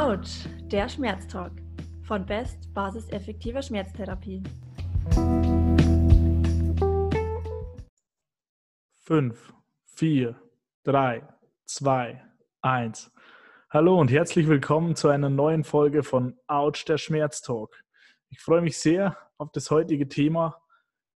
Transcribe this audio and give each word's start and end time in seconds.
Autsch, 0.00 0.46
der 0.62 0.88
Schmerztalk 0.88 1.52
von 2.04 2.24
Best 2.24 2.72
Basis 2.72 3.10
effektiver 3.10 3.60
Schmerztherapie. 3.60 4.42
5, 9.02 9.52
4, 9.84 10.40
3, 10.84 11.22
2, 11.66 12.24
1. 12.62 13.12
Hallo 13.68 14.00
und 14.00 14.10
herzlich 14.10 14.48
willkommen 14.48 14.96
zu 14.96 15.08
einer 15.08 15.28
neuen 15.28 15.64
Folge 15.64 16.02
von 16.02 16.34
Autsch, 16.46 16.86
der 16.86 16.96
Schmerztalk. 16.96 17.84
Ich 18.30 18.40
freue 18.40 18.62
mich 18.62 18.78
sehr 18.78 19.18
auf 19.36 19.52
das 19.52 19.70
heutige 19.70 20.08
Thema. 20.08 20.62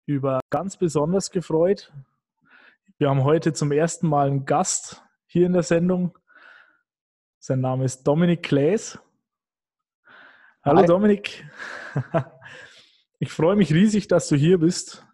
Über 0.06 0.40
ganz 0.50 0.76
besonders 0.76 1.30
gefreut. 1.30 1.92
Wir 2.98 3.10
haben 3.10 3.22
heute 3.22 3.52
zum 3.52 3.70
ersten 3.70 4.08
Mal 4.08 4.26
einen 4.26 4.44
Gast 4.44 5.04
hier 5.26 5.46
in 5.46 5.52
der 5.52 5.62
Sendung. 5.62 6.18
Sein 7.44 7.60
Name 7.60 7.84
ist 7.86 8.04
Dominik 8.04 8.44
Klaes. 8.44 9.00
Hallo 10.62 10.82
Hi. 10.82 10.86
Dominik. 10.86 11.44
Ich 13.18 13.32
freue 13.32 13.56
mich 13.56 13.72
riesig, 13.72 14.06
dass 14.06 14.28
du 14.28 14.36
hier 14.36 14.58
bist. 14.58 15.04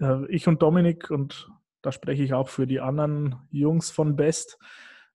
Äh, 0.00 0.26
ich 0.26 0.48
und 0.48 0.62
Dominik, 0.62 1.12
und 1.12 1.48
da 1.82 1.92
spreche 1.92 2.24
ich 2.24 2.34
auch 2.34 2.48
für 2.48 2.66
die 2.66 2.80
anderen 2.80 3.46
Jungs 3.52 3.92
von 3.92 4.16
Best, 4.16 4.58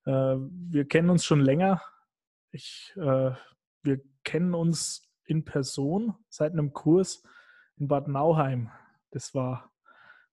äh, 0.05 0.11
wir 0.11 0.87
kennen 0.87 1.09
uns 1.09 1.25
schon 1.25 1.41
länger. 1.41 1.81
Ich, 2.51 2.93
äh, 2.95 3.31
wir 3.83 4.01
kennen 4.23 4.53
uns 4.53 5.13
in 5.25 5.43
Person 5.43 6.15
seit 6.29 6.53
einem 6.53 6.71
Kurs 6.71 7.21
in 7.75 7.89
Bad 7.89 8.07
Nauheim. 8.07 8.71
Das 9.09 9.35
war 9.35 9.73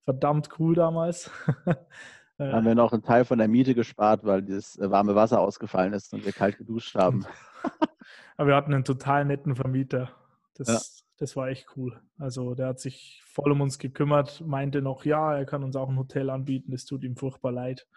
verdammt 0.05 0.51
cool 0.61 0.77
damals. 0.77 1.33
Haben 2.39 2.67
wir 2.67 2.77
noch 2.77 2.93
einen 2.93 3.03
Teil 3.03 3.25
von 3.25 3.39
der 3.39 3.49
Miete 3.49 3.75
gespart, 3.75 4.25
weil 4.25 4.43
dieses 4.43 4.79
äh, 4.79 4.89
warme 4.91 5.17
Wasser 5.17 5.41
ausgefallen 5.41 5.93
ist 5.93 6.15
und 6.15 6.25
wir 6.25 6.33
kalt 6.33 6.57
geduscht 6.57 6.95
haben. 6.95 7.27
Aber 8.37 8.49
wir 8.49 8.57
hatten 8.57 8.73
einen 8.73 8.85
total 8.85 9.25
netten 9.25 9.57
Vermieter. 9.57 10.13
Das, 10.55 10.69
ja. 10.69 10.79
das 11.19 11.35
war 11.35 11.49
echt 11.49 11.67
cool. 11.77 12.01
Also 12.17 12.55
der 12.55 12.69
hat 12.69 12.79
sich 12.79 13.25
voll 13.27 13.51
um 13.51 13.61
uns 13.61 13.81
gekümmert, 13.81 14.41
meinte 14.47 14.83
noch, 14.83 15.05
ja, 15.05 15.37
er 15.37 15.47
kann 15.47 15.65
uns 15.65 15.75
auch 15.75 15.89
ein 15.89 15.99
Hotel 15.99 16.31
anbieten, 16.31 16.73
es 16.73 16.85
tut 16.85 17.03
ihm 17.03 17.17
furchtbar 17.17 17.51
leid. 17.51 17.89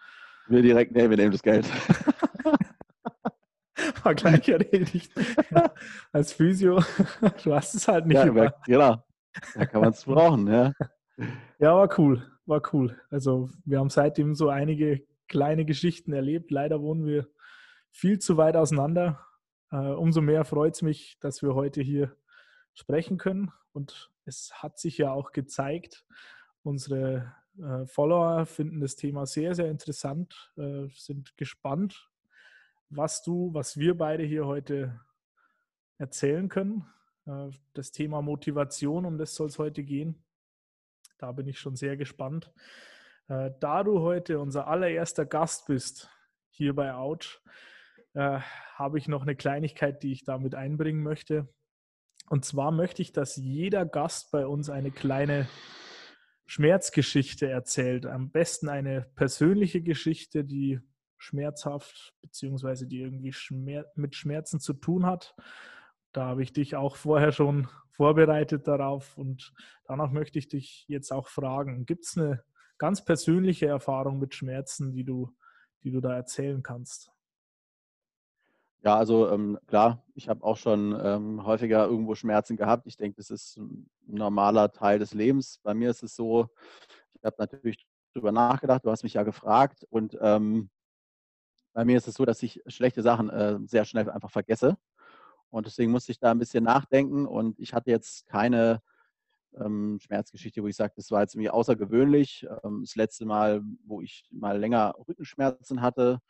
Wir 0.48 0.62
direkt, 0.62 0.92
nee, 0.92 1.08
wir 1.08 1.16
nehmen 1.16 1.30
das 1.30 1.42
Geld. 1.42 1.64
war 4.02 4.16
gleich 4.16 4.48
erledigt. 4.48 5.12
Ja, 5.52 5.72
als 6.10 6.32
Physio, 6.32 6.82
du 7.44 7.54
hast 7.54 7.76
es 7.76 7.86
halt 7.86 8.06
nicht 8.06 8.16
ja, 8.16 8.24
immer. 8.24 8.52
Genau, 8.66 9.04
da 9.54 9.66
kann 9.66 9.82
man 9.82 9.90
es 9.90 10.04
brauchen, 10.04 10.48
ja. 10.48 10.72
Ja, 11.60 11.76
war 11.76 11.88
cool 12.00 12.31
war 12.46 12.62
cool. 12.72 13.00
Also 13.10 13.50
wir 13.64 13.78
haben 13.78 13.90
seitdem 13.90 14.34
so 14.34 14.48
einige 14.48 15.02
kleine 15.28 15.64
Geschichten 15.64 16.12
erlebt. 16.12 16.50
Leider 16.50 16.80
wohnen 16.82 17.06
wir 17.06 17.28
viel 17.90 18.18
zu 18.18 18.36
weit 18.36 18.56
auseinander. 18.56 19.20
Äh, 19.70 19.76
umso 19.76 20.20
mehr 20.20 20.44
freut 20.44 20.74
es 20.74 20.82
mich, 20.82 21.18
dass 21.20 21.42
wir 21.42 21.54
heute 21.54 21.80
hier 21.80 22.14
sprechen 22.74 23.18
können. 23.18 23.52
Und 23.72 24.10
es 24.24 24.52
hat 24.54 24.78
sich 24.78 24.98
ja 24.98 25.12
auch 25.12 25.32
gezeigt, 25.32 26.04
unsere 26.62 27.34
äh, 27.58 27.86
Follower 27.86 28.46
finden 28.46 28.80
das 28.80 28.96
Thema 28.96 29.26
sehr, 29.26 29.54
sehr 29.54 29.70
interessant, 29.70 30.52
äh, 30.56 30.86
sind 30.94 31.36
gespannt, 31.36 32.10
was 32.90 33.22
du, 33.22 33.52
was 33.54 33.78
wir 33.78 33.96
beide 33.96 34.22
hier 34.22 34.46
heute 34.46 35.00
erzählen 35.98 36.48
können. 36.48 36.84
Das 37.72 37.92
Thema 37.92 38.20
Motivation, 38.20 39.06
um 39.06 39.16
das 39.16 39.36
soll 39.36 39.46
es 39.46 39.58
heute 39.60 39.84
gehen. 39.84 40.24
Da 41.22 41.30
bin 41.30 41.46
ich 41.46 41.60
schon 41.60 41.76
sehr 41.76 41.96
gespannt. 41.96 42.52
Äh, 43.28 43.52
da 43.60 43.84
du 43.84 44.00
heute 44.00 44.40
unser 44.40 44.66
allererster 44.66 45.24
Gast 45.24 45.68
bist 45.68 46.10
hier 46.50 46.74
bei 46.74 46.94
Ouch, 46.94 47.40
äh, 48.14 48.40
habe 48.74 48.98
ich 48.98 49.06
noch 49.06 49.22
eine 49.22 49.36
Kleinigkeit, 49.36 50.02
die 50.02 50.10
ich 50.10 50.24
damit 50.24 50.56
einbringen 50.56 51.04
möchte. 51.04 51.48
Und 52.28 52.44
zwar 52.44 52.72
möchte 52.72 53.02
ich, 53.02 53.12
dass 53.12 53.36
jeder 53.36 53.86
Gast 53.86 54.32
bei 54.32 54.48
uns 54.48 54.68
eine 54.68 54.90
kleine 54.90 55.48
Schmerzgeschichte 56.46 57.48
erzählt. 57.48 58.04
Am 58.04 58.32
besten 58.32 58.68
eine 58.68 59.02
persönliche 59.14 59.80
Geschichte, 59.80 60.44
die 60.44 60.80
schmerzhaft 61.18 62.16
bzw. 62.22 62.86
die 62.86 63.00
irgendwie 63.00 63.32
Schmer 63.32 63.84
mit 63.94 64.16
Schmerzen 64.16 64.58
zu 64.58 64.72
tun 64.72 65.06
hat. 65.06 65.36
Da 66.10 66.26
habe 66.26 66.42
ich 66.42 66.52
dich 66.52 66.74
auch 66.74 66.96
vorher 66.96 67.30
schon 67.30 67.68
vorbereitet 67.92 68.66
darauf. 68.66 69.16
Und 69.16 69.52
danach 69.86 70.10
möchte 70.10 70.38
ich 70.38 70.48
dich 70.48 70.84
jetzt 70.88 71.12
auch 71.12 71.28
fragen, 71.28 71.86
gibt 71.86 72.04
es 72.04 72.16
eine 72.16 72.42
ganz 72.78 73.04
persönliche 73.04 73.66
Erfahrung 73.66 74.18
mit 74.18 74.34
Schmerzen, 74.34 74.92
die 74.92 75.04
du, 75.04 75.30
die 75.84 75.90
du 75.90 76.00
da 76.00 76.14
erzählen 76.14 76.62
kannst? 76.62 77.12
Ja, 78.84 78.96
also 78.96 79.30
ähm, 79.30 79.58
klar, 79.68 80.04
ich 80.14 80.28
habe 80.28 80.42
auch 80.42 80.56
schon 80.56 80.98
ähm, 81.00 81.46
häufiger 81.46 81.86
irgendwo 81.86 82.16
Schmerzen 82.16 82.56
gehabt. 82.56 82.88
Ich 82.88 82.96
denke, 82.96 83.16
das 83.16 83.30
ist 83.30 83.56
ein 83.56 83.88
normaler 84.06 84.72
Teil 84.72 84.98
des 84.98 85.14
Lebens. 85.14 85.60
Bei 85.62 85.72
mir 85.72 85.90
ist 85.90 86.02
es 86.02 86.16
so, 86.16 86.48
ich 87.14 87.24
habe 87.24 87.36
natürlich 87.38 87.86
darüber 88.12 88.32
nachgedacht, 88.32 88.84
du 88.84 88.90
hast 88.90 89.04
mich 89.04 89.14
ja 89.14 89.22
gefragt 89.22 89.86
und 89.88 90.18
ähm, 90.20 90.68
bei 91.74 91.84
mir 91.84 91.96
ist 91.96 92.08
es 92.08 92.14
so, 92.14 92.24
dass 92.24 92.42
ich 92.42 92.60
schlechte 92.66 93.02
Sachen 93.02 93.30
äh, 93.30 93.58
sehr 93.66 93.84
schnell 93.84 94.10
einfach 94.10 94.30
vergesse. 94.30 94.76
Und 95.52 95.66
deswegen 95.66 95.92
musste 95.92 96.12
ich 96.12 96.18
da 96.18 96.30
ein 96.30 96.38
bisschen 96.38 96.64
nachdenken 96.64 97.26
und 97.26 97.60
ich 97.60 97.74
hatte 97.74 97.90
jetzt 97.90 98.26
keine 98.26 98.80
ähm, 99.54 99.98
Schmerzgeschichte, 100.00 100.62
wo 100.62 100.66
ich 100.66 100.76
sage, 100.76 100.94
das 100.96 101.10
war 101.10 101.20
jetzt 101.20 101.34
irgendwie 101.34 101.50
außergewöhnlich. 101.50 102.46
Ähm, 102.64 102.80
das 102.82 102.96
letzte 102.96 103.26
Mal, 103.26 103.62
wo 103.84 104.00
ich 104.00 104.24
mal 104.30 104.58
länger 104.58 104.94
Rückenschmerzen 105.06 105.82
hatte, 105.82 106.20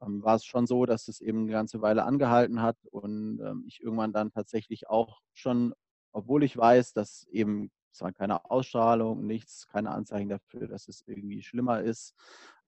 ähm, 0.00 0.22
war 0.22 0.36
es 0.36 0.46
schon 0.46 0.66
so, 0.66 0.86
dass 0.86 1.06
es 1.08 1.20
eben 1.20 1.42
eine 1.42 1.52
ganze 1.52 1.82
Weile 1.82 2.04
angehalten 2.04 2.62
hat 2.62 2.78
und 2.90 3.40
ähm, 3.40 3.64
ich 3.66 3.82
irgendwann 3.82 4.14
dann 4.14 4.30
tatsächlich 4.30 4.88
auch 4.88 5.20
schon, 5.34 5.74
obwohl 6.12 6.42
ich 6.42 6.56
weiß, 6.56 6.94
dass 6.94 7.26
eben 7.30 7.70
es 7.92 8.00
war 8.00 8.12
keine 8.12 8.50
Ausstrahlung, 8.50 9.26
nichts, 9.26 9.68
keine 9.68 9.90
Anzeichen 9.90 10.30
dafür, 10.30 10.66
dass 10.66 10.88
es 10.88 11.04
irgendwie 11.06 11.42
schlimmer 11.42 11.82
ist. 11.82 12.14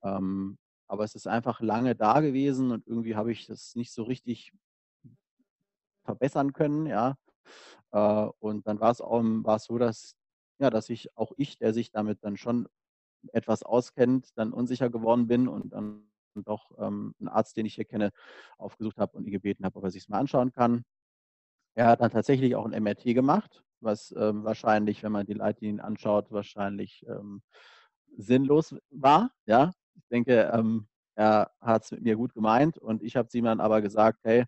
Ähm, 0.03 0.59
aber 0.87 1.03
es 1.03 1.15
ist 1.15 1.27
einfach 1.27 1.61
lange 1.61 1.95
da 1.95 2.21
gewesen 2.21 2.69
und 2.69 2.85
irgendwie 2.85 3.15
habe 3.15 3.31
ich 3.31 3.47
das 3.47 3.73
nicht 3.73 3.91
so 3.91 4.03
richtig 4.03 4.53
verbessern 6.05 6.53
können, 6.53 6.87
ja. 6.87 7.17
Äh, 7.91 8.27
und 8.39 8.67
dann 8.67 8.79
war 8.79 8.91
es 8.91 9.01
auch 9.01 9.21
war 9.23 9.57
es 9.57 9.65
so, 9.65 9.77
dass, 9.77 10.15
ja, 10.59 10.69
dass 10.69 10.89
ich 10.89 11.15
auch 11.17 11.31
ich, 11.37 11.57
der 11.57 11.73
sich 11.73 11.91
damit 11.91 12.23
dann 12.23 12.37
schon 12.37 12.67
etwas 13.33 13.63
auskennt, 13.63 14.29
dann 14.37 14.53
unsicher 14.53 14.89
geworden 14.89 15.27
bin 15.27 15.47
und 15.47 15.73
dann 15.73 16.03
doch 16.35 16.71
ähm, 16.79 17.15
einen 17.19 17.29
Arzt, 17.29 17.57
den 17.57 17.65
ich 17.65 17.75
hier 17.75 17.85
kenne, 17.85 18.11
aufgesucht 18.57 18.97
habe 18.99 19.17
und 19.17 19.25
ihn 19.25 19.31
gebeten 19.31 19.65
habe, 19.65 19.77
ob 19.77 19.85
er 19.85 19.91
sich 19.91 20.03
es 20.03 20.09
mal 20.09 20.19
anschauen 20.19 20.51
kann. 20.51 20.83
Er 21.75 21.87
hat 21.87 22.01
dann 22.01 22.11
tatsächlich 22.11 22.55
auch 22.55 22.65
ein 22.65 22.73
MRT 22.83 23.03
gemacht, 23.13 23.63
was 23.81 24.13
ähm, 24.17 24.43
wahrscheinlich, 24.43 25.03
wenn 25.03 25.11
man 25.11 25.25
die 25.25 25.33
Leitlinien 25.33 25.79
anschaut, 25.81 26.31
wahrscheinlich 26.31 27.05
ähm, 27.07 27.41
sinnlos 28.17 28.75
war. 28.91 29.31
Ja, 29.45 29.71
ich 29.95 30.07
denke, 30.09 30.51
ähm, 30.53 30.87
er 31.15 31.51
hat 31.61 31.83
es 31.85 31.91
mit 31.91 32.01
mir 32.03 32.15
gut 32.17 32.33
gemeint 32.33 32.77
und 32.77 33.03
ich 33.03 33.15
habe 33.15 33.29
ihm 33.33 33.45
dann 33.45 33.61
aber 33.61 33.81
gesagt, 33.81 34.19
hey, 34.23 34.45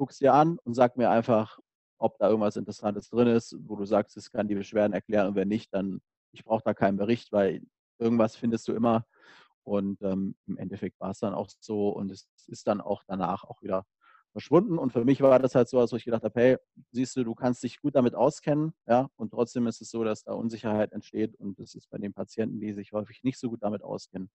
guck 0.00 0.12
es 0.12 0.18
dir 0.18 0.32
an 0.32 0.58
und 0.64 0.72
sag 0.72 0.96
mir 0.96 1.10
einfach, 1.10 1.58
ob 1.98 2.16
da 2.16 2.30
irgendwas 2.30 2.56
Interessantes 2.56 3.10
drin 3.10 3.28
ist, 3.28 3.54
wo 3.68 3.76
du 3.76 3.84
sagst, 3.84 4.16
es 4.16 4.30
kann 4.30 4.48
die 4.48 4.54
Beschwerden 4.54 4.94
erklären 4.94 5.28
und 5.28 5.34
wenn 5.34 5.48
nicht, 5.48 5.74
dann 5.74 6.00
ich 6.32 6.42
brauche 6.42 6.62
da 6.64 6.72
keinen 6.72 6.96
Bericht, 6.96 7.32
weil 7.32 7.60
irgendwas 7.98 8.34
findest 8.34 8.66
du 8.66 8.72
immer. 8.72 9.04
Und 9.62 10.00
ähm, 10.00 10.36
im 10.46 10.56
Endeffekt 10.56 10.98
war 11.00 11.10
es 11.10 11.18
dann 11.18 11.34
auch 11.34 11.50
so 11.60 11.90
und 11.90 12.10
es 12.10 12.26
ist 12.46 12.66
dann 12.66 12.80
auch 12.80 13.02
danach 13.06 13.44
auch 13.44 13.60
wieder 13.60 13.84
verschwunden. 14.32 14.78
Und 14.78 14.90
für 14.90 15.04
mich 15.04 15.20
war 15.20 15.38
das 15.38 15.54
halt 15.54 15.68
so, 15.68 15.78
als 15.78 15.92
ich 15.92 16.06
gedacht 16.06 16.24
habe, 16.24 16.40
hey, 16.40 16.56
siehst 16.92 17.16
du, 17.16 17.24
du 17.24 17.34
kannst 17.34 17.62
dich 17.62 17.78
gut 17.82 17.94
damit 17.94 18.14
auskennen, 18.14 18.72
ja, 18.86 19.10
und 19.16 19.32
trotzdem 19.32 19.66
ist 19.66 19.82
es 19.82 19.90
so, 19.90 20.02
dass 20.02 20.22
da 20.22 20.32
Unsicherheit 20.32 20.92
entsteht 20.92 21.34
und 21.36 21.58
das 21.58 21.74
ist 21.74 21.90
bei 21.90 21.98
den 21.98 22.14
Patienten, 22.14 22.58
die 22.58 22.72
sich 22.72 22.92
häufig 22.92 23.22
nicht 23.22 23.38
so 23.38 23.50
gut 23.50 23.62
damit 23.62 23.82
auskennen, 23.82 24.30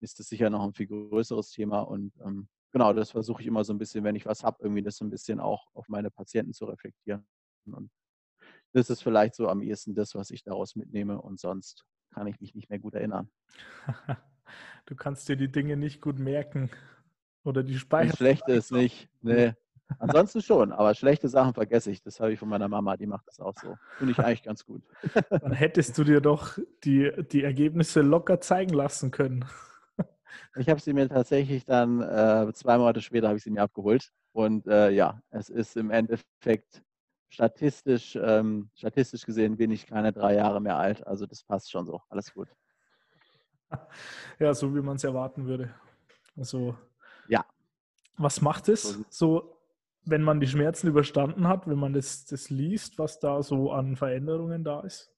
ist 0.00 0.18
das 0.20 0.28
sicher 0.28 0.48
noch 0.48 0.64
ein 0.64 0.72
viel 0.72 0.86
größeres 0.86 1.50
Thema 1.50 1.80
und 1.80 2.14
ähm, 2.24 2.48
genau, 2.76 2.92
das 2.92 3.12
versuche 3.12 3.40
ich 3.40 3.48
immer 3.48 3.64
so 3.64 3.72
ein 3.72 3.78
bisschen, 3.78 4.04
wenn 4.04 4.16
ich 4.16 4.26
was 4.26 4.44
habe, 4.44 4.58
irgendwie 4.60 4.82
das 4.82 4.98
so 4.98 5.04
ein 5.06 5.08
bisschen 5.08 5.40
auch 5.40 5.66
auf 5.72 5.88
meine 5.88 6.10
Patienten 6.10 6.52
zu 6.52 6.66
reflektieren. 6.66 7.26
Und 7.64 7.90
das 8.74 8.90
ist 8.90 9.02
vielleicht 9.02 9.34
so 9.34 9.48
am 9.48 9.62
ehesten 9.62 9.94
das, 9.94 10.14
was 10.14 10.30
ich 10.30 10.42
daraus 10.42 10.76
mitnehme 10.76 11.18
und 11.18 11.40
sonst 11.40 11.86
kann 12.12 12.26
ich 12.26 12.38
mich 12.38 12.54
nicht 12.54 12.68
mehr 12.68 12.78
gut 12.78 12.94
erinnern. 12.94 13.30
Du 14.86 14.94
kannst 14.94 15.28
dir 15.28 15.34
die 15.34 15.50
Dinge 15.50 15.76
nicht 15.76 16.00
gut 16.00 16.20
merken 16.20 16.70
oder 17.42 17.64
die 17.64 17.76
speichern. 17.76 18.14
Schlechte 18.14 18.52
ist 18.52 18.70
nicht, 18.70 19.08
nee. 19.20 19.54
Ansonsten 19.98 20.40
schon, 20.40 20.70
aber 20.70 20.94
schlechte 20.94 21.28
Sachen 21.28 21.52
vergesse 21.52 21.90
ich. 21.90 22.00
Das 22.00 22.20
habe 22.20 22.32
ich 22.32 22.38
von 22.38 22.48
meiner 22.48 22.68
Mama, 22.68 22.96
die 22.96 23.08
macht 23.08 23.26
das 23.26 23.40
auch 23.40 23.54
so. 23.60 23.76
Finde 23.98 24.12
ich 24.12 24.20
eigentlich 24.20 24.44
ganz 24.44 24.64
gut. 24.64 24.84
Dann 25.30 25.52
hättest 25.52 25.98
du 25.98 26.04
dir 26.04 26.20
doch 26.20 26.56
die, 26.84 27.10
die 27.32 27.42
Ergebnisse 27.42 28.02
locker 28.02 28.40
zeigen 28.40 28.72
lassen 28.72 29.10
können. 29.10 29.44
Ich 30.56 30.68
habe 30.68 30.80
sie 30.80 30.92
mir 30.92 31.08
tatsächlich 31.08 31.64
dann 31.64 32.00
äh, 32.02 32.52
zwei 32.54 32.78
Monate 32.78 33.00
später 33.00 33.28
habe 33.28 33.38
ich 33.38 33.44
sie 33.44 33.50
mir 33.50 33.62
abgeholt. 33.62 34.10
Und 34.32 34.66
äh, 34.66 34.90
ja, 34.90 35.20
es 35.30 35.48
ist 35.48 35.76
im 35.76 35.90
Endeffekt 35.90 36.82
statistisch, 37.28 38.16
ähm, 38.20 38.70
statistisch 38.74 39.24
gesehen 39.24 39.56
bin 39.56 39.70
ich 39.70 39.86
keine 39.86 40.12
drei 40.12 40.34
Jahre 40.34 40.60
mehr 40.60 40.76
alt. 40.76 41.06
Also 41.06 41.26
das 41.26 41.42
passt 41.42 41.70
schon 41.70 41.86
so. 41.86 42.00
Alles 42.08 42.32
gut. 42.32 42.48
Ja, 44.38 44.54
so 44.54 44.72
wie 44.76 44.80
man 44.80 44.94
es 44.94 45.02
erwarten 45.02 45.46
würde. 45.46 45.74
Also 46.36 46.76
ja. 47.26 47.44
Was 48.16 48.40
macht 48.40 48.68
es 48.68 49.00
so 49.10 49.56
wenn 50.06 50.22
man 50.22 50.40
die 50.40 50.46
Schmerzen 50.46 50.86
überstanden 50.88 51.46
hat, 51.48 51.66
wenn 51.66 51.78
man 51.78 51.92
das, 51.92 52.24
das 52.24 52.48
liest, 52.48 52.98
was 52.98 53.18
da 53.18 53.42
so 53.42 53.72
an 53.72 53.96
Veränderungen 53.96 54.62
da 54.64 54.80
ist? 54.80 55.12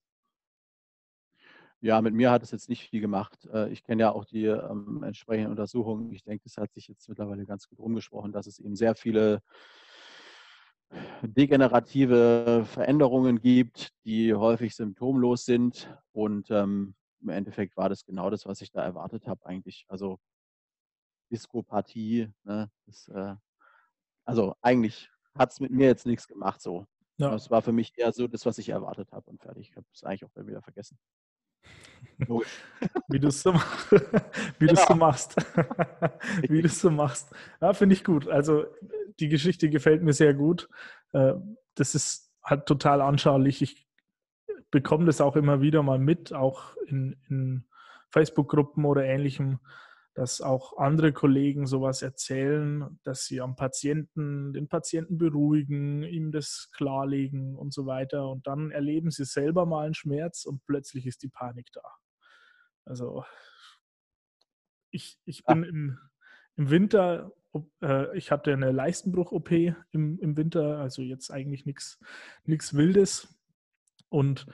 Ja, 1.81 2.01
mit 2.03 2.13
mir 2.15 2.31
hat 2.33 2.43
es 2.43 2.51
jetzt 2.51 2.69
nicht 2.69 2.89
viel 2.89 3.01
gemacht. 3.01 3.47
Äh, 3.53 3.71
ich 3.71 3.85
kenne 3.85 4.03
ja 4.03 4.11
auch 4.13 4.25
die 4.25 4.47
ähm, 4.47 5.03
entsprechenden 5.05 5.51
Untersuchungen. 5.53 6.13
Ich 6.13 6.25
denke, 6.25 6.43
es 6.47 6.57
hat 6.57 6.73
sich 6.73 6.89
jetzt 6.89 7.09
mittlerweile 7.09 7.47
ganz 7.47 7.69
gut 7.69 7.79
rumgesprochen, 7.79 8.33
dass 8.33 8.47
es 8.49 8.59
eben 8.59 8.75
sehr 8.75 8.97
viele 8.97 9.41
degenerative 11.23 12.65
Veränderungen 12.67 13.41
gibt, 13.41 13.91
die 14.05 14.35
häufig 14.35 14.75
symptomlos 14.75 15.45
sind. 15.45 15.95
Und 16.13 16.51
ähm, 16.51 16.95
im 17.21 17.29
Endeffekt 17.29 17.77
war 17.77 17.89
das 17.89 18.05
genau 18.05 18.31
das, 18.31 18.47
was 18.47 18.61
ich 18.61 18.71
da 18.71 18.83
erwartet 18.83 19.27
habe 19.27 19.45
eigentlich. 19.47 19.85
Also 19.89 20.19
Diskopathie, 21.31 22.33
ne, 22.45 22.71
das, 22.87 23.09
äh, 23.09 23.35
also 24.25 24.55
eigentlich 24.63 25.11
hat 25.37 25.53
es 25.53 25.61
mit 25.61 25.71
mir 25.73 25.87
jetzt 25.87 26.07
nichts 26.07 26.27
gemacht 26.29 26.61
so. 26.61 26.87
Ja. 27.19 27.35
Es 27.35 27.51
war 27.51 27.63
für 27.63 27.73
mich 27.73 27.93
eher 27.99 28.13
so 28.13 28.29
das, 28.29 28.47
was 28.47 28.59
ich 28.59 28.69
erwartet 28.71 29.13
habe 29.13 29.29
und 29.31 29.43
fertig. 29.43 29.71
Ich 29.71 29.77
habe 29.77 29.87
es 29.93 30.05
eigentlich 30.05 30.25
auch 30.25 30.31
wieder 30.47 30.63
vergessen. 30.63 30.99
Wie 33.09 33.21
du 33.21 33.29
es 33.29 33.43
so, 33.43 33.55
wie 34.59 34.67
genau. 34.67 34.85
so 34.87 34.95
machst. 34.95 35.37
wie 36.49 36.63
du 36.63 36.67
es 36.67 36.81
so 36.81 36.91
machst. 36.91 37.33
Ja, 37.61 37.73
finde 37.73 37.95
ich 37.95 38.03
gut. 38.03 38.29
Also 38.29 38.67
die 39.21 39.29
Geschichte 39.29 39.71
gefällt 39.71 40.03
mir 40.03 40.13
sehr 40.13 40.35
gut. 40.35 40.69
Äh, 41.13 41.35
das 41.75 41.95
ist 41.95 42.33
halt 42.43 42.67
total 42.67 43.01
anschaulich. 43.03 43.63
Ich 43.63 43.87
bekomme 44.71 45.07
das 45.07 45.21
auch 45.21 45.37
immer 45.37 45.61
wieder 45.61 45.83
mal 45.83 45.99
mit, 45.99 46.33
auch 46.33 46.77
in, 46.87 47.17
in 47.29 47.65
Facebook-Gruppen 48.11 48.85
oder 48.85 49.05
ähnlichem, 49.05 49.61
dass 50.19 50.41
auch 50.41 50.77
andere 50.79 51.13
Kollegen 51.13 51.69
sowas 51.69 52.03
erzählen, 52.03 52.99
dass 53.05 53.27
sie 53.27 53.41
am 53.41 53.55
Patienten, 53.55 54.53
den 54.53 54.67
Patienten 54.67 55.17
beruhigen, 55.17 56.03
ihm 56.03 56.33
das 56.33 56.71
klarlegen 56.73 57.55
und 57.55 57.73
so 57.73 57.87
weiter. 57.87 58.29
Und 58.29 58.45
dann 58.49 58.73
erleben 58.73 59.13
sie 59.13 59.25
selber 59.25 59.65
mal 59.65 59.85
einen 59.85 59.95
Schmerz 59.95 60.45
und 60.45 60.67
plötzlich 60.67 61.07
ist 61.07 61.23
die 61.23 61.29
Panik 61.29 61.69
da. 61.73 61.83
Also 62.85 63.25
ich, 64.91 65.21
ich 65.25 65.45
bin 65.45 65.63
im, 65.63 65.99
im 66.57 66.69
Winter, 66.69 67.31
äh, 67.81 68.19
ich 68.19 68.33
hatte 68.33 68.53
eine 68.53 68.73
Leistenbruch-OP 68.73 69.53
im, 69.93 70.19
im 70.19 70.37
Winter, 70.37 70.79
also 70.79 71.01
jetzt 71.01 71.31
eigentlich 71.31 71.65
nichts 71.65 72.75
Wildes. 72.75 73.39
Und 74.09 74.47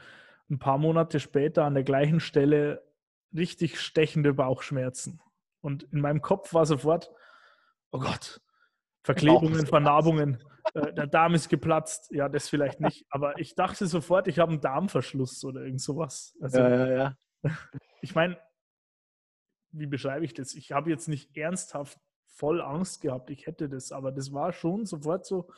ein 0.51 0.59
paar 0.59 0.77
Monate 0.77 1.21
später 1.21 1.65
an 1.65 1.73
der 1.73 1.85
gleichen 1.85 2.21
Stelle 2.21 2.85
richtig 3.33 3.81
stechende 3.81 4.35
Bauchschmerzen. 4.35 5.23
Und 5.65 5.85
in 5.85 6.03
meinem 6.03 6.21
Kopf 6.21 6.53
war 6.53 6.67
sofort, 6.67 7.11
oh 7.91 7.99
Gott, 7.99 8.43
Verklebungen, 9.03 9.67
Vernarbungen, 9.67 10.45
äh, 10.75 10.93
der 10.93 11.07
Darm 11.07 11.35
ist 11.35 11.49
geplatzt. 11.49 12.11
Ja, 12.11 12.29
das 12.29 12.51
vielleicht 12.51 12.81
nicht. 12.81 13.07
Aber 13.09 13.39
ich 13.39 13.55
dachte 13.55 13.87
sofort, 13.87 14.29
ich 14.29 14.39
habe 14.39 14.53
einen 14.53 14.61
Darmverschluss 14.61 15.43
oder 15.43 15.63
irgend 15.63 15.81
sowas. 15.81 16.37
Also, 16.39 16.59
ja, 16.59 16.69
ja, 16.69 16.93
ja. 16.93 17.17
Ich 18.03 18.15
meine, 18.15 18.39
wie 19.73 19.87
beschreibe 19.87 20.27
ich 20.27 20.35
das? 20.35 20.55
Ich 20.55 20.73
habe 20.73 20.91
jetzt 20.91 21.09
nicht 21.09 21.35
ernsthaft 21.35 21.99
voll 22.27 22.61
Angst 22.61 23.01
gehabt, 23.01 23.31
ich 23.31 23.47
hätte 23.47 23.71
das, 23.71 23.91
aber 23.91 24.13
das 24.13 24.35
war 24.35 24.53
schon 24.53 24.85
sofort 24.85 25.25
so, 25.25 25.49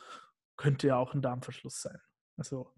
könnte 0.55 0.87
ja 0.87 0.95
auch 0.95 1.13
ein 1.13 1.21
Darmverschluss 1.21 1.81
sein. 1.81 1.99
Also. 2.37 2.73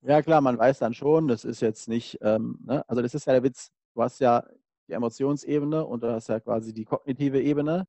Ja, 0.00 0.22
klar, 0.22 0.40
man 0.40 0.56
weiß 0.56 0.78
dann 0.78 0.94
schon, 0.94 1.28
das 1.28 1.44
ist 1.44 1.60
jetzt 1.60 1.88
nicht, 1.88 2.18
ähm, 2.22 2.58
ne? 2.64 2.88
also 2.88 3.02
das 3.02 3.14
ist 3.14 3.26
ja 3.26 3.34
der 3.34 3.42
Witz, 3.42 3.70
du 3.94 4.02
hast 4.02 4.18
ja 4.20 4.46
die 4.90 4.94
Emotionsebene 4.94 5.84
und 5.84 6.02
du 6.02 6.12
hast 6.12 6.28
ja 6.28 6.40
quasi 6.40 6.74
die 6.74 6.84
kognitive 6.84 7.40
Ebene 7.40 7.86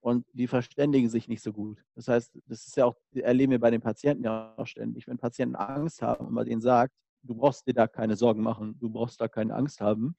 und 0.00 0.26
die 0.32 0.46
verständigen 0.46 1.08
sich 1.08 1.28
nicht 1.28 1.42
so 1.42 1.52
gut. 1.52 1.84
Das 1.94 2.08
heißt, 2.08 2.38
das 2.46 2.66
ist 2.66 2.76
ja 2.76 2.84
auch, 2.84 2.96
erleben 3.14 3.52
wir 3.52 3.60
bei 3.60 3.70
den 3.70 3.80
Patienten 3.80 4.24
ja 4.24 4.54
auch 4.56 4.66
ständig. 4.66 5.06
Wenn 5.06 5.18
Patienten 5.18 5.56
Angst 5.56 6.02
haben 6.02 6.26
und 6.26 6.32
man 6.32 6.46
denen 6.46 6.60
sagt, 6.60 6.94
du 7.22 7.34
brauchst 7.34 7.66
dir 7.66 7.74
da 7.74 7.88
keine 7.88 8.16
Sorgen 8.16 8.42
machen, 8.42 8.78
du 8.78 8.90
brauchst 8.90 9.20
da 9.20 9.28
keine 9.28 9.54
Angst 9.54 9.80
haben, 9.80 10.16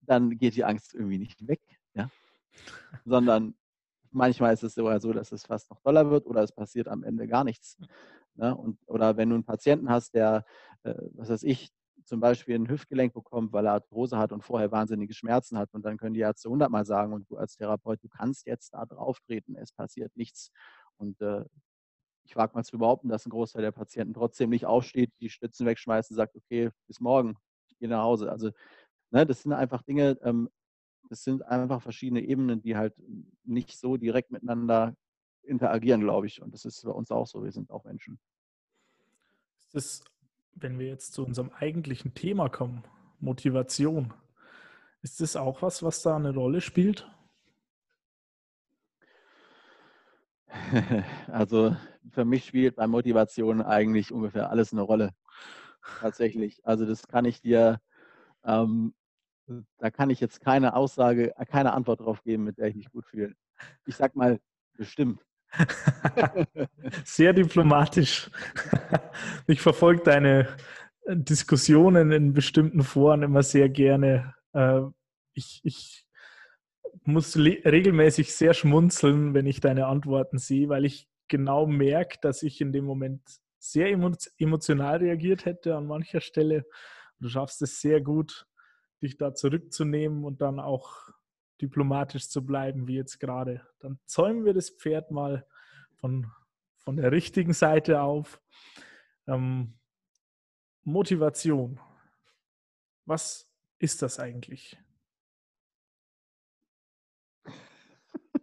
dann 0.00 0.30
geht 0.38 0.56
die 0.56 0.64
Angst 0.64 0.94
irgendwie 0.94 1.18
nicht 1.18 1.46
weg, 1.46 1.60
ja? 1.94 2.10
sondern 3.04 3.54
manchmal 4.10 4.54
ist 4.54 4.64
es 4.64 4.74
sogar 4.74 5.00
so, 5.00 5.12
dass 5.12 5.30
es 5.30 5.46
fast 5.46 5.70
noch 5.70 5.80
doller 5.80 6.10
wird 6.10 6.26
oder 6.26 6.42
es 6.42 6.52
passiert 6.52 6.88
am 6.88 7.04
Ende 7.04 7.28
gar 7.28 7.44
nichts. 7.44 7.78
Ne? 8.34 8.54
Und, 8.56 8.78
oder 8.86 9.16
wenn 9.16 9.28
du 9.28 9.36
einen 9.36 9.44
Patienten 9.44 9.88
hast, 9.88 10.14
der, 10.14 10.44
äh, 10.82 10.94
was 11.12 11.28
weiß 11.28 11.42
ich, 11.44 11.70
zum 12.10 12.18
Beispiel 12.18 12.56
ein 12.56 12.68
Hüftgelenk 12.68 13.14
bekommt, 13.14 13.52
weil 13.52 13.66
er 13.66 13.74
Arthrose 13.74 14.18
hat 14.18 14.32
und 14.32 14.42
vorher 14.42 14.72
wahnsinnige 14.72 15.14
Schmerzen 15.14 15.56
hat 15.56 15.72
und 15.72 15.84
dann 15.84 15.96
können 15.96 16.12
die 16.12 16.20
Ärzte 16.20 16.50
hundertmal 16.50 16.84
sagen 16.84 17.12
und 17.12 17.30
du 17.30 17.36
als 17.36 17.54
Therapeut, 17.54 18.02
du 18.02 18.08
kannst 18.08 18.46
jetzt 18.48 18.74
da 18.74 18.84
drauf 18.84 19.20
treten, 19.20 19.54
es 19.54 19.70
passiert 19.70 20.16
nichts. 20.16 20.50
Und 20.96 21.20
äh, 21.20 21.44
ich 22.24 22.34
wage 22.34 22.52
mal 22.54 22.64
zu 22.64 22.78
behaupten, 22.78 23.08
dass 23.08 23.26
ein 23.26 23.30
Großteil 23.30 23.62
der 23.62 23.70
Patienten 23.70 24.12
trotzdem 24.12 24.50
nicht 24.50 24.66
aufsteht, 24.66 25.12
die 25.20 25.30
Stützen 25.30 25.66
wegschmeißt 25.66 26.10
und 26.10 26.16
sagt, 26.16 26.34
okay, 26.34 26.70
bis 26.88 26.98
morgen, 26.98 27.36
ich 27.68 27.78
gehe 27.78 27.88
nach 27.88 28.02
Hause. 28.02 28.28
Also 28.28 28.50
ne, 29.12 29.24
das 29.24 29.42
sind 29.42 29.52
einfach 29.52 29.82
Dinge, 29.82 30.18
ähm, 30.22 30.50
das 31.08 31.22
sind 31.22 31.42
einfach 31.46 31.80
verschiedene 31.80 32.22
Ebenen, 32.22 32.60
die 32.60 32.76
halt 32.76 32.94
nicht 33.44 33.78
so 33.78 33.96
direkt 33.96 34.32
miteinander 34.32 34.96
interagieren, 35.44 36.00
glaube 36.00 36.26
ich. 36.26 36.42
Und 36.42 36.52
das 36.54 36.64
ist 36.64 36.82
bei 36.82 36.90
uns 36.90 37.12
auch 37.12 37.28
so. 37.28 37.44
Wir 37.44 37.52
sind 37.52 37.70
auch 37.70 37.84
Menschen. 37.84 38.18
Ist 39.60 39.74
das, 39.74 40.04
wenn 40.54 40.78
wir 40.78 40.86
jetzt 40.86 41.12
zu 41.12 41.24
unserem 41.24 41.50
eigentlichen 41.50 42.14
Thema 42.14 42.48
kommen, 42.48 42.84
Motivation, 43.18 44.12
ist 45.02 45.20
das 45.20 45.36
auch 45.36 45.62
was, 45.62 45.82
was 45.82 46.02
da 46.02 46.16
eine 46.16 46.34
Rolle 46.34 46.60
spielt? 46.60 47.10
Also 51.28 51.76
für 52.10 52.24
mich 52.24 52.46
spielt 52.46 52.76
bei 52.76 52.86
Motivation 52.86 53.62
eigentlich 53.62 54.12
ungefähr 54.12 54.50
alles 54.50 54.72
eine 54.72 54.82
Rolle. 54.82 55.14
Tatsächlich. 56.00 56.66
Also 56.66 56.86
das 56.86 57.06
kann 57.06 57.24
ich 57.24 57.40
dir 57.40 57.80
ähm, 58.44 58.94
da 59.78 59.90
kann 59.90 60.10
ich 60.10 60.20
jetzt 60.20 60.40
keine 60.40 60.74
Aussage, 60.74 61.36
äh, 61.36 61.44
keine 61.44 61.72
Antwort 61.72 62.00
drauf 62.00 62.22
geben, 62.22 62.44
mit 62.44 62.58
der 62.58 62.68
ich 62.68 62.76
mich 62.76 62.90
gut 62.90 63.06
fühle. 63.06 63.34
Ich 63.86 63.96
sag 63.96 64.14
mal, 64.16 64.40
bestimmt. 64.76 65.24
Sehr 67.04 67.32
diplomatisch. 67.32 68.30
Ich 69.46 69.60
verfolge 69.60 70.02
deine 70.02 70.48
Diskussionen 71.06 72.12
in 72.12 72.32
bestimmten 72.32 72.82
Foren 72.82 73.22
immer 73.22 73.42
sehr 73.42 73.68
gerne. 73.68 74.34
Äh, 74.52 74.82
ich, 75.34 75.60
ich 75.64 76.06
muss 77.04 77.36
regelmäßig 77.36 78.34
sehr 78.34 78.54
schmunzeln, 78.54 79.34
wenn 79.34 79.46
ich 79.46 79.60
deine 79.60 79.86
Antworten 79.86 80.38
sehe, 80.38 80.68
weil 80.68 80.84
ich 80.84 81.08
genau 81.28 81.66
merke, 81.66 82.18
dass 82.20 82.42
ich 82.42 82.60
in 82.60 82.72
dem 82.72 82.84
Moment 82.84 83.22
sehr 83.58 83.88
emotional 84.38 84.98
reagiert 84.98 85.44
hätte 85.44 85.76
an 85.76 85.86
mancher 85.86 86.20
Stelle. 86.20 86.64
Du 87.18 87.28
schaffst 87.28 87.62
es 87.62 87.80
sehr 87.80 88.00
gut, 88.00 88.46
dich 89.02 89.16
da 89.16 89.34
zurückzunehmen 89.34 90.24
und 90.24 90.40
dann 90.40 90.58
auch 90.60 91.10
diplomatisch 91.60 92.28
zu 92.28 92.44
bleiben, 92.44 92.86
wie 92.86 92.96
jetzt 92.96 93.18
gerade. 93.20 93.66
Dann 93.80 93.98
zäumen 94.06 94.44
wir 94.44 94.54
das 94.54 94.70
Pferd 94.70 95.10
mal 95.10 95.46
von, 95.96 96.30
von 96.76 96.96
der 96.96 97.12
richtigen 97.12 97.52
Seite 97.52 98.02
auf. 98.02 98.40
Ähm, 99.26 99.74
Motivation. 100.82 101.78
Was 103.04 103.48
ist 103.78 104.02
das 104.02 104.18
eigentlich? 104.18 104.78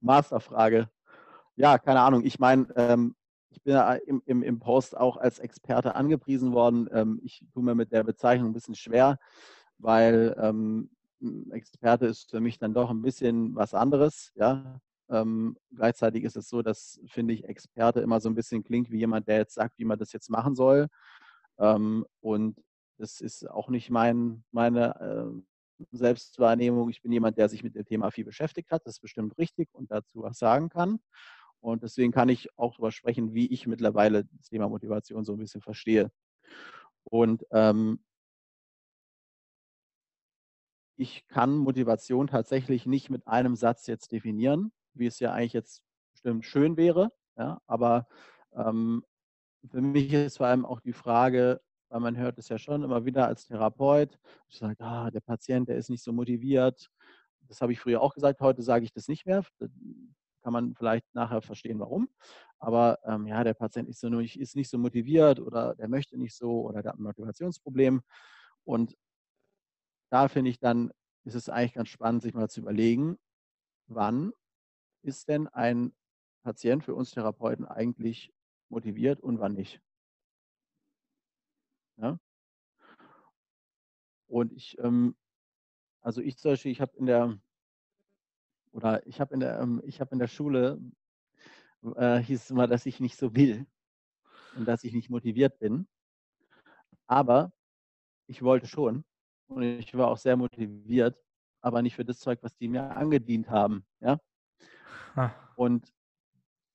Masterfrage. 0.00 0.90
Ja, 1.56 1.78
keine 1.78 2.00
Ahnung. 2.00 2.24
Ich 2.24 2.38
meine, 2.38 2.66
ähm, 2.76 3.14
ich 3.50 3.62
bin 3.62 3.74
ja 3.74 3.94
im, 3.94 4.22
im, 4.26 4.42
im, 4.42 4.58
Post 4.58 4.96
auch 4.96 5.16
als 5.16 5.38
Experte 5.38 5.94
angepriesen 5.94 6.52
worden. 6.52 6.88
Ähm, 6.92 7.20
ich 7.22 7.46
tue 7.52 7.62
mir 7.62 7.74
mit 7.74 7.92
der 7.92 8.02
Bezeichnung 8.02 8.50
ein 8.50 8.54
bisschen 8.54 8.74
schwer 8.74 9.18
weil 9.78 10.34
ähm, 10.40 10.90
Experte 11.50 12.06
ist 12.06 12.30
für 12.30 12.40
mich 12.40 12.58
dann 12.58 12.74
doch 12.74 12.90
ein 12.90 13.02
bisschen 13.02 13.54
was 13.54 13.74
anderes. 13.74 14.32
Ja? 14.34 14.80
Ähm, 15.08 15.56
gleichzeitig 15.74 16.24
ist 16.24 16.36
es 16.36 16.48
so, 16.48 16.62
dass, 16.62 17.00
finde 17.06 17.34
ich, 17.34 17.44
Experte 17.44 18.00
immer 18.00 18.20
so 18.20 18.28
ein 18.28 18.34
bisschen 18.34 18.62
klingt 18.64 18.90
wie 18.90 18.98
jemand, 18.98 19.28
der 19.28 19.38
jetzt 19.38 19.54
sagt, 19.54 19.78
wie 19.78 19.84
man 19.84 19.98
das 19.98 20.12
jetzt 20.12 20.30
machen 20.30 20.54
soll. 20.54 20.88
Ähm, 21.58 22.06
und 22.20 22.62
das 22.98 23.20
ist 23.20 23.48
auch 23.48 23.68
nicht 23.68 23.90
mein, 23.90 24.44
meine 24.50 25.00
äh, 25.00 25.86
Selbstwahrnehmung. 25.92 26.88
Ich 26.90 27.02
bin 27.02 27.12
jemand, 27.12 27.38
der 27.38 27.48
sich 27.48 27.62
mit 27.62 27.74
dem 27.74 27.84
Thema 27.84 28.10
viel 28.10 28.24
beschäftigt 28.24 28.70
hat. 28.70 28.82
Das 28.86 28.96
ist 28.96 29.00
bestimmt 29.00 29.36
richtig 29.38 29.68
und 29.72 29.90
dazu 29.90 30.22
was 30.22 30.38
sagen 30.38 30.68
kann. 30.68 31.00
Und 31.60 31.82
deswegen 31.82 32.12
kann 32.12 32.28
ich 32.28 32.48
auch 32.58 32.72
darüber 32.74 32.92
sprechen, 32.92 33.32
wie 33.32 33.46
ich 33.46 33.66
mittlerweile 33.66 34.24
das 34.32 34.48
Thema 34.48 34.68
Motivation 34.68 35.24
so 35.24 35.32
ein 35.32 35.38
bisschen 35.38 35.62
verstehe. 35.62 36.10
Und 37.04 37.44
ähm, 37.52 38.00
ich 40.96 41.26
kann 41.28 41.56
Motivation 41.56 42.26
tatsächlich 42.26 42.86
nicht 42.86 43.10
mit 43.10 43.26
einem 43.26 43.56
Satz 43.56 43.86
jetzt 43.86 44.12
definieren, 44.12 44.72
wie 44.94 45.06
es 45.06 45.18
ja 45.18 45.32
eigentlich 45.32 45.52
jetzt 45.52 45.82
bestimmt 46.12 46.44
schön 46.44 46.76
wäre. 46.76 47.10
Ja, 47.36 47.60
aber 47.66 48.06
ähm, 48.54 49.04
für 49.70 49.80
mich 49.80 50.12
ist 50.12 50.36
vor 50.36 50.46
allem 50.46 50.64
auch 50.64 50.80
die 50.80 50.92
Frage, 50.92 51.60
weil 51.88 52.00
man 52.00 52.16
hört 52.16 52.38
es 52.38 52.48
ja 52.48 52.58
schon 52.58 52.82
immer 52.82 53.04
wieder 53.04 53.26
als 53.26 53.46
Therapeut, 53.46 54.18
ich 54.48 54.58
sage, 54.58 54.76
ah, 54.84 55.10
der 55.10 55.20
Patient, 55.20 55.68
der 55.68 55.76
ist 55.76 55.90
nicht 55.90 56.02
so 56.02 56.12
motiviert. 56.12 56.90
Das 57.48 57.60
habe 57.60 57.72
ich 57.72 57.80
früher 57.80 58.00
auch 58.00 58.14
gesagt, 58.14 58.40
heute 58.40 58.62
sage 58.62 58.84
ich 58.84 58.92
das 58.92 59.08
nicht 59.08 59.26
mehr. 59.26 59.44
kann 60.42 60.52
man 60.52 60.74
vielleicht 60.74 61.06
nachher 61.14 61.42
verstehen, 61.42 61.80
warum. 61.80 62.08
Aber 62.58 62.98
ähm, 63.04 63.26
ja, 63.26 63.44
der 63.44 63.54
Patient 63.54 63.88
ist, 63.88 64.00
so, 64.00 64.08
ist 64.20 64.56
nicht 64.56 64.70
so 64.70 64.78
motiviert 64.78 65.40
oder 65.40 65.74
der 65.74 65.88
möchte 65.88 66.18
nicht 66.18 66.36
so 66.36 66.62
oder 66.62 66.82
der 66.82 66.92
hat 66.92 66.98
ein 66.98 67.02
Motivationsproblem. 67.02 68.02
Und 68.64 68.94
da 70.14 70.28
finde 70.28 70.48
ich 70.48 70.60
dann, 70.60 70.92
ist 71.24 71.34
es 71.34 71.48
eigentlich 71.48 71.74
ganz 71.74 71.88
spannend, 71.88 72.22
sich 72.22 72.34
mal 72.34 72.48
zu 72.48 72.60
überlegen, 72.60 73.18
wann 73.88 74.32
ist 75.02 75.28
denn 75.28 75.48
ein 75.48 75.92
Patient 76.44 76.84
für 76.84 76.94
uns 76.94 77.10
Therapeuten 77.10 77.64
eigentlich 77.64 78.32
motiviert 78.68 79.18
und 79.18 79.40
wann 79.40 79.54
nicht. 79.54 79.80
Ja? 81.96 82.20
Und 84.28 84.52
ich, 84.52 84.78
ähm, 84.78 85.16
also 86.00 86.20
ich 86.20 86.38
zum 86.38 86.52
Beispiel, 86.52 86.70
ich 86.70 86.80
habe 86.80 86.96
in 86.96 87.06
der 87.06 87.36
oder 88.70 89.04
ich 89.08 89.20
habe 89.20 89.34
in 89.34 89.40
der, 89.40 89.58
ähm, 89.58 89.82
ich 89.84 90.00
habe 90.00 90.12
in 90.12 90.20
der 90.20 90.28
Schule 90.28 90.80
äh, 91.96 92.18
hieß 92.18 92.40
es 92.40 92.50
immer, 92.52 92.68
dass 92.68 92.86
ich 92.86 93.00
nicht 93.00 93.16
so 93.16 93.34
will 93.34 93.66
und 94.54 94.64
dass 94.64 94.84
ich 94.84 94.92
nicht 94.92 95.10
motiviert 95.10 95.58
bin. 95.58 95.88
Aber 97.08 97.52
ich 98.28 98.40
wollte 98.40 98.68
schon 98.68 99.04
und 99.48 99.62
ich 99.62 99.94
war 99.96 100.08
auch 100.08 100.16
sehr 100.16 100.36
motiviert, 100.36 101.16
aber 101.60 101.82
nicht 101.82 101.96
für 101.96 102.04
das 102.04 102.18
Zeug, 102.18 102.38
was 102.42 102.56
die 102.56 102.68
mir 102.68 102.96
angedient 102.96 103.50
haben. 103.50 103.84
Ja? 104.00 104.18
Und 105.56 105.92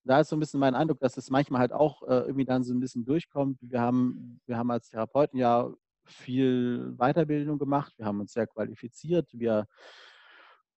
da 0.03 0.21
ist 0.21 0.29
so 0.29 0.35
ein 0.35 0.39
bisschen 0.39 0.59
mein 0.59 0.75
Eindruck, 0.75 0.99
dass 0.99 1.17
es 1.17 1.29
manchmal 1.29 1.61
halt 1.61 1.73
auch 1.73 2.03
äh, 2.03 2.21
irgendwie 2.21 2.45
dann 2.45 2.63
so 2.63 2.73
ein 2.73 2.79
bisschen 2.79 3.05
durchkommt. 3.05 3.59
Wir 3.61 3.81
haben, 3.81 4.39
wir 4.45 4.57
haben 4.57 4.71
als 4.71 4.89
Therapeuten 4.89 5.37
ja 5.37 5.71
viel 6.05 6.95
Weiterbildung 6.97 7.59
gemacht, 7.59 7.93
wir 7.97 8.05
haben 8.05 8.19
uns 8.19 8.33
sehr 8.33 8.47
qualifiziert, 8.47 9.29
wir 9.33 9.67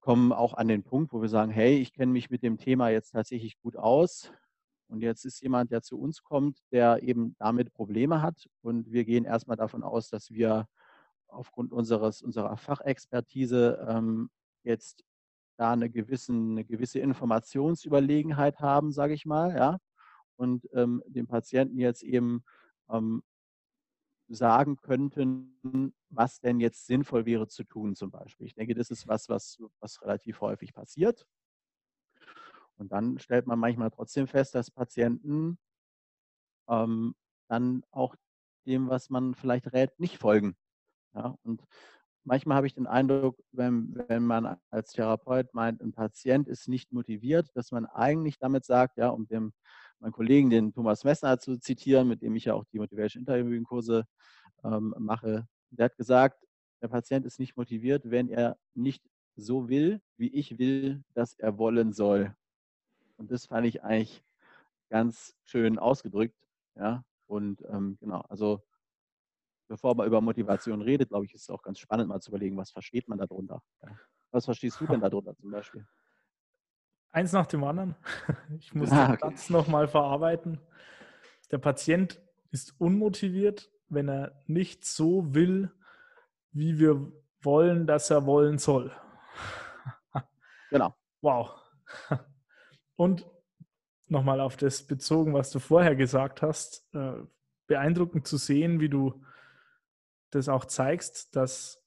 kommen 0.00 0.32
auch 0.32 0.54
an 0.54 0.68
den 0.68 0.82
Punkt, 0.82 1.12
wo 1.12 1.22
wir 1.22 1.28
sagen, 1.28 1.52
hey, 1.52 1.78
ich 1.78 1.94
kenne 1.94 2.12
mich 2.12 2.28
mit 2.28 2.42
dem 2.42 2.58
Thema 2.58 2.88
jetzt 2.90 3.12
tatsächlich 3.12 3.58
gut 3.60 3.76
aus. 3.76 4.32
Und 4.88 5.00
jetzt 5.00 5.24
ist 5.24 5.40
jemand, 5.40 5.70
der 5.70 5.80
zu 5.80 5.98
uns 5.98 6.22
kommt, 6.22 6.58
der 6.70 7.02
eben 7.02 7.34
damit 7.38 7.72
Probleme 7.72 8.20
hat. 8.20 8.46
Und 8.60 8.90
wir 8.92 9.04
gehen 9.04 9.24
erstmal 9.24 9.56
davon 9.56 9.82
aus, 9.82 10.10
dass 10.10 10.30
wir 10.30 10.66
aufgrund 11.32 11.72
unseres, 11.72 12.22
unserer 12.22 12.56
Fachexpertise 12.56 13.84
ähm, 13.88 14.30
jetzt 14.64 15.04
da 15.56 15.72
eine, 15.72 15.90
gewissen, 15.90 16.52
eine 16.52 16.64
gewisse 16.64 16.98
Informationsüberlegenheit 17.00 18.60
haben, 18.60 18.92
sage 18.92 19.14
ich 19.14 19.26
mal, 19.26 19.54
ja, 19.54 19.78
und 20.36 20.68
ähm, 20.72 21.02
dem 21.06 21.26
Patienten 21.26 21.78
jetzt 21.78 22.02
eben 22.02 22.44
ähm, 22.90 23.22
sagen 24.28 24.76
könnten, 24.76 25.94
was 26.08 26.40
denn 26.40 26.60
jetzt 26.60 26.86
sinnvoll 26.86 27.26
wäre 27.26 27.48
zu 27.48 27.64
tun 27.64 27.94
zum 27.94 28.10
Beispiel. 28.10 28.46
Ich 28.46 28.54
denke, 28.54 28.74
das 28.74 28.90
ist 28.90 29.06
was, 29.08 29.28
was, 29.28 29.62
was 29.80 30.00
relativ 30.02 30.40
häufig 30.40 30.72
passiert. 30.72 31.26
Und 32.76 32.92
dann 32.92 33.18
stellt 33.18 33.46
man 33.46 33.58
manchmal 33.58 33.90
trotzdem 33.90 34.26
fest, 34.26 34.54
dass 34.54 34.70
Patienten 34.70 35.58
ähm, 36.68 37.14
dann 37.48 37.84
auch 37.90 38.16
dem, 38.66 38.88
was 38.88 39.10
man 39.10 39.34
vielleicht 39.34 39.72
rät, 39.72 39.98
nicht 40.00 40.18
folgen. 40.18 40.56
Ja, 41.14 41.36
und 41.42 41.62
manchmal 42.24 42.56
habe 42.56 42.66
ich 42.66 42.74
den 42.74 42.86
Eindruck, 42.86 43.38
wenn, 43.52 43.94
wenn 44.08 44.24
man 44.24 44.56
als 44.70 44.92
Therapeut 44.92 45.52
meint, 45.54 45.80
ein 45.80 45.92
Patient 45.92 46.48
ist 46.48 46.68
nicht 46.68 46.92
motiviert, 46.92 47.50
dass 47.54 47.72
man 47.72 47.86
eigentlich 47.86 48.38
damit 48.38 48.64
sagt, 48.64 48.98
ja, 48.98 49.08
um 49.08 49.26
dem 49.26 49.52
meinen 49.98 50.12
Kollegen, 50.12 50.50
den 50.50 50.72
Thomas 50.72 51.04
Messner 51.04 51.38
zu 51.38 51.58
zitieren, 51.58 52.08
mit 52.08 52.22
dem 52.22 52.34
ich 52.34 52.46
ja 52.46 52.54
auch 52.54 52.64
die 52.72 52.78
Motivation 52.78 53.22
Interviewing 53.22 53.64
Kurse 53.64 54.04
ähm, 54.64 54.94
mache, 54.98 55.46
der 55.70 55.86
hat 55.86 55.96
gesagt, 55.96 56.44
der 56.82 56.88
Patient 56.88 57.24
ist 57.24 57.38
nicht 57.38 57.56
motiviert, 57.56 58.10
wenn 58.10 58.28
er 58.28 58.58
nicht 58.74 59.02
so 59.36 59.68
will, 59.68 60.00
wie 60.16 60.28
ich 60.28 60.58
will, 60.58 61.02
dass 61.14 61.34
er 61.38 61.56
wollen 61.58 61.92
soll. 61.92 62.34
Und 63.16 63.30
das 63.30 63.46
fand 63.46 63.66
ich 63.66 63.82
eigentlich 63.82 64.22
ganz 64.90 65.34
schön 65.44 65.78
ausgedrückt. 65.78 66.36
Ja, 66.74 67.04
und 67.26 67.62
ähm, 67.68 67.96
genau, 68.00 68.20
also 68.28 68.62
bevor 69.72 69.94
man 69.94 70.06
über 70.06 70.20
Motivation 70.20 70.82
redet, 70.82 71.08
glaube 71.08 71.24
ich, 71.24 71.32
ist 71.32 71.44
es 71.44 71.50
auch 71.50 71.62
ganz 71.62 71.78
spannend, 71.78 72.06
mal 72.06 72.20
zu 72.20 72.30
überlegen, 72.30 72.58
was 72.58 72.70
versteht 72.70 73.08
man 73.08 73.16
darunter. 73.16 73.62
Was 74.30 74.44
verstehst 74.44 74.78
du 74.78 74.86
denn 74.86 75.00
darunter 75.00 75.34
zum 75.34 75.50
Beispiel? 75.50 75.86
Eins 77.10 77.32
nach 77.32 77.46
dem 77.46 77.64
anderen. 77.64 77.96
Ich 78.58 78.74
muss 78.74 78.92
ah, 78.92 79.04
okay. 79.04 79.12
den 79.12 79.30
Satz 79.30 79.48
nochmal 79.48 79.88
verarbeiten. 79.88 80.60
Der 81.50 81.56
Patient 81.56 82.20
ist 82.50 82.78
unmotiviert, 82.78 83.70
wenn 83.88 84.10
er 84.10 84.42
nicht 84.46 84.84
so 84.84 85.34
will, 85.34 85.72
wie 86.50 86.78
wir 86.78 87.10
wollen, 87.40 87.86
dass 87.86 88.10
er 88.10 88.26
wollen 88.26 88.58
soll. 88.58 88.92
Genau. 90.68 90.94
Wow. 91.22 91.50
Und 92.96 93.26
nochmal 94.08 94.40
auf 94.40 94.58
das 94.58 94.82
bezogen, 94.82 95.32
was 95.32 95.50
du 95.50 95.60
vorher 95.60 95.96
gesagt 95.96 96.42
hast, 96.42 96.94
äh, 96.94 97.22
beeindruckend 97.66 98.26
zu 98.26 98.36
sehen, 98.36 98.80
wie 98.80 98.90
du 98.90 99.22
das 100.34 100.48
auch 100.48 100.64
zeigst, 100.64 101.36
dass 101.36 101.82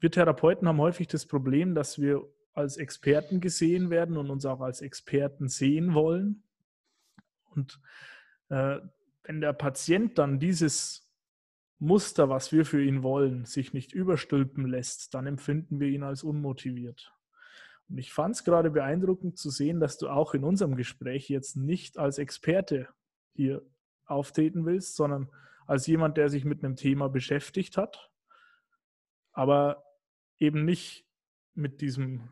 wir 0.00 0.10
Therapeuten 0.10 0.66
haben 0.66 0.80
häufig 0.80 1.06
das 1.06 1.26
Problem, 1.26 1.74
dass 1.74 2.00
wir 2.00 2.22
als 2.54 2.76
Experten 2.76 3.40
gesehen 3.40 3.90
werden 3.90 4.16
und 4.16 4.30
uns 4.30 4.44
auch 4.44 4.60
als 4.60 4.80
Experten 4.80 5.48
sehen 5.48 5.94
wollen. 5.94 6.42
Und 7.54 7.80
äh, 8.48 8.78
wenn 9.22 9.40
der 9.40 9.52
Patient 9.52 10.18
dann 10.18 10.40
dieses 10.40 11.08
Muster, 11.78 12.28
was 12.28 12.52
wir 12.52 12.64
für 12.64 12.82
ihn 12.82 13.02
wollen, 13.02 13.44
sich 13.44 13.72
nicht 13.72 13.92
überstülpen 13.92 14.66
lässt, 14.66 15.14
dann 15.14 15.26
empfinden 15.26 15.80
wir 15.80 15.88
ihn 15.88 16.02
als 16.02 16.22
unmotiviert. 16.22 17.12
Und 17.88 17.98
ich 17.98 18.12
fand 18.12 18.36
es 18.36 18.44
gerade 18.44 18.70
beeindruckend 18.70 19.38
zu 19.38 19.50
sehen, 19.50 19.80
dass 19.80 19.98
du 19.98 20.08
auch 20.08 20.34
in 20.34 20.44
unserem 20.44 20.76
Gespräch 20.76 21.28
jetzt 21.28 21.56
nicht 21.56 21.98
als 21.98 22.18
Experte 22.18 22.88
hier 23.34 23.62
auftreten 24.06 24.64
willst, 24.64 24.96
sondern 24.96 25.28
als 25.66 25.86
jemand, 25.86 26.16
der 26.16 26.28
sich 26.28 26.44
mit 26.44 26.64
einem 26.64 26.76
Thema 26.76 27.08
beschäftigt 27.08 27.76
hat, 27.76 28.10
aber 29.32 29.84
eben 30.38 30.64
nicht 30.64 31.06
mit 31.54 31.80
diesem 31.80 32.28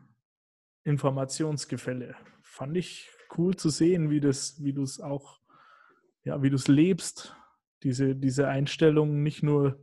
Informationsgefälle. 0.83 2.15
Fand 2.41 2.75
ich 2.75 3.09
cool 3.37 3.55
zu 3.55 3.69
sehen, 3.69 4.09
wie 4.09 4.21
wie 4.21 4.73
du 4.73 4.83
es 4.83 4.99
auch, 4.99 5.39
ja, 6.23 6.41
wie 6.41 6.49
du 6.49 6.55
es 6.55 6.67
lebst, 6.67 7.35
diese, 7.83 8.15
diese 8.15 8.47
Einstellung 8.47 9.23
nicht 9.23 9.43
nur 9.43 9.79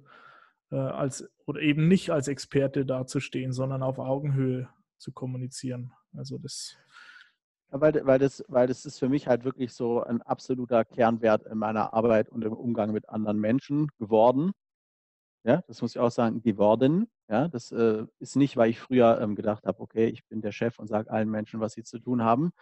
äh, 0.71 0.77
als 0.77 1.29
oder 1.47 1.61
eben 1.61 1.89
nicht 1.89 2.11
als 2.11 2.29
Experte 2.29 2.85
dazustehen, 2.85 3.53
sondern 3.53 3.83
auf 3.83 3.99
Augenhöhe 3.99 4.69
zu 4.99 5.13
kommunizieren. 5.13 5.93
Also 6.15 6.39
das 6.39 6.77
ja, 7.73 7.81
weil, 7.81 8.07
weil, 8.07 8.19
das, 8.19 8.45
weil 8.49 8.67
das 8.67 8.85
ist 8.87 8.99
für 8.99 9.09
mich 9.09 9.27
halt 9.27 9.45
wirklich 9.45 9.73
so 9.73 10.03
ein 10.03 10.23
absoluter 10.23 10.85
Kernwert 10.85 11.45
in 11.47 11.59
meiner 11.59 11.93
Arbeit 11.93 12.29
und 12.31 12.45
im 12.45 12.53
Umgang 12.53 12.93
mit 12.93 13.09
anderen 13.09 13.39
Menschen 13.39 13.89
geworden. 13.99 14.53
Ja, 15.45 15.63
das 15.67 15.83
muss 15.83 15.95
ich 15.95 15.99
auch 16.01 16.11
sagen, 16.11 16.43
geworden. 16.43 17.09
Ja, 17.29 17.49
das 17.49 17.73
äh, 17.73 18.07
ist 18.19 18.37
nicht, 18.37 18.57
weil 18.57 18.71
ich 18.71 18.81
früher 18.81 19.21
ähm, 19.21 19.35
gedacht 19.37 19.65
habe, 19.67 19.81
okay, 19.81 20.07
ich 20.09 20.27
bin 20.27 20.41
der 20.41 20.53
Chef 20.53 20.79
und 20.79 20.89
sage 20.89 21.11
allen 21.11 21.31
Menschen, 21.31 21.61
was 21.61 21.75
sie 21.75 21.85
zu 21.85 21.99
tun 21.99 22.23
haben, 22.23 22.53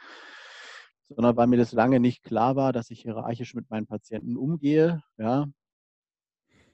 sondern 1.09 1.37
weil 1.37 1.47
mir 1.47 1.57
das 1.57 1.73
lange 1.73 2.01
nicht 2.01 2.23
klar 2.23 2.57
war, 2.57 2.73
dass 2.73 2.91
ich 2.91 3.03
hierarchisch 3.03 3.55
mit 3.55 3.71
meinen 3.71 3.87
Patienten 3.87 4.37
umgehe. 4.37 5.03
Ja, 5.19 5.47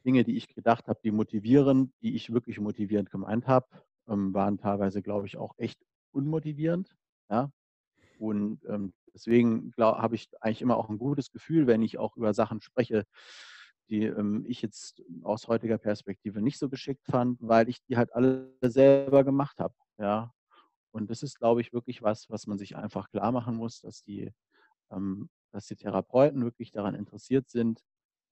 Dinge, 0.05 0.25
die 0.25 0.37
ich 0.37 0.49
gedacht 0.49 0.89
habe, 0.89 1.01
die 1.05 1.11
motivieren, 1.13 1.93
die 2.03 2.15
ich 2.15 2.33
wirklich 2.33 2.59
motivierend 2.61 3.11
gemeint 3.11 3.47
habe, 3.47 3.67
ähm, 4.09 4.35
waren 4.35 4.59
teilweise, 4.59 5.03
glaube 5.03 5.27
ich, 5.27 5.37
auch 5.37 5.55
echt 5.59 5.79
unmotivierend. 6.13 6.95
Ja, 7.31 7.51
und 8.23 8.61
ähm, 8.69 8.93
deswegen 9.13 9.73
habe 9.77 10.15
ich 10.15 10.29
eigentlich 10.41 10.63
immer 10.63 10.77
auch 10.77 10.89
ein 10.89 10.99
gutes 10.99 11.33
Gefühl, 11.33 11.67
wenn 11.67 11.83
ich 11.83 11.99
auch 11.99 12.17
über 12.17 12.33
Sachen 12.35 12.61
spreche, 12.61 13.05
die 13.89 14.05
ähm, 14.05 14.45
ich 14.47 14.63
jetzt 14.63 15.03
aus 15.25 15.49
heutiger 15.49 15.77
Perspektive 15.77 16.41
nicht 16.41 16.61
so 16.61 16.69
geschickt 16.69 17.05
fand, 17.05 17.39
weil 17.41 17.69
ich 17.69 17.83
die 17.83 17.97
halt 17.97 18.15
alle 18.15 18.55
selber 18.61 19.25
gemacht 19.25 19.59
habe. 19.59 19.75
Ja. 19.99 20.33
Und 20.93 21.11
das 21.11 21.25
ist, 21.25 21.37
glaube 21.37 21.63
ich, 21.63 21.73
wirklich 21.73 22.01
was, 22.01 22.31
was 22.31 22.47
man 22.47 22.59
sich 22.59 22.77
einfach 22.77 23.11
klar 23.11 23.33
machen 23.33 23.57
muss, 23.57 23.81
dass 23.81 24.05
die, 24.05 24.31
ähm, 24.93 25.29
dass 25.51 25.67
die 25.67 25.75
Therapeuten 25.77 26.45
wirklich 26.45 26.71
daran 26.71 26.95
interessiert 26.95 27.51
sind, 27.51 27.83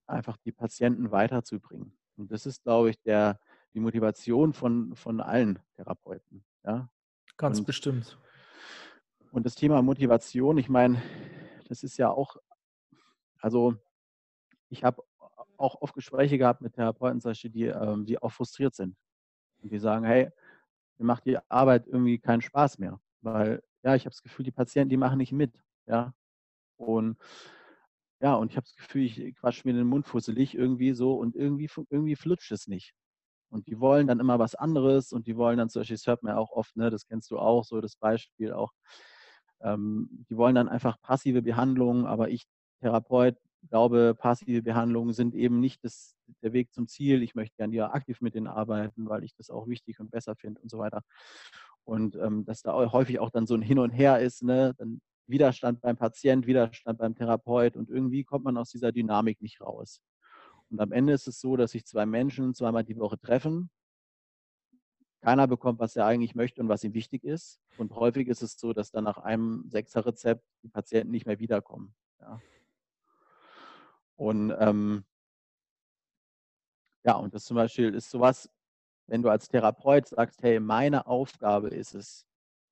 einfach 0.07 0.37
die 0.37 0.53
Patienten 0.53 1.11
weiterzubringen. 1.11 1.99
Und 2.17 2.31
das 2.31 2.47
ist, 2.47 2.63
glaube 2.63 2.91
ich, 2.91 3.01
der, 3.03 3.41
die 3.75 3.81
Motivation 3.81 4.53
von, 4.53 4.95
von 4.95 5.21
allen 5.21 5.59
Therapeuten. 5.75 6.45
Ja. 6.65 6.89
Ganz 7.37 7.59
Und 7.59 7.67
bestimmt. 7.67 8.21
Und 9.33 9.47
das 9.47 9.55
Thema 9.55 9.81
Motivation, 9.81 10.59
ich 10.59 10.69
meine, 10.69 11.01
das 11.69 11.85
ist 11.85 11.97
ja 11.99 12.11
auch, 12.11 12.37
also 13.41 13.77
ich 14.71 14.83
habe 14.83 15.05
auch 15.57 15.81
oft 15.81 15.95
Gespräche 15.95 16.37
gehabt 16.37 16.63
mit 16.63 16.75
Therapeuten, 16.75 17.21
die, 17.53 17.67
ähm, 17.67 18.07
die 18.07 18.21
auch 18.21 18.33
frustriert 18.33 18.75
sind. 18.75 18.97
Und 19.63 19.71
die 19.71 19.79
sagen, 19.79 20.05
hey, 20.05 20.31
mir 20.99 21.05
macht 21.05 21.27
die 21.27 21.39
Arbeit 21.49 21.87
irgendwie 21.87 22.19
keinen 22.19 22.41
Spaß 22.41 22.79
mehr. 22.79 23.01
Weil, 23.21 23.63
ja, 23.85 23.95
ich 23.95 24.03
habe 24.03 24.11
das 24.11 24.23
Gefühl, 24.23 24.45
die 24.45 24.51
Patienten, 24.51 24.91
die 24.91 24.97
machen 24.97 25.19
nicht 25.19 25.33
mit. 25.33 25.53
Ja. 25.87 26.13
Und 26.77 27.17
ja, 28.21 28.35
und 28.35 28.51
ich 28.51 28.57
habe 28.57 28.67
das 28.67 28.77
Gefühl, 28.77 29.03
ich 29.03 29.35
quatsch 29.37 29.65
mir 29.65 29.73
den 29.73 29.87
Mund 29.87 30.07
fusselig 30.07 30.55
irgendwie 30.55 30.93
so 30.93 31.15
und 31.15 31.37
irgendwie, 31.37 31.71
irgendwie 31.89 32.17
flutscht 32.17 32.53
es 32.53 32.67
nicht. 32.67 32.93
Und 33.49 33.67
die 33.67 33.81
wollen 33.81 34.07
dann 34.07 34.21
immer 34.21 34.39
was 34.39 34.55
anderes 34.55 35.13
und 35.13 35.27
die 35.27 35.37
wollen 35.37 35.59
dann 35.59 35.71
zum 35.71 35.81
Beispiel, 35.81 35.97
das 35.97 36.07
hört 36.07 36.23
man 36.23 36.35
ja 36.35 36.39
auch 36.39 36.53
oft, 36.53 36.77
ne, 36.77 36.91
das 36.91 37.07
kennst 37.07 37.31
du 37.31 37.39
auch, 37.39 37.65
so 37.65 37.81
das 37.81 37.97
Beispiel 37.97 38.53
auch, 38.53 38.73
Ähm, 39.63 40.25
die 40.29 40.37
wollen 40.37 40.55
dann 40.55 40.69
einfach 40.69 41.01
passive 41.03 41.43
Behandlungen, 41.43 42.07
aber 42.07 42.31
ich, 42.31 42.47
Therapeut, 42.81 43.37
glaube, 43.69 44.15
passive 44.17 44.63
Behandlungen 44.63 45.13
sind 45.13 45.35
eben 45.35 45.61
nicht 45.61 45.85
das, 45.85 46.15
der 46.43 46.53
Weg 46.53 46.73
zum 46.73 46.89
Ziel. 46.89 47.23
Ich 47.23 47.35
möchte 47.35 47.57
gerne 47.57 47.75
ja 47.75 47.93
aktiv 47.93 48.21
mit 48.21 48.35
denen 48.35 48.47
arbeiten, 48.47 49.09
weil 49.09 49.25
ich 49.25 49.35
das 49.35 49.51
auch 49.51 49.69
wichtig 49.69 50.01
und 50.01 50.11
besser 50.11 50.35
finde 50.37 50.61
und 50.61 50.71
so 50.71 50.79
weiter. 50.79 51.03
Und 51.85 52.17
ähm, 52.17 52.45
dass 52.45 52.63
da 52.63 52.73
häufig 52.93 53.19
auch 53.21 53.31
dann 53.31 53.47
so 53.47 53.55
ein 53.55 53.63
Hin 53.63 53.79
und 53.79 53.91
Her 53.91 54.21
ist, 54.21 54.43
ne? 54.43 54.75
dann 54.79 55.01
Widerstand 55.27 55.81
beim 55.81 55.97
Patient, 55.97 56.47
Widerstand 56.47 56.99
beim 56.99 57.15
Therapeut 57.15 57.77
und 57.77 57.89
irgendwie 57.89 58.25
kommt 58.25 58.45
man 58.45 58.57
aus 58.57 58.71
dieser 58.71 58.93
Dynamik 58.93 59.41
nicht 59.41 59.61
raus. 59.61 60.01
Und 60.71 60.81
am 60.81 60.93
Ende 60.93 61.13
ist 61.13 61.27
es 61.27 61.41
so, 61.41 61.57
dass 61.57 61.73
sich 61.73 61.85
zwei 61.85 62.07
Menschen 62.07 62.55
zweimal 62.55 62.85
die 62.85 62.97
Woche 62.97 63.19
treffen. 63.19 63.71
Keiner 65.21 65.47
bekommt, 65.47 65.81
was 65.81 65.97
er 65.97 66.07
eigentlich 66.07 66.35
möchte 66.35 66.63
und 66.63 66.69
was 66.69 66.83
ihm 66.83 66.95
wichtig 66.95 67.25
ist. 67.25 67.61
Und 67.77 67.95
häufig 67.95 68.29
ist 68.29 68.43
es 68.43 68.59
so, 68.59 68.73
dass 68.73 68.91
dann 68.91 69.05
nach 69.05 69.19
einem 69.19 69.65
Sechser-Rezept 69.69 70.43
die 70.63 70.69
Patienten 70.69 71.11
nicht 71.11 71.27
mehr 71.27 71.39
wiederkommen. 71.39 71.95
Ja. 72.21 72.41
Und 74.17 74.55
ähm, 74.59 75.05
ja, 77.05 77.15
und 77.15 77.35
das 77.35 77.45
zum 77.45 77.57
Beispiel 77.57 77.95
ist 77.95 78.11
sowas, 78.11 78.51
wenn 79.07 79.23
du 79.23 79.29
als 79.29 79.49
Therapeut 79.49 80.07
sagst, 80.07 80.43
hey, 80.43 80.61
meine 80.61 81.07
Aufgabe 81.07 81.69
ist 81.69 81.95
es, 81.95 82.27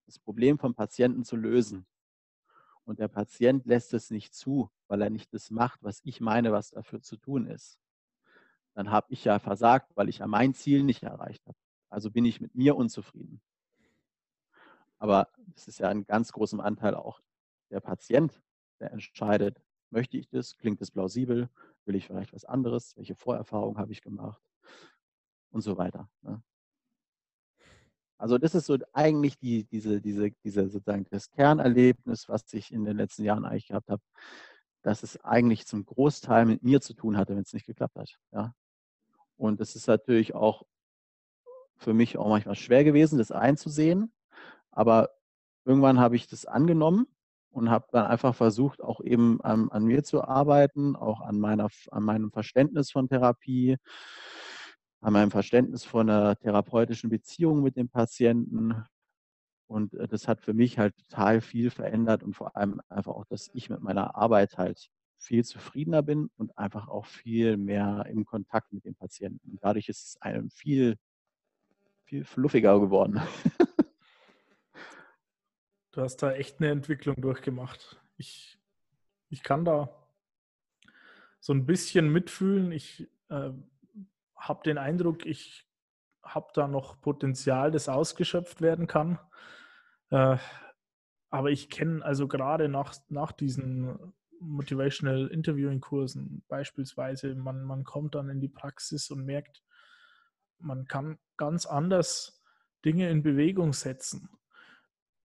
das 0.07 0.19
Problem 0.19 0.59
vom 0.59 0.75
Patienten 0.75 1.25
zu 1.25 1.37
lösen. 1.37 1.87
Und 2.85 2.99
der 2.99 3.09
Patient 3.09 3.67
lässt 3.67 3.93
es 3.93 4.11
nicht 4.11 4.35
zu, 4.35 4.71
weil 4.87 5.03
er 5.03 5.11
nicht 5.11 5.35
das 5.35 5.51
macht, 5.51 5.83
was 5.83 6.01
ich 6.05 6.21
meine, 6.21 6.53
was 6.53 6.71
dafür 6.71 7.03
zu 7.03 7.17
tun 7.17 7.47
ist. 7.47 7.79
Dann 8.75 8.91
habe 8.91 9.07
ich 9.11 9.25
ja 9.25 9.39
versagt, 9.39 9.91
weil 9.97 10.09
ich 10.09 10.19
ja 10.19 10.27
mein 10.27 10.55
Ziel 10.55 10.83
nicht 10.85 11.03
erreicht 11.03 11.47
habe. 11.47 11.59
Also 11.89 12.11
bin 12.11 12.25
ich 12.25 12.41
mit 12.41 12.55
mir 12.55 12.77
unzufrieden. 12.77 13.41
Aber 14.99 15.29
es 15.55 15.69
ist 15.69 15.79
ja 15.79 15.89
ein 15.89 16.05
ganz 16.05 16.33
großem 16.33 16.61
Anteil 16.61 16.95
auch 16.95 17.21
der 17.71 17.81
Patient, 17.81 18.43
der 18.81 18.93
entscheidet, 18.93 19.63
Möchte 19.91 20.19
ich 20.19 20.29
das? 20.29 20.57
Klingt 20.59 20.81
es 20.83 20.91
plausibel? 20.91 21.49
Will 21.85 21.95
ich 21.95 22.07
vielleicht 22.07 22.33
was 22.33 22.45
anderes? 22.45 22.97
Welche 22.97 23.15
Vorerfahrungen 23.15 23.79
habe 23.79 23.93
ich 23.93 24.03
gemacht? 24.03 24.43
Und 25.51 25.63
so 25.63 25.79
weiter. 25.79 26.11
Ne? 26.23 26.43
Also 28.19 28.37
das 28.37 28.55
ist 28.55 28.67
so 28.67 28.77
eigentlich 28.93 29.39
die, 29.39 29.65
diese, 29.65 30.01
diese, 30.01 30.31
diese 30.45 30.69
sozusagen 30.69 31.07
das 31.11 31.31
Kernerlebnis, 31.31 32.29
was 32.29 32.53
ich 32.53 32.73
in 32.73 32.85
den 32.85 32.97
letzten 32.97 33.25
Jahren 33.25 33.45
eigentlich 33.45 33.69
gehabt 33.69 33.89
habe, 33.89 34.03
dass 34.83 35.03
es 35.03 35.19
eigentlich 35.25 35.67
zum 35.67 35.87
Großteil 35.87 36.45
mit 36.45 36.63
mir 36.63 36.81
zu 36.81 36.95
tun 36.95 37.17
hatte, 37.17 37.35
wenn 37.35 37.43
es 37.43 37.55
nicht 37.55 37.67
geklappt 37.67 37.97
hat. 37.97 38.19
Ja? 38.33 38.55
Und 39.37 39.61
es 39.61 39.75
ist 39.75 39.87
natürlich 39.87 40.35
auch 40.35 40.65
für 41.79 41.95
mich 41.95 42.19
auch 42.19 42.29
manchmal 42.29 42.57
schwer 42.57 42.85
gewesen, 42.85 43.19
das 43.19 43.33
einzusehen. 43.33 44.13
Aber 44.71 45.11
irgendwann 45.65 45.99
habe 45.99 46.17
ich 46.17 46.27
das 46.27 46.45
angenommen 46.45 47.07
und 47.51 47.71
habe 47.71 47.87
dann 47.93 48.07
einfach 48.07 48.35
versucht, 48.35 48.83
auch 48.83 49.01
eben 49.01 49.41
an, 49.43 49.71
an, 49.71 49.85
mir 49.85 50.05
zu 50.05 50.23
arbeiten, 50.23 50.97
auch 50.97 51.21
an, 51.21 51.39
meiner, 51.39 51.69
an 51.91 52.03
meinem 52.03 52.31
Verständnis 52.31 52.91
von 52.91 53.09
Therapie, 53.09 53.77
an 55.01 55.13
meinem 55.13 55.31
Verständnis 55.31 55.85
von 55.85 56.09
einer 56.11 56.37
therapeutischen 56.37 57.11
Beziehung 57.11 57.63
mit 57.63 57.77
dem 57.77 57.89
Patienten. 57.89 58.85
Und 59.69 59.95
äh, 59.95 60.09
das 60.09 60.29
hat 60.29 60.41
für 60.41 60.55
mich 60.55 60.79
halt 60.79 60.97
total 60.97 61.41
viel 61.41 61.71
verändert 61.71 62.23
und 62.23 62.35
vor 62.35 62.57
allem 62.57 62.81
einfach 62.89 63.13
auch, 63.13 63.27
dass 63.27 63.51
ich 63.53 63.71
mit 63.71 63.81
meiner 63.81 64.17
Arbeit 64.17 64.59
halt 64.59 64.91
viel 65.19 65.45
zufriedener 65.45 66.03
bin 66.03 66.31
und 66.37 66.57
einfach 66.57 66.89
auch 66.89 67.07
viel 67.07 67.57
mehr 67.57 68.07
im 68.09 68.25
Kontakt 68.25 68.73
mit 68.73 68.85
dem 68.85 68.95
Patienten. 68.95 69.59
Dadurch 69.61 69.89
ist 69.89 70.05
es 70.05 70.23
einem 70.23 70.51
viel, 70.51 70.97
viel 72.09 72.25
fluffiger 72.25 72.81
geworden. 72.81 73.21
Du 75.91 76.05
hast 76.05 76.19
da 76.19 76.31
echt 76.31 76.61
eine 76.61 76.71
Entwicklung 76.71 77.21
durchgemacht. 77.21 78.01
Ich, 78.19 78.57
ich 79.31 79.43
kann 79.43 79.65
da 79.65 79.89
so 81.41 81.53
ein 81.53 81.67
bisschen 81.67 82.13
mitfühlen. 82.13 82.71
Ich 82.71 83.09
äh, 83.31 83.51
habe 84.37 84.63
den 84.65 84.79
Eindruck, 84.79 85.27
ich 85.27 85.67
habe 86.23 86.51
da 86.55 86.69
noch 86.69 87.01
Potenzial, 87.01 87.73
das 87.73 87.89
ausgeschöpft 87.89 88.61
werden 88.61 88.87
kann. 88.87 89.19
Äh, 90.11 90.37
aber 91.31 91.51
ich 91.51 91.69
kenne 91.69 92.05
also 92.05 92.29
gerade 92.29 92.69
nach, 92.69 92.95
nach 93.09 93.33
diesen 93.33 94.13
Motivational 94.39 95.27
Interviewing 95.27 95.81
Kursen 95.81 96.45
beispielsweise, 96.47 97.35
man, 97.35 97.65
man 97.65 97.83
kommt 97.83 98.15
dann 98.15 98.31
in 98.31 98.41
die 98.41 98.49
Praxis 98.49 99.11
und 99.11 99.25
merkt, 99.25 99.65
man 100.59 100.87
kann 100.87 101.19
ganz 101.37 101.67
anders 101.67 102.43
Dinge 102.85 103.11
in 103.11 103.23
Bewegung 103.23 103.73
setzen 103.73 104.29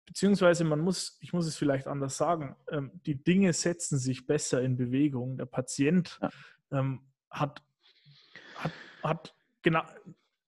beziehungsweise 0.07 0.65
man 0.65 0.81
muss, 0.81 1.19
ich 1.21 1.33
muss 1.33 1.47
es 1.47 1.57
vielleicht 1.57 1.87
anders 1.87 2.17
sagen, 2.17 2.57
ähm, 2.71 3.01
die 3.07 3.23
Dinge 3.23 3.53
setzen 3.53 3.99
sich 3.99 4.27
besser 4.27 4.63
in 4.63 4.77
Bewegung. 4.77 5.37
Der 5.37 5.47
Patient 5.47 6.19
ja. 6.21 6.31
ähm, 6.73 7.01
hat, 7.31 7.63
hat, 8.57 8.73
hat 9.03 9.35
genau, 9.63 9.83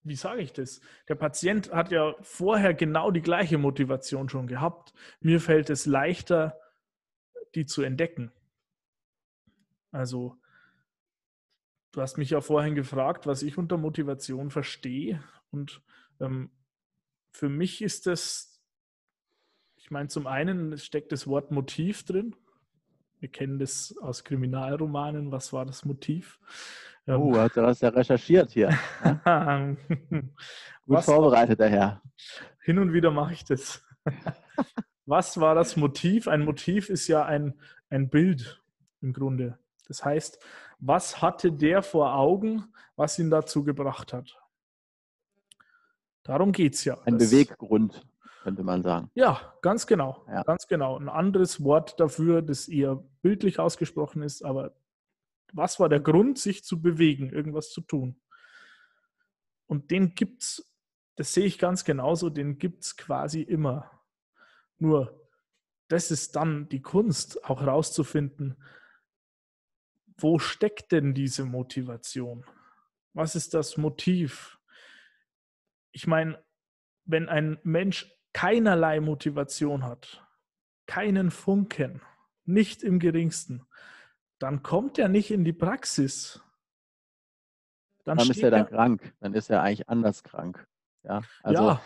wie 0.03 0.17
sage 0.17 0.41
ich 0.41 0.53
das? 0.53 0.81
Der 1.09 1.17
Patient 1.17 1.73
hat 1.73 1.91
ja 1.91 2.15
vorher 2.21 2.75
genau 2.75 3.11
die 3.11 3.23
gleiche 3.23 3.59
Motivation 3.59 4.29
schon 4.29 4.47
gehabt. 4.47 4.93
Mir 5.21 5.41
fällt 5.41 5.71
es 5.71 5.87
leichter, 5.87 6.59
die 7.55 7.67
zu 7.67 7.83
entdecken. 7.83 8.33
Also, 9.91 10.37
du 11.97 12.03
hast 12.03 12.19
mich 12.19 12.31
ja 12.31 12.41
vorhin 12.41 12.75
gefragt, 12.75 13.27
was 13.27 13.43
ich 13.43 13.59
unter 13.59 13.79
Motivation 13.79 14.51
verstehe. 14.51 15.23
Und 15.51 15.83
ähm, 16.21 16.51
für 17.33 17.49
mich 17.49 17.83
ist 17.83 18.07
das 18.07 18.57
ich 19.87 19.93
meine, 19.93 20.09
zum 20.09 20.27
einen 20.27 20.79
steckt 20.79 21.13
das 21.13 21.29
Wort 21.29 21.53
Motiv 21.53 22.03
drin. 22.03 22.35
Wir 23.21 23.29
kennen 23.29 23.61
das 23.61 23.95
aus 24.03 24.25
Kriminalromanen. 24.25 25.31
Was 25.31 25.53
war 25.53 25.65
das 25.65 25.85
Motiv? 25.85 26.41
Ähm, 27.07 27.21
oh, 27.21 27.37
hat 27.37 27.57
er 27.57 27.63
was 27.63 27.81
ja 27.83 27.91
recherchiert 27.91 28.51
hier. 28.51 28.77
Ne? 29.05 29.77
Gut 29.89 30.33
was 30.87 31.05
vorbereitet, 31.05 31.61
der 31.61 31.69
Herr. 31.69 32.03
Hin 32.65 32.81
und 32.81 32.93
wieder 32.93 33.13
mache 33.13 33.35
ich 33.35 33.45
das. 33.45 33.87
was 35.07 35.39
war 35.39 35.55
das 35.55 35.77
Motiv? 35.77 36.27
Ein 36.27 36.45
Motiv 36.45 36.91
ist 36.91 37.07
ja 37.07 37.25
ein, 37.25 37.55
ein 37.89 38.09
Bild 38.09 38.61
im 39.03 39.13
Grunde. 39.13 39.57
Das 39.87 40.05
heißt, 40.05 40.39
was 40.79 41.23
hatte 41.23 41.53
der 41.53 41.83
vor 41.83 42.15
Augen, 42.15 42.73
was 42.97 43.19
ihn 43.19 43.31
dazu 43.31 43.65
gebracht 43.65 44.13
hat? 44.13 44.39
Darum 46.23 46.53
geht 46.53 46.75
es 46.75 46.85
ja. 46.85 46.99
Ein 47.05 47.19
Beweggrund 47.19 48.05
könnte 48.47 48.63
man 48.63 48.85
sagen. 48.85 49.11
Ja, 49.15 49.55
ganz 49.61 49.89
genau. 49.89 50.25
Ja. 50.29 50.45
Ganz 50.45 50.69
genau. 50.69 50.97
Ein 50.97 51.09
anderes 51.09 51.65
Wort 51.65 51.99
dafür, 51.99 52.43
das 52.43 52.69
eher 52.69 53.03
bildlich 53.21 53.59
ausgesprochen 53.59 54.23
ist, 54.23 54.45
aber 54.45 54.77
was 55.53 55.81
war 55.81 55.89
der 55.89 55.99
Grund, 55.99 56.39
sich 56.39 56.63
zu 56.63 56.81
bewegen, 56.81 57.29
irgendwas 57.31 57.71
zu 57.71 57.81
tun? 57.81 58.21
Und 59.67 59.91
den 59.91 60.15
gibt 60.15 60.45
es, 60.45 60.73
das 61.17 61.35
sehe 61.35 61.45
ich 61.45 61.59
ganz 61.59 61.85
genauso, 61.85 62.31
den 62.31 62.57
gibt 62.59 62.85
es 62.85 62.97
quasi 62.97 63.43
immer. 63.43 63.91
Nur, 64.79 65.29
das 65.89 66.13
ist 66.13 66.37
dann 66.37 66.69
die 66.69 66.83
Kunst, 66.83 67.45
auch 67.47 67.63
herauszufinden, 67.63 68.63
wo 70.19 70.39
steckt 70.39 70.93
denn 70.93 71.15
diese 71.15 71.45
Motivation? 71.45 72.45
Was 73.13 73.35
ist 73.35 73.55
das 73.55 73.77
Motiv? 73.77 74.59
Ich 75.93 76.07
meine, 76.07 76.43
wenn 77.05 77.29
ein 77.29 77.59
Mensch 77.63 78.13
keinerlei 78.33 79.01
Motivation 79.01 79.85
hat, 79.85 80.27
keinen 80.87 81.31
Funken, 81.31 82.03
nicht 82.45 82.83
im 82.83 82.99
geringsten, 82.99 83.67
dann 84.39 84.63
kommt 84.63 84.99
er 84.99 85.09
nicht 85.09 85.31
in 85.31 85.45
die 85.45 85.53
Praxis. 85.53 86.43
Dann, 88.05 88.19
dann 88.19 88.31
ist 88.31 88.43
er 88.43 88.51
dann 88.51 88.67
krank. 88.67 89.15
Dann 89.21 89.35
ist 89.35 89.51
er 89.51 89.63
eigentlich 89.63 89.89
anders 89.89 90.23
krank. 90.23 90.67
Ja. 91.03 91.23
Also, 91.43 91.63
ja. 91.63 91.81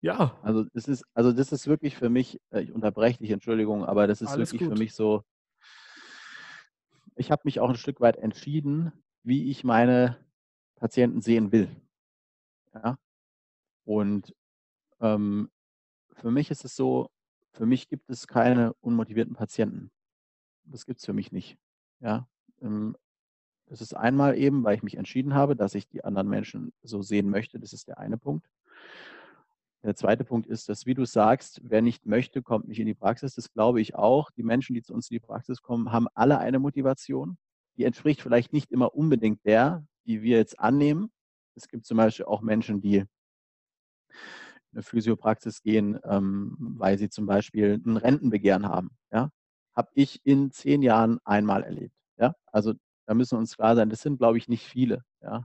ja. 0.00 0.38
Also 0.42 0.64
das 0.72 0.88
ist, 0.88 1.04
also 1.14 1.32
das 1.32 1.52
ist 1.52 1.66
wirklich 1.66 1.96
für 1.96 2.08
mich, 2.08 2.40
äh, 2.50 2.60
ich 2.60 2.72
unterbreche 2.72 3.18
dich, 3.18 3.30
Entschuldigung, 3.30 3.84
aber 3.84 4.06
das 4.06 4.22
ist 4.22 4.28
Alles 4.28 4.52
wirklich 4.52 4.68
gut. 4.68 4.76
für 4.76 4.82
mich 4.82 4.94
so, 4.94 5.24
ich 7.18 7.30
habe 7.30 7.42
mich 7.44 7.60
auch 7.60 7.68
ein 7.68 7.76
Stück 7.76 8.00
weit 8.00 8.16
entschieden, 8.16 8.92
wie 9.22 9.50
ich 9.50 9.64
meine 9.64 10.16
Patienten 10.76 11.20
sehen 11.20 11.52
will. 11.52 11.68
Ja. 12.74 12.98
Und 13.84 14.34
ähm, 15.00 15.50
für 16.12 16.30
mich 16.30 16.50
ist 16.50 16.64
es 16.64 16.76
so, 16.76 17.10
für 17.52 17.66
mich 17.66 17.88
gibt 17.88 18.08
es 18.10 18.28
keine 18.28 18.74
unmotivierten 18.80 19.34
Patienten. 19.34 19.90
Das 20.64 20.86
gibt 20.86 21.00
es 21.00 21.06
für 21.06 21.12
mich 21.12 21.32
nicht. 21.32 21.58
Ja, 22.00 22.28
ähm, 22.60 22.96
das 23.66 23.80
ist 23.80 23.94
einmal 23.94 24.38
eben, 24.38 24.64
weil 24.64 24.76
ich 24.76 24.82
mich 24.82 24.96
entschieden 24.96 25.34
habe, 25.34 25.56
dass 25.56 25.74
ich 25.74 25.88
die 25.88 26.04
anderen 26.04 26.28
Menschen 26.28 26.72
so 26.82 27.02
sehen 27.02 27.28
möchte. 27.28 27.58
Das 27.58 27.72
ist 27.72 27.88
der 27.88 27.98
eine 27.98 28.16
Punkt. 28.16 28.48
Der 29.84 29.94
zweite 29.94 30.24
Punkt 30.24 30.46
ist, 30.48 30.68
dass, 30.68 30.86
wie 30.86 30.94
du 30.94 31.04
sagst, 31.04 31.60
wer 31.62 31.82
nicht 31.82 32.04
möchte, 32.04 32.42
kommt 32.42 32.66
nicht 32.66 32.80
in 32.80 32.86
die 32.86 32.94
Praxis. 32.94 33.34
Das 33.34 33.52
glaube 33.52 33.80
ich 33.80 33.94
auch. 33.94 34.30
Die 34.32 34.42
Menschen, 34.42 34.74
die 34.74 34.82
zu 34.82 34.92
uns 34.92 35.08
in 35.10 35.14
die 35.14 35.20
Praxis 35.20 35.62
kommen, 35.62 35.92
haben 35.92 36.08
alle 36.14 36.38
eine 36.38 36.58
Motivation. 36.58 37.38
Die 37.76 37.84
entspricht 37.84 38.20
vielleicht 38.20 38.52
nicht 38.52 38.72
immer 38.72 38.94
unbedingt 38.94 39.44
der, 39.44 39.86
die 40.04 40.22
wir 40.22 40.36
jetzt 40.36 40.58
annehmen. 40.58 41.12
Es 41.54 41.68
gibt 41.68 41.86
zum 41.86 41.96
Beispiel 41.96 42.26
auch 42.26 42.40
Menschen, 42.40 42.80
die 42.80 43.04
eine 44.72 44.82
Physiopraxis 44.82 45.62
gehen, 45.62 45.98
ähm, 46.04 46.56
weil 46.58 46.98
sie 46.98 47.08
zum 47.08 47.26
Beispiel 47.26 47.80
ein 47.84 47.96
Rentenbegehren 47.96 48.66
haben. 48.66 48.90
Ja? 49.12 49.30
Habe 49.76 49.90
ich 49.94 50.20
in 50.24 50.50
zehn 50.50 50.82
Jahren 50.82 51.18
einmal 51.24 51.62
erlebt. 51.62 51.94
Ja? 52.18 52.34
Also 52.46 52.74
da 53.06 53.14
müssen 53.14 53.36
wir 53.36 53.40
uns 53.40 53.56
klar 53.56 53.76
sein, 53.76 53.90
das 53.90 54.02
sind, 54.02 54.18
glaube 54.18 54.38
ich, 54.38 54.48
nicht 54.48 54.66
viele. 54.66 55.02
Ja? 55.22 55.44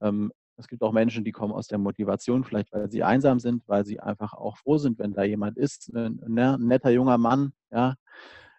Ähm, 0.00 0.32
es 0.62 0.68
gibt 0.68 0.82
auch 0.82 0.92
Menschen, 0.92 1.24
die 1.24 1.32
kommen 1.32 1.52
aus 1.52 1.66
der 1.66 1.78
Motivation, 1.78 2.44
vielleicht 2.44 2.72
weil 2.72 2.88
sie 2.90 3.02
einsam 3.02 3.40
sind, 3.40 3.66
weil 3.66 3.84
sie 3.84 3.98
einfach 4.00 4.32
auch 4.32 4.56
froh 4.56 4.78
sind, 4.78 4.98
wenn 5.00 5.12
da 5.12 5.24
jemand 5.24 5.58
ist, 5.58 5.92
ein, 5.92 6.20
ne, 6.26 6.56
netter 6.60 6.90
junger 6.90 7.18
Mann, 7.18 7.52
ja, 7.72 7.96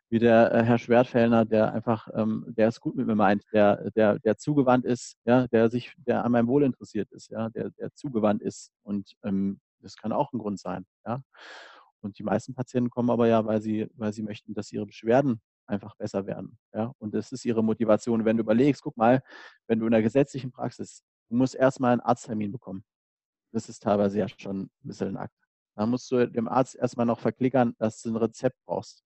wie 0.10 0.20
der 0.20 0.54
äh, 0.54 0.64
Herr 0.64 0.78
Schwertfellner, 0.78 1.46
der 1.46 1.74
einfach, 1.74 2.10
ähm, 2.14 2.46
der 2.50 2.68
es 2.68 2.82
gut 2.82 2.96
mit 2.96 3.08
mir 3.08 3.16
meint, 3.16 3.44
der, 3.54 3.90
der, 3.92 4.20
der 4.20 4.38
zugewandt 4.38 4.86
ist, 4.86 5.18
ja, 5.26 5.48
der 5.48 5.70
sich, 5.70 5.94
der 5.98 6.26
an 6.26 6.34
meinem 6.34 6.48
Wohl 6.48 6.64
interessiert 6.64 7.10
ist, 7.12 7.32
ja, 7.32 7.50
der, 7.50 7.72
der 7.72 7.94
zugewandt 7.94 8.42
ist. 8.42 8.72
Und 8.84 9.14
ähm, 9.24 9.60
das 9.80 9.96
kann 9.96 10.12
auch 10.12 10.34
ein 10.34 10.40
Grund 10.40 10.60
sein, 10.60 10.86
ja. 11.06 11.22
Und 12.02 12.20
die 12.20 12.24
meisten 12.24 12.54
Patienten 12.54 12.90
kommen 12.90 13.10
aber 13.10 13.28
ja, 13.28 13.46
weil 13.46 13.62
sie, 13.62 13.88
weil 13.96 14.12
sie 14.12 14.24
möchten, 14.24 14.54
dass 14.54 14.74
ihre 14.74 14.86
Beschwerden 14.86 15.42
einfach 15.68 15.96
besser 15.96 16.26
werden. 16.26 16.58
Ja? 16.74 16.94
Und 17.00 17.14
das 17.14 17.32
ist 17.32 17.46
ihre 17.46 17.64
Motivation. 17.64 18.26
Wenn 18.26 18.38
du 18.38 18.44
überlegst, 18.44 18.82
guck 18.82 18.98
mal, 18.98 19.22
wenn 19.68 19.80
du 19.80 19.86
in 19.86 19.92
der 19.92 20.02
gesetzlichen 20.02 20.52
Praxis, 20.52 21.04
du 21.34 21.38
musst 21.38 21.56
erstmal 21.56 21.94
einen 21.94 22.02
Arzttermin 22.02 22.52
bekommen. 22.52 22.84
Das 23.52 23.70
ist 23.70 23.84
teilweise 23.84 24.20
ja 24.20 24.28
schon 24.30 24.64
ein 24.64 24.70
bisschen 24.82 25.10
ein 25.10 25.18
Akt. 25.18 25.36
Dann 25.76 25.90
musst 25.90 26.10
du 26.12 26.28
dem 26.28 26.48
Arzt 26.48 26.76
erstmal 26.76 27.06
noch 27.06 27.20
verklickern, 27.20 27.76
dass 27.78 28.02
du 28.02 28.10
ein 28.10 28.16
Rezept 28.16 28.58
brauchst 28.66 29.04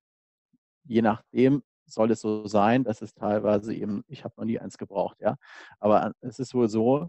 je 0.88 1.02
nachdem 1.02 1.64
soll 1.86 2.12
es 2.12 2.22
so 2.22 2.48
sein, 2.48 2.84
dass 2.84 3.02
es 3.02 3.14
teilweise 3.14 3.74
eben, 3.74 4.04
ich 4.08 4.24
habe 4.24 4.34
noch 4.38 4.46
nie 4.46 4.60
eins 4.60 4.78
gebraucht, 4.78 5.18
ja, 5.22 5.38
aber 5.80 6.14
es 6.22 6.40
ist 6.40 6.54
wohl 6.54 6.68
so, 6.68 7.08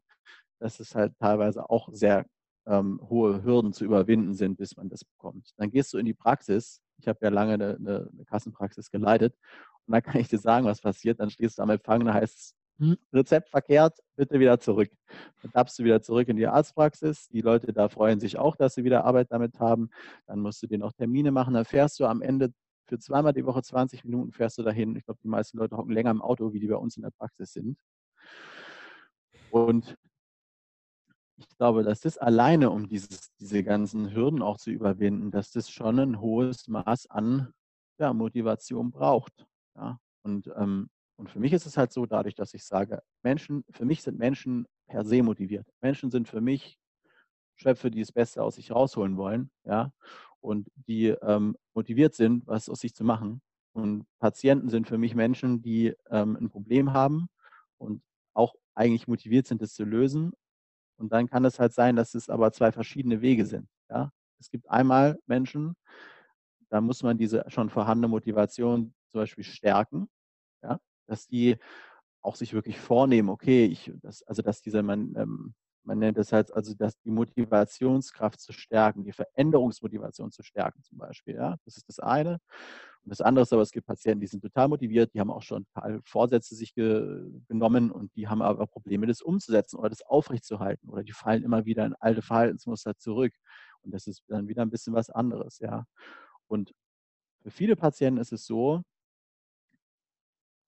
dass 0.60 0.80
es 0.80 0.94
halt 0.94 1.16
teilweise 1.18 1.68
auch 1.68 1.88
sehr 1.92 2.26
ähm, 2.66 3.00
hohe 3.08 3.42
Hürden 3.42 3.72
zu 3.72 3.84
überwinden 3.84 4.34
sind, 4.34 4.56
bis 4.56 4.76
man 4.76 4.88
das 4.88 5.04
bekommt. 5.04 5.50
Dann 5.56 5.70
gehst 5.70 5.92
du 5.92 5.98
in 5.98 6.06
die 6.06 6.14
Praxis. 6.14 6.80
Ich 6.98 7.08
habe 7.08 7.18
ja 7.22 7.30
lange 7.30 7.54
eine, 7.54 7.76
eine, 7.76 8.10
eine, 8.12 8.24
Kassenpraxis 8.24 8.90
geleitet 8.90 9.34
und 9.86 9.92
dann 9.92 10.02
kann 10.02 10.20
ich 10.20 10.28
dir 10.28 10.38
sagen, 10.38 10.66
was 10.66 10.80
passiert. 10.80 11.20
Dann 11.20 11.30
stehst 11.30 11.58
du 11.58 11.62
am 11.62 11.70
Empfang, 11.70 12.04
da 12.04 12.14
heißt 12.14 12.36
es, 12.36 12.54
Rezept 13.12 13.48
verkehrt, 13.48 13.98
bitte 14.16 14.38
wieder 14.38 14.60
zurück. 14.60 14.90
Dann 15.42 15.50
darfst 15.52 15.78
du 15.78 15.84
wieder 15.84 16.00
zurück 16.00 16.28
in 16.28 16.36
die 16.36 16.46
Arztpraxis. 16.46 17.28
Die 17.28 17.40
Leute 17.40 17.72
da 17.72 17.88
freuen 17.88 18.20
sich 18.20 18.38
auch, 18.38 18.56
dass 18.56 18.74
sie 18.74 18.84
wieder 18.84 19.04
Arbeit 19.04 19.32
damit 19.32 19.58
haben. 19.58 19.90
Dann 20.26 20.40
musst 20.40 20.62
du 20.62 20.66
dir 20.66 20.78
noch 20.78 20.92
Termine 20.92 21.32
machen. 21.32 21.54
Dann 21.54 21.64
fährst 21.64 21.98
du 21.98 22.06
am 22.06 22.22
Ende 22.22 22.52
für 22.88 22.98
zweimal 22.98 23.32
die 23.32 23.44
Woche 23.44 23.62
20 23.62 24.04
Minuten 24.04 24.32
fährst 24.32 24.58
du 24.58 24.62
dahin. 24.62 24.96
Ich 24.96 25.04
glaube, 25.04 25.20
die 25.22 25.28
meisten 25.28 25.58
Leute 25.58 25.76
hocken 25.76 25.92
länger 25.92 26.10
im 26.10 26.22
Auto, 26.22 26.52
wie 26.52 26.60
die 26.60 26.68
bei 26.68 26.76
uns 26.76 26.96
in 26.96 27.02
der 27.02 27.10
Praxis 27.10 27.52
sind. 27.52 27.78
Und 29.50 29.96
ich 31.36 31.48
glaube, 31.56 31.84
dass 31.84 32.00
das 32.00 32.18
alleine, 32.18 32.70
um 32.70 32.88
dieses, 32.88 33.32
diese 33.38 33.62
ganzen 33.62 34.14
Hürden 34.14 34.42
auch 34.42 34.56
zu 34.56 34.70
überwinden, 34.70 35.30
dass 35.30 35.50
das 35.52 35.70
schon 35.70 35.98
ein 35.98 36.20
hohes 36.20 36.66
Maß 36.66 37.08
an 37.10 37.52
ja, 37.98 38.12
Motivation 38.12 38.90
braucht. 38.90 39.46
Ja? 39.76 39.98
Und, 40.22 40.50
ähm, 40.56 40.88
und 41.18 41.28
für 41.30 41.40
mich 41.40 41.52
ist 41.52 41.66
es 41.66 41.76
halt 41.76 41.92
so, 41.92 42.06
dadurch, 42.06 42.34
dass 42.34 42.54
ich 42.54 42.64
sage, 42.64 43.02
Menschen, 43.22 43.64
für 43.70 43.84
mich 43.84 44.02
sind 44.02 44.18
Menschen 44.18 44.66
per 44.86 45.04
se 45.04 45.22
motiviert. 45.22 45.66
Menschen 45.80 46.10
sind 46.10 46.28
für 46.28 46.40
mich 46.40 46.78
Schöpfe, 47.56 47.90
die 47.90 48.00
das 48.00 48.12
Beste 48.12 48.42
aus 48.42 48.54
sich 48.54 48.70
rausholen 48.70 49.16
wollen. 49.16 49.50
Ja? 49.64 49.92
und 50.40 50.70
die 50.86 51.08
ähm, 51.08 51.56
motiviert 51.74 52.14
sind, 52.14 52.46
was 52.46 52.68
aus 52.68 52.80
sich 52.80 52.94
zu 52.94 53.04
machen. 53.04 53.42
Und 53.72 54.06
Patienten 54.18 54.68
sind 54.68 54.86
für 54.86 54.98
mich 54.98 55.14
Menschen, 55.14 55.62
die 55.62 55.94
ähm, 56.10 56.36
ein 56.36 56.48
Problem 56.48 56.92
haben 56.92 57.28
und 57.78 58.02
auch 58.34 58.54
eigentlich 58.74 59.08
motiviert 59.08 59.46
sind, 59.46 59.62
es 59.62 59.74
zu 59.74 59.84
lösen. 59.84 60.32
Und 60.96 61.12
dann 61.12 61.28
kann 61.28 61.44
es 61.44 61.58
halt 61.58 61.72
sein, 61.72 61.96
dass 61.96 62.14
es 62.14 62.28
aber 62.28 62.52
zwei 62.52 62.72
verschiedene 62.72 63.20
Wege 63.20 63.46
sind. 63.46 63.68
Ja? 63.88 64.10
Es 64.40 64.50
gibt 64.50 64.68
einmal 64.70 65.18
Menschen, 65.26 65.76
da 66.70 66.80
muss 66.80 67.02
man 67.02 67.18
diese 67.18 67.44
schon 67.48 67.70
vorhandene 67.70 68.08
Motivation 68.08 68.94
zum 69.08 69.20
Beispiel 69.20 69.44
stärken? 69.44 70.08
Dass 71.08 71.26
die 71.26 71.56
auch 72.22 72.36
sich 72.36 72.52
wirklich 72.52 72.78
vornehmen, 72.78 73.28
okay, 73.28 73.64
ich, 73.66 73.92
das, 74.02 74.22
also 74.22 74.42
dass 74.42 74.60
dieser, 74.62 74.82
man, 74.82 75.14
ähm, 75.16 75.54
man 75.84 75.98
nennt 75.98 76.18
es 76.18 76.32
halt 76.32 76.52
also, 76.52 76.74
dass 76.74 76.98
die 77.00 77.10
Motivationskraft 77.10 78.40
zu 78.40 78.52
stärken, 78.52 79.04
die 79.04 79.12
Veränderungsmotivation 79.12 80.30
zu 80.30 80.42
stärken 80.42 80.82
zum 80.82 80.98
Beispiel. 80.98 81.36
Ja? 81.36 81.56
Das 81.64 81.76
ist 81.78 81.88
das 81.88 81.98
eine. 81.98 82.40
Und 83.02 83.10
das 83.10 83.22
andere 83.22 83.44
ist 83.44 83.52
aber, 83.54 83.62
es 83.62 83.70
gibt 83.70 83.86
Patienten, 83.86 84.20
die 84.20 84.26
sind 84.26 84.42
total 84.42 84.68
motiviert, 84.68 85.14
die 85.14 85.20
haben 85.20 85.30
auch 85.30 85.42
schon 85.42 85.66
Vorsätze 86.04 86.54
sich 86.54 86.74
ge 86.74 87.30
genommen 87.48 87.90
und 87.90 88.14
die 88.16 88.28
haben 88.28 88.42
aber 88.42 88.66
Probleme, 88.66 89.06
das 89.06 89.22
umzusetzen 89.22 89.78
oder 89.78 89.88
das 89.88 90.02
aufrechtzuerhalten 90.02 90.90
oder 90.90 91.02
die 91.02 91.12
fallen 91.12 91.42
immer 91.42 91.64
wieder 91.64 91.86
in 91.86 91.94
alte 91.94 92.20
Verhaltensmuster 92.20 92.98
zurück. 92.98 93.32
Und 93.80 93.92
das 93.94 94.06
ist 94.06 94.24
dann 94.28 94.46
wieder 94.48 94.62
ein 94.62 94.70
bisschen 94.70 94.92
was 94.92 95.08
anderes. 95.08 95.58
Ja? 95.58 95.86
Und 96.48 96.74
für 97.40 97.50
viele 97.50 97.76
Patienten 97.76 98.20
ist 98.20 98.32
es 98.32 98.44
so, 98.44 98.82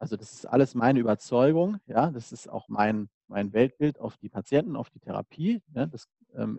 also 0.00 0.16
das 0.16 0.32
ist 0.32 0.46
alles 0.46 0.74
meine 0.74 0.98
Überzeugung, 0.98 1.78
ja, 1.86 2.10
das 2.10 2.32
ist 2.32 2.48
auch 2.48 2.68
mein, 2.68 3.10
mein 3.28 3.52
Weltbild 3.52 4.00
auf 4.00 4.16
die 4.16 4.30
Patienten, 4.30 4.74
auf 4.74 4.88
die 4.88 4.98
Therapie. 4.98 5.62
Ja, 5.74 5.86
das, 5.86 6.08
ähm, 6.34 6.58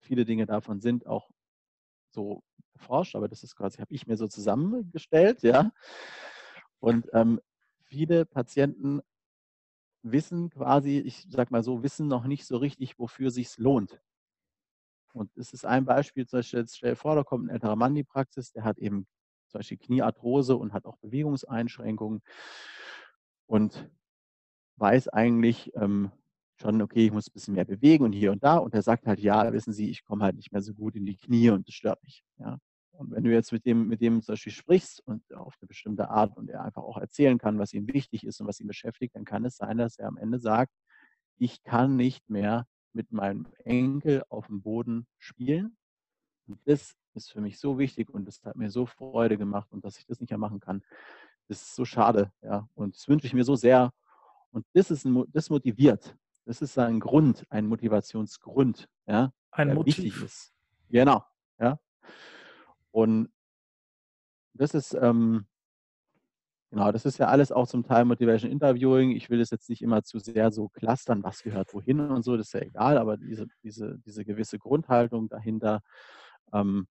viele 0.00 0.24
Dinge 0.24 0.46
davon 0.46 0.80
sind 0.80 1.06
auch 1.06 1.30
so 2.10 2.42
erforscht, 2.72 3.14
aber 3.14 3.28
das 3.28 3.44
ist 3.44 3.56
quasi, 3.56 3.78
habe 3.78 3.94
ich 3.94 4.06
mir 4.06 4.16
so 4.16 4.26
zusammengestellt, 4.26 5.42
ja. 5.42 5.70
Und 6.80 7.08
ähm, 7.12 7.40
viele 7.82 8.24
Patienten 8.24 9.02
wissen 10.02 10.48
quasi, 10.48 10.98
ich 10.98 11.26
sag 11.28 11.50
mal 11.50 11.62
so, 11.62 11.82
wissen 11.82 12.08
noch 12.08 12.24
nicht 12.24 12.46
so 12.46 12.56
richtig, 12.56 12.98
wofür 12.98 13.30
sich 13.30 13.58
lohnt. 13.58 14.00
Und 15.12 15.36
es 15.36 15.52
ist 15.52 15.66
ein 15.66 15.84
Beispiel, 15.84 16.26
zum 16.26 16.38
Beispiel, 16.38 16.60
jetzt 16.60 16.76
stell 16.78 16.90
dir 16.90 16.96
vor, 16.96 17.16
da 17.16 17.24
kommt 17.24 17.46
ein 17.46 17.50
älterer 17.50 17.76
Mann 17.76 17.92
in 17.92 17.96
die 17.96 18.04
Praxis, 18.04 18.52
der 18.52 18.64
hat 18.64 18.78
eben 18.78 19.06
zum 19.48 19.60
Beispiel 19.60 19.78
Kniearthrose 19.78 20.56
und 20.56 20.72
hat 20.72 20.86
auch 20.86 20.96
Bewegungseinschränkungen 20.98 22.22
und 23.46 23.90
weiß 24.76 25.08
eigentlich 25.08 25.72
ähm, 25.74 26.12
schon, 26.60 26.82
okay, 26.82 27.06
ich 27.06 27.12
muss 27.12 27.28
ein 27.28 27.32
bisschen 27.32 27.54
mehr 27.54 27.64
bewegen 27.64 28.04
und 28.04 28.12
hier 28.12 28.32
und 28.32 28.42
da. 28.42 28.58
Und 28.58 28.74
er 28.74 28.82
sagt 28.82 29.06
halt, 29.06 29.20
ja, 29.20 29.52
wissen 29.52 29.72
Sie, 29.72 29.90
ich 29.90 30.04
komme 30.04 30.24
halt 30.24 30.36
nicht 30.36 30.52
mehr 30.52 30.62
so 30.62 30.74
gut 30.74 30.96
in 30.96 31.06
die 31.06 31.16
Knie 31.16 31.50
und 31.50 31.68
das 31.68 31.74
stört 31.74 32.02
mich. 32.02 32.22
Ja. 32.38 32.58
Und 32.92 33.12
wenn 33.12 33.22
du 33.22 33.32
jetzt 33.32 33.52
mit 33.52 33.64
dem, 33.64 33.86
mit 33.86 34.00
dem 34.00 34.22
zum 34.22 34.32
Beispiel 34.32 34.52
sprichst 34.52 35.00
und 35.06 35.32
auf 35.32 35.54
eine 35.60 35.68
bestimmte 35.68 36.10
Art 36.10 36.36
und 36.36 36.50
er 36.50 36.64
einfach 36.64 36.82
auch 36.82 36.98
erzählen 36.98 37.38
kann, 37.38 37.58
was 37.58 37.72
ihm 37.72 37.86
wichtig 37.86 38.24
ist 38.24 38.40
und 38.40 38.48
was 38.48 38.58
ihn 38.58 38.66
beschäftigt, 38.66 39.14
dann 39.14 39.24
kann 39.24 39.44
es 39.44 39.56
sein, 39.56 39.78
dass 39.78 39.98
er 39.98 40.08
am 40.08 40.16
Ende 40.16 40.40
sagt, 40.40 40.72
ich 41.36 41.62
kann 41.62 41.94
nicht 41.94 42.28
mehr 42.28 42.66
mit 42.92 43.12
meinem 43.12 43.46
Enkel 43.64 44.24
auf 44.28 44.48
dem 44.48 44.62
Boden 44.62 45.06
spielen. 45.18 45.76
Und 46.48 46.58
das 46.64 46.96
ist 47.24 47.32
für 47.32 47.40
mich 47.40 47.58
so 47.58 47.78
wichtig 47.78 48.10
und 48.10 48.26
das 48.26 48.42
hat 48.44 48.56
mir 48.56 48.70
so 48.70 48.86
Freude 48.86 49.36
gemacht 49.38 49.72
und 49.72 49.84
dass 49.84 49.98
ich 49.98 50.06
das 50.06 50.20
nicht 50.20 50.30
mehr 50.30 50.38
machen 50.38 50.60
kann. 50.60 50.82
Das 51.48 51.62
ist 51.62 51.74
so 51.74 51.84
schade, 51.84 52.32
ja. 52.42 52.68
Und 52.74 52.96
das 52.96 53.08
wünsche 53.08 53.26
ich 53.26 53.34
mir 53.34 53.44
so 53.44 53.56
sehr. 53.56 53.92
Und 54.50 54.66
das 54.74 54.90
ist 54.90 55.04
ein, 55.04 55.24
das 55.32 55.50
motiviert. 55.50 56.16
Das 56.44 56.62
ist 56.62 56.78
ein 56.78 57.00
Grund, 57.00 57.44
ein 57.50 57.66
Motivationsgrund, 57.66 58.88
ja. 59.06 59.32
Ein 59.50 59.74
Motiv. 59.74 59.98
wichtig 59.98 60.22
ist. 60.22 60.52
Genau, 60.90 61.24
ja. 61.58 61.78
Und 62.90 63.30
das 64.54 64.74
ist, 64.74 64.94
ähm, 64.94 65.46
genau, 66.70 66.90
das 66.92 67.06
ist 67.06 67.18
ja 67.18 67.28
alles 67.28 67.52
auch 67.52 67.66
zum 67.66 67.84
Teil 67.84 68.04
Motivation 68.04 68.50
Interviewing. 68.50 69.12
Ich 69.12 69.30
will 69.30 69.38
das 69.38 69.50
jetzt 69.50 69.68
nicht 69.68 69.82
immer 69.82 70.02
zu 70.02 70.18
sehr 70.18 70.50
so 70.50 70.68
clustern, 70.68 71.22
was 71.22 71.42
gehört 71.42 71.72
wohin 71.74 72.00
und 72.00 72.22
so, 72.22 72.36
das 72.36 72.48
ist 72.48 72.54
ja 72.54 72.60
egal, 72.60 72.98
aber 72.98 73.16
diese, 73.16 73.46
diese, 73.62 73.98
diese 74.00 74.24
gewisse 74.24 74.58
Grundhaltung 74.58 75.28
dahinter, 75.28 75.82
ähm, 76.52 76.86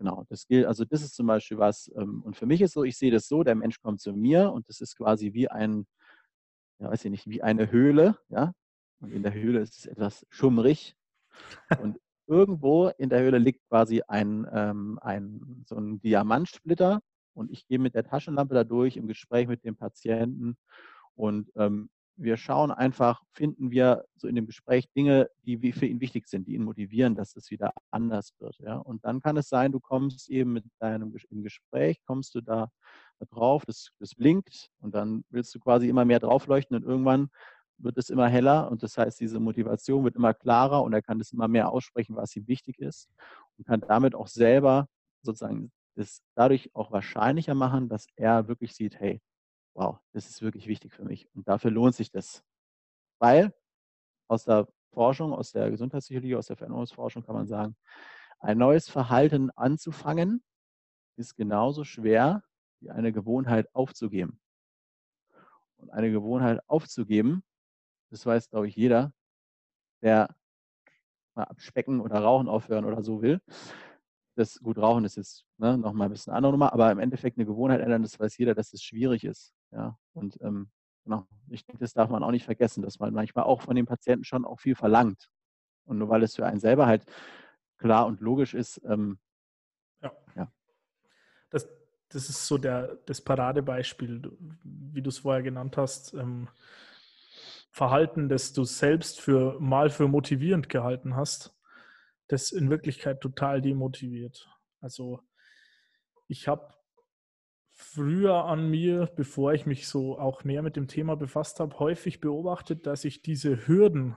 Genau, 0.00 0.24
das 0.30 0.46
gilt, 0.46 0.64
also 0.64 0.86
das 0.86 1.02
ist 1.02 1.14
zum 1.14 1.26
Beispiel 1.26 1.58
was, 1.58 1.90
ähm, 1.94 2.22
und 2.22 2.34
für 2.34 2.46
mich 2.46 2.62
ist 2.62 2.72
so, 2.72 2.84
ich 2.84 2.96
sehe 2.96 3.10
das 3.10 3.28
so, 3.28 3.42
der 3.44 3.54
Mensch 3.54 3.82
kommt 3.82 4.00
zu 4.00 4.14
mir 4.14 4.50
und 4.50 4.66
das 4.70 4.80
ist 4.80 4.96
quasi 4.96 5.34
wie 5.34 5.48
ein, 5.50 5.86
ja 6.80 6.90
weiß 6.90 7.04
ich 7.04 7.10
nicht, 7.10 7.28
wie 7.28 7.42
eine 7.42 7.70
Höhle, 7.70 8.16
ja, 8.30 8.52
und 9.00 9.12
in 9.12 9.22
der 9.22 9.34
Höhle 9.34 9.60
ist 9.60 9.78
es 9.78 9.86
etwas 9.86 10.26
schummrig 10.30 10.96
und 11.80 11.98
irgendwo 12.28 12.88
in 12.98 13.10
der 13.10 13.20
Höhle 13.22 13.38
liegt 13.38 13.62
quasi 13.68 14.02
ein, 14.08 14.46
ähm, 14.52 14.98
ein 15.02 15.64
so 15.68 15.76
ein 15.76 16.00
Diamantsplitter 16.00 17.00
und 17.34 17.50
ich 17.50 17.66
gehe 17.66 17.78
mit 17.78 17.94
der 17.94 18.04
Taschenlampe 18.04 18.54
da 18.54 18.64
durch 18.64 18.96
im 18.96 19.06
Gespräch 19.08 19.48
mit 19.48 19.64
dem 19.64 19.76
Patienten 19.76 20.56
und 21.14 21.50
ähm, 21.56 21.90
wir 22.20 22.36
schauen 22.36 22.70
einfach, 22.70 23.22
finden 23.32 23.70
wir 23.70 24.04
so 24.16 24.28
in 24.28 24.34
dem 24.34 24.46
Gespräch 24.46 24.90
Dinge, 24.92 25.30
die 25.44 25.72
für 25.72 25.86
ihn 25.86 26.00
wichtig 26.00 26.28
sind, 26.28 26.46
die 26.46 26.54
ihn 26.54 26.64
motivieren, 26.64 27.14
dass 27.14 27.34
es 27.34 27.50
wieder 27.50 27.72
anders 27.90 28.34
wird. 28.38 28.58
Ja? 28.58 28.76
Und 28.76 29.04
dann 29.04 29.22
kann 29.22 29.38
es 29.38 29.48
sein, 29.48 29.72
du 29.72 29.80
kommst 29.80 30.28
eben 30.28 30.52
mit 30.52 30.64
deinem 30.78 31.14
im 31.30 31.42
Gespräch, 31.42 32.02
kommst 32.04 32.34
du 32.34 32.42
da 32.42 32.70
drauf, 33.30 33.64
das, 33.64 33.90
das 33.98 34.14
blinkt 34.14 34.70
und 34.80 34.94
dann 34.94 35.24
willst 35.30 35.54
du 35.54 35.60
quasi 35.60 35.88
immer 35.88 36.04
mehr 36.04 36.20
draufleuchten 36.20 36.76
und 36.76 36.84
irgendwann 36.84 37.30
wird 37.78 37.96
es 37.96 38.10
immer 38.10 38.28
heller 38.28 38.70
und 38.70 38.82
das 38.82 38.98
heißt, 38.98 39.18
diese 39.20 39.40
Motivation 39.40 40.04
wird 40.04 40.16
immer 40.16 40.34
klarer 40.34 40.82
und 40.82 40.92
er 40.92 41.02
kann 41.02 41.18
das 41.18 41.32
immer 41.32 41.48
mehr 41.48 41.70
aussprechen, 41.70 42.16
was 42.16 42.36
ihm 42.36 42.46
wichtig 42.46 42.78
ist 42.78 43.08
und 43.56 43.66
kann 43.66 43.80
damit 43.80 44.14
auch 44.14 44.28
selber 44.28 44.88
sozusagen 45.22 45.72
das 45.96 46.22
dadurch 46.34 46.70
auch 46.74 46.92
wahrscheinlicher 46.92 47.54
machen, 47.54 47.88
dass 47.88 48.06
er 48.16 48.48
wirklich 48.48 48.74
sieht, 48.74 49.00
hey, 49.00 49.20
wow, 49.74 49.98
das 50.12 50.28
ist 50.28 50.42
wirklich 50.42 50.66
wichtig 50.66 50.92
für 50.92 51.04
mich. 51.04 51.28
Und 51.34 51.48
dafür 51.48 51.70
lohnt 51.70 51.94
sich 51.94 52.10
das. 52.10 52.42
Weil 53.18 53.54
aus 54.28 54.44
der 54.44 54.68
Forschung, 54.92 55.32
aus 55.32 55.52
der 55.52 55.70
Gesundheitspsychologie, 55.70 56.36
aus 56.36 56.48
der 56.48 56.56
Veränderungsforschung 56.56 57.22
kann 57.22 57.34
man 57.34 57.46
sagen, 57.46 57.76
ein 58.40 58.58
neues 58.58 58.88
Verhalten 58.88 59.50
anzufangen, 59.50 60.42
ist 61.16 61.36
genauso 61.36 61.84
schwer 61.84 62.42
wie 62.80 62.90
eine 62.90 63.12
Gewohnheit 63.12 63.68
aufzugeben. 63.74 64.40
Und 65.76 65.90
eine 65.90 66.10
Gewohnheit 66.10 66.60
aufzugeben, 66.66 67.42
das 68.10 68.26
weiß, 68.26 68.50
glaube 68.50 68.68
ich, 68.68 68.76
jeder, 68.76 69.12
der 70.02 70.34
mal 71.34 71.44
abspecken 71.44 72.00
oder 72.00 72.20
rauchen 72.20 72.48
aufhören 72.48 72.84
oder 72.84 73.02
so 73.02 73.22
will. 73.22 73.40
Das 74.36 74.58
gut 74.60 74.78
rauchen 74.78 75.04
ist 75.04 75.16
jetzt 75.16 75.44
ne, 75.58 75.76
nochmal 75.76 76.08
ein 76.08 76.12
bisschen 76.12 76.32
andere 76.32 76.52
Nummer, 76.52 76.72
aber 76.72 76.90
im 76.90 76.98
Endeffekt 76.98 77.38
eine 77.38 77.46
Gewohnheit 77.46 77.80
ändern, 77.80 78.02
das 78.02 78.18
weiß 78.18 78.36
jeder, 78.38 78.54
dass 78.54 78.72
es 78.72 78.82
schwierig 78.82 79.24
ist. 79.24 79.52
Ja, 79.72 79.98
und 80.12 80.38
ähm, 80.42 80.70
genau, 81.04 81.26
ich 81.48 81.64
denke, 81.64 81.80
das 81.80 81.92
darf 81.92 82.10
man 82.10 82.22
auch 82.22 82.30
nicht 82.30 82.44
vergessen, 82.44 82.82
dass 82.82 82.98
man 82.98 83.12
manchmal 83.12 83.44
auch 83.44 83.62
von 83.62 83.76
den 83.76 83.86
Patienten 83.86 84.24
schon 84.24 84.44
auch 84.44 84.60
viel 84.60 84.74
verlangt. 84.74 85.30
Und 85.84 85.98
nur 85.98 86.08
weil 86.08 86.22
es 86.22 86.36
für 86.36 86.46
einen 86.46 86.60
selber 86.60 86.86
halt 86.86 87.04
klar 87.78 88.06
und 88.06 88.20
logisch 88.20 88.54
ist. 88.54 88.80
Ähm, 88.84 89.18
ja. 90.02 90.12
ja. 90.36 90.52
Das, 91.50 91.68
das 92.08 92.28
ist 92.28 92.46
so 92.46 92.58
der, 92.58 92.96
das 93.06 93.20
Paradebeispiel, 93.20 94.36
wie 94.62 95.02
du 95.02 95.08
es 95.08 95.18
vorher 95.18 95.42
genannt 95.42 95.76
hast. 95.76 96.14
Ähm, 96.14 96.48
Verhalten, 97.72 98.28
das 98.28 98.52
du 98.52 98.64
selbst 98.64 99.20
für 99.20 99.58
mal 99.60 99.90
für 99.90 100.08
motivierend 100.08 100.68
gehalten 100.68 101.14
hast, 101.14 101.56
das 102.26 102.50
in 102.50 102.68
Wirklichkeit 102.68 103.20
total 103.20 103.60
demotiviert. 103.60 104.48
Also 104.80 105.20
ich 106.26 106.48
habe 106.48 106.74
früher 107.94 108.44
an 108.44 108.70
mir, 108.70 109.06
bevor 109.16 109.52
ich 109.52 109.66
mich 109.66 109.88
so 109.88 110.18
auch 110.18 110.44
mehr 110.44 110.62
mit 110.62 110.76
dem 110.76 110.86
Thema 110.86 111.16
befasst 111.16 111.60
habe, 111.60 111.78
häufig 111.78 112.20
beobachtet, 112.20 112.86
dass 112.86 113.04
ich 113.04 113.22
diese 113.22 113.66
Hürden 113.66 114.16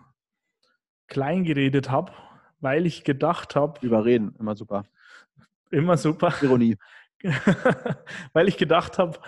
kleingeredet 1.08 1.90
habe, 1.90 2.14
weil 2.60 2.86
ich 2.86 3.04
gedacht 3.04 3.56
habe. 3.56 3.86
Überreden, 3.86 4.36
immer 4.40 4.56
super. 4.56 4.86
Immer 5.72 5.98
super. 5.98 6.34
Ironie. 6.42 6.78
weil 8.34 8.48
ich 8.48 8.58
gedacht 8.58 9.00
habe, 9.00 9.20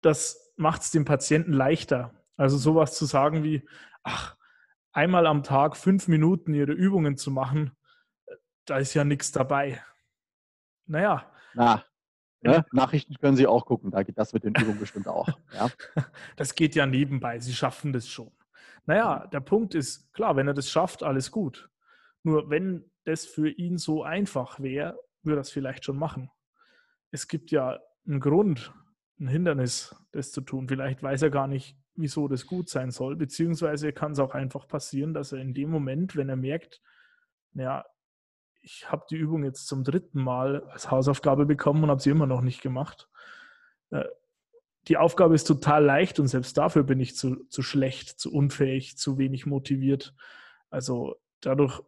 das 0.00 0.52
macht 0.56 0.82
es 0.82 0.90
dem 0.90 1.04
Patienten 1.04 1.52
leichter. 1.52 2.12
Also 2.36 2.56
sowas 2.56 2.94
zu 2.94 3.04
sagen 3.04 3.44
wie, 3.44 3.68
ach, 4.02 4.36
einmal 4.92 5.26
am 5.26 5.42
Tag 5.42 5.76
fünf 5.76 6.08
Minuten 6.08 6.54
ihre 6.54 6.72
Übungen 6.72 7.16
zu 7.16 7.30
machen, 7.30 7.72
da 8.64 8.78
ist 8.78 8.94
ja 8.94 9.04
nichts 9.04 9.32
dabei. 9.32 9.82
Naja. 10.86 11.30
Na, 11.54 11.84
ne? 12.46 12.64
Nachrichten 12.72 13.14
können 13.14 13.36
Sie 13.36 13.46
auch 13.46 13.66
gucken, 13.66 13.90
da 13.90 14.02
geht 14.02 14.18
das 14.18 14.32
mit 14.32 14.44
den 14.44 14.54
Übungen 14.54 14.78
bestimmt 14.78 15.08
auch. 15.08 15.28
Ja? 15.52 15.68
Das 16.36 16.54
geht 16.54 16.74
ja 16.74 16.86
nebenbei, 16.86 17.38
Sie 17.38 17.54
schaffen 17.54 17.92
das 17.92 18.08
schon. 18.08 18.30
Naja, 18.86 19.26
der 19.26 19.40
Punkt 19.40 19.74
ist, 19.74 20.12
klar, 20.12 20.36
wenn 20.36 20.48
er 20.48 20.54
das 20.54 20.70
schafft, 20.70 21.02
alles 21.02 21.30
gut. 21.30 21.68
Nur 22.22 22.50
wenn 22.50 22.90
das 23.04 23.24
für 23.24 23.48
ihn 23.48 23.78
so 23.78 24.02
einfach 24.02 24.60
wäre, 24.60 24.98
würde 25.22 25.38
er 25.38 25.42
es 25.42 25.50
vielleicht 25.50 25.84
schon 25.84 25.98
machen. 25.98 26.30
Es 27.10 27.28
gibt 27.28 27.50
ja 27.50 27.80
einen 28.06 28.20
Grund, 28.20 28.72
ein 29.18 29.28
Hindernis, 29.28 29.94
das 30.12 30.32
zu 30.32 30.40
tun. 30.40 30.68
Vielleicht 30.68 31.02
weiß 31.02 31.22
er 31.22 31.30
gar 31.30 31.48
nicht, 31.48 31.76
wieso 31.94 32.28
das 32.28 32.46
gut 32.46 32.68
sein 32.68 32.90
soll, 32.90 33.16
beziehungsweise 33.16 33.92
kann 33.92 34.12
es 34.12 34.18
auch 34.18 34.34
einfach 34.34 34.68
passieren, 34.68 35.14
dass 35.14 35.32
er 35.32 35.40
in 35.40 35.54
dem 35.54 35.70
Moment, 35.70 36.14
wenn 36.16 36.28
er 36.28 36.36
merkt, 36.36 36.82
ja, 37.54 37.84
ich 38.66 38.90
habe 38.90 39.06
die 39.08 39.16
Übung 39.16 39.44
jetzt 39.44 39.68
zum 39.68 39.84
dritten 39.84 40.20
Mal 40.20 40.64
als 40.64 40.90
Hausaufgabe 40.90 41.46
bekommen 41.46 41.84
und 41.84 41.90
habe 41.90 42.02
sie 42.02 42.10
immer 42.10 42.26
noch 42.26 42.40
nicht 42.40 42.62
gemacht. 42.62 43.08
Äh, 43.90 44.04
die 44.88 44.96
Aufgabe 44.96 45.36
ist 45.36 45.44
total 45.44 45.84
leicht 45.84 46.18
und 46.18 46.26
selbst 46.26 46.58
dafür 46.58 46.82
bin 46.82 46.98
ich 46.98 47.16
zu, 47.16 47.44
zu 47.44 47.62
schlecht, 47.62 48.18
zu 48.18 48.32
unfähig, 48.32 48.98
zu 48.98 49.18
wenig 49.18 49.46
motiviert. 49.46 50.14
Also 50.68 51.14
dadurch 51.40 51.80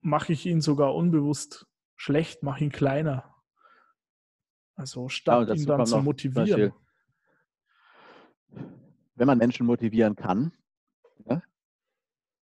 mache 0.00 0.32
ich 0.32 0.46
ihn 0.46 0.62
sogar 0.62 0.94
unbewusst 0.94 1.66
schlecht, 1.96 2.42
mache 2.42 2.64
ihn 2.64 2.72
kleiner. 2.72 3.34
Also 4.74 5.10
statt 5.10 5.48
ja, 5.48 5.54
ihn 5.54 5.66
dann 5.66 5.84
zu 5.84 5.98
motivieren. 5.98 6.72
wenn 9.16 9.26
man 9.26 9.36
Menschen 9.36 9.66
motivieren 9.66 10.16
kann, 10.16 10.52
ne? 11.26 11.42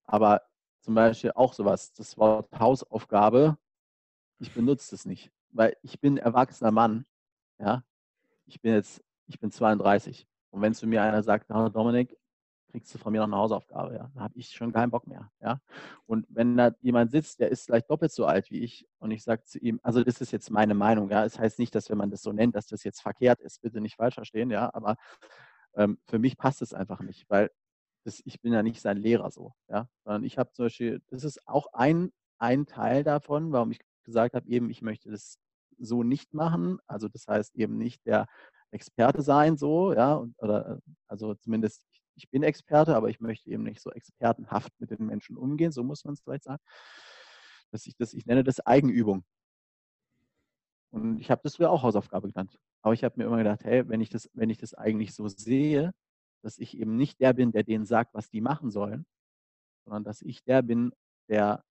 aber 0.05 0.43
zum 0.79 0.95
Beispiel 0.95 1.33
auch 1.35 1.55
sowas, 1.55 1.93
das 1.93 2.17
Wort 2.17 2.49
Hausaufgabe, 2.57 3.59
ich 4.41 4.53
benutze 4.53 4.95
es 4.95 5.05
nicht, 5.07 5.31
weil 5.51 5.77
ich 5.83 6.01
bin 6.01 6.17
erwachsener 6.17 6.73
Mann, 6.73 7.07
ja, 7.59 7.85
ich 8.47 8.61
bin 8.61 8.73
jetzt, 8.75 9.03
ich 9.27 9.39
bin 9.39 9.53
32 9.53 10.27
und 10.51 10.63
wenn 10.63 10.75
zu 10.75 10.87
mir 10.87 11.03
einer 11.03 11.23
sagt, 11.23 11.51
Dominik, 11.51 12.17
kriegst 12.71 12.95
du 12.95 12.99
von 12.99 13.13
mir 13.13 13.19
noch 13.19 13.27
eine 13.27 13.37
Hausaufgabe, 13.37 13.95
ja. 13.95 14.11
Da 14.15 14.21
habe 14.21 14.39
ich 14.39 14.51
schon 14.51 14.73
keinen 14.73 14.91
Bock 14.91 15.07
mehr, 15.07 15.31
ja. 15.41 15.61
Und 16.07 16.27
wenn 16.31 16.57
da 16.57 16.73
jemand 16.81 17.11
sitzt, 17.11 17.41
der 17.41 17.51
ist 17.51 17.67
vielleicht 17.67 17.91
doppelt 17.91 18.13
so 18.13 18.27
alt 18.27 18.51
wie 18.51 18.61
ich 18.61 18.87
und 18.99 19.11
ich 19.11 19.23
sage 19.25 19.45
zu 19.45 19.59
ihm, 19.59 19.81
also 19.83 20.03
das 20.03 20.21
ist 20.21 20.31
jetzt 20.33 20.51
meine 20.51 20.75
Meinung, 20.75 21.11
ja. 21.11 21.25
Es 21.25 21.33
das 21.35 21.41
heißt 21.41 21.59
nicht, 21.59 21.75
dass 21.75 21.91
wenn 21.91 21.99
man 21.99 22.11
das 22.11 22.23
so 22.23 22.33
nennt, 22.33 22.55
dass 22.55 22.67
das 22.67 22.85
jetzt 22.85 23.01
verkehrt 23.03 23.41
ist, 23.41 23.61
bitte 23.61 23.81
nicht 23.81 23.97
falsch 23.97 24.15
verstehen, 24.15 24.51
ja. 24.51 24.73
Aber 24.73 24.97
ähm, 25.75 25.99
für 26.07 26.19
mich 26.19 26.37
passt 26.39 26.63
es 26.63 26.75
einfach 26.75 27.01
nicht, 27.01 27.29
weil 27.29 27.51
das, 28.05 28.23
ich 28.25 28.41
bin 28.41 28.53
ja 28.53 28.63
nicht 28.63 28.81
sein 28.81 28.97
Lehrer 28.97 29.31
so, 29.31 29.53
ja. 29.69 29.89
Sondern 30.05 30.25
ich 30.25 30.39
habe 30.39 30.53
zum 30.53 30.67
Beispiel, 30.67 31.03
das 31.09 31.25
ist 31.25 31.47
auch 31.47 31.67
ein, 31.73 32.13
ein 32.39 32.67
Teil 32.67 33.05
davon, 33.05 33.53
warum 33.53 33.73
ich 33.73 33.81
gesagt 34.11 34.35
habe, 34.35 34.49
eben, 34.49 34.71
ich 34.71 34.83
möchte 34.83 35.11
das 35.11 35.39
so 35.79 36.03
nicht 36.03 36.35
machen. 36.35 36.79
Also 36.87 37.09
das 37.09 37.27
heißt 37.27 37.57
eben 37.57 37.79
nicht 37.79 38.05
der 38.07 38.27
Experte 38.71 39.23
sein, 39.23 39.57
so, 39.57 39.93
ja, 39.93 40.25
oder 40.39 40.81
also 41.09 41.35
zumindest 41.35 41.87
ich 42.15 42.31
bin 42.31 42.43
Experte, 42.43 42.95
aber 42.97 43.09
ich 43.09 43.21
möchte 43.21 43.51
eben 43.51 43.63
nicht 43.63 43.81
so 43.81 43.91
expertenhaft 43.91 44.73
mit 44.79 44.91
den 44.91 45.07
Menschen 45.07 45.37
umgehen, 45.37 45.73
so 45.73 45.83
muss 45.83 46.05
man 46.05 46.15
es 46.15 46.21
vielleicht 46.21 46.45
sagen. 46.45 46.63
Dass 47.71 47.87
ich, 47.87 47.97
das, 47.97 48.13
ich 48.13 48.27
nenne 48.27 48.45
das 48.45 48.61
Eigenübung. 48.61 49.25
Und 50.91 51.19
ich 51.19 51.31
habe 51.31 51.41
das 51.43 51.57
früher 51.57 51.71
auch 51.71 51.83
Hausaufgabe 51.83 52.29
genannt. 52.29 52.59
Aber 52.83 52.95
ich 52.95 53.05
habe 53.05 53.15
mir 53.17 53.25
immer 53.25 53.39
gedacht, 53.39 53.65
hey, 53.65 53.89
wenn 53.89 54.01
ich, 54.01 54.11
das, 54.11 54.29
wenn 54.35 54.51
ich 54.51 54.59
das 54.59 54.75
eigentlich 54.75 55.15
so 55.15 55.29
sehe, 55.29 55.93
dass 56.43 56.59
ich 56.59 56.77
eben 56.77 56.97
nicht 56.97 57.21
der 57.21 57.33
bin, 57.33 57.53
der 57.53 57.63
denen 57.63 57.87
sagt, 57.87 58.15
was 58.15 58.29
die 58.29 58.41
machen 58.41 58.71
sollen, 58.71 59.07
sondern 59.85 60.05
dass 60.05 60.21
ich 60.23 60.43
der 60.45 60.63
bin, 60.63 60.93
der 61.29 61.65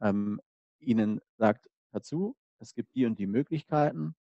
ähm, 0.00 0.40
ihnen 0.80 1.20
sagt, 1.36 1.68
dazu, 1.92 2.36
es 2.58 2.74
gibt 2.74 2.94
die 2.94 3.06
und 3.06 3.18
die 3.18 3.26
Möglichkeiten, 3.26 4.14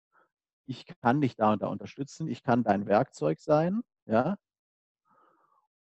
ich 0.65 0.86
kann 0.86 1.22
dich 1.22 1.36
da 1.36 1.54
und 1.54 1.62
da 1.62 1.67
unterstützen, 1.67 2.28
ich 2.28 2.43
kann 2.43 2.63
dein 2.63 2.88
Werkzeug 2.88 3.39
sein, 3.39 3.82
ja, 4.06 4.38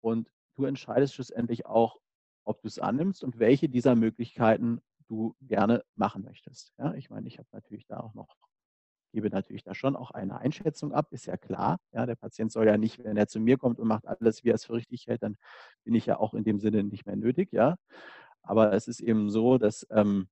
und 0.01 0.29
du 0.55 0.65
entscheidest 0.65 1.13
schlussendlich 1.13 1.65
auch, 1.65 1.99
ob 2.43 2.61
du 2.61 2.67
es 2.67 2.79
annimmst 2.79 3.23
und 3.23 3.39
welche 3.39 3.69
dieser 3.69 3.95
Möglichkeiten 3.95 4.81
du 5.07 5.35
gerne 5.41 5.83
machen 5.95 6.23
möchtest. 6.23 6.73
Ja, 6.77 6.93
ich 6.93 7.09
meine, 7.09 7.27
ich 7.27 7.37
habe 7.37 7.47
natürlich 7.51 7.85
da 7.87 7.99
auch 7.99 8.13
noch, 8.13 8.35
gebe 9.13 9.29
natürlich 9.29 9.63
da 9.63 9.75
schon 9.75 9.95
auch 9.95 10.11
eine 10.11 10.39
Einschätzung 10.39 10.93
ab, 10.93 11.07
ist 11.11 11.25
ja 11.25 11.37
klar. 11.37 11.79
Ja, 11.91 12.05
der 12.05 12.15
Patient 12.15 12.51
soll 12.51 12.67
ja 12.67 12.77
nicht, 12.77 13.03
wenn 13.03 13.17
er 13.17 13.27
zu 13.27 13.39
mir 13.39 13.57
kommt 13.57 13.79
und 13.79 13.87
macht 13.87 14.07
alles, 14.07 14.43
wie 14.43 14.49
er 14.49 14.55
es 14.55 14.65
für 14.65 14.73
richtig 14.73 15.07
hält, 15.07 15.23
dann 15.23 15.37
bin 15.83 15.95
ich 15.95 16.05
ja 16.05 16.19
auch 16.19 16.33
in 16.33 16.43
dem 16.43 16.59
Sinne 16.59 16.83
nicht 16.83 17.05
mehr 17.05 17.15
nötig. 17.15 17.51
Ja, 17.51 17.77
aber 18.43 18.73
es 18.73 18.87
ist 18.87 19.01
eben 19.01 19.29
so, 19.29 19.57
dass 19.57 19.87
ähm, 19.91 20.29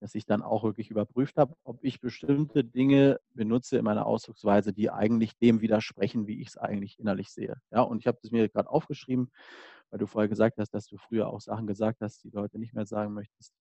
dass 0.00 0.14
ich 0.14 0.26
dann 0.26 0.42
auch 0.42 0.64
wirklich 0.64 0.90
überprüft 0.90 1.36
habe, 1.38 1.54
ob 1.64 1.82
ich 1.82 2.00
bestimmte 2.00 2.64
Dinge 2.64 3.20
benutze 3.34 3.78
in 3.78 3.84
meiner 3.84 4.06
Ausdrucksweise, 4.06 4.72
die 4.72 4.90
eigentlich 4.90 5.36
dem 5.38 5.60
widersprechen, 5.60 6.26
wie 6.26 6.40
ich 6.40 6.48
es 6.48 6.56
eigentlich 6.56 6.98
innerlich 6.98 7.30
sehe. 7.30 7.56
Ja, 7.70 7.82
und 7.82 7.98
ich 7.98 8.06
habe 8.06 8.18
das 8.22 8.30
mir 8.30 8.48
gerade 8.48 8.70
aufgeschrieben, 8.70 9.30
weil 9.90 9.98
du 9.98 10.06
vorher 10.06 10.28
gesagt 10.28 10.58
hast, 10.58 10.70
dass 10.70 10.86
du 10.86 10.96
früher 10.98 11.28
auch 11.28 11.40
Sachen 11.40 11.66
gesagt 11.66 12.00
hast, 12.00 12.22
die 12.22 12.30
du 12.30 12.40
heute 12.40 12.58
nicht 12.58 12.74
mehr 12.74 12.86
sagen 12.86 13.12
möchtest 13.12 13.54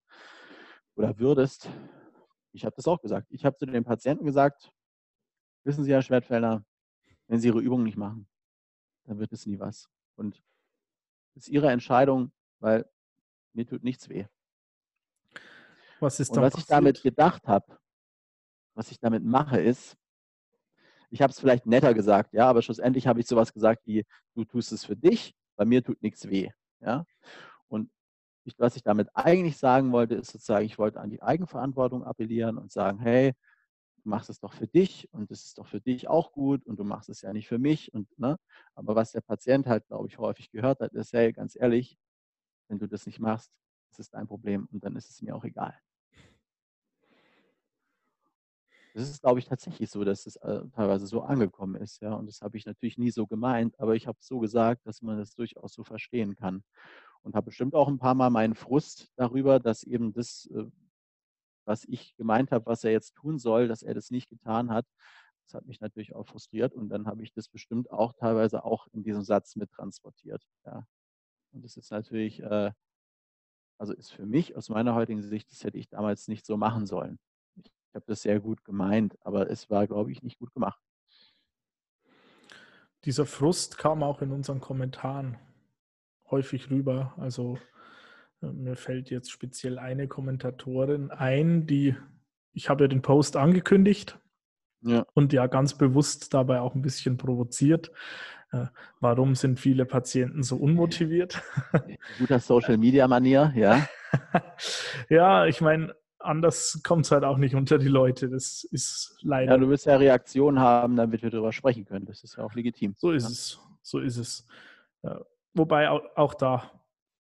oder 0.96 1.18
würdest. 1.18 1.70
Ich 2.52 2.66
habe 2.66 2.76
das 2.76 2.88
auch 2.88 3.02
gesagt. 3.02 3.28
Ich 3.30 3.46
habe 3.46 3.56
zu 3.56 3.66
den 3.66 3.84
Patienten 3.84 4.26
gesagt, 4.26 4.72
wissen 5.64 5.84
Sie, 5.84 5.92
Herr 5.92 6.02
Schwertfelder, 6.02 6.64
wenn 7.28 7.40
Sie 7.40 7.48
Ihre 7.48 7.62
Übung 7.62 7.84
nicht 7.84 7.98
machen, 7.98 8.28
dann 9.06 9.20
wird 9.20 9.32
es 9.34 9.46
nie 9.46 9.60
was. 9.60 9.90
Und 10.16 10.42
es 11.36 11.44
ist 11.44 11.50
Ihre 11.50 11.72
Entscheidung, 11.72 12.32
weil 12.60 12.90
mir 13.54 13.66
tut 13.66 13.84
nichts 13.84 14.10
weh. 14.10 14.26
Was 16.00 16.20
ist 16.20 16.30
Und 16.32 16.42
was 16.42 16.54
passiert? 16.54 16.64
ich 16.64 16.68
damit 16.68 17.02
gedacht 17.02 17.48
habe, 17.48 17.78
was 18.76 18.92
ich 18.92 19.00
damit 19.00 19.24
mache, 19.24 19.60
ist, 19.60 19.98
ich 21.10 21.22
habe 21.22 21.32
es 21.32 21.40
vielleicht 21.40 21.66
netter 21.66 21.94
gesagt, 21.94 22.34
ja, 22.34 22.50
aber 22.50 22.62
schlussendlich 22.62 23.08
habe 23.08 23.20
ich 23.20 23.28
sowas 23.28 23.54
gesagt 23.54 23.82
wie, 23.86 24.06
du 24.36 24.44
tust 24.44 24.72
es 24.72 24.86
für 24.86 24.96
dich, 24.96 25.34
bei 25.56 25.66
mir 25.66 25.84
tut 25.84 26.02
nichts 26.02 26.28
weh. 26.28 26.50
Ja? 26.82 27.06
Und 27.68 27.90
ich, 28.44 28.54
was 28.58 28.76
ich 28.76 28.84
damit 28.84 29.10
eigentlich 29.14 29.58
sagen 29.58 29.92
wollte, 29.92 30.16
ist 30.16 30.32
sozusagen, 30.32 30.66
ich 30.66 30.78
wollte 30.78 31.00
an 31.00 31.10
die 31.10 31.22
Eigenverantwortung 31.22 32.04
appellieren 32.04 32.58
und 32.58 32.72
sagen, 32.72 33.00
hey, 33.00 33.34
du 34.04 34.10
machst 34.10 34.30
es 34.30 34.40
doch 34.40 34.54
für 34.54 34.68
dich 34.68 35.08
und 35.12 35.32
es 35.32 35.46
ist 35.46 35.58
doch 35.58 35.68
für 35.68 35.82
dich 35.82 36.08
auch 36.08 36.32
gut 36.32 36.66
und 36.66 36.78
du 36.80 36.84
machst 36.84 37.10
es 37.10 37.22
ja 37.22 37.34
nicht 37.34 37.48
für 37.48 37.60
mich. 37.60 37.94
Und, 37.94 38.08
ne? 38.20 38.38
Aber 38.76 38.96
was 38.96 39.12
der 39.12 39.22
Patient 39.22 39.66
halt, 39.68 39.88
glaube 39.88 40.08
ich, 40.08 40.18
häufig 40.18 40.52
gehört 40.52 40.80
hat, 40.80 40.94
ist, 40.94 41.14
hey, 41.14 41.34
ganz 41.34 41.56
ehrlich, 41.56 41.98
wenn 42.70 42.80
du 42.80 42.88
das 42.88 43.06
nicht 43.06 43.20
machst, 43.20 43.52
das 43.90 44.00
ist 44.00 44.14
dein 44.14 44.28
Problem 44.28 44.68
und 44.72 44.84
dann 44.84 44.96
ist 44.96 45.10
es 45.10 45.22
mir 45.22 45.36
auch 45.36 45.44
egal. 45.44 45.78
Das 48.98 49.10
ist, 49.12 49.22
glaube 49.22 49.38
ich, 49.40 49.46
tatsächlich 49.46 49.92
so, 49.92 50.04
dass 50.04 50.26
es 50.26 50.38
äh, 50.38 50.62
teilweise 50.74 51.06
so 51.06 51.22
angekommen 51.22 51.76
ist, 51.76 52.02
ja. 52.02 52.16
Und 52.16 52.26
das 52.28 52.42
habe 52.42 52.58
ich 52.58 52.66
natürlich 52.66 52.98
nie 52.98 53.12
so 53.12 53.28
gemeint, 53.28 53.80
aber 53.80 53.96
ich 53.96 54.08
habe 54.08 54.18
es 54.20 54.26
so 54.28 54.40
gesagt, 54.40 54.88
dass 54.88 55.04
man 55.04 55.20
das 55.20 55.36
durchaus 55.36 55.74
so 55.74 55.84
verstehen 55.84 56.36
kann. 56.36 56.64
und 57.24 57.36
habe 57.36 57.48
bestimmt 57.48 57.76
auch 57.76 57.90
ein 57.90 58.00
paar 58.00 58.16
Mal 58.16 58.32
meinen 58.32 58.56
Frust 58.56 59.12
darüber, 59.18 59.60
dass 59.60 59.84
eben 59.84 60.14
das, 60.14 60.48
äh, 60.54 60.66
was 61.66 61.86
ich 61.86 62.16
gemeint 62.18 62.52
habe, 62.52 62.66
was 62.66 62.84
er 62.84 62.92
jetzt 62.92 63.16
tun 63.16 63.40
soll, 63.40 63.68
dass 63.68 63.84
er 63.84 63.94
das 63.94 64.12
nicht 64.12 64.30
getan 64.30 64.72
hat. 64.72 64.88
Das 65.46 65.56
hat 65.56 65.66
mich 65.68 65.82
natürlich 65.82 66.16
auch 66.16 66.28
frustriert 66.28 66.74
und 66.76 66.90
dann 66.90 67.08
habe 67.08 67.24
ich 67.24 67.34
das 67.34 67.50
bestimmt 67.50 67.92
auch 67.92 68.14
teilweise 68.14 68.66
auch 68.66 68.88
in 68.94 69.04
diesem 69.04 69.24
Satz 69.24 69.56
mit 69.58 69.72
transportiert. 69.72 70.44
Ja. 70.66 70.88
Und 71.54 71.64
das 71.66 71.78
ist 71.78 71.92
natürlich, 71.92 72.42
äh, 72.42 72.72
also 73.80 73.94
ist 73.94 74.12
für 74.12 74.26
mich 74.26 74.56
aus 74.58 74.70
meiner 74.70 74.96
heutigen 74.96 75.22
Sicht, 75.24 75.52
das 75.52 75.64
hätte 75.64 75.78
ich 75.78 75.90
damals 75.90 76.28
nicht 76.28 76.46
so 76.46 76.58
machen 76.58 76.86
sollen. 76.88 77.20
Ich 77.98 78.00
habe 78.00 78.12
das 78.12 78.22
sehr 78.22 78.40
gut 78.40 78.64
gemeint, 78.64 79.18
aber 79.22 79.50
es 79.50 79.72
war, 79.72 79.88
glaube 79.88 80.12
ich, 80.12 80.22
nicht 80.22 80.38
gut 80.38 80.54
gemacht. 80.54 80.80
Dieser 83.06 83.26
Frust 83.26 83.80
kam 83.80 84.04
auch 84.04 84.22
in 84.22 84.32
unseren 84.32 84.62
Kommentaren 84.62 85.40
häufig 86.30 86.70
rüber. 86.70 87.16
Also 87.18 87.58
äh, 88.44 88.52
mir 88.52 88.76
fällt 88.76 89.10
jetzt 89.10 89.32
speziell 89.32 89.80
eine 89.80 90.08
Kommentatorin 90.08 91.10
ein, 91.10 91.66
die, 91.66 91.96
ich 92.54 92.70
habe 92.70 92.84
ja 92.84 92.88
den 92.88 93.02
Post 93.02 93.36
angekündigt 93.36 94.20
ja. 94.82 95.04
und 95.16 95.34
ja 95.34 95.48
ganz 95.48 95.76
bewusst 95.76 96.36
dabei 96.36 96.60
auch 96.62 96.76
ein 96.76 96.84
bisschen 96.84 97.18
provoziert. 97.18 97.92
Äh, 98.52 98.68
warum 99.00 99.34
sind 99.34 99.60
viele 99.60 99.88
Patienten 99.88 100.44
so 100.44 100.58
unmotiviert? 100.58 101.42
Guter 102.20 102.40
Social 102.40 102.78
Media 102.78 103.08
Manier, 103.08 103.54
ja. 103.56 103.90
ja, 105.10 105.48
ich 105.48 105.62
meine, 105.62 105.96
anders 106.20 106.82
kommt 106.84 107.06
es 107.06 107.12
halt 107.12 107.24
auch 107.24 107.38
nicht 107.38 107.56
unter 107.56 107.78
die 107.78 107.88
Leute. 107.88 108.30
Das 108.30 108.64
ist 108.64 109.18
leider. 109.22 109.54
Ja, 109.54 109.58
du 109.58 109.70
willst 109.70 109.86
ja 109.86 109.98
Reaktionen 109.98 110.60
haben, 110.60 110.96
damit 110.96 111.22
wir 111.22 111.30
darüber 111.30 111.54
sprechen 111.54 111.86
können. 111.86 112.06
Das 112.06 112.24
ist 112.24 112.38
ja 112.38 112.44
auch 112.44 112.54
legitim. 112.54 112.96
So 112.98 113.12
ist 113.12 113.24
ja. 113.24 113.30
es. 113.30 113.60
So 113.82 114.00
ist 114.00 114.18
es. 114.18 114.48
Wobei 115.54 115.90
auch, 115.90 116.02
auch 116.16 116.34
da 116.34 116.72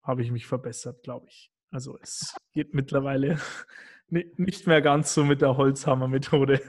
habe 0.02 0.22
ich 0.22 0.30
mich 0.30 0.46
verbessert, 0.46 1.02
glaube 1.02 1.26
ich. 1.28 1.52
Also 1.70 1.98
es 2.00 2.36
geht 2.52 2.74
mittlerweile 2.74 3.38
nicht 4.08 4.66
mehr 4.66 4.80
ganz 4.80 5.14
so 5.14 5.24
mit 5.24 5.40
der 5.40 5.56
Holzhammer-Methode. 5.56 6.60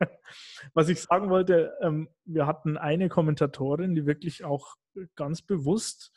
Was 0.74 0.88
ich 0.88 1.00
sagen 1.00 1.30
wollte, 1.30 1.72
ähm, 1.80 2.08
wir 2.24 2.46
hatten 2.46 2.76
eine 2.76 3.08
Kommentatorin, 3.08 3.94
die 3.94 4.06
wirklich 4.06 4.44
auch 4.44 4.76
ganz 5.14 5.42
bewusst 5.42 6.12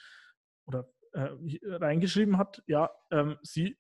oder 0.65 0.89
äh, 1.13 1.29
reingeschrieben 1.65 2.37
hat, 2.37 2.61
ja, 2.67 2.89
ähm, 3.11 3.37
sie 3.41 3.77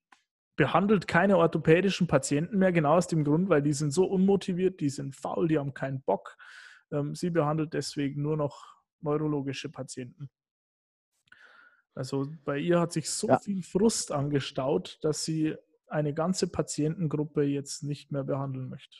behandelt 0.59 1.07
keine 1.07 1.37
orthopädischen 1.37 2.07
Patienten 2.07 2.57
mehr, 2.57 2.73
genau 2.73 2.97
aus 2.97 3.07
dem 3.07 3.23
Grund, 3.23 3.47
weil 3.47 3.61
die 3.61 3.71
sind 3.71 3.91
so 3.91 4.03
unmotiviert, 4.03 4.81
die 4.81 4.89
sind 4.89 5.15
faul, 5.15 5.47
die 5.47 5.57
haben 5.57 5.73
keinen 5.73 6.01
Bock. 6.01 6.35
Ähm, 6.91 7.15
sie 7.15 7.29
behandelt 7.29 7.73
deswegen 7.73 8.21
nur 8.21 8.35
noch 8.35 8.75
neurologische 8.99 9.69
Patienten. 9.69 10.29
Also 11.95 12.27
bei 12.43 12.57
ihr 12.57 12.77
hat 12.77 12.91
sich 12.91 13.09
so 13.09 13.29
ja. 13.29 13.39
viel 13.39 13.63
Frust 13.63 14.11
angestaut, 14.11 14.99
dass 15.01 15.23
sie 15.23 15.55
eine 15.87 16.13
ganze 16.13 16.49
Patientengruppe 16.49 17.43
jetzt 17.43 17.83
nicht 17.83 18.11
mehr 18.11 18.25
behandeln 18.25 18.67
möchte. 18.67 18.97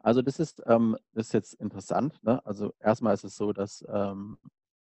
Also 0.00 0.22
das 0.22 0.40
ist, 0.40 0.62
ähm, 0.64 0.96
das 1.12 1.26
ist 1.26 1.32
jetzt 1.34 1.52
interessant. 1.54 2.24
Ne? 2.24 2.44
Also 2.46 2.72
erstmal 2.80 3.12
ist 3.12 3.24
es 3.24 3.36
so, 3.36 3.52
dass, 3.52 3.84
ähm, 3.86 4.38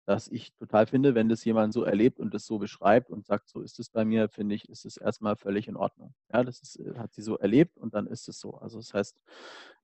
dass 0.10 0.28
ich 0.28 0.56
total 0.56 0.88
finde, 0.88 1.14
wenn 1.14 1.30
das 1.30 1.46
jemand 1.46 1.72
so 1.72 1.84
erlebt 1.84 2.20
und 2.20 2.34
das 2.34 2.48
so 2.48 2.58
beschreibt 2.58 3.12
und 3.12 3.28
sagt, 3.28 3.48
so 3.48 3.62
ist 3.62 3.78
es 3.78 3.90
bei 3.90 4.06
mir, 4.06 4.28
finde 4.28 4.56
ich, 4.56 4.68
ist 4.68 4.84
es 4.84 4.98
erstmal 4.98 5.36
völlig 5.36 5.68
in 5.68 5.76
Ordnung. 5.76 6.16
Ja, 6.34 6.44
das 6.44 6.64
ist, 6.64 6.80
äh, 6.80 6.96
hat 6.98 7.14
sie 7.14 7.22
so 7.22 7.38
erlebt 7.38 7.78
und 7.78 7.94
dann 7.94 8.08
ist 8.08 8.28
es 8.28 8.40
so. 8.40 8.56
Also 8.56 8.80
das 8.80 8.92
heißt, 8.92 9.22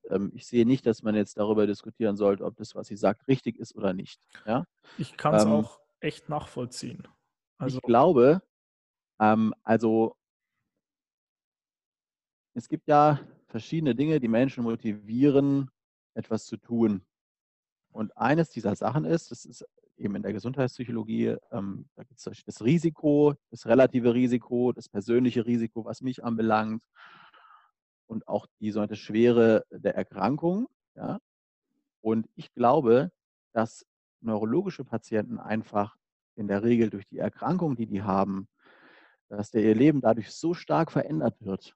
ähm, 0.10 0.32
ich 0.34 0.48
sehe 0.48 0.66
nicht, 0.66 0.88
dass 0.88 1.04
man 1.04 1.14
jetzt 1.14 1.38
darüber 1.38 1.68
diskutieren 1.68 2.18
sollte, 2.18 2.44
ob 2.44 2.56
das, 2.56 2.74
was 2.74 2.88
sie 2.88 2.96
sagt, 2.96 3.28
richtig 3.28 3.60
ist 3.60 3.76
oder 3.76 3.94
nicht. 3.94 4.20
Ja? 4.48 4.66
Ich 4.98 5.16
kann 5.16 5.36
es 5.36 5.44
ähm, 5.44 5.52
auch 5.52 5.80
echt 6.00 6.28
nachvollziehen. 6.28 7.08
Also, 7.60 7.78
ich 7.78 7.84
glaube, 7.84 8.42
ähm, 9.20 9.54
also 9.62 10.18
es 12.56 12.68
gibt 12.68 12.88
ja 12.88 13.20
verschiedene 13.46 13.94
Dinge, 13.94 14.20
die 14.20 14.28
Menschen 14.28 14.64
motivieren, 14.64 15.70
etwas 16.16 16.48
zu 16.48 16.58
tun. 16.58 17.06
Und 17.92 18.18
eines 18.18 18.50
dieser 18.50 18.76
Sachen 18.76 19.06
ist, 19.06 19.30
das 19.30 19.46
ist 19.46 19.64
eben 19.98 20.16
in 20.16 20.24
der 20.24 20.34
Gesundheitspsychologie, 20.34 21.36
ähm, 21.52 21.88
da 21.96 22.04
gibt 22.04 22.20
es 22.20 22.44
das 22.46 22.64
Risiko, 22.64 23.34
das 23.50 23.66
relative 23.66 24.14
Risiko, 24.14 24.72
das 24.72 24.90
persönliche 24.90 25.46
Risiko, 25.46 25.86
was 25.86 26.02
mich 26.02 26.24
anbelangt 26.24 26.84
und 28.08 28.28
auch 28.28 28.48
die 28.60 28.72
sogenannte 28.72 28.96
Schwere 28.96 29.66
der 29.72 29.96
Erkrankung. 29.96 30.68
Ja? 30.96 31.20
Und 32.02 32.28
ich 32.36 32.54
glaube, 32.54 33.12
dass 33.54 33.86
neurologische 34.22 34.84
Patienten 34.84 35.40
einfach 35.40 35.96
in 36.36 36.48
der 36.48 36.64
Regel 36.64 36.90
durch 36.90 37.08
die 37.08 37.20
Erkrankung, 37.20 37.76
die 37.76 37.88
die 37.88 38.04
haben, 38.04 38.48
dass 39.30 39.52
der 39.52 39.64
ihr 39.64 39.76
Leben 39.76 40.02
dadurch 40.02 40.32
so 40.32 40.54
stark 40.54 40.92
verändert 40.92 41.42
wird. 41.42 41.76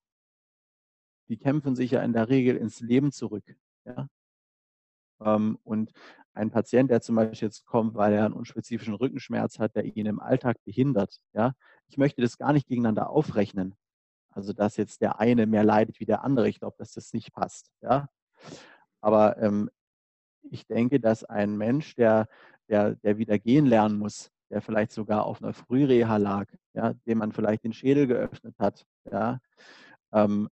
Die 1.30 1.38
kämpfen 1.38 1.76
sich 1.76 1.92
ja 1.92 2.02
in 2.04 2.14
der 2.14 2.30
Regel 2.30 2.58
ins 2.58 2.80
Leben 2.82 3.12
zurück. 3.12 3.56
Ja? 3.86 4.08
Ähm, 5.22 5.58
und 5.64 5.92
ein 6.34 6.52
Patient, 6.52 6.90
der 6.90 7.02
zum 7.02 7.16
Beispiel 7.16 7.48
jetzt 7.48 7.66
kommt, 7.66 7.96
weil 7.96 8.14
er 8.14 8.26
einen 8.26 8.34
unspezifischen 8.34 8.94
Rückenschmerz 8.94 9.60
hat, 9.60 9.76
der 9.76 9.86
ihn 9.86 10.06
im 10.06 10.20
Alltag 10.20 10.58
behindert, 10.64 11.20
ja, 11.34 11.54
ich 11.88 11.98
möchte 11.98 12.22
das 12.22 12.38
gar 12.38 12.54
nicht 12.54 12.68
gegeneinander 12.68 13.10
aufrechnen. 13.10 13.76
Also 14.32 14.54
dass 14.54 14.78
jetzt 14.78 15.02
der 15.02 15.20
eine 15.20 15.48
mehr 15.48 15.64
leidet 15.64 16.00
wie 16.00 16.06
der 16.06 16.24
andere. 16.24 16.48
Ich 16.48 16.60
glaube, 16.60 16.76
dass 16.78 16.94
das 16.94 17.14
nicht 17.14 17.34
passt. 17.34 17.72
Ja? 17.82 18.10
Aber 19.02 19.38
ähm, 19.38 19.70
ich 20.52 20.68
denke, 20.68 21.00
dass 21.00 21.24
ein 21.24 21.58
Mensch, 21.58 21.96
der, 21.96 22.28
der, 22.70 22.96
der 22.96 23.18
wieder 23.18 23.40
gehen 23.40 23.66
lernen 23.66 23.98
muss, 23.98 24.32
der 24.50 24.62
vielleicht 24.62 24.92
sogar 24.92 25.26
auf 25.26 25.42
einer 25.42 25.54
Frühreha 25.54 26.18
lag, 26.18 26.48
ja, 26.74 26.94
dem 27.06 27.20
man 27.20 27.32
vielleicht 27.32 27.64
den 27.64 27.74
Schädel 27.74 28.08
geöffnet 28.08 28.56
hat, 28.58 28.86
ja, 29.12 29.40
ähm, 30.12 30.50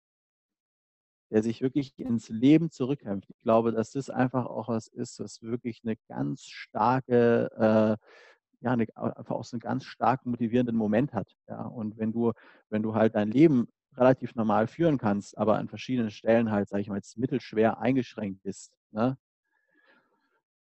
der 1.30 1.42
sich 1.42 1.60
wirklich 1.60 1.98
ins 1.98 2.28
Leben 2.28 2.70
zurückkämpft. 2.70 3.30
Ich 3.30 3.40
glaube, 3.42 3.72
dass 3.72 3.92
das 3.92 4.10
einfach 4.10 4.46
auch 4.46 4.68
was 4.68 4.88
ist, 4.88 5.20
was 5.20 5.42
wirklich 5.42 5.80
eine 5.84 5.96
ganz 6.08 6.44
starke, 6.44 7.50
äh, 7.56 8.64
ja, 8.64 8.72
eine, 8.72 8.86
einfach 8.96 9.36
auch 9.36 9.44
so 9.44 9.54
einen 9.54 9.60
ganz 9.60 9.84
stark 9.84 10.26
motivierenden 10.26 10.76
Moment 10.76 11.12
hat. 11.12 11.36
Ja. 11.48 11.62
Und 11.62 11.98
wenn 11.98 12.12
du, 12.12 12.32
wenn 12.68 12.82
du 12.82 12.94
halt 12.94 13.14
dein 13.14 13.30
Leben 13.30 13.68
relativ 13.96 14.34
normal 14.34 14.66
führen 14.66 14.98
kannst, 14.98 15.38
aber 15.38 15.58
an 15.58 15.68
verschiedenen 15.68 16.10
Stellen 16.10 16.50
halt, 16.50 16.68
sage 16.68 16.82
ich 16.82 16.88
mal, 16.88 16.96
jetzt 16.96 17.16
mittelschwer 17.16 17.78
eingeschränkt 17.78 18.42
bist, 18.42 18.72
ne, 18.90 19.16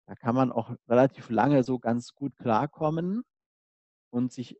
da 0.06 0.14
kann 0.14 0.34
man 0.34 0.52
auch 0.52 0.74
relativ 0.88 1.30
lange 1.30 1.64
so 1.64 1.78
ganz 1.78 2.14
gut 2.14 2.36
klarkommen 2.36 3.22
und 4.10 4.32
sich 4.32 4.58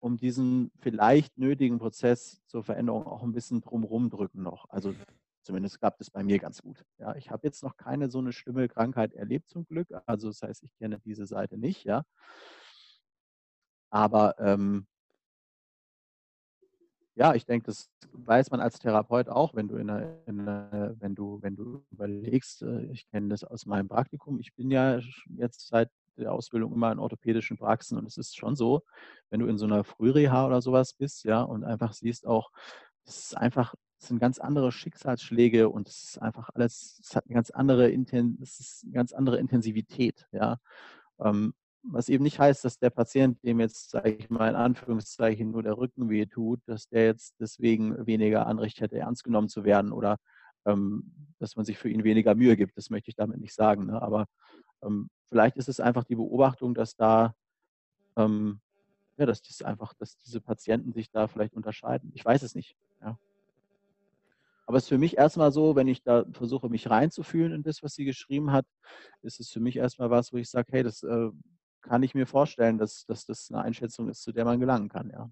um 0.00 0.16
diesen 0.16 0.70
vielleicht 0.78 1.38
nötigen 1.38 1.78
Prozess 1.78 2.42
zur 2.46 2.62
Veränderung 2.62 3.06
auch 3.06 3.22
ein 3.22 3.32
bisschen 3.32 3.60
drumherum 3.60 4.10
drücken 4.10 4.42
noch. 4.42 4.68
Also 4.70 4.94
zumindest 5.48 5.80
gab 5.80 5.98
es 5.98 6.10
bei 6.10 6.22
mir 6.22 6.38
ganz 6.38 6.60
gut. 6.60 6.84
Ja, 6.98 7.16
ich 7.16 7.30
habe 7.30 7.46
jetzt 7.46 7.62
noch 7.62 7.78
keine 7.78 8.10
so 8.10 8.18
eine 8.18 8.32
schlimme 8.32 8.68
Krankheit 8.68 9.14
erlebt 9.14 9.48
zum 9.48 9.64
Glück. 9.64 9.88
Also 10.04 10.28
das 10.28 10.42
heißt, 10.42 10.62
ich 10.62 10.76
kenne 10.76 11.00
diese 11.06 11.26
Seite 11.26 11.56
nicht, 11.56 11.84
ja. 11.84 12.04
Aber 13.88 14.38
ähm, 14.38 14.86
ja, 17.14 17.34
ich 17.34 17.46
denke, 17.46 17.64
das 17.64 17.90
weiß 18.12 18.50
man 18.50 18.60
als 18.60 18.78
Therapeut 18.78 19.30
auch, 19.30 19.54
wenn 19.54 19.68
du 19.68 19.76
in 19.76 19.88
einer, 19.88 20.18
in 20.26 20.40
einer, 20.40 20.94
wenn 21.00 21.14
du, 21.14 21.40
wenn 21.40 21.56
du 21.56 21.82
überlegst, 21.92 22.60
äh, 22.60 22.82
ich 22.92 23.08
kenne 23.08 23.28
das 23.28 23.42
aus 23.42 23.64
meinem 23.64 23.88
Praktikum, 23.88 24.38
ich 24.40 24.54
bin 24.54 24.70
ja 24.70 25.00
jetzt 25.34 25.68
seit 25.68 25.88
der 26.18 26.34
Ausbildung 26.34 26.74
immer 26.74 26.92
in 26.92 26.98
orthopädischen 26.98 27.56
Praxen 27.56 27.96
und 27.96 28.06
es 28.06 28.18
ist 28.18 28.36
schon 28.36 28.54
so, 28.54 28.82
wenn 29.30 29.40
du 29.40 29.46
in 29.46 29.56
so 29.56 29.64
einer 29.64 29.82
Frühreha 29.82 30.46
oder 30.46 30.60
sowas 30.60 30.92
bist, 30.92 31.24
ja, 31.24 31.40
und 31.40 31.64
einfach 31.64 31.94
siehst 31.94 32.26
auch, 32.26 32.50
es 33.06 33.18
ist 33.18 33.36
einfach, 33.38 33.74
es 34.00 34.08
sind 34.08 34.20
ganz 34.20 34.38
andere 34.38 34.72
Schicksalsschläge 34.72 35.68
und 35.68 35.88
es 35.88 36.04
ist 36.04 36.22
einfach 36.22 36.50
alles, 36.54 37.00
es 37.02 37.16
hat 37.16 37.24
eine 37.26 37.34
ganz 37.34 37.50
andere, 37.50 37.90
ist 37.90 38.84
eine 38.84 38.92
ganz 38.92 39.12
andere 39.12 39.38
Intensivität, 39.38 40.26
ja. 40.32 40.58
Ähm, 41.20 41.54
was 41.82 42.08
eben 42.08 42.24
nicht 42.24 42.38
heißt, 42.38 42.64
dass 42.64 42.78
der 42.78 42.90
Patient, 42.90 43.42
dem 43.44 43.60
jetzt, 43.60 43.90
sage 43.90 44.10
ich 44.10 44.30
mal 44.30 44.48
in 44.48 44.56
Anführungszeichen, 44.56 45.50
nur 45.50 45.62
der 45.62 45.78
Rücken 45.78 46.10
weh 46.10 46.26
tut, 46.26 46.60
dass 46.66 46.88
der 46.88 47.06
jetzt 47.06 47.36
deswegen 47.40 48.06
weniger 48.06 48.46
Anrecht 48.46 48.80
hätte, 48.80 48.98
ernst 48.98 49.24
genommen 49.24 49.48
zu 49.48 49.64
werden 49.64 49.92
oder 49.92 50.18
ähm, 50.66 51.12
dass 51.38 51.56
man 51.56 51.64
sich 51.64 51.78
für 51.78 51.88
ihn 51.88 52.04
weniger 52.04 52.34
Mühe 52.34 52.56
gibt. 52.56 52.76
Das 52.76 52.90
möchte 52.90 53.10
ich 53.10 53.16
damit 53.16 53.38
nicht 53.38 53.54
sagen. 53.54 53.86
Ne? 53.86 54.02
Aber 54.02 54.26
ähm, 54.82 55.08
vielleicht 55.26 55.56
ist 55.56 55.68
es 55.68 55.80
einfach 55.80 56.04
die 56.04 56.16
Beobachtung, 56.16 56.74
dass 56.74 56.96
da, 56.96 57.34
ähm, 58.16 58.60
ja, 59.16 59.26
dass 59.26 59.42
das 59.42 59.62
einfach, 59.62 59.94
dass 59.94 60.18
diese 60.18 60.40
Patienten 60.40 60.92
sich 60.92 61.10
da 61.10 61.26
vielleicht 61.28 61.54
unterscheiden. 61.54 62.10
Ich 62.14 62.24
weiß 62.24 62.42
es 62.42 62.54
nicht. 62.54 62.76
Ja. 63.00 63.18
Aber 64.68 64.76
es 64.76 64.84
ist 64.84 64.90
für 64.90 64.98
mich 64.98 65.16
erstmal 65.16 65.50
so, 65.50 65.76
wenn 65.76 65.88
ich 65.88 66.02
da 66.02 66.26
versuche, 66.30 66.68
mich 66.68 66.90
reinzufühlen 66.90 67.54
in 67.54 67.62
das, 67.62 67.82
was 67.82 67.94
sie 67.94 68.04
geschrieben 68.04 68.52
hat, 68.52 68.66
ist 69.22 69.40
es 69.40 69.48
für 69.48 69.60
mich 69.60 69.76
erstmal 69.76 70.10
was, 70.10 70.30
wo 70.30 70.36
ich 70.36 70.50
sage, 70.50 70.70
hey, 70.72 70.82
das 70.82 71.02
äh, 71.02 71.30
kann 71.80 72.02
ich 72.02 72.14
mir 72.14 72.26
vorstellen, 72.26 72.76
dass, 72.76 73.06
dass 73.06 73.24
das 73.24 73.50
eine 73.50 73.62
Einschätzung 73.62 74.10
ist, 74.10 74.20
zu 74.20 74.30
der 74.30 74.44
man 74.44 74.60
gelangen 74.60 74.90
kann, 74.90 75.08
ja. 75.08 75.30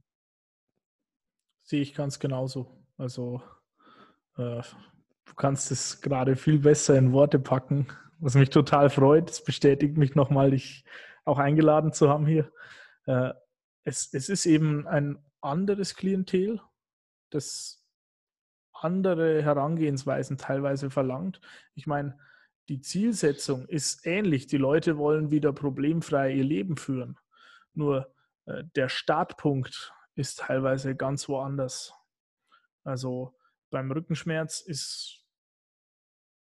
Sehe 1.65 1.83
ich 1.83 1.93
ganz 1.93 2.19
genauso. 2.19 2.83
Also 2.97 3.43
äh, 4.39 4.63
du 5.27 5.35
kannst 5.37 5.71
es 5.71 6.01
gerade 6.01 6.35
viel 6.35 6.61
besser 6.61 6.97
in 6.97 7.13
Worte 7.13 7.39
packen, 7.39 7.89
was 8.19 8.37
mich 8.37 8.49
total 8.49 8.89
freut. 8.89 9.29
Es 9.29 9.45
bestätigt 9.45 9.99
mich 9.99 10.15
nochmal, 10.15 10.53
dich 10.53 10.83
auch 11.27 11.39
eingeladen 11.39 11.93
zu 11.93 12.09
haben 12.09 12.27
hier. 12.27 12.51
Äh, 13.05 13.35
es, 13.85 14.15
es 14.15 14.31
ist 14.31 14.47
eben 14.47 14.87
ein 14.87 15.23
anderes 15.43 15.95
Klientel, 15.95 16.63
das 17.29 17.86
andere 18.85 19.43
Herangehensweisen 19.43 20.39
teilweise 20.39 20.91
verlangt. 20.91 21.41
Ich 21.75 21.87
meine, 21.87 22.19
die 22.69 22.81
Zielsetzung 22.81 23.67
ist 23.67 24.07
ähnlich. 24.07 24.47
Die 24.47 24.57
Leute 24.57 24.99
wollen 24.99 25.31
wieder 25.31 25.53
problemfrei 25.53 26.33
ihr 26.33 26.45
Leben 26.45 26.77
führen. 26.77 27.19
Nur 27.75 28.13
äh, 28.47 28.65
der 28.75 28.89
Startpunkt 28.89 29.93
ist 30.15 30.41
teilweise 30.41 30.97
ganz 30.97 31.29
woanders. 31.29 31.95
Also 32.85 33.37
beim 33.71 33.91
Rückenschmerz 33.91 34.61
ist 34.61 35.25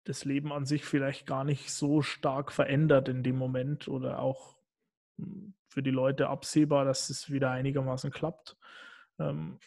das 0.06 0.24
Leben 0.24 0.54
an 0.54 0.66
sich 0.66 0.86
vielleicht 0.86 1.26
gar 1.26 1.44
nicht 1.44 1.74
so 1.74 2.02
stark 2.02 2.52
verändert 2.52 3.10
in 3.10 3.24
dem 3.24 3.38
Moment 3.38 3.88
oder 3.88 4.20
auch 4.20 4.58
hm, 5.18 5.56
für 5.68 5.82
die 5.82 5.92
Leute 5.92 6.30
absehbar, 6.30 6.86
dass 6.86 7.10
es 7.10 7.32
wieder 7.32 7.52
einigermaßen 7.52 8.12
klappt. 8.12 8.58
Ähm, 9.20 9.60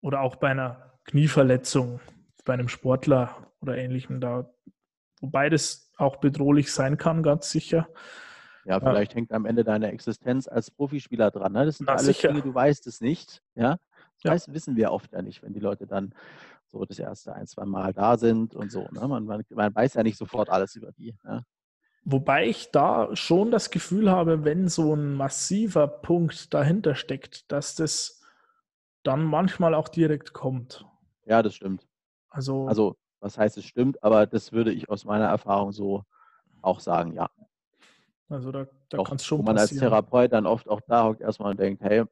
oder 0.00 0.20
auch 0.20 0.36
bei 0.36 0.50
einer 0.50 0.93
Knieverletzung, 1.04 2.00
bei 2.44 2.54
einem 2.54 2.68
Sportler 2.68 3.36
oder 3.60 3.76
ähnlichem, 3.76 4.20
da, 4.20 4.50
wo 5.20 5.28
beides 5.28 5.92
auch 5.96 6.16
bedrohlich 6.16 6.72
sein 6.72 6.98
kann, 6.98 7.22
ganz 7.22 7.50
sicher. 7.50 7.88
Ja, 8.64 8.80
vielleicht 8.80 9.12
ja. 9.12 9.16
hängt 9.16 9.32
am 9.32 9.44
Ende 9.44 9.64
deine 9.64 9.92
Existenz 9.92 10.48
als 10.48 10.70
Profispieler 10.70 11.30
dran. 11.30 11.52
Ne? 11.52 11.66
Das 11.66 11.78
sind 11.78 11.86
Na, 11.86 11.94
alles 11.94 12.06
sicher. 12.06 12.28
Dinge, 12.28 12.42
du 12.42 12.54
weißt 12.54 12.86
es 12.86 13.00
nicht. 13.00 13.42
Ja, 13.54 13.78
das 14.22 14.46
ja. 14.46 14.54
wissen 14.54 14.76
wir 14.76 14.90
oft 14.90 15.12
ja 15.12 15.22
nicht, 15.22 15.42
wenn 15.42 15.52
die 15.52 15.60
Leute 15.60 15.86
dann 15.86 16.14
so 16.66 16.84
das 16.84 16.98
erste 16.98 17.34
ein, 17.34 17.46
zwei 17.46 17.66
Mal 17.66 17.92
da 17.92 18.16
sind 18.16 18.54
und 18.54 18.72
so. 18.72 18.88
Ne? 18.90 19.06
Man, 19.06 19.24
man, 19.24 19.44
man, 19.50 19.74
weiß 19.74 19.94
ja 19.94 20.02
nicht 20.02 20.16
sofort 20.16 20.48
alles 20.50 20.74
über 20.76 20.92
die. 20.92 21.14
Ja? 21.24 21.42
Wobei 22.04 22.46
ich 22.46 22.70
da 22.70 23.14
schon 23.14 23.50
das 23.50 23.70
Gefühl 23.70 24.10
habe, 24.10 24.44
wenn 24.44 24.68
so 24.68 24.94
ein 24.94 25.14
massiver 25.14 25.86
Punkt 25.86 26.52
dahinter 26.52 26.94
steckt, 26.94 27.50
dass 27.52 27.74
das 27.74 28.22
dann 29.02 29.22
manchmal 29.22 29.74
auch 29.74 29.88
direkt 29.88 30.32
kommt. 30.32 30.84
Ja, 31.26 31.42
das 31.42 31.54
stimmt. 31.54 31.86
Also, 32.30 32.66
also 32.66 32.96
was 33.20 33.38
heißt 33.38 33.56
es 33.56 33.64
stimmt, 33.64 34.02
aber 34.02 34.26
das 34.26 34.52
würde 34.52 34.72
ich 34.72 34.88
aus 34.90 35.04
meiner 35.04 35.26
Erfahrung 35.26 35.72
so 35.72 36.04
auch 36.62 36.80
sagen, 36.80 37.12
ja. 37.14 37.30
Also 38.28 38.52
da, 38.52 38.66
da 38.88 39.02
kann 39.02 39.16
es 39.16 39.24
schon 39.24 39.38
wo 39.38 39.42
man 39.42 39.56
passieren. 39.56 39.82
als 39.82 39.90
Therapeut 39.90 40.32
dann 40.32 40.46
oft 40.46 40.68
auch 40.68 40.80
da 40.82 41.04
hockt 41.04 41.20
erstmal 41.20 41.50
und 41.52 41.60
denkt, 41.60 41.82
hey, 41.82 42.04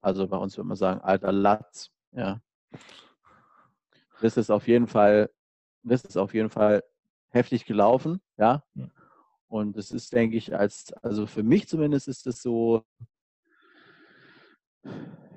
also 0.00 0.26
bei 0.26 0.36
uns 0.36 0.56
würde 0.56 0.68
man 0.68 0.76
sagen, 0.76 1.00
alter 1.00 1.32
Latz, 1.32 1.90
ja. 2.12 2.40
Das 4.20 4.36
ist 4.36 4.50
auf 4.50 4.68
jeden 4.68 4.86
Fall, 4.86 5.30
das 5.82 6.04
ist 6.04 6.16
auf 6.16 6.34
jeden 6.34 6.50
Fall 6.50 6.84
heftig 7.30 7.64
gelaufen, 7.64 8.20
ja. 8.36 8.62
Und 9.48 9.76
es 9.76 9.90
ist, 9.90 10.12
denke 10.12 10.36
ich, 10.36 10.54
als, 10.56 10.92
also 11.02 11.26
für 11.26 11.42
mich 11.42 11.68
zumindest 11.68 12.08
ist 12.08 12.26
es 12.26 12.40
so, 12.40 12.84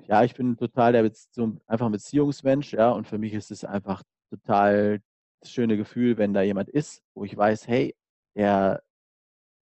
ja, 0.08 0.22
ich 0.24 0.34
bin 0.34 0.56
total 0.56 0.92
der 0.92 1.10
so 1.30 1.56
einfach 1.66 1.86
ein 1.86 1.92
Beziehungsmensch, 1.92 2.72
ja, 2.72 2.90
und 2.90 3.06
für 3.06 3.18
mich 3.18 3.34
ist 3.34 3.50
es 3.50 3.64
einfach 3.64 4.02
total 4.30 5.00
das 5.40 5.50
schöne 5.50 5.76
Gefühl, 5.76 6.16
wenn 6.16 6.34
da 6.34 6.42
jemand 6.42 6.68
ist, 6.68 7.02
wo 7.14 7.24
ich 7.24 7.36
weiß, 7.36 7.68
hey, 7.68 7.94
der, 8.34 8.82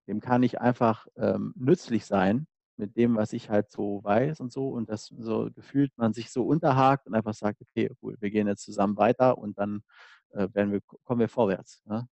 dem 0.07 0.21
kann 0.21 0.43
ich 0.43 0.61
einfach 0.61 1.07
ähm, 1.17 1.53
nützlich 1.57 2.07
sein 2.07 2.47
mit 2.77 2.97
dem, 2.97 3.17
was 3.17 3.33
ich 3.33 3.51
halt 3.51 3.71
so 3.71 4.03
weiß 4.03 4.41
und 4.41 4.53
so 4.53 4.69
und 4.69 4.89
das 4.91 5.07
so 5.07 5.49
gefühlt 5.55 5.93
man 5.97 6.13
sich 6.13 6.31
so 6.31 6.45
unterhakt 6.45 7.07
und 7.07 7.15
einfach 7.15 7.35
sagt, 7.35 7.61
okay, 7.61 7.91
cool, 8.03 8.17
wir 8.21 8.31
gehen 8.31 8.47
jetzt 8.47 8.65
zusammen 8.65 8.97
weiter 8.97 9.39
und 9.39 9.59
dann 9.59 9.83
äh, 10.31 10.49
werden 10.53 10.73
wir, 10.73 10.81
kommen 11.05 11.21
wir 11.21 11.29
vorwärts. 11.29 11.83
Ja? 11.89 12.07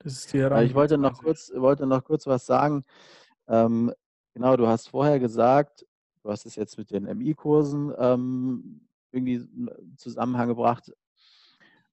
Das 0.00 0.12
ist 0.12 0.32
die 0.32 0.38
ich 0.38 0.74
wollte 0.74 0.98
noch 0.98 1.18
kurz, 1.18 1.50
wollte 1.54 1.86
noch 1.86 2.04
kurz 2.04 2.26
was 2.26 2.44
sagen. 2.44 2.84
Ähm, 3.46 3.92
genau, 4.34 4.56
du 4.56 4.66
hast 4.66 4.88
vorher 4.88 5.18
gesagt, 5.18 5.86
du 6.22 6.30
hast 6.30 6.46
es 6.46 6.56
jetzt 6.56 6.76
mit 6.76 6.90
den 6.90 7.06
MI-Kursen 7.06 7.92
ähm, 7.98 8.86
irgendwie 9.12 9.34
in 9.34 9.96
Zusammenhang 9.96 10.48
gebracht. 10.48 10.92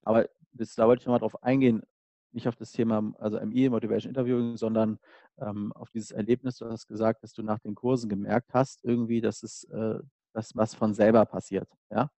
Aber 0.03 0.27
das, 0.51 0.75
da 0.75 0.87
wollte 0.87 1.01
ich 1.01 1.05
nochmal 1.05 1.19
drauf 1.19 1.41
eingehen, 1.43 1.83
nicht 2.33 2.47
auf 2.47 2.55
das 2.55 2.71
Thema, 2.71 3.13
also 3.19 3.37
MI, 3.39 3.69
Motivation 3.69 4.09
Interviewing, 4.09 4.57
sondern 4.57 4.99
ähm, 5.37 5.71
auf 5.73 5.89
dieses 5.91 6.11
Erlebnis, 6.11 6.57
du 6.57 6.65
hast 6.65 6.87
gesagt, 6.87 7.23
dass 7.23 7.33
du 7.33 7.43
nach 7.43 7.59
den 7.59 7.75
Kursen 7.75 8.09
gemerkt 8.09 8.53
hast, 8.53 8.83
irgendwie, 8.83 9.21
dass 9.21 9.43
es 9.43 9.65
äh, 9.65 9.99
das 10.33 10.55
was 10.55 10.73
von 10.73 10.93
selber 10.93 11.25
passiert. 11.25 11.69
Ja? 11.89 12.09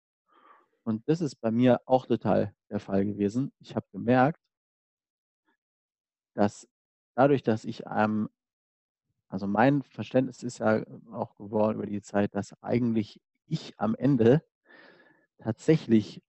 Und 0.84 1.08
das 1.10 1.22
ist 1.22 1.36
bei 1.36 1.52
mir 1.52 1.82
auch 1.86 2.06
total 2.06 2.54
der 2.70 2.80
Fall 2.80 3.06
gewesen. 3.06 3.52
Ich 3.60 3.76
habe 3.76 3.88
gemerkt, 3.92 4.40
dass 6.36 6.68
dadurch, 7.16 7.44
dass 7.44 7.66
ich 7.66 7.84
ähm, 7.90 8.30
also 9.34 9.48
mein 9.48 9.82
Verständnis 9.82 10.44
ist 10.44 10.60
ja 10.60 10.84
auch 11.12 11.36
geworden 11.36 11.78
über 11.78 11.88
die 11.88 12.04
Zeit, 12.04 12.36
dass 12.36 12.54
eigentlich 12.62 13.20
ich 13.48 13.74
am 13.80 13.96
Ende 13.96 14.44
tatsächlich 15.40 16.22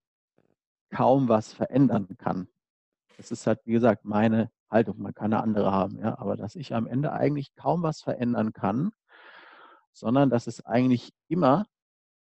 kaum 0.89 1.29
was 1.29 1.53
verändern 1.53 2.09
kann. 2.17 2.49
Das 3.19 3.31
ist 3.31 3.47
halt, 3.47 3.61
wie 3.67 3.73
gesagt, 3.73 4.07
meine 4.07 4.51
Haltung. 4.71 5.03
Man 5.03 5.13
kann 5.13 5.35
eine 5.35 5.43
andere 5.43 5.71
haben, 5.71 5.99
ja, 5.99 6.19
aber 6.19 6.39
dass 6.39 6.57
ich 6.57 6.73
am 6.73 6.87
Ende 6.87 7.13
eigentlich 7.13 7.55
kaum 7.57 7.83
was 7.83 8.01
verändern 8.01 8.55
kann, 8.55 8.93
sondern 9.93 10.31
dass 10.31 10.47
es 10.47 10.65
eigentlich 10.65 11.13
immer 11.29 11.67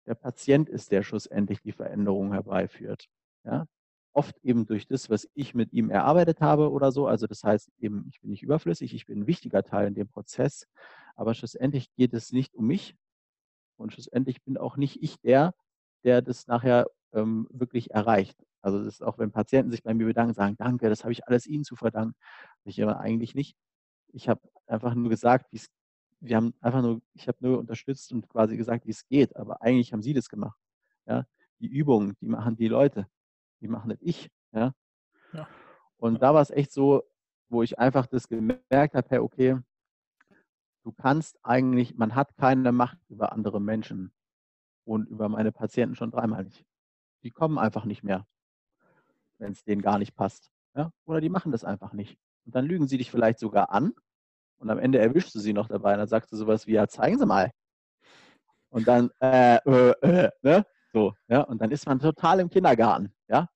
der 0.07 0.15
Patient 0.15 0.67
ist, 0.67 0.91
der 0.91 1.03
schlussendlich 1.03 1.61
die 1.61 1.73
Veränderung 1.73 2.33
herbeiführt. 2.33 3.05
Ja? 3.43 3.67
Oft 4.13 4.37
eben 4.43 4.65
durch 4.65 4.87
das, 4.87 5.09
was 5.09 5.29
ich 5.33 5.55
mit 5.55 5.71
ihm 5.71 5.89
erarbeitet 5.89 6.41
habe 6.41 6.71
oder 6.71 6.91
so. 6.91 7.07
Also 7.07 7.27
das 7.27 7.43
heißt 7.43 7.71
eben, 7.79 8.07
ich 8.09 8.19
bin 8.19 8.31
nicht 8.31 8.43
überflüssig, 8.43 8.93
ich 8.93 9.05
bin 9.05 9.21
ein 9.21 9.27
wichtiger 9.27 9.63
Teil 9.63 9.87
in 9.87 9.93
dem 9.93 10.09
Prozess, 10.09 10.67
aber 11.15 11.33
schlussendlich 11.33 11.93
geht 11.95 12.13
es 12.13 12.31
nicht 12.31 12.53
um 12.55 12.67
mich 12.67 12.95
und 13.77 13.93
schlussendlich 13.93 14.43
bin 14.43 14.57
auch 14.57 14.77
nicht 14.77 15.01
ich 15.01 15.19
der, 15.21 15.53
der 16.03 16.21
das 16.21 16.47
nachher 16.47 16.87
ähm, 17.13 17.47
wirklich 17.51 17.91
erreicht. 17.91 18.37
Also 18.61 18.77
das 18.83 18.95
ist 18.95 19.03
auch, 19.03 19.17
wenn 19.17 19.31
Patienten 19.31 19.71
sich 19.71 19.83
bei 19.83 19.93
mir 19.93 20.05
bedanken, 20.05 20.33
sagen, 20.33 20.55
danke, 20.57 20.89
das 20.89 21.03
habe 21.03 21.11
ich 21.11 21.27
alles 21.27 21.47
Ihnen 21.47 21.63
zu 21.63 21.75
verdanken. 21.75 22.15
Ich 22.63 22.81
aber 22.81 22.99
eigentlich 22.99 23.33
nicht. 23.33 23.55
Ich 24.13 24.29
habe 24.29 24.41
einfach 24.67 24.93
nur 24.93 25.09
gesagt, 25.09 25.51
wie 25.51 25.57
es, 25.57 25.67
wir 26.19 26.35
haben 26.35 26.53
einfach 26.61 26.81
nur, 26.81 27.01
ich 27.13 27.27
habe 27.27 27.37
nur 27.41 27.59
unterstützt 27.59 28.11
und 28.11 28.29
quasi 28.29 28.57
gesagt, 28.57 28.85
wie 28.85 28.91
es 28.91 29.07
geht, 29.07 29.35
aber 29.35 29.61
eigentlich 29.61 29.93
haben 29.93 30.03
Sie 30.03 30.13
das 30.13 30.29
gemacht. 30.29 30.57
Ja? 31.07 31.25
Die 31.59 31.67
Übungen, 31.67 32.15
die 32.21 32.27
machen 32.27 32.55
die 32.55 32.67
Leute, 32.67 33.07
die 33.61 33.67
machen 33.67 33.89
nicht 33.89 34.01
ich. 34.01 34.29
Ja? 34.51 34.73
ja. 35.33 35.47
Und 35.97 36.21
da 36.21 36.33
war 36.33 36.41
es 36.41 36.49
echt 36.49 36.71
so, 36.71 37.03
wo 37.49 37.63
ich 37.63 37.79
einfach 37.79 38.07
das 38.07 38.27
gemerkt 38.27 38.95
habe, 38.95 39.07
hey, 39.09 39.19
okay, 39.19 39.57
du 40.83 40.91
kannst 40.91 41.39
eigentlich, 41.43 41.95
man 41.95 42.15
hat 42.15 42.35
keine 42.37 42.71
Macht 42.71 42.97
über 43.09 43.31
andere 43.31 43.61
Menschen 43.61 44.11
und 44.83 45.07
über 45.07 45.29
meine 45.29 45.51
Patienten 45.51 45.95
schon 45.95 46.11
dreimal 46.11 46.43
nicht. 46.43 46.65
Die 47.23 47.31
kommen 47.31 47.59
einfach 47.59 47.85
nicht 47.85 48.03
mehr 48.03 48.25
wenn 49.41 49.51
es 49.51 49.63
denen 49.63 49.81
gar 49.81 49.97
nicht 49.97 50.15
passt. 50.15 50.51
Ja? 50.75 50.93
Oder 51.05 51.19
die 51.19 51.29
machen 51.29 51.51
das 51.51 51.65
einfach 51.65 51.91
nicht. 51.91 52.17
Und 52.45 52.55
dann 52.55 52.65
lügen 52.65 52.87
sie 52.87 52.97
dich 52.97 53.11
vielleicht 53.11 53.39
sogar 53.39 53.71
an 53.71 53.93
und 54.59 54.69
am 54.69 54.79
Ende 54.79 54.99
erwischst 54.99 55.35
du 55.35 55.39
sie 55.39 55.53
noch 55.53 55.67
dabei 55.67 55.93
und 55.93 55.99
dann 55.99 56.07
sagst 56.07 56.31
du 56.31 56.37
sowas 56.37 56.67
wie, 56.67 56.73
ja, 56.73 56.87
zeigen 56.87 57.17
Sie 57.17 57.25
mal. 57.25 57.51
Und 58.69 58.87
dann, 58.87 59.09
äh, 59.19 59.57
äh, 59.57 59.93
äh, 60.01 60.29
ne? 60.41 60.65
So, 60.93 61.13
ja, 61.27 61.41
und 61.41 61.61
dann 61.61 61.71
ist 61.71 61.85
man 61.87 61.99
total 61.99 62.39
im 62.39 62.49
Kindergarten, 62.49 63.13
ja. 63.27 63.47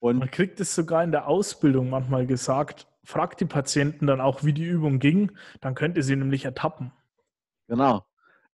Und 0.00 0.18
man 0.18 0.30
kriegt 0.30 0.60
es 0.60 0.74
sogar 0.74 1.02
in 1.02 1.12
der 1.12 1.26
Ausbildung 1.28 1.88
manchmal 1.88 2.26
gesagt, 2.26 2.86
fragt 3.04 3.40
die 3.40 3.46
Patienten 3.46 4.06
dann 4.06 4.20
auch, 4.20 4.44
wie 4.44 4.52
die 4.52 4.64
Übung 4.64 4.98
ging, 4.98 5.32
dann 5.60 5.74
könnt 5.74 5.96
ihr 5.96 6.02
sie 6.02 6.16
nämlich 6.16 6.44
ertappen. 6.44 6.92
Genau. 7.68 8.04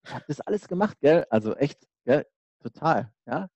Ich 0.05 0.15
habe 0.15 0.25
das 0.29 0.41
alles 0.41 0.69
gemacht, 0.69 0.99
gell? 1.01 1.27
Also 1.29 1.55
echt, 1.57 1.89
gell? 2.05 2.25
Total, 2.63 3.13
ja. 3.27 3.49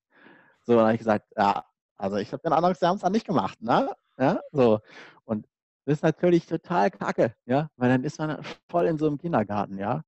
So, 0.62 0.74
dann 0.74 0.84
habe 0.86 0.94
ich 0.94 0.98
gesagt, 0.98 1.26
ja, 1.36 1.64
also 1.96 2.16
ich 2.16 2.32
habe 2.32 2.42
den 2.42 2.52
es 2.52 2.78
dann 2.78 3.12
nicht 3.12 3.26
gemacht. 3.26 3.60
Ne? 3.62 3.94
Ja, 4.18 4.40
so. 4.50 4.80
Und 5.24 5.46
das 5.84 5.98
ist 5.98 6.02
natürlich 6.02 6.46
total 6.46 6.90
kacke, 6.90 7.34
ja, 7.46 7.68
weil 7.76 7.90
dann 7.90 8.04
ist 8.04 8.18
man 8.18 8.42
voll 8.68 8.86
in 8.86 8.98
so 8.98 9.06
einem 9.06 9.18
Kindergarten, 9.18 9.78
ja. 9.78 10.02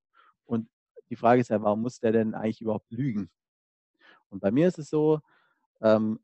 Und 0.44 0.68
die 1.10 1.16
Frage 1.16 1.40
ist 1.40 1.50
ja, 1.50 1.62
warum 1.62 1.82
muss 1.82 2.00
der 2.00 2.12
denn 2.12 2.34
eigentlich 2.34 2.60
überhaupt 2.60 2.90
lügen? 2.90 3.30
Und 4.30 4.40
bei 4.40 4.50
mir 4.50 4.68
ist 4.68 4.78
es 4.78 4.90
so, 4.90 5.20
ähm, 5.80 6.20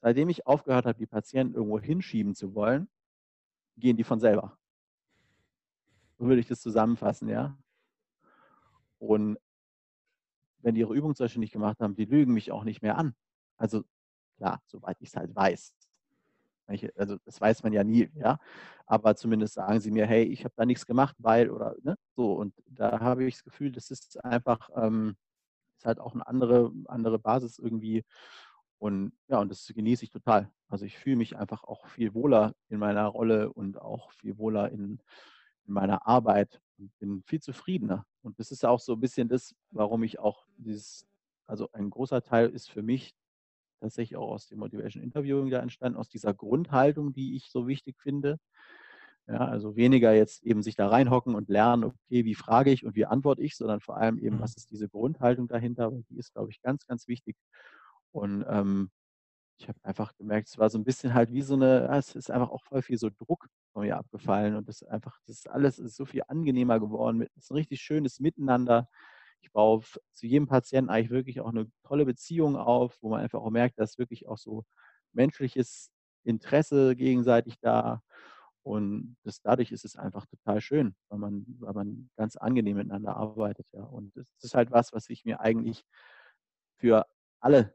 seitdem 0.00 0.28
ich 0.28 0.46
aufgehört 0.46 0.86
habe, 0.86 0.98
die 0.98 1.06
Patienten 1.06 1.54
irgendwo 1.54 1.78
hinschieben 1.78 2.34
zu 2.34 2.54
wollen, 2.54 2.88
gehen 3.76 3.96
die 3.96 4.04
von 4.04 4.20
selber. 4.20 4.58
So 6.18 6.26
würde 6.26 6.40
ich 6.40 6.48
das 6.48 6.60
zusammenfassen, 6.60 7.28
ja. 7.28 7.56
Und 8.98 9.38
wenn 10.58 10.74
die 10.74 10.80
ihre 10.82 10.94
Übung 10.94 11.14
zum 11.14 11.24
Beispiel 11.24 11.40
nicht 11.40 11.52
gemacht 11.52 11.80
haben, 11.80 11.94
die 11.94 12.04
lügen 12.04 12.34
mich 12.34 12.52
auch 12.52 12.64
nicht 12.64 12.82
mehr 12.82 12.98
an. 12.98 13.14
Also 13.56 13.84
Klar, 14.40 14.62
soweit 14.64 14.96
ich 15.00 15.10
es 15.10 15.16
halt 15.16 15.36
weiß. 15.36 15.74
Also 16.96 17.18
das 17.26 17.38
weiß 17.38 17.62
man 17.62 17.74
ja 17.74 17.84
nie, 17.84 18.08
ja. 18.14 18.38
Aber 18.86 19.14
zumindest 19.14 19.52
sagen 19.54 19.80
sie 19.80 19.90
mir, 19.90 20.06
hey, 20.06 20.22
ich 20.24 20.44
habe 20.44 20.54
da 20.56 20.64
nichts 20.64 20.86
gemacht, 20.86 21.14
weil 21.18 21.50
oder 21.50 21.76
ne? 21.82 21.98
so. 22.16 22.32
Und 22.32 22.54
da 22.64 23.00
habe 23.00 23.24
ich 23.24 23.34
das 23.34 23.44
Gefühl, 23.44 23.70
das 23.70 23.90
ist 23.90 24.24
einfach, 24.24 24.70
ähm, 24.76 25.14
ist 25.80 25.86
halt 25.86 25.98
auch 25.98 26.12
eine 26.12 26.26
andere, 26.26 26.72
andere 26.86 27.18
Basis 27.18 27.58
irgendwie. 27.58 28.04
Und 28.78 29.12
ja, 29.28 29.40
und 29.40 29.50
das 29.50 29.66
genieße 29.66 30.04
ich 30.04 30.10
total. 30.10 30.50
Also 30.68 30.84
ich 30.84 30.98
fühle 30.98 31.16
mich 31.16 31.36
einfach 31.36 31.64
auch 31.64 31.86
viel 31.86 32.14
wohler 32.14 32.54
in 32.68 32.78
meiner 32.78 33.06
Rolle 33.06 33.52
und 33.52 33.80
auch 33.80 34.12
viel 34.12 34.36
wohler 34.38 34.70
in, 34.70 35.00
in 35.66 35.72
meiner 35.72 36.06
Arbeit. 36.06 36.60
und 36.78 36.92
bin 36.98 37.22
viel 37.24 37.40
zufriedener. 37.40 38.04
Und 38.22 38.38
das 38.38 38.50
ist 38.50 38.64
auch 38.64 38.80
so 38.80 38.92
ein 38.94 39.00
bisschen 39.00 39.28
das, 39.28 39.54
warum 39.70 40.02
ich 40.02 40.18
auch 40.18 40.46
dieses, 40.58 41.06
also 41.46 41.70
ein 41.72 41.88
großer 41.90 42.22
Teil 42.22 42.50
ist 42.50 42.70
für 42.70 42.82
mich 42.82 43.14
tatsächlich 43.80 44.18
auch 44.18 44.30
aus 44.30 44.48
dem 44.48 44.58
Motivation 44.58 45.02
Interviewing 45.02 45.48
da 45.50 45.60
entstanden, 45.60 45.98
aus 45.98 46.10
dieser 46.10 46.34
Grundhaltung, 46.34 47.14
die 47.14 47.36
ich 47.36 47.50
so 47.50 47.66
wichtig 47.66 47.98
finde. 47.98 48.38
Ja, 49.30 49.46
also 49.46 49.76
weniger 49.76 50.12
jetzt 50.12 50.42
eben 50.42 50.62
sich 50.62 50.74
da 50.74 50.88
reinhocken 50.88 51.36
und 51.36 51.48
lernen, 51.48 51.84
okay, 51.84 52.24
wie 52.24 52.34
frage 52.34 52.70
ich 52.72 52.84
und 52.84 52.96
wie 52.96 53.06
antworte 53.06 53.42
ich, 53.42 53.56
sondern 53.56 53.80
vor 53.80 53.96
allem 53.96 54.18
eben, 54.18 54.36
mhm. 54.36 54.40
was 54.40 54.56
ist 54.56 54.70
diese 54.72 54.88
Grundhaltung 54.88 55.46
dahinter? 55.46 55.92
Und 55.92 56.08
die 56.08 56.16
ist, 56.18 56.32
glaube 56.32 56.50
ich, 56.50 56.60
ganz, 56.62 56.84
ganz 56.86 57.06
wichtig. 57.06 57.36
Und 58.12 58.44
ähm, 58.48 58.90
ich 59.58 59.68
habe 59.68 59.78
einfach 59.84 60.16
gemerkt, 60.16 60.48
es 60.48 60.58
war 60.58 60.70
so 60.70 60.78
ein 60.78 60.84
bisschen 60.84 61.14
halt 61.14 61.32
wie 61.32 61.42
so 61.42 61.54
eine, 61.54 61.88
es 61.96 62.16
ist 62.16 62.30
einfach 62.30 62.50
auch 62.50 62.64
voll 62.64 62.82
viel 62.82 62.98
so 62.98 63.10
Druck 63.10 63.46
von 63.72 63.82
mir 63.82 63.98
abgefallen 63.98 64.56
und 64.56 64.68
das 64.68 64.82
ist 64.82 64.88
einfach, 64.88 65.18
das 65.26 65.36
ist 65.36 65.50
alles 65.50 65.78
ist 65.78 65.96
so 65.96 66.06
viel 66.06 66.22
angenehmer 66.26 66.80
geworden. 66.80 67.22
Es 67.36 67.44
ist 67.44 67.50
ein 67.50 67.56
richtig 67.56 67.80
schönes 67.80 68.18
Miteinander. 68.20 68.88
Ich 69.42 69.52
baue 69.52 69.82
zu 70.12 70.26
jedem 70.26 70.48
Patienten 70.48 70.90
eigentlich 70.90 71.10
wirklich 71.10 71.40
auch 71.40 71.50
eine 71.50 71.70
tolle 71.84 72.04
Beziehung 72.04 72.56
auf, 72.56 72.98
wo 73.00 73.10
man 73.10 73.20
einfach 73.20 73.40
auch 73.40 73.50
merkt, 73.50 73.78
dass 73.78 73.98
wirklich 73.98 74.26
auch 74.28 74.38
so 74.38 74.64
menschliches 75.12 75.90
Interesse 76.24 76.96
gegenseitig 76.96 77.58
da. 77.60 78.02
Und 78.62 79.16
das, 79.24 79.40
dadurch 79.40 79.72
ist 79.72 79.84
es 79.84 79.96
einfach 79.96 80.26
total 80.26 80.60
schön, 80.60 80.94
weil 81.08 81.18
man, 81.18 81.46
weil 81.60 81.72
man 81.72 82.10
ganz 82.16 82.36
angenehm 82.36 82.76
miteinander 82.76 83.16
arbeitet. 83.16 83.66
Ja. 83.72 83.84
Und 83.84 84.14
das 84.16 84.26
ist 84.42 84.54
halt 84.54 84.70
was, 84.70 84.92
was 84.92 85.08
ich 85.08 85.24
mir 85.24 85.40
eigentlich 85.40 85.84
für 86.76 87.06
alle 87.40 87.74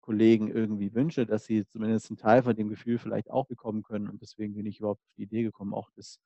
Kollegen 0.00 0.48
irgendwie 0.48 0.94
wünsche, 0.94 1.26
dass 1.26 1.44
sie 1.44 1.66
zumindest 1.66 2.10
einen 2.10 2.16
Teil 2.16 2.42
von 2.42 2.56
dem 2.56 2.68
Gefühl 2.68 2.98
vielleicht 2.98 3.30
auch 3.30 3.46
bekommen 3.46 3.82
können. 3.82 4.08
Und 4.08 4.22
deswegen 4.22 4.54
bin 4.54 4.66
ich 4.66 4.80
überhaupt 4.80 5.02
auf 5.02 5.12
die 5.16 5.22
Idee 5.22 5.42
gekommen, 5.42 5.74
auch 5.74 5.90
das 5.96 6.18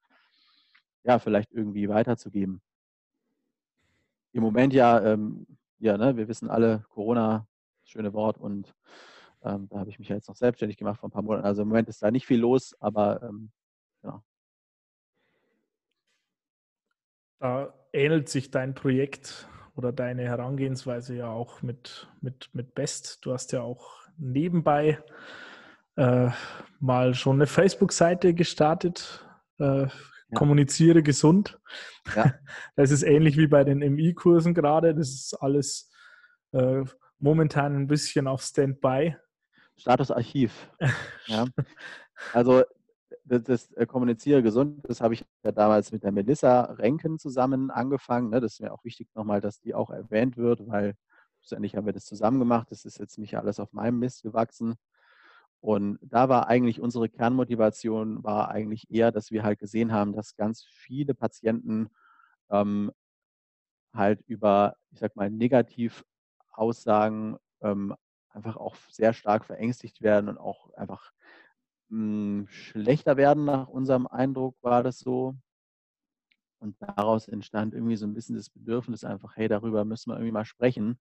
ja 1.04 1.18
vielleicht 1.18 1.52
irgendwie 1.52 1.88
weiterzugeben. 1.88 2.62
Im 4.32 4.42
Moment 4.42 4.72
ja, 4.72 5.02
ähm, 5.02 5.46
ja, 5.78 5.96
ne, 5.96 6.16
wir 6.16 6.28
wissen 6.28 6.50
alle, 6.50 6.84
Corona, 6.90 7.46
schöne 7.84 8.12
Wort 8.12 8.38
und 8.38 8.74
ähm, 9.42 9.68
da 9.68 9.78
habe 9.78 9.90
ich 9.90 9.98
mich 9.98 10.08
ja 10.08 10.16
jetzt 10.16 10.28
noch 10.28 10.36
selbstständig 10.36 10.76
gemacht 10.76 11.00
vor 11.00 11.08
ein 11.08 11.12
paar 11.12 11.22
Monaten. 11.22 11.46
Also 11.46 11.62
im 11.62 11.68
Moment 11.68 11.88
ist 11.88 12.02
da 12.02 12.10
nicht 12.10 12.26
viel 12.26 12.40
los, 12.40 12.74
aber 12.80 13.22
ähm, 13.22 13.52
ja. 14.02 14.22
Da 17.38 17.74
ähnelt 17.92 18.28
sich 18.28 18.50
dein 18.50 18.74
Projekt 18.74 19.48
oder 19.74 19.92
deine 19.92 20.22
Herangehensweise 20.22 21.14
ja 21.14 21.28
auch 21.28 21.62
mit, 21.62 22.08
mit, 22.20 22.48
mit 22.52 22.74
Best. 22.74 23.24
Du 23.24 23.32
hast 23.32 23.52
ja 23.52 23.60
auch 23.60 23.94
nebenbei 24.16 24.98
äh, 25.96 26.30
mal 26.80 27.14
schon 27.14 27.36
eine 27.36 27.46
Facebook-Seite 27.46 28.34
gestartet. 28.34 29.26
Äh, 29.58 29.82
ja. 29.82 29.90
Kommuniziere 30.34 31.02
gesund. 31.02 31.58
Ja. 32.14 32.34
Das 32.76 32.90
ist 32.90 33.02
ähnlich 33.02 33.36
wie 33.36 33.46
bei 33.46 33.64
den 33.64 33.78
MI-Kursen 33.78 34.54
gerade. 34.54 34.94
Das 34.94 35.08
ist 35.08 35.34
alles 35.34 35.90
äh, 36.52 36.84
momentan 37.18 37.76
ein 37.76 37.86
bisschen 37.86 38.26
auf 38.26 38.42
Standby. 38.42 39.16
Status 39.78 40.10
Archiv. 40.10 40.70
ja. 41.26 41.46
Also 42.32 42.64
das, 43.26 43.42
das 43.42 43.72
äh, 43.72 43.86
Kommuniziere 43.86 44.42
gesund, 44.42 44.84
das 44.88 45.00
habe 45.00 45.14
ich 45.14 45.24
ja 45.42 45.52
damals 45.52 45.92
mit 45.92 46.04
der 46.04 46.12
Melissa 46.12 46.62
Renken 46.62 47.18
zusammen 47.18 47.70
angefangen. 47.70 48.30
Ne? 48.30 48.40
Das 48.40 48.54
ist 48.54 48.60
mir 48.60 48.72
auch 48.72 48.84
wichtig 48.84 49.08
nochmal, 49.14 49.40
dass 49.40 49.60
die 49.60 49.74
auch 49.74 49.90
erwähnt 49.90 50.36
wird, 50.36 50.66
weil 50.66 50.94
schlussendlich 51.40 51.76
haben 51.76 51.86
wir 51.86 51.92
das 51.92 52.04
zusammen 52.04 52.38
gemacht. 52.38 52.68
Das 52.70 52.84
ist 52.84 52.98
jetzt 52.98 53.18
nicht 53.18 53.36
alles 53.36 53.60
auf 53.60 53.72
meinem 53.72 53.98
Mist 53.98 54.22
gewachsen. 54.22 54.76
Und 55.60 55.98
da 56.02 56.28
war 56.28 56.48
eigentlich 56.48 56.80
unsere 56.80 57.08
Kernmotivation, 57.08 58.22
war 58.22 58.50
eigentlich 58.50 58.90
eher, 58.90 59.10
dass 59.10 59.30
wir 59.30 59.42
halt 59.42 59.58
gesehen 59.58 59.92
haben, 59.92 60.12
dass 60.12 60.36
ganz 60.36 60.64
viele 60.64 61.14
Patienten 61.14 61.88
ähm, 62.50 62.92
halt 63.92 64.20
über, 64.26 64.76
ich 64.90 65.00
sag 65.00 65.16
mal, 65.16 65.30
Negativaussagen 65.30 67.36
ähm, 67.62 67.94
einfach 68.30 68.56
auch 68.56 68.76
sehr 68.90 69.12
stark 69.12 69.44
verängstigt 69.44 70.02
werden 70.02 70.28
und 70.28 70.38
auch 70.38 70.72
einfach 70.74 71.12
hm, 71.90 72.46
schlechter 72.48 73.16
werden 73.16 73.44
nach 73.44 73.68
unserem 73.68 74.06
Eindruck, 74.06 74.56
war 74.62 74.82
das 74.82 74.98
so. 74.98 75.36
Und 76.58 76.76
daraus 76.80 77.28
entstand 77.28 77.74
irgendwie 77.74 77.96
so 77.96 78.06
ein 78.06 78.14
bisschen 78.14 78.36
das 78.36 78.50
Bedürfnis 78.50 79.04
einfach, 79.04 79.36
hey, 79.36 79.48
darüber 79.48 79.84
müssen 79.84 80.10
wir 80.10 80.16
irgendwie 80.16 80.32
mal 80.32 80.44
sprechen, 80.44 80.98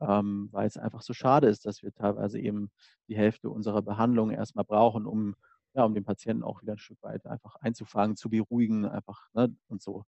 ähm, 0.00 0.48
weil 0.52 0.66
es 0.66 0.76
einfach 0.76 1.02
so 1.02 1.12
schade 1.14 1.48
ist, 1.48 1.66
dass 1.66 1.82
wir 1.82 1.92
teilweise 1.92 2.38
eben 2.38 2.70
die 3.08 3.16
Hälfte 3.16 3.50
unserer 3.50 3.82
Behandlung 3.82 4.30
erstmal 4.30 4.64
brauchen, 4.64 5.06
um, 5.06 5.34
ja, 5.74 5.84
um 5.84 5.94
den 5.94 6.04
Patienten 6.04 6.44
auch 6.44 6.62
wieder 6.62 6.74
ein 6.74 6.78
Stück 6.78 7.02
weit 7.02 7.26
einfach 7.26 7.56
einzufangen, 7.56 8.16
zu 8.16 8.30
beruhigen, 8.30 8.86
einfach 8.86 9.28
ne, 9.34 9.54
und 9.68 9.82
so. 9.82 10.04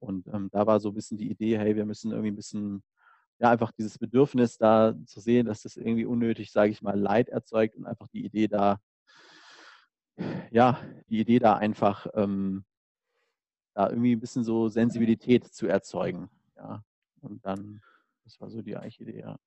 Und 0.00 0.26
ähm, 0.28 0.48
da 0.52 0.66
war 0.66 0.80
so 0.80 0.90
ein 0.90 0.94
bisschen 0.94 1.18
die 1.18 1.30
Idee, 1.30 1.58
hey, 1.58 1.76
wir 1.76 1.86
müssen 1.86 2.10
irgendwie 2.12 2.32
ein 2.32 2.36
bisschen, 2.36 2.82
ja, 3.40 3.50
einfach 3.50 3.72
dieses 3.72 3.98
Bedürfnis 3.98 4.58
da 4.58 4.94
zu 5.06 5.20
sehen, 5.20 5.46
dass 5.46 5.62
das 5.62 5.76
irgendwie 5.76 6.06
unnötig, 6.06 6.52
sage 6.52 6.72
ich 6.72 6.82
mal, 6.82 6.98
Leid 6.98 7.28
erzeugt 7.28 7.76
und 7.76 7.86
einfach 7.86 8.08
die 8.08 8.24
Idee 8.24 8.48
da, 8.48 8.78
ja, 10.50 10.78
die 11.08 11.20
Idee 11.20 11.38
da 11.38 11.56
einfach 11.56 12.06
ähm, 12.14 12.64
da 13.74 13.88
irgendwie 13.88 14.14
ein 14.14 14.20
bisschen 14.20 14.44
so 14.44 14.68
Sensibilität 14.68 15.44
zu 15.46 15.66
erzeugen. 15.66 16.28
Ja. 16.56 16.84
Und 17.20 17.44
dann, 17.44 17.80
das 18.24 18.40
war 18.40 18.50
so 18.50 18.62
die 18.62 18.76
eigentliche 18.76 19.04
Idee, 19.04 19.20
ja. 19.20 19.38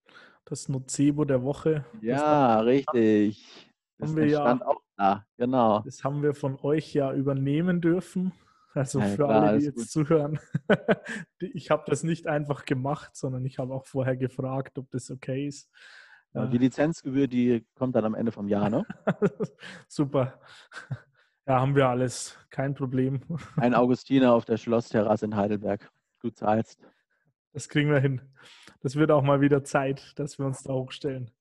Das 0.46 0.70
Nocebo 0.70 1.26
der 1.26 1.44
Woche. 1.44 1.86
Ja, 2.02 2.60
richtig. 2.60 3.72
Das 3.98 4.10
haben 4.10 4.18
wir 4.18 4.28
ja, 4.28 4.62
auch 4.62 4.82
da, 4.98 5.26
genau. 5.38 5.80
Das 5.80 6.04
haben 6.04 6.22
wir 6.22 6.34
von 6.34 6.60
euch 6.62 6.94
ja 6.94 7.14
übernehmen 7.14 7.82
dürfen. 7.82 8.34
Also 8.74 9.00
ja, 9.00 9.06
für 9.06 9.24
klar, 9.24 9.44
alle, 9.44 9.60
die 9.60 9.66
jetzt 9.66 9.78
gut. 9.78 9.90
zuhören. 9.90 10.40
ich 11.40 11.72
habe 11.72 11.84
das 11.88 12.04
nicht 12.04 12.28
einfach 12.28 12.66
gemacht, 12.66 13.16
sondern 13.16 13.46
ich 13.46 13.58
habe 13.58 13.74
auch 13.74 13.86
vorher 13.86 14.18
gefragt, 14.18 14.78
ob 14.78 14.92
das 14.92 15.10
okay 15.10 15.48
ist. 15.48 15.70
Ja, 16.36 16.46
die 16.48 16.58
Lizenzgebühr, 16.58 17.28
die 17.28 17.66
kommt 17.76 17.96
dann 17.96 18.04
am 18.04 18.14
Ende 18.14 18.32
vom 18.34 18.50
Jahr, 18.50 18.70
ne? 18.70 18.86
Super. 19.88 20.38
Ja, 21.48 21.62
haben 21.62 21.76
wir 21.76 21.88
alles. 21.88 22.38
Kein 22.50 22.74
Problem. 22.74 23.22
Ein 23.56 23.74
Augustiner 23.74 24.34
auf 24.34 24.44
der 24.44 24.58
Schlossterrasse 24.58 25.26
in 25.26 25.36
Heidelberg. 25.38 25.90
Du 26.20 26.30
zahlst. 26.30 26.86
Das 27.54 27.70
kriegen 27.70 27.90
wir 27.90 28.00
hin. 28.00 28.22
Das 28.82 28.98
wird 28.98 29.12
auch 29.12 29.22
mal 29.24 29.40
wieder 29.40 29.64
Zeit, 29.64 30.12
dass 30.20 30.38
wir 30.38 30.46
uns 30.46 30.62
da 30.64 30.74
hochstellen. 30.74 31.32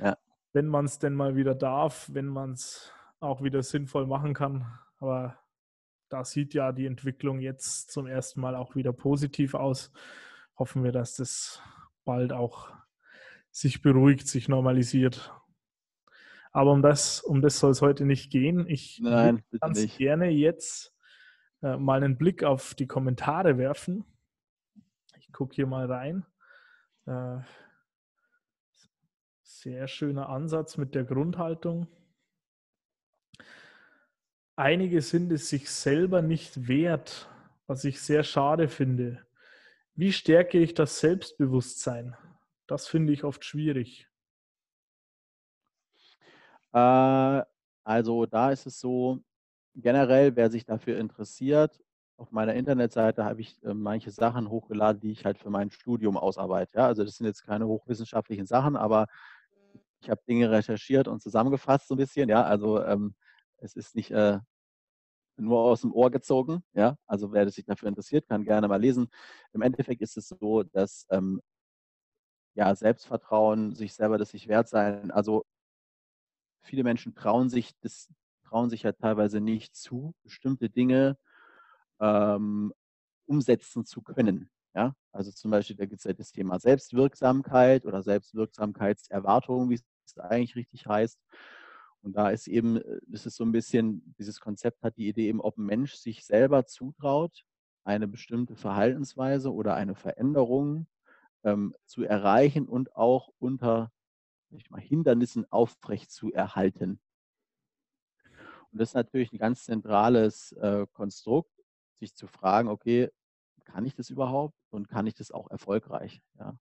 Ja. 0.00 0.16
Wenn 0.52 0.68
man 0.68 0.84
es 0.84 1.00
denn 1.00 1.14
mal 1.14 1.34
wieder 1.34 1.56
darf, 1.56 2.08
wenn 2.12 2.26
man 2.26 2.52
es 2.52 2.92
auch 3.18 3.42
wieder 3.42 3.60
sinnvoll 3.62 4.06
machen 4.06 4.34
kann. 4.34 4.66
Aber 5.00 5.36
da 6.10 6.24
sieht 6.24 6.54
ja 6.54 6.70
die 6.70 6.86
Entwicklung 6.86 7.40
jetzt 7.40 7.90
zum 7.90 8.06
ersten 8.06 8.40
Mal 8.40 8.54
auch 8.54 8.76
wieder 8.76 8.92
positiv 8.92 9.54
aus. 9.54 9.90
Hoffen 10.56 10.84
wir, 10.84 10.92
dass 10.92 11.16
das 11.16 11.60
bald 12.04 12.32
auch 12.32 12.70
sich 13.54 13.82
beruhigt, 13.82 14.26
sich 14.26 14.48
normalisiert. 14.48 15.32
Aber 16.50 16.72
um 16.72 16.82
das, 16.82 17.20
um 17.20 17.40
das 17.40 17.60
soll 17.60 17.70
es 17.70 17.82
heute 17.82 18.04
nicht 18.04 18.32
gehen. 18.32 18.68
Ich 18.68 19.00
Nein, 19.00 19.44
würde 19.50 19.86
gerne 19.86 20.28
jetzt 20.30 20.92
äh, 21.62 21.76
mal 21.76 22.02
einen 22.02 22.18
Blick 22.18 22.42
auf 22.42 22.74
die 22.74 22.88
Kommentare 22.88 23.56
werfen. 23.56 24.04
Ich 25.20 25.32
gucke 25.32 25.54
hier 25.54 25.68
mal 25.68 25.86
rein. 25.86 26.26
Äh, 27.06 27.38
sehr 29.42 29.86
schöner 29.86 30.30
Ansatz 30.30 30.76
mit 30.76 30.96
der 30.96 31.04
Grundhaltung. 31.04 31.86
Einige 34.56 35.00
sind 35.00 35.30
es 35.30 35.48
sich 35.48 35.70
selber 35.70 36.22
nicht 36.22 36.66
wert, 36.66 37.28
was 37.68 37.84
ich 37.84 38.00
sehr 38.00 38.24
schade 38.24 38.68
finde. 38.68 39.24
Wie 39.94 40.12
stärke 40.12 40.58
ich 40.58 40.74
das 40.74 40.98
Selbstbewusstsein? 40.98 42.16
Das 42.66 42.86
finde 42.86 43.12
ich 43.12 43.24
oft 43.24 43.44
schwierig. 43.44 44.08
Äh, 46.72 47.42
also 47.84 48.26
da 48.26 48.50
ist 48.50 48.66
es 48.66 48.80
so, 48.80 49.20
generell, 49.74 50.34
wer 50.36 50.50
sich 50.50 50.64
dafür 50.64 50.98
interessiert, 50.98 51.80
auf 52.16 52.30
meiner 52.30 52.54
Internetseite 52.54 53.24
habe 53.24 53.40
ich 53.40 53.62
äh, 53.64 53.74
manche 53.74 54.10
Sachen 54.10 54.48
hochgeladen, 54.48 55.00
die 55.00 55.10
ich 55.10 55.24
halt 55.24 55.38
für 55.38 55.50
mein 55.50 55.70
Studium 55.70 56.16
ausarbeite. 56.16 56.78
Ja? 56.78 56.86
Also 56.86 57.04
das 57.04 57.16
sind 57.16 57.26
jetzt 57.26 57.44
keine 57.44 57.66
hochwissenschaftlichen 57.66 58.46
Sachen, 58.46 58.76
aber 58.76 59.06
ich 60.00 60.10
habe 60.10 60.20
Dinge 60.28 60.50
recherchiert 60.50 61.08
und 61.08 61.22
zusammengefasst 61.22 61.88
so 61.88 61.94
ein 61.94 61.98
bisschen. 61.98 62.28
Ja, 62.28 62.44
also 62.44 62.82
ähm, 62.84 63.14
es 63.58 63.74
ist 63.74 63.96
nicht 63.96 64.10
äh, 64.10 64.38
nur 65.36 65.60
aus 65.60 65.80
dem 65.80 65.92
Ohr 65.92 66.10
gezogen. 66.10 66.62
Ja, 66.74 66.96
also 67.06 67.32
wer 67.32 67.48
sich 67.50 67.64
dafür 67.64 67.88
interessiert, 67.88 68.28
kann 68.28 68.44
gerne 68.44 68.68
mal 68.68 68.80
lesen. 68.80 69.08
Im 69.52 69.62
Endeffekt 69.62 70.02
ist 70.02 70.16
es 70.16 70.28
so, 70.28 70.62
dass 70.62 71.06
ähm, 71.10 71.40
ja, 72.54 72.74
Selbstvertrauen, 72.74 73.74
sich 73.74 73.94
selber 73.94 74.18
das 74.18 74.30
sich 74.30 74.48
wert 74.48 74.68
sein. 74.68 75.10
Also 75.10 75.44
viele 76.62 76.84
Menschen 76.84 77.14
trauen 77.14 77.48
sich 77.48 77.72
das, 77.80 78.08
trauen 78.44 78.70
sich 78.70 78.82
ja 78.82 78.92
teilweise 78.92 79.40
nicht 79.40 79.76
zu, 79.76 80.14
bestimmte 80.22 80.70
Dinge 80.70 81.18
ähm, 82.00 82.72
umsetzen 83.26 83.84
zu 83.84 84.02
können. 84.02 84.50
Ja, 84.74 84.94
also 85.12 85.30
zum 85.30 85.50
Beispiel, 85.52 85.76
da 85.76 85.86
gibt 85.86 86.00
es 86.00 86.04
ja 86.04 86.12
das 86.12 86.32
Thema 86.32 86.58
Selbstwirksamkeit 86.58 87.86
oder 87.86 88.02
Selbstwirksamkeitserwartung, 88.02 89.70
wie 89.70 89.74
es 89.74 89.84
eigentlich 90.18 90.56
richtig 90.56 90.86
heißt. 90.86 91.18
Und 92.02 92.14
da 92.16 92.30
ist 92.30 92.48
eben, 92.48 92.80
das 93.06 93.24
ist 93.24 93.36
so 93.36 93.44
ein 93.44 93.52
bisschen, 93.52 94.14
dieses 94.18 94.40
Konzept 94.40 94.82
hat 94.82 94.96
die 94.96 95.08
Idee 95.08 95.28
eben, 95.28 95.40
ob 95.40 95.56
ein 95.56 95.64
Mensch 95.64 95.94
sich 95.94 96.26
selber 96.26 96.66
zutraut, 96.66 97.44
eine 97.84 98.08
bestimmte 98.08 98.56
Verhaltensweise 98.56 99.52
oder 99.52 99.74
eine 99.74 99.94
Veränderung 99.94 100.86
ähm, 101.44 101.74
zu 101.86 102.04
erreichen 102.04 102.68
und 102.68 102.96
auch 102.96 103.30
unter 103.38 103.92
mal, 104.70 104.80
Hindernissen 104.80 105.50
aufrecht 105.50 106.10
zu 106.10 106.32
erhalten. 106.32 107.00
Und 108.72 108.80
das 108.80 108.90
ist 108.90 108.94
natürlich 108.94 109.32
ein 109.32 109.38
ganz 109.38 109.64
zentrales 109.64 110.52
äh, 110.52 110.86
Konstrukt, 110.92 111.52
sich 111.94 112.14
zu 112.14 112.26
fragen, 112.26 112.68
okay, 112.68 113.10
kann 113.64 113.86
ich 113.86 113.94
das 113.94 114.10
überhaupt 114.10 114.56
und 114.70 114.88
kann 114.88 115.06
ich 115.06 115.14
das 115.14 115.30
auch 115.30 115.50
erfolgreich? 115.50 116.20
Ja? 116.38 116.58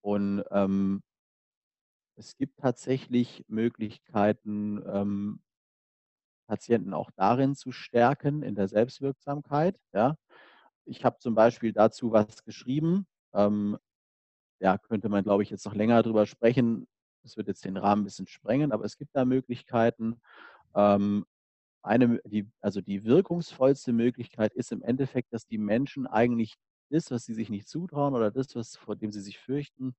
Und 0.00 0.44
ähm, 0.50 1.02
es 2.16 2.36
gibt 2.36 2.58
tatsächlich 2.58 3.44
Möglichkeiten, 3.48 4.82
ähm, 4.86 5.40
Patienten 6.46 6.94
auch 6.94 7.10
darin 7.14 7.54
zu 7.54 7.72
stärken, 7.72 8.42
in 8.42 8.54
der 8.54 8.68
Selbstwirksamkeit. 8.68 9.78
Ja. 9.92 10.16
Ich 10.86 11.04
habe 11.04 11.18
zum 11.18 11.34
Beispiel 11.34 11.72
dazu 11.72 12.10
was 12.10 12.42
geschrieben. 12.42 13.06
Ähm, 13.34 13.78
ja, 14.60 14.78
könnte 14.78 15.08
man, 15.08 15.24
glaube 15.24 15.42
ich, 15.42 15.50
jetzt 15.50 15.64
noch 15.64 15.74
länger 15.74 16.02
darüber 16.02 16.26
sprechen. 16.26 16.86
Das 17.22 17.36
wird 17.36 17.48
jetzt 17.48 17.64
den 17.64 17.76
Rahmen 17.76 18.02
ein 18.02 18.04
bisschen 18.04 18.26
sprengen, 18.26 18.72
aber 18.72 18.84
es 18.84 18.96
gibt 18.96 19.14
da 19.14 19.24
Möglichkeiten. 19.24 20.20
Ähm, 20.74 21.24
eine, 21.82 22.20
die, 22.24 22.48
also 22.60 22.80
die 22.80 23.04
wirkungsvollste 23.04 23.92
Möglichkeit 23.92 24.52
ist 24.54 24.72
im 24.72 24.82
Endeffekt, 24.82 25.32
dass 25.32 25.46
die 25.46 25.58
Menschen 25.58 26.06
eigentlich 26.06 26.56
das, 26.90 27.10
was 27.10 27.24
sie 27.24 27.34
sich 27.34 27.50
nicht 27.50 27.68
zutrauen 27.68 28.14
oder 28.14 28.30
das, 28.30 28.54
was, 28.56 28.76
vor 28.76 28.96
dem 28.96 29.12
sie 29.12 29.20
sich 29.20 29.38
fürchten, 29.38 29.94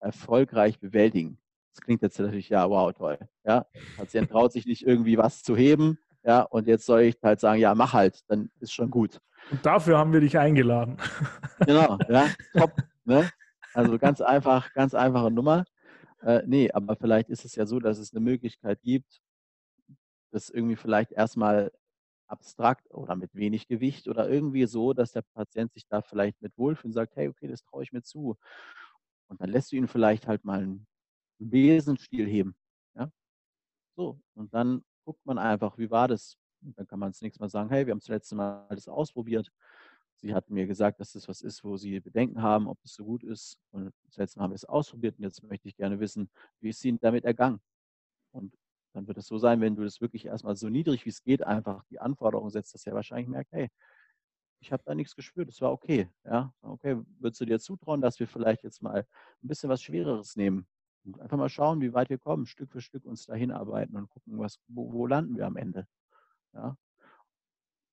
erfolgreich 0.00 0.78
bewältigen. 0.78 1.38
Das 1.72 1.80
klingt 1.80 2.02
jetzt 2.02 2.18
natürlich, 2.18 2.48
ja, 2.50 2.68
wow, 2.68 2.92
toll. 2.92 3.18
Ja, 3.44 3.66
Patient 3.96 4.30
traut 4.30 4.52
sich 4.52 4.66
nicht 4.66 4.86
irgendwie 4.86 5.18
was 5.18 5.42
zu 5.42 5.56
heben. 5.56 5.98
Ja, 6.24 6.42
und 6.42 6.66
jetzt 6.66 6.86
soll 6.86 7.02
ich 7.02 7.16
halt 7.22 7.38
sagen, 7.38 7.60
ja, 7.60 7.74
mach 7.74 7.92
halt, 7.92 8.20
dann 8.28 8.50
ist 8.58 8.72
schon 8.72 8.90
gut. 8.90 9.20
Und 9.50 9.64
dafür 9.64 9.98
haben 9.98 10.12
wir 10.12 10.20
dich 10.20 10.38
eingeladen. 10.38 10.96
Genau, 11.66 11.98
ja, 12.08 12.28
top. 12.52 12.72
Ne? 13.04 13.30
Also 13.74 13.96
ganz 13.98 14.20
einfach, 14.20 14.72
ganz 14.74 14.92
einfache 14.92 15.30
Nummer. 15.30 15.64
Äh, 16.20 16.42
nee, 16.46 16.70
aber 16.72 16.96
vielleicht 16.96 17.28
ist 17.30 17.44
es 17.44 17.54
ja 17.54 17.64
so, 17.64 17.78
dass 17.78 17.98
es 17.98 18.12
eine 18.12 18.20
Möglichkeit 18.20 18.82
gibt, 18.82 19.20
das 20.32 20.50
irgendwie 20.50 20.76
vielleicht 20.76 21.12
erstmal 21.12 21.70
abstrakt 22.26 22.90
oder 22.92 23.14
mit 23.14 23.34
wenig 23.34 23.68
Gewicht 23.68 24.08
oder 24.08 24.28
irgendwie 24.28 24.66
so, 24.66 24.92
dass 24.94 25.12
der 25.12 25.22
Patient 25.22 25.72
sich 25.72 25.86
da 25.86 26.02
vielleicht 26.02 26.42
mit 26.42 26.56
wohlfühlt 26.58 26.86
und 26.86 26.92
sagt, 26.92 27.16
hey, 27.16 27.28
okay, 27.28 27.46
das 27.46 27.62
traue 27.62 27.84
ich 27.84 27.92
mir 27.92 28.02
zu. 28.02 28.36
Und 29.28 29.40
dann 29.40 29.50
lässt 29.50 29.72
du 29.72 29.76
ihn 29.76 29.88
vielleicht 29.88 30.26
halt 30.26 30.44
mal 30.44 30.60
einen 30.60 30.86
Besenstiel 31.38 32.26
heben. 32.26 32.56
Ja? 32.96 33.10
So, 33.96 34.20
und 34.34 34.52
dann 34.52 34.84
guckt 35.04 35.24
man 35.26 35.38
einfach, 35.38 35.78
wie 35.78 35.90
war 35.90 36.08
das? 36.08 36.36
Und 36.62 36.78
dann 36.78 36.86
kann 36.86 36.98
man 36.98 37.10
das 37.12 37.20
nächste 37.22 37.42
Mal 37.42 37.48
sagen, 37.48 37.68
hey, 37.70 37.86
wir 37.86 37.92
haben 37.92 38.00
das 38.00 38.08
letzte 38.08 38.34
Mal 38.34 38.66
das 38.70 38.88
ausprobiert. 38.88 39.50
Sie 40.16 40.34
hatten 40.34 40.54
mir 40.54 40.66
gesagt, 40.66 41.00
dass 41.00 41.12
das 41.12 41.28
was 41.28 41.42
ist, 41.42 41.64
wo 41.64 41.76
Sie 41.76 42.00
Bedenken 42.00 42.40
haben, 42.42 42.68
ob 42.68 42.78
es 42.84 42.94
so 42.94 43.04
gut 43.04 43.22
ist. 43.24 43.58
Und 43.72 43.92
das 44.06 44.16
letzte 44.16 44.38
Mal 44.38 44.44
haben 44.44 44.52
wir 44.52 44.56
es 44.56 44.64
ausprobiert 44.64 45.18
und 45.18 45.24
jetzt 45.24 45.42
möchte 45.42 45.68
ich 45.68 45.76
gerne 45.76 46.00
wissen, 46.00 46.30
wie 46.60 46.70
ist 46.70 46.84
Ihnen 46.84 46.98
damit 47.00 47.24
ergangen? 47.24 47.60
Und 48.32 48.54
dann 48.94 49.06
wird 49.08 49.18
es 49.18 49.26
so 49.26 49.38
sein, 49.38 49.60
wenn 49.60 49.76
du 49.76 49.84
das 49.84 50.00
wirklich 50.00 50.26
erstmal 50.26 50.56
so 50.56 50.68
niedrig 50.68 51.04
wie 51.04 51.10
es 51.10 51.22
geht, 51.22 51.42
einfach 51.44 51.84
die 51.90 52.00
Anforderungen 52.00 52.50
setzt, 52.50 52.74
dass 52.74 52.86
er 52.86 52.94
wahrscheinlich 52.94 53.28
merkt, 53.28 53.52
hey, 53.52 53.70
ich 54.60 54.72
habe 54.72 54.82
da 54.86 54.94
nichts 54.94 55.14
gespürt, 55.16 55.48
es 55.48 55.60
war 55.60 55.72
okay. 55.72 56.08
Ja, 56.24 56.54
okay, 56.62 56.96
würdest 57.18 57.40
du 57.40 57.44
dir 57.44 57.60
zutrauen, 57.60 58.00
dass 58.00 58.18
wir 58.20 58.28
vielleicht 58.28 58.64
jetzt 58.64 58.82
mal 58.82 59.00
ein 59.42 59.48
bisschen 59.48 59.68
was 59.70 59.82
Schwereres 59.82 60.36
nehmen? 60.36 60.66
Und 61.04 61.20
einfach 61.20 61.36
mal 61.36 61.48
schauen, 61.48 61.80
wie 61.80 61.92
weit 61.92 62.10
wir 62.10 62.18
kommen, 62.18 62.46
Stück 62.46 62.70
für 62.72 62.80
Stück 62.80 63.04
uns 63.04 63.26
dahin 63.26 63.50
arbeiten 63.50 63.96
und 63.96 64.08
gucken, 64.08 64.38
was, 64.38 64.58
wo, 64.68 64.92
wo 64.92 65.06
landen 65.06 65.36
wir 65.36 65.46
am 65.46 65.56
Ende. 65.56 65.86
Ja? 66.54 66.76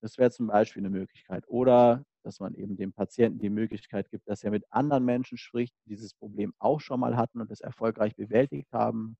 Das 0.01 0.17
wäre 0.17 0.31
zum 0.31 0.47
Beispiel 0.47 0.81
eine 0.81 0.89
Möglichkeit. 0.89 1.43
Oder 1.47 2.05
dass 2.23 2.39
man 2.39 2.53
eben 2.53 2.75
dem 2.75 2.93
Patienten 2.93 3.39
die 3.39 3.49
Möglichkeit 3.49 4.09
gibt, 4.09 4.27
dass 4.27 4.43
er 4.43 4.51
mit 4.51 4.65
anderen 4.71 5.05
Menschen 5.05 5.37
spricht, 5.37 5.75
die 5.85 5.89
dieses 5.89 6.13
Problem 6.13 6.53
auch 6.59 6.79
schon 6.79 6.99
mal 6.99 7.17
hatten 7.17 7.41
und 7.41 7.51
es 7.51 7.61
erfolgreich 7.61 8.15
bewältigt 8.15 8.71
haben. 8.71 9.17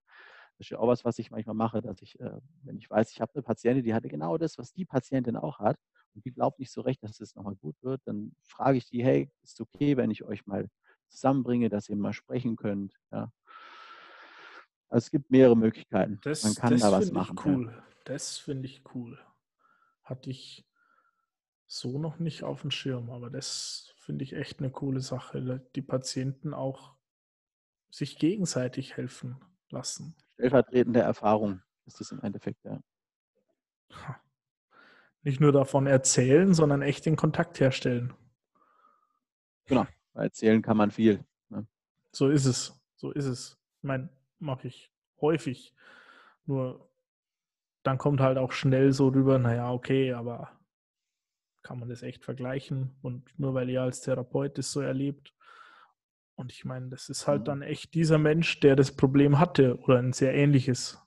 Das 0.57 0.67
ist 0.67 0.69
ja 0.71 0.79
auch 0.79 0.87
was, 0.87 1.03
was 1.03 1.17
ich 1.19 1.31
manchmal 1.31 1.55
mache, 1.55 1.81
dass 1.81 2.01
ich, 2.01 2.19
äh, 2.19 2.39
wenn 2.63 2.77
ich 2.77 2.89
weiß, 2.89 3.11
ich 3.11 3.21
habe 3.21 3.33
eine 3.33 3.43
Patientin, 3.43 3.83
die 3.83 3.93
hatte 3.93 4.09
genau 4.09 4.37
das, 4.37 4.57
was 4.57 4.73
die 4.73 4.85
Patientin 4.85 5.35
auch 5.35 5.59
hat 5.59 5.77
und 6.13 6.25
die 6.25 6.31
glaubt 6.31 6.59
nicht 6.59 6.71
so 6.71 6.81
recht, 6.81 7.01
dass 7.03 7.19
es 7.19 7.35
nochmal 7.35 7.55
gut 7.55 7.75
wird, 7.81 8.01
dann 8.05 8.35
frage 8.43 8.77
ich 8.77 8.87
die, 8.87 9.03
hey, 9.03 9.31
ist 9.43 9.53
es 9.53 9.61
okay, 9.61 9.97
wenn 9.97 10.11
ich 10.11 10.23
euch 10.23 10.45
mal 10.45 10.69
zusammenbringe, 11.07 11.69
dass 11.69 11.89
ihr 11.89 11.95
mal 11.95 12.13
sprechen 12.13 12.55
könnt. 12.55 12.95
Ja. 13.11 13.31
Also 14.91 15.05
es 15.05 15.11
gibt 15.11 15.31
mehrere 15.31 15.55
Möglichkeiten. 15.55 16.19
Das, 16.21 16.43
Man 16.43 16.53
kann 16.53 16.77
da 16.77 16.91
was 16.91 17.11
machen. 17.13 17.39
Cool. 17.43 17.67
Ja. 17.67 17.83
Das 18.03 18.37
finde 18.37 18.67
ich 18.67 18.83
cool. 18.93 19.17
Hatte 20.03 20.29
ich 20.29 20.67
so 21.65 21.97
noch 21.97 22.19
nicht 22.19 22.43
auf 22.43 22.61
dem 22.61 22.71
Schirm, 22.71 23.09
aber 23.09 23.29
das 23.29 23.93
finde 23.95 24.25
ich 24.25 24.33
echt 24.33 24.59
eine 24.59 24.69
coole 24.69 24.99
Sache. 24.99 25.65
Die 25.75 25.81
Patienten 25.81 26.53
auch 26.53 26.95
sich 27.89 28.19
gegenseitig 28.19 28.97
helfen 28.97 29.37
lassen. 29.69 30.13
Stellvertretende 30.33 30.99
Erfahrung 30.99 31.61
ist 31.85 32.01
das 32.01 32.11
im 32.11 32.19
Endeffekt, 32.19 32.65
ja. 32.65 32.81
Nicht 35.23 35.39
nur 35.39 35.53
davon 35.53 35.87
erzählen, 35.87 36.53
sondern 36.53 36.81
echt 36.81 37.05
den 37.05 37.15
Kontakt 37.15 37.61
herstellen. 37.61 38.13
Genau, 39.67 39.87
erzählen 40.15 40.61
kann 40.61 40.75
man 40.75 40.91
viel. 40.91 41.23
Ne? 41.47 41.65
So 42.11 42.27
ist 42.27 42.45
es. 42.45 42.77
So 42.95 43.11
ist 43.11 43.25
es. 43.25 43.57
Ich 43.77 43.83
meine, 43.83 44.09
mache 44.41 44.67
ich 44.67 44.91
häufig. 45.19 45.73
Nur 46.45 46.89
dann 47.83 47.97
kommt 47.97 48.19
halt 48.19 48.37
auch 48.37 48.51
schnell 48.51 48.91
so 48.91 49.09
rüber, 49.09 49.39
naja, 49.39 49.71
okay, 49.71 50.13
aber 50.13 50.59
kann 51.63 51.79
man 51.79 51.89
das 51.89 52.03
echt 52.03 52.25
vergleichen? 52.25 52.95
Und 53.01 53.37
nur 53.39 53.53
weil 53.53 53.69
ihr 53.69 53.81
als 53.81 54.01
Therapeut 54.01 54.57
das 54.57 54.71
so 54.71 54.81
erlebt. 54.81 55.33
Und 56.35 56.51
ich 56.51 56.65
meine, 56.65 56.89
das 56.89 57.09
ist 57.09 57.27
halt 57.27 57.47
dann 57.47 57.61
echt 57.61 57.93
dieser 57.93 58.17
Mensch, 58.17 58.59
der 58.61 58.75
das 58.75 58.95
Problem 58.95 59.39
hatte 59.39 59.77
oder 59.79 59.99
ein 59.99 60.13
sehr 60.13 60.33
ähnliches. 60.33 60.99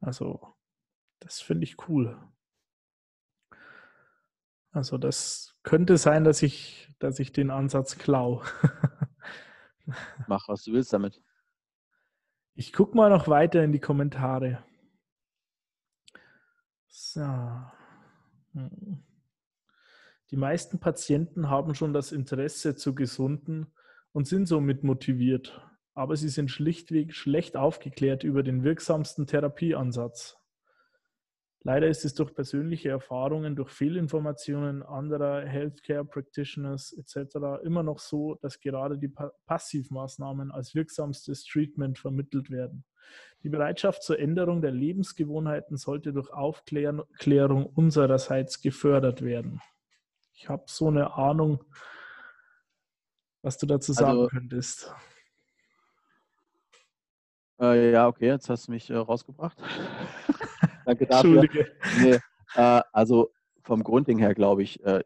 Also, 0.00 0.54
das 1.18 1.40
finde 1.40 1.64
ich 1.64 1.88
cool. 1.88 2.16
Also, 4.72 4.98
das 4.98 5.58
könnte 5.62 5.96
sein, 5.96 6.22
dass 6.22 6.42
ich, 6.42 6.88
dass 7.00 7.18
ich 7.18 7.32
den 7.32 7.50
Ansatz 7.50 7.98
klau. 7.98 8.42
Mach, 10.28 10.48
was 10.48 10.62
du 10.62 10.72
willst 10.72 10.92
damit. 10.92 11.20
Ich 12.60 12.74
gucke 12.74 12.94
mal 12.94 13.08
noch 13.08 13.26
weiter 13.26 13.64
in 13.64 13.72
die 13.72 13.78
Kommentare. 13.78 14.62
So. 16.88 17.26
Die 20.30 20.36
meisten 20.36 20.78
Patienten 20.78 21.48
haben 21.48 21.74
schon 21.74 21.94
das 21.94 22.12
Interesse 22.12 22.76
zu 22.76 22.94
gesunden 22.94 23.72
und 24.12 24.28
sind 24.28 24.44
somit 24.44 24.84
motiviert, 24.84 25.66
aber 25.94 26.16
sie 26.16 26.28
sind 26.28 26.50
schlichtweg 26.50 27.14
schlecht 27.14 27.56
aufgeklärt 27.56 28.24
über 28.24 28.42
den 28.42 28.62
wirksamsten 28.62 29.26
Therapieansatz. 29.26 30.36
Leider 31.62 31.88
ist 31.88 32.06
es 32.06 32.14
durch 32.14 32.34
persönliche 32.34 32.88
Erfahrungen, 32.88 33.54
durch 33.54 33.70
Fehlinformationen 33.70 34.82
anderer 34.82 35.42
Healthcare 35.42 36.06
Practitioners 36.06 36.92
etc. 36.92 37.62
immer 37.62 37.82
noch 37.82 37.98
so, 37.98 38.36
dass 38.36 38.60
gerade 38.60 38.96
die 38.96 39.12
Passivmaßnahmen 39.46 40.50
als 40.52 40.74
wirksamstes 40.74 41.44
Treatment 41.44 41.98
vermittelt 41.98 42.50
werden. 42.50 42.84
Die 43.42 43.50
Bereitschaft 43.50 44.02
zur 44.02 44.18
Änderung 44.18 44.62
der 44.62 44.70
Lebensgewohnheiten 44.70 45.76
sollte 45.76 46.14
durch 46.14 46.32
Aufklärung 46.32 47.66
unsererseits 47.66 48.62
gefördert 48.62 49.22
werden. 49.22 49.60
Ich 50.32 50.48
habe 50.48 50.64
so 50.66 50.88
eine 50.88 51.12
Ahnung, 51.14 51.62
was 53.42 53.58
du 53.58 53.66
dazu 53.66 53.92
sagen 53.92 54.10
also, 54.10 54.28
könntest. 54.28 54.94
Äh, 57.60 57.92
ja, 57.92 58.08
okay, 58.08 58.28
jetzt 58.28 58.48
hast 58.48 58.68
du 58.68 58.72
mich 58.72 58.88
äh, 58.88 58.96
rausgebracht. 58.96 59.58
Danke 60.90 61.06
dafür. 61.06 61.44
Nee, 62.00 62.18
äh, 62.54 62.80
also 62.92 63.30
vom 63.62 63.82
Grundding 63.82 64.18
her 64.18 64.34
glaube 64.34 64.62
ich, 64.62 64.84
äh, 64.84 65.02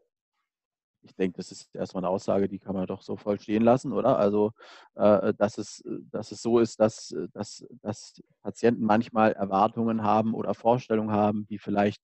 ich 1.05 1.15
denke, 1.15 1.37
das 1.37 1.51
ist 1.51 1.73
erstmal 1.75 2.03
eine 2.03 2.09
Aussage, 2.09 2.47
die 2.49 2.59
kann 2.59 2.75
man 2.75 2.87
doch 2.87 3.01
so 3.01 3.15
voll 3.15 3.39
stehen 3.39 3.63
lassen, 3.63 3.93
oder? 3.93 4.17
Also, 4.17 4.51
äh, 4.95 5.33
dass, 5.37 5.57
es, 5.57 5.83
dass 6.11 6.31
es 6.31 6.41
so 6.41 6.59
ist, 6.59 6.79
dass, 6.79 7.15
dass, 7.33 7.65
dass 7.81 8.21
Patienten 8.41 8.83
manchmal 8.83 9.33
Erwartungen 9.33 10.03
haben 10.03 10.33
oder 10.33 10.53
Vorstellungen 10.53 11.11
haben, 11.11 11.45
die 11.47 11.59
vielleicht 11.59 12.01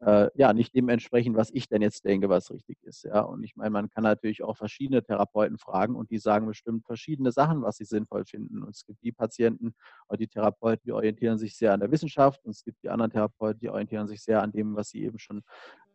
äh, 0.00 0.28
ja 0.34 0.52
nicht 0.52 0.74
dem 0.74 0.88
entsprechen, 0.88 1.36
was 1.36 1.50
ich 1.50 1.68
denn 1.68 1.82
jetzt 1.82 2.04
denke, 2.04 2.28
was 2.28 2.50
richtig 2.50 2.78
ist. 2.82 3.04
Ja? 3.04 3.20
Und 3.20 3.42
ich 3.42 3.56
meine, 3.56 3.70
man 3.70 3.90
kann 3.90 4.04
natürlich 4.04 4.42
auch 4.42 4.56
verschiedene 4.56 5.02
Therapeuten 5.02 5.58
fragen 5.58 5.96
und 5.96 6.10
die 6.10 6.18
sagen 6.18 6.46
bestimmt 6.46 6.84
verschiedene 6.86 7.32
Sachen, 7.32 7.62
was 7.62 7.76
sie 7.76 7.84
sinnvoll 7.84 8.24
finden. 8.24 8.62
Und 8.62 8.70
es 8.76 8.84
gibt 8.86 9.02
die 9.02 9.12
Patienten 9.12 9.74
oder 10.08 10.18
die 10.18 10.28
Therapeuten, 10.28 10.82
die 10.84 10.92
orientieren 10.92 11.38
sich 11.38 11.56
sehr 11.56 11.72
an 11.72 11.80
der 11.80 11.90
Wissenschaft 11.90 12.44
und 12.44 12.50
es 12.52 12.64
gibt 12.64 12.82
die 12.82 12.90
anderen 12.90 13.10
Therapeuten, 13.10 13.60
die 13.60 13.70
orientieren 13.70 14.06
sich 14.06 14.22
sehr 14.22 14.42
an 14.42 14.52
dem, 14.52 14.76
was 14.76 14.90
sie 14.90 15.02
eben 15.02 15.18
schon 15.18 15.42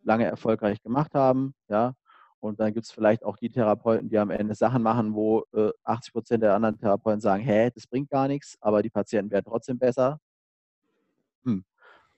lange 0.03 0.25
erfolgreich 0.25 0.81
gemacht 0.81 1.13
haben. 1.13 1.53
Ja, 1.69 1.93
und 2.41 2.59
dann 2.59 2.73
gibt 2.73 2.85
es 2.85 2.91
vielleicht 2.91 3.23
auch 3.23 3.37
die 3.37 3.49
Therapeuten, 3.49 4.09
die 4.09 4.17
am 4.17 4.29
Ende 4.31 4.55
Sachen 4.55 4.81
machen, 4.83 5.13
wo 5.13 5.45
äh, 5.53 5.69
80 5.83 6.13
Prozent 6.13 6.43
der 6.43 6.55
anderen 6.55 6.77
Therapeuten 6.77 7.21
sagen, 7.21 7.43
hä, 7.43 7.69
das 7.73 7.87
bringt 7.87 8.09
gar 8.09 8.27
nichts, 8.27 8.57
aber 8.61 8.81
die 8.81 8.89
Patienten 8.89 9.31
werden 9.31 9.45
trotzdem 9.47 9.77
besser. 9.79 10.19
Hm. 11.45 11.63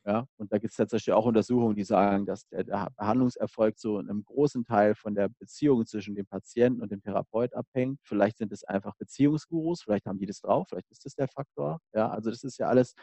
Ja, 0.06 0.28
und 0.38 0.52
da 0.52 0.58
gibt 0.58 0.72
es 0.72 0.78
tatsächlich 0.78 1.14
auch 1.14 1.26
Untersuchungen, 1.26 1.76
die 1.76 1.86
sagen, 1.86 2.26
dass 2.26 2.46
der, 2.50 2.66
der 2.66 2.90
Behandlungserfolg 2.98 3.80
so 3.80 4.00
in 4.00 4.10
einem 4.10 4.26
großen 4.26 4.66
Teil 4.66 4.96
von 4.96 5.16
der 5.16 5.30
Beziehung 5.30 5.86
zwischen 5.86 6.14
dem 6.14 6.26
Patienten 6.26 6.82
und 6.82 6.92
dem 6.92 7.02
Therapeut 7.02 7.54
abhängt. 7.54 8.00
Vielleicht 8.04 8.38
sind 8.38 8.52
es 8.52 8.66
einfach 8.66 8.96
Beziehungsgurus, 8.98 9.84
vielleicht 9.84 10.06
haben 10.06 10.20
die 10.20 10.26
das 10.26 10.42
drauf, 10.42 10.68
vielleicht 10.70 10.92
ist 10.92 11.06
das 11.06 11.16
der 11.16 11.30
Faktor. 11.30 11.80
Ja, 11.94 12.10
also 12.10 12.30
das 12.30 12.44
ist 12.44 12.58
ja 12.58 12.68
alles 12.68 12.96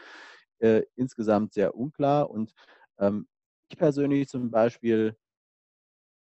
äh, 0.59 0.83
insgesamt 0.95 1.55
sehr 1.55 1.75
unklar. 1.75 2.31
Und 2.31 2.53
ähm, 2.99 3.27
ich 3.71 3.79
persönlich 3.79 4.29
zum 4.29 4.51
Beispiel, 4.51 5.17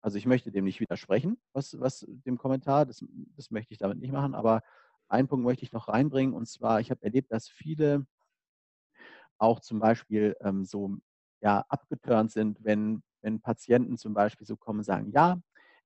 also 0.03 0.17
ich 0.17 0.25
möchte 0.25 0.51
dem 0.51 0.65
nicht 0.65 0.81
widersprechen, 0.81 1.39
was, 1.53 1.79
was 1.79 2.05
dem 2.09 2.37
Kommentar, 2.37 2.85
das, 2.85 3.03
das 3.35 3.51
möchte 3.51 3.71
ich 3.71 3.79
damit 3.79 3.99
nicht 3.99 4.11
machen, 4.11 4.35
aber 4.35 4.61
einen 5.07 5.29
Punkt 5.29 5.45
möchte 5.45 5.63
ich 5.63 5.71
noch 5.71 5.87
reinbringen, 5.87 6.35
und 6.35 6.45
zwar, 6.47 6.81
ich 6.81 6.91
habe 6.91 7.01
erlebt, 7.03 7.31
dass 7.31 7.47
viele 7.47 8.05
auch 9.37 9.61
zum 9.61 9.79
Beispiel 9.79 10.35
ähm, 10.41 10.65
so 10.65 10.97
ja, 11.41 11.65
abgeturnt 11.69 12.31
sind, 12.31 12.63
wenn, 12.63 13.01
wenn 13.21 13.39
Patienten 13.39 13.97
zum 13.97 14.13
Beispiel 14.13 14.45
so 14.45 14.57
kommen 14.57 14.79
und 14.79 14.85
sagen, 14.85 15.11
ja, 15.11 15.41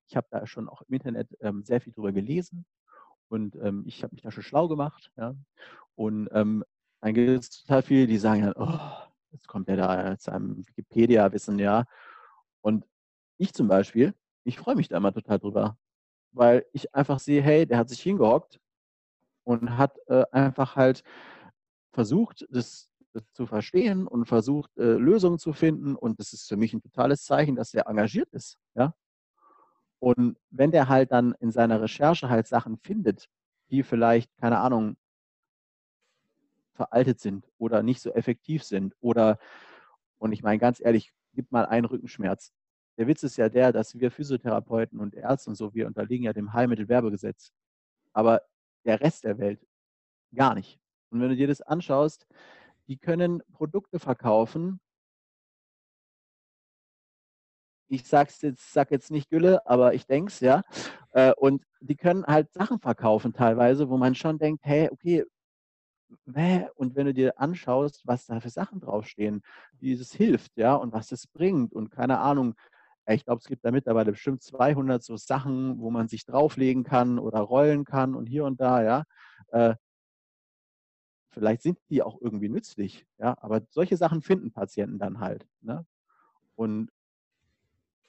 ich 0.07 0.15
habe 0.15 0.28
da 0.32 0.47
schon 0.47 0.68
auch 0.68 0.82
im 0.82 0.95
Internet 0.95 1.38
ähm, 1.41 1.63
sehr 1.63 1.80
viel 1.80 1.93
drüber 1.93 2.11
gelesen 2.11 2.65
und 3.30 3.55
ähm, 3.57 3.84
ich 3.86 4.03
habe 4.03 4.15
mich 4.15 4.24
da 4.24 4.32
schon 4.32 4.43
schlau 4.43 4.68
gemacht. 4.68 5.11
Ja, 5.15 5.36
und 5.95 6.28
ähm, 6.32 6.63
dann 7.01 7.13
gibt 7.13 7.30
es 7.30 7.49
total 7.63 7.84
viele, 7.84 8.07
die 8.07 8.18
sagen, 8.18 8.51
oh, 8.55 8.80
jetzt 9.32 9.47
kommt 9.47 9.68
der 9.68 9.78
da 9.78 10.18
zu 10.18 10.32
einem 10.32 10.57
Wikipedia-Wissen, 10.68 11.59
ja. 11.59 11.86
Und 12.61 12.86
ich 13.38 13.53
zum 13.53 13.67
Beispiel, 13.67 14.13
ich 14.43 14.57
freue 14.57 14.75
mich 14.75 14.88
da 14.88 14.97
immer 14.97 15.13
total 15.13 15.39
drüber, 15.39 15.77
weil 16.31 16.65
ich 16.73 16.93
einfach 16.95 17.19
sehe, 17.19 17.41
hey, 17.41 17.65
der 17.65 17.77
hat 17.77 17.89
sich 17.89 18.01
hingehockt 18.01 18.59
und 19.43 19.77
hat 19.77 19.97
äh, 20.07 20.25
einfach 20.31 20.75
halt 20.75 21.03
versucht, 21.91 22.45
das 22.49 22.89
zu 23.33 23.45
verstehen 23.45 24.07
und 24.07 24.25
versucht, 24.25 24.77
äh, 24.77 24.93
Lösungen 24.93 25.39
zu 25.39 25.53
finden. 25.53 25.95
Und 25.95 26.19
das 26.19 26.33
ist 26.33 26.47
für 26.47 26.57
mich 26.57 26.73
ein 26.73 26.81
totales 26.81 27.23
Zeichen, 27.23 27.55
dass 27.55 27.73
er 27.73 27.88
engagiert 27.88 28.29
ist. 28.31 28.57
Ja? 28.75 28.93
Und 29.99 30.38
wenn 30.51 30.71
der 30.71 30.89
halt 30.89 31.11
dann 31.11 31.33
in 31.39 31.51
seiner 31.51 31.81
Recherche 31.81 32.29
halt 32.29 32.47
Sachen 32.47 32.77
findet, 32.77 33.29
die 33.69 33.83
vielleicht, 33.83 34.35
keine 34.38 34.59
Ahnung, 34.59 34.97
veraltet 36.73 37.19
sind 37.19 37.49
oder 37.57 37.81
nicht 37.81 38.01
so 38.01 38.13
effektiv 38.13 38.63
sind 38.63 38.95
oder, 38.99 39.39
und 40.19 40.31
ich 40.31 40.43
meine 40.43 40.59
ganz 40.59 40.79
ehrlich, 40.79 41.11
gib 41.33 41.51
mal 41.51 41.65
einen 41.65 41.85
Rückenschmerz. 41.85 42.53
Der 42.98 43.08
Witz 43.08 43.24
ist 43.24 43.38
ja 43.38 43.48
der, 43.50 43.72
dass 43.72 44.00
wir 44.00 44.12
Physiotherapeuten 44.12 45.00
und 45.00 45.14
Ärzte 45.14 45.52
und 45.52 45.56
so, 45.56 45.74
wir 45.74 45.88
unterliegen 45.88 46.26
ja 46.26 46.34
dem 46.34 46.54
Heilmittelwerbegesetz. 46.54 47.52
Aber 48.14 48.41
der 48.86 49.00
Rest 49.02 49.24
der 49.24 49.38
Welt 49.38 49.66
gar 50.34 50.56
nicht. 50.56 50.80
Und 51.10 51.22
wenn 51.22 51.30
du 51.30 51.36
dir 51.36 51.48
das 51.48 51.62
anschaust, 51.62 52.28
die 52.88 52.98
können 52.98 53.43
Produkte 53.52 54.00
verkaufen. 54.00 54.80
Ich 57.89 58.06
sag's 58.06 58.41
jetzt, 58.41 58.74
sag 58.74 58.91
jetzt 58.91 59.12
nicht 59.12 59.30
Gülle, 59.30 59.66
aber 59.66 59.93
ich 59.93 60.06
denke 60.06 60.32
es, 60.32 60.39
ja. 60.39 60.64
Äh, 61.12 61.34
und 61.34 61.64
die 61.80 61.95
können 61.95 62.26
halt 62.26 62.52
Sachen 62.52 62.80
verkaufen 62.80 63.34
teilweise, 63.34 63.89
wo 63.89 63.98
man 63.98 64.16
schon 64.16 64.39
denkt, 64.39 64.66
hey, 64.66 64.89
okay, 64.91 65.24
und 66.76 66.95
wenn 66.95 67.06
du 67.06 67.14
dir 67.14 67.39
anschaust, 67.39 68.02
was 68.06 68.26
da 68.26 68.39
für 68.39 68.50
Sachen 68.50 68.80
draufstehen, 68.80 69.41
wie 69.80 69.93
es 69.93 70.14
hilft, 70.14 70.56
ja, 70.56 70.76
und 70.76 70.93
was 70.93 71.12
es 71.12 71.28
bringt 71.28 71.74
und 71.74 71.89
keine 71.91 72.20
Ahnung, 72.20 72.56
ich 73.14 73.26
glaube, 73.26 73.39
es 73.39 73.47
gibt 73.47 73.64
da 73.66 73.72
mittlerweile 73.72 74.12
bestimmt 74.12 74.41
200 74.43 75.03
so 75.03 75.18
Sachen, 75.18 75.80
wo 75.80 75.89
man 75.91 76.08
sich 76.08 76.26
drauflegen 76.26 76.84
kann 76.84 77.20
oder 77.20 77.39
rollen 77.39 77.86
kann 77.86 78.16
und 78.16 78.28
hier 78.28 78.45
und 78.45 78.60
da, 78.60 78.84
ja. 78.84 79.03
Äh, 79.51 79.76
Vielleicht 81.38 81.62
sind 81.62 81.78
die 81.91 82.01
auch 82.01 82.20
irgendwie 82.20 82.49
nützlich, 82.49 83.05
ja, 83.20 83.38
aber 83.41 83.62
solche 83.70 83.95
Sachen 83.95 84.24
finden 84.24 84.51
Patienten 84.51 84.97
dann 84.97 85.20
halt. 85.20 85.47
Ne? 85.62 85.86
Und 86.55 86.89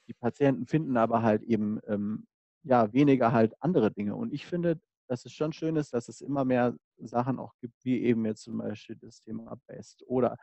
die 0.07 0.15
Patienten 0.15 0.65
finden 0.65 0.97
aber 0.97 1.21
halt 1.21 1.43
eben 1.43 1.79
ähm, 1.85 2.25
ja 2.63 2.91
weniger 2.91 3.31
halt 3.31 3.53
andere 3.61 3.91
Dinge. 3.91 4.15
Und 4.15 4.33
ich 4.33 4.47
finde, 4.47 4.81
dass 5.07 5.25
es 5.25 5.33
schon 5.33 5.53
schön 5.53 5.75
ist, 5.75 5.93
dass 5.93 6.09
es 6.09 6.21
immer 6.21 6.43
mehr 6.43 6.75
Sachen 6.97 7.37
auch 7.37 7.53
gibt, 7.61 7.75
wie 7.85 8.01
eben 8.01 8.25
jetzt 8.25 8.41
zum 8.41 8.57
Beispiel 8.57 8.95
das 8.95 9.21
Thema 9.21 9.55
Best 9.67 10.03
oder 10.07 10.35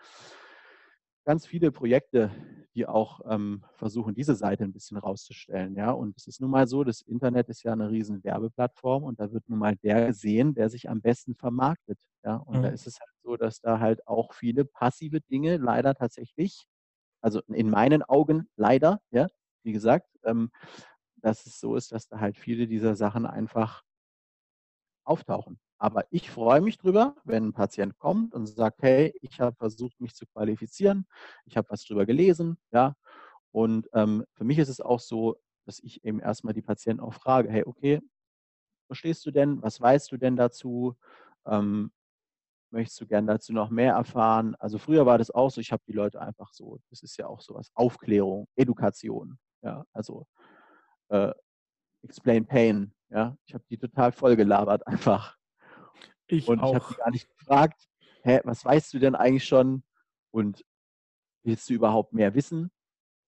ganz 1.27 1.45
viele 1.45 1.73
Projekte, 1.73 2.31
die 2.75 2.87
auch 2.87 3.21
ähm, 3.29 3.65
versuchen, 3.75 4.15
diese 4.15 4.37
Seite 4.37 4.65
ein 4.65 4.73
bisschen 4.73 4.97
rauszustellen. 4.97 5.75
Ja? 5.75 5.91
Und 5.91 6.17
es 6.17 6.29
ist 6.29 6.41
nun 6.41 6.51
mal 6.51 6.69
so, 6.69 6.85
das 6.85 7.03
Internet 7.03 7.49
ist 7.49 7.65
ja 7.65 7.73
eine 7.73 7.91
riesen 7.91 8.23
Werbeplattform 8.23 9.03
und 9.03 9.19
da 9.19 9.33
wird 9.33 9.49
nun 9.49 9.59
mal 9.59 9.77
der 9.77 10.07
gesehen, 10.07 10.55
der 10.55 10.71
sich 10.71 10.89
am 10.89 11.01
besten 11.01 11.35
vermarktet. 11.35 11.99
Ja? 12.25 12.37
Und 12.37 12.59
mhm. 12.59 12.63
da 12.63 12.69
ist 12.69 12.87
es 12.87 13.01
halt 13.01 13.11
so, 13.25 13.37
dass 13.37 13.61
da 13.61 13.81
halt 13.81 14.07
auch 14.07 14.33
viele 14.35 14.65
passive 14.65 15.21
Dinge 15.21 15.57
leider 15.57 15.95
tatsächlich, 15.95 16.67
also 17.21 17.41
in 17.49 17.71
meinen 17.71 18.03
Augen 18.05 18.49
leider, 18.57 19.01
ja, 19.11 19.27
wie 19.65 19.73
gesagt, 19.73 20.09
ähm, 20.23 20.51
dass 21.17 21.45
es 21.45 21.59
so 21.59 21.75
ist, 21.75 21.91
dass 21.91 22.07
da 22.07 22.21
halt 22.21 22.37
viele 22.37 22.69
dieser 22.69 22.95
Sachen 22.95 23.27
einfach 23.27 23.83
auftauchen. 25.05 25.59
Aber 25.79 26.05
ich 26.11 26.31
freue 26.31 26.61
mich 26.61 26.79
drüber, 26.79 27.17
wenn 27.25 27.49
ein 27.49 27.53
Patient 27.53 27.99
kommt 27.99 28.35
und 28.35 28.47
sagt, 28.47 28.83
hey, 28.83 29.15
ich 29.21 29.41
habe 29.41 29.57
versucht, 29.57 30.01
mich 30.01 30.15
zu 30.15 30.27
qualifizieren, 30.27 31.07
ich 31.45 31.57
habe 31.57 31.69
was 31.71 31.85
drüber 31.85 32.07
gelesen, 32.07 32.59
ja. 32.73 32.97
Und 33.53 33.89
ähm, 33.95 34.25
für 34.35 34.45
mich 34.45 34.59
ist 34.59 34.69
es 34.69 34.81
auch 34.81 35.01
so, 35.01 35.37
dass 35.67 35.81
ich 35.81 36.05
eben 36.05 36.21
erstmal 36.21 36.55
die 36.55 36.63
Patienten 36.63 37.03
auch 37.03 37.15
frage, 37.15 37.51
hey, 37.51 37.65
okay, 37.67 38.01
verstehst 38.87 39.27
du 39.27 39.31
denn, 39.31 39.63
was 39.63 39.81
weißt 39.81 40.13
du 40.13 40.17
denn 40.17 40.37
dazu? 40.37 40.97
Ähm, 41.47 41.93
möchtest 42.71 43.01
du 43.01 43.07
gern 43.07 43.27
dazu 43.27 43.53
noch 43.53 43.71
mehr 43.71 43.95
erfahren? 43.95 44.55
Also 44.59 44.79
früher 44.79 45.07
war 45.07 45.19
das 45.19 45.31
auch 45.31 45.51
so, 45.51 45.61
ich 45.61 45.73
habe 45.73 45.83
die 45.87 45.93
Leute 45.93 46.21
einfach 46.21 46.53
so, 46.53 46.79
das 46.91 47.03
ist 47.03 47.17
ja 47.17 47.27
auch 47.27 47.41
sowas, 47.41 47.71
Aufklärung, 47.75 48.49
Education, 48.57 49.39
ja, 49.63 49.85
also 49.93 50.27
äh, 51.09 51.33
Explain 52.03 52.47
Pain, 52.47 52.95
ja, 53.11 53.37
ich 53.47 53.55
habe 53.55 53.65
die 53.71 53.79
total 53.79 54.13
voll 54.13 54.37
gelabert 54.37 54.87
einfach. 54.87 55.37
Ich 56.29 56.49
und 56.49 56.61
auch. 56.61 56.75
ich 56.77 56.83
habe 56.83 56.95
gar 56.95 57.11
nicht 57.11 57.29
gefragt, 57.29 57.89
hä, 58.23 58.41
was 58.45 58.65
weißt 58.65 58.93
du 58.95 58.99
denn 58.99 59.15
eigentlich 59.15 59.45
schon? 59.45 59.83
Und 60.31 60.65
willst 61.43 61.69
du 61.71 61.75
überhaupt 61.75 62.13
mehr 62.13 62.35
wissen? 62.35 62.71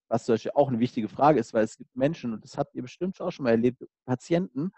Was 0.09 0.25
zum 0.25 0.35
Beispiel 0.35 0.53
auch 0.55 0.69
eine 0.69 0.79
wichtige 0.79 1.09
Frage 1.09 1.39
ist, 1.39 1.55
weil 1.55 1.65
es 1.65 1.77
gibt 1.77 1.95
Menschen, 1.95 2.33
und 2.33 2.43
das 2.43 2.57
habt 2.57 2.75
ihr 2.75 2.83
bestimmt 2.83 3.21
auch 3.21 3.31
schon 3.31 3.45
mal 3.45 3.51
erlebt, 3.51 3.85
Patienten, 4.05 4.73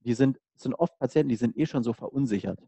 die 0.00 0.14
sind, 0.14 0.40
sind 0.56 0.74
oft 0.74 0.98
Patienten, 0.98 1.28
die 1.28 1.36
sind 1.36 1.56
eh 1.56 1.66
schon 1.66 1.82
so 1.82 1.92
verunsichert. 1.92 2.58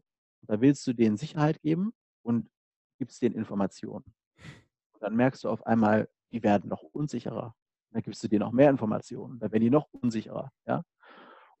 Da 0.43 0.61
willst 0.61 0.85
du 0.87 0.93
denen 0.93 1.17
Sicherheit 1.17 1.61
geben 1.61 1.93
und 2.21 2.49
gibst 2.97 3.21
denen 3.21 3.35
Informationen. 3.35 4.05
Und 4.93 5.01
dann 5.01 5.15
merkst 5.15 5.43
du 5.43 5.49
auf 5.49 5.65
einmal, 5.65 6.07
die 6.31 6.43
werden 6.43 6.69
noch 6.69 6.83
unsicherer. 6.83 7.55
Dann 7.91 8.01
gibst 8.01 8.23
du 8.23 8.27
denen 8.27 8.41
noch 8.41 8.51
mehr 8.51 8.69
Informationen. 8.69 9.39
Dann 9.39 9.51
werden 9.51 9.63
die 9.63 9.69
noch 9.69 9.87
unsicherer. 9.91 10.51
Ja? 10.67 10.83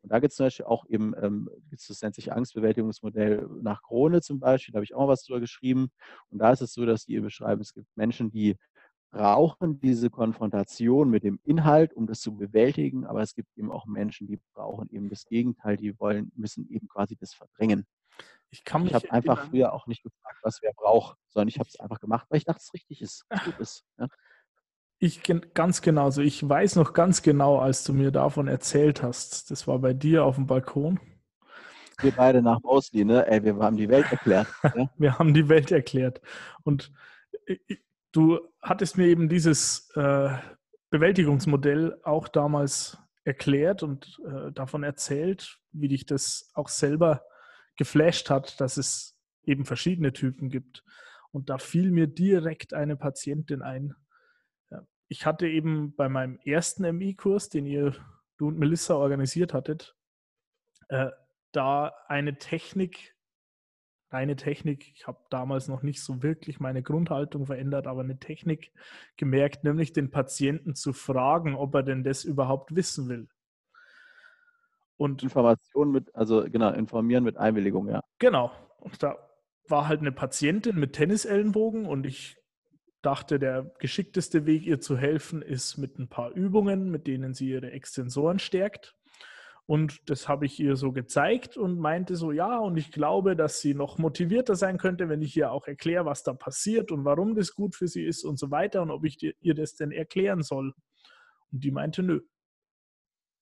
Und 0.05 0.11
da 0.11 0.19
gibt 0.19 0.33
es 0.33 0.37
zum 0.37 0.45
Beispiel 0.45 0.67
auch 0.67 0.85
eben, 0.87 1.15
ähm, 1.19 1.49
das 1.71 1.99
nennt 2.03 2.13
sich 2.13 2.31
Angstbewältigungsmodell 2.31 3.49
nach 3.63 3.81
Krone 3.81 4.21
zum 4.21 4.39
Beispiel, 4.39 4.71
da 4.71 4.77
habe 4.77 4.83
ich 4.83 4.93
auch 4.93 5.07
was 5.07 5.23
drüber 5.23 5.39
geschrieben. 5.39 5.89
Und 6.29 6.37
da 6.37 6.51
ist 6.51 6.61
es 6.61 6.73
so, 6.73 6.85
dass 6.85 7.05
die 7.05 7.19
beschreiben, 7.19 7.59
es 7.61 7.73
gibt 7.73 7.87
Menschen, 7.97 8.29
die 8.29 8.55
brauchen 9.09 9.79
diese 9.79 10.11
Konfrontation 10.11 11.09
mit 11.09 11.23
dem 11.23 11.39
Inhalt, 11.43 11.91
um 11.95 12.05
das 12.05 12.19
zu 12.19 12.35
bewältigen, 12.37 13.03
aber 13.07 13.23
es 13.23 13.33
gibt 13.33 13.49
eben 13.57 13.71
auch 13.71 13.87
Menschen, 13.87 14.27
die 14.27 14.39
brauchen 14.53 14.91
eben 14.91 15.09
das 15.09 15.25
Gegenteil, 15.25 15.75
die 15.75 15.99
wollen, 15.99 16.31
müssen 16.35 16.69
eben 16.69 16.87
quasi 16.87 17.15
das 17.15 17.33
verdrängen. 17.33 17.87
Ich, 18.51 18.61
ich 18.63 18.93
habe 18.93 19.11
einfach 19.11 19.49
früher 19.49 19.73
auch 19.73 19.87
nicht 19.87 20.03
gefragt, 20.03 20.37
was 20.43 20.61
wer 20.61 20.71
braucht, 20.73 21.17
sondern 21.29 21.47
ich 21.47 21.57
habe 21.57 21.67
es 21.67 21.79
einfach 21.79 21.99
gemacht, 21.99 22.27
weil 22.29 22.37
ich 22.37 22.45
dachte, 22.45 22.61
es 22.61 22.71
richtig 22.75 23.01
ist, 23.01 23.25
gut 23.43 23.59
ist. 23.59 23.83
Ja. 23.97 24.07
Ich 24.99 25.21
ganz 25.53 25.81
genauso. 25.81 26.21
Ich 26.21 26.47
weiß 26.47 26.77
noch 26.77 26.93
ganz 26.93 27.21
genau, 27.21 27.59
als 27.59 27.83
du 27.83 27.93
mir 27.93 28.11
davon 28.11 28.47
erzählt 28.47 29.03
hast. 29.03 29.51
Das 29.51 29.67
war 29.67 29.79
bei 29.79 29.93
dir 29.93 30.23
auf 30.23 30.35
dem 30.35 30.47
Balkon. 30.47 30.99
Wir 31.99 32.11
beide 32.11 32.41
nach 32.41 32.61
Mosley, 32.61 33.05
ne? 33.05 33.25
Ey, 33.27 33.43
wir 33.43 33.55
haben 33.57 33.77
die 33.77 33.89
Welt 33.89 34.11
erklärt. 34.11 34.47
Ja? 34.63 34.89
wir 34.97 35.19
haben 35.19 35.33
die 35.33 35.49
Welt 35.49 35.71
erklärt. 35.71 36.21
Und 36.63 36.91
äh, 37.45 37.57
du 38.11 38.39
hattest 38.61 38.97
mir 38.97 39.07
eben 39.07 39.29
dieses 39.29 39.89
äh, 39.95 40.29
Bewältigungsmodell 40.89 41.99
auch 42.03 42.27
damals 42.27 42.97
erklärt 43.23 43.83
und 43.83 44.19
äh, 44.25 44.51
davon 44.51 44.83
erzählt, 44.83 45.59
wie 45.71 45.87
dich 45.87 46.05
das 46.05 46.49
auch 46.53 46.69
selber 46.69 47.23
geflasht 47.75 48.29
hat, 48.29 48.61
dass 48.61 48.77
es 48.77 49.17
eben 49.43 49.65
verschiedene 49.65 50.13
Typen 50.13 50.49
gibt. 50.49 50.83
Und 51.31 51.49
da 51.49 51.57
fiel 51.57 51.91
mir 51.91 52.07
direkt 52.07 52.73
eine 52.73 52.95
Patientin 52.95 53.61
ein, 53.61 53.95
ich 55.07 55.25
hatte 55.25 55.47
eben 55.47 55.95
bei 55.95 56.09
meinem 56.09 56.39
ersten 56.43 56.83
MI-Kurs, 56.97 57.49
den 57.49 57.65
ihr, 57.65 57.93
du 58.37 58.47
und 58.47 58.57
Melissa 58.57 58.95
organisiert 58.95 59.53
hattet, 59.53 59.95
äh, 60.89 61.11
da 61.51 61.93
eine 62.07 62.37
Technik, 62.37 63.15
reine 64.11 64.35
Technik, 64.35 64.91
ich 64.93 65.07
habe 65.07 65.19
damals 65.29 65.67
noch 65.67 65.83
nicht 65.83 66.03
so 66.03 66.21
wirklich 66.21 66.59
meine 66.59 66.83
Grundhaltung 66.83 67.45
verändert, 67.45 67.87
aber 67.87 68.01
eine 68.01 68.19
Technik 68.19 68.71
gemerkt, 69.17 69.63
nämlich 69.63 69.93
den 69.93 70.11
Patienten 70.11 70.75
zu 70.75 70.93
fragen, 70.93 71.55
ob 71.55 71.73
er 71.75 71.83
denn 71.83 72.03
das 72.03 72.23
überhaupt 72.23 72.75
wissen 72.75 73.09
will. 73.09 73.27
Und 74.97 75.23
Information 75.23 75.91
mit, 75.91 76.15
also 76.15 76.45
genau, 76.49 76.71
informieren 76.71 77.23
mit 77.23 77.37
Einwilligung, 77.37 77.89
ja. 77.89 78.01
Genau. 78.19 78.51
Und 78.79 79.01
da 79.03 79.17
war 79.67 79.87
halt 79.87 80.01
eine 80.01 80.11
Patientin 80.11 80.77
mit 80.77 80.93
Tennisellenbogen 80.93 81.85
und 81.85 82.05
ich 82.05 82.37
dachte, 83.05 83.39
der 83.39 83.71
geschickteste 83.79 84.45
Weg, 84.45 84.65
ihr 84.65 84.79
zu 84.79 84.97
helfen, 84.97 85.41
ist 85.41 85.77
mit 85.77 85.99
ein 85.99 86.07
paar 86.07 86.31
Übungen, 86.31 86.89
mit 86.89 87.07
denen 87.07 87.33
sie 87.33 87.49
ihre 87.49 87.71
Extensoren 87.71 88.39
stärkt. 88.39 88.95
Und 89.67 90.09
das 90.09 90.27
habe 90.27 90.45
ich 90.45 90.59
ihr 90.59 90.75
so 90.75 90.91
gezeigt 90.91 91.57
und 91.57 91.79
meinte 91.79 92.15
so, 92.15 92.31
ja, 92.31 92.59
und 92.59 92.77
ich 92.77 92.91
glaube, 92.91 93.35
dass 93.35 93.61
sie 93.61 93.73
noch 93.73 93.97
motivierter 93.97 94.55
sein 94.55 94.77
könnte, 94.77 95.09
wenn 95.09 95.23
ich 95.23 95.35
ihr 95.35 95.51
auch 95.51 95.67
erkläre, 95.67 96.05
was 96.05 96.21
da 96.21 96.33
passiert 96.33 96.91
und 96.91 97.03
warum 97.03 97.35
das 97.35 97.55
gut 97.55 97.75
für 97.75 97.87
sie 97.87 98.05
ist 98.05 98.23
und 98.23 98.37
so 98.37 98.51
weiter 98.51 98.83
und 98.83 98.91
ob 98.91 99.05
ich 99.05 99.17
ihr 99.39 99.55
das 99.55 99.75
denn 99.75 99.91
erklären 99.91 100.43
soll. 100.43 100.73
Und 101.51 101.63
die 101.63 101.71
meinte, 101.71 102.03
nö, 102.03 102.21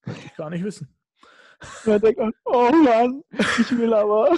möchte 0.06 0.26
ich 0.26 0.34
gar 0.36 0.48
nicht 0.48 0.64
wissen. 0.64 0.96
Man 1.84 2.00
denkt, 2.00 2.20
oh 2.46 2.70
Mann, 2.72 3.22
ich 3.58 3.76
will 3.76 3.92
aber. 3.92 4.34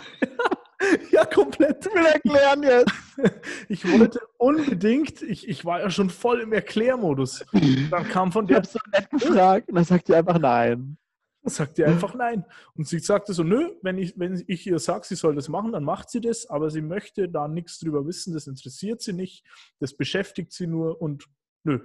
ja, 1.12 1.24
komplett. 1.24 1.86
Ich 1.86 1.94
will 1.94 2.06
erklären 2.06 2.62
jetzt. 2.62 3.05
Ich 3.68 3.84
wollte 3.90 4.20
unbedingt, 4.38 5.22
ich, 5.22 5.48
ich 5.48 5.64
war 5.64 5.80
ja 5.80 5.90
schon 5.90 6.10
voll 6.10 6.40
im 6.40 6.52
Erklärmodus. 6.52 7.44
Dann 7.90 8.04
kam 8.08 8.32
von 8.32 8.46
der. 8.46 8.62
Ich 8.62 8.68
habe 8.68 8.78
so 8.78 8.78
nett 8.92 9.10
gefragt 9.10 9.68
und 9.68 9.74
dann 9.74 9.84
sagt 9.84 10.08
die 10.08 10.14
einfach 10.14 10.38
nein. 10.38 10.98
Dann 11.42 11.52
sagt 11.52 11.78
die 11.78 11.84
einfach 11.84 12.14
nein. 12.14 12.44
Und 12.74 12.88
sie 12.88 12.98
sagte 12.98 13.32
so, 13.32 13.42
nö, 13.42 13.70
wenn 13.82 13.98
ich, 13.98 14.18
wenn 14.18 14.42
ich 14.46 14.66
ihr 14.66 14.78
sage, 14.78 15.06
sie 15.06 15.14
soll 15.14 15.34
das 15.34 15.48
machen, 15.48 15.72
dann 15.72 15.84
macht 15.84 16.10
sie 16.10 16.20
das, 16.20 16.46
aber 16.46 16.70
sie 16.70 16.82
möchte 16.82 17.28
da 17.28 17.48
nichts 17.48 17.78
drüber 17.78 18.06
wissen, 18.06 18.34
das 18.34 18.46
interessiert 18.46 19.00
sie 19.00 19.12
nicht, 19.12 19.44
das 19.78 19.96
beschäftigt 19.96 20.52
sie 20.52 20.66
nur 20.66 21.00
und 21.00 21.26
nö. 21.64 21.80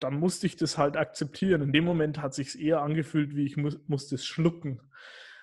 Dann 0.00 0.18
musste 0.18 0.46
ich 0.46 0.56
das 0.56 0.76
halt 0.76 0.96
akzeptieren. 0.96 1.62
In 1.62 1.72
dem 1.72 1.84
Moment 1.84 2.20
hat 2.20 2.34
sich 2.34 2.60
eher 2.60 2.82
angefühlt, 2.82 3.34
wie 3.34 3.46
ich 3.46 3.56
muss, 3.56 3.78
muss 3.86 4.08
das 4.08 4.26
schlucken. 4.26 4.80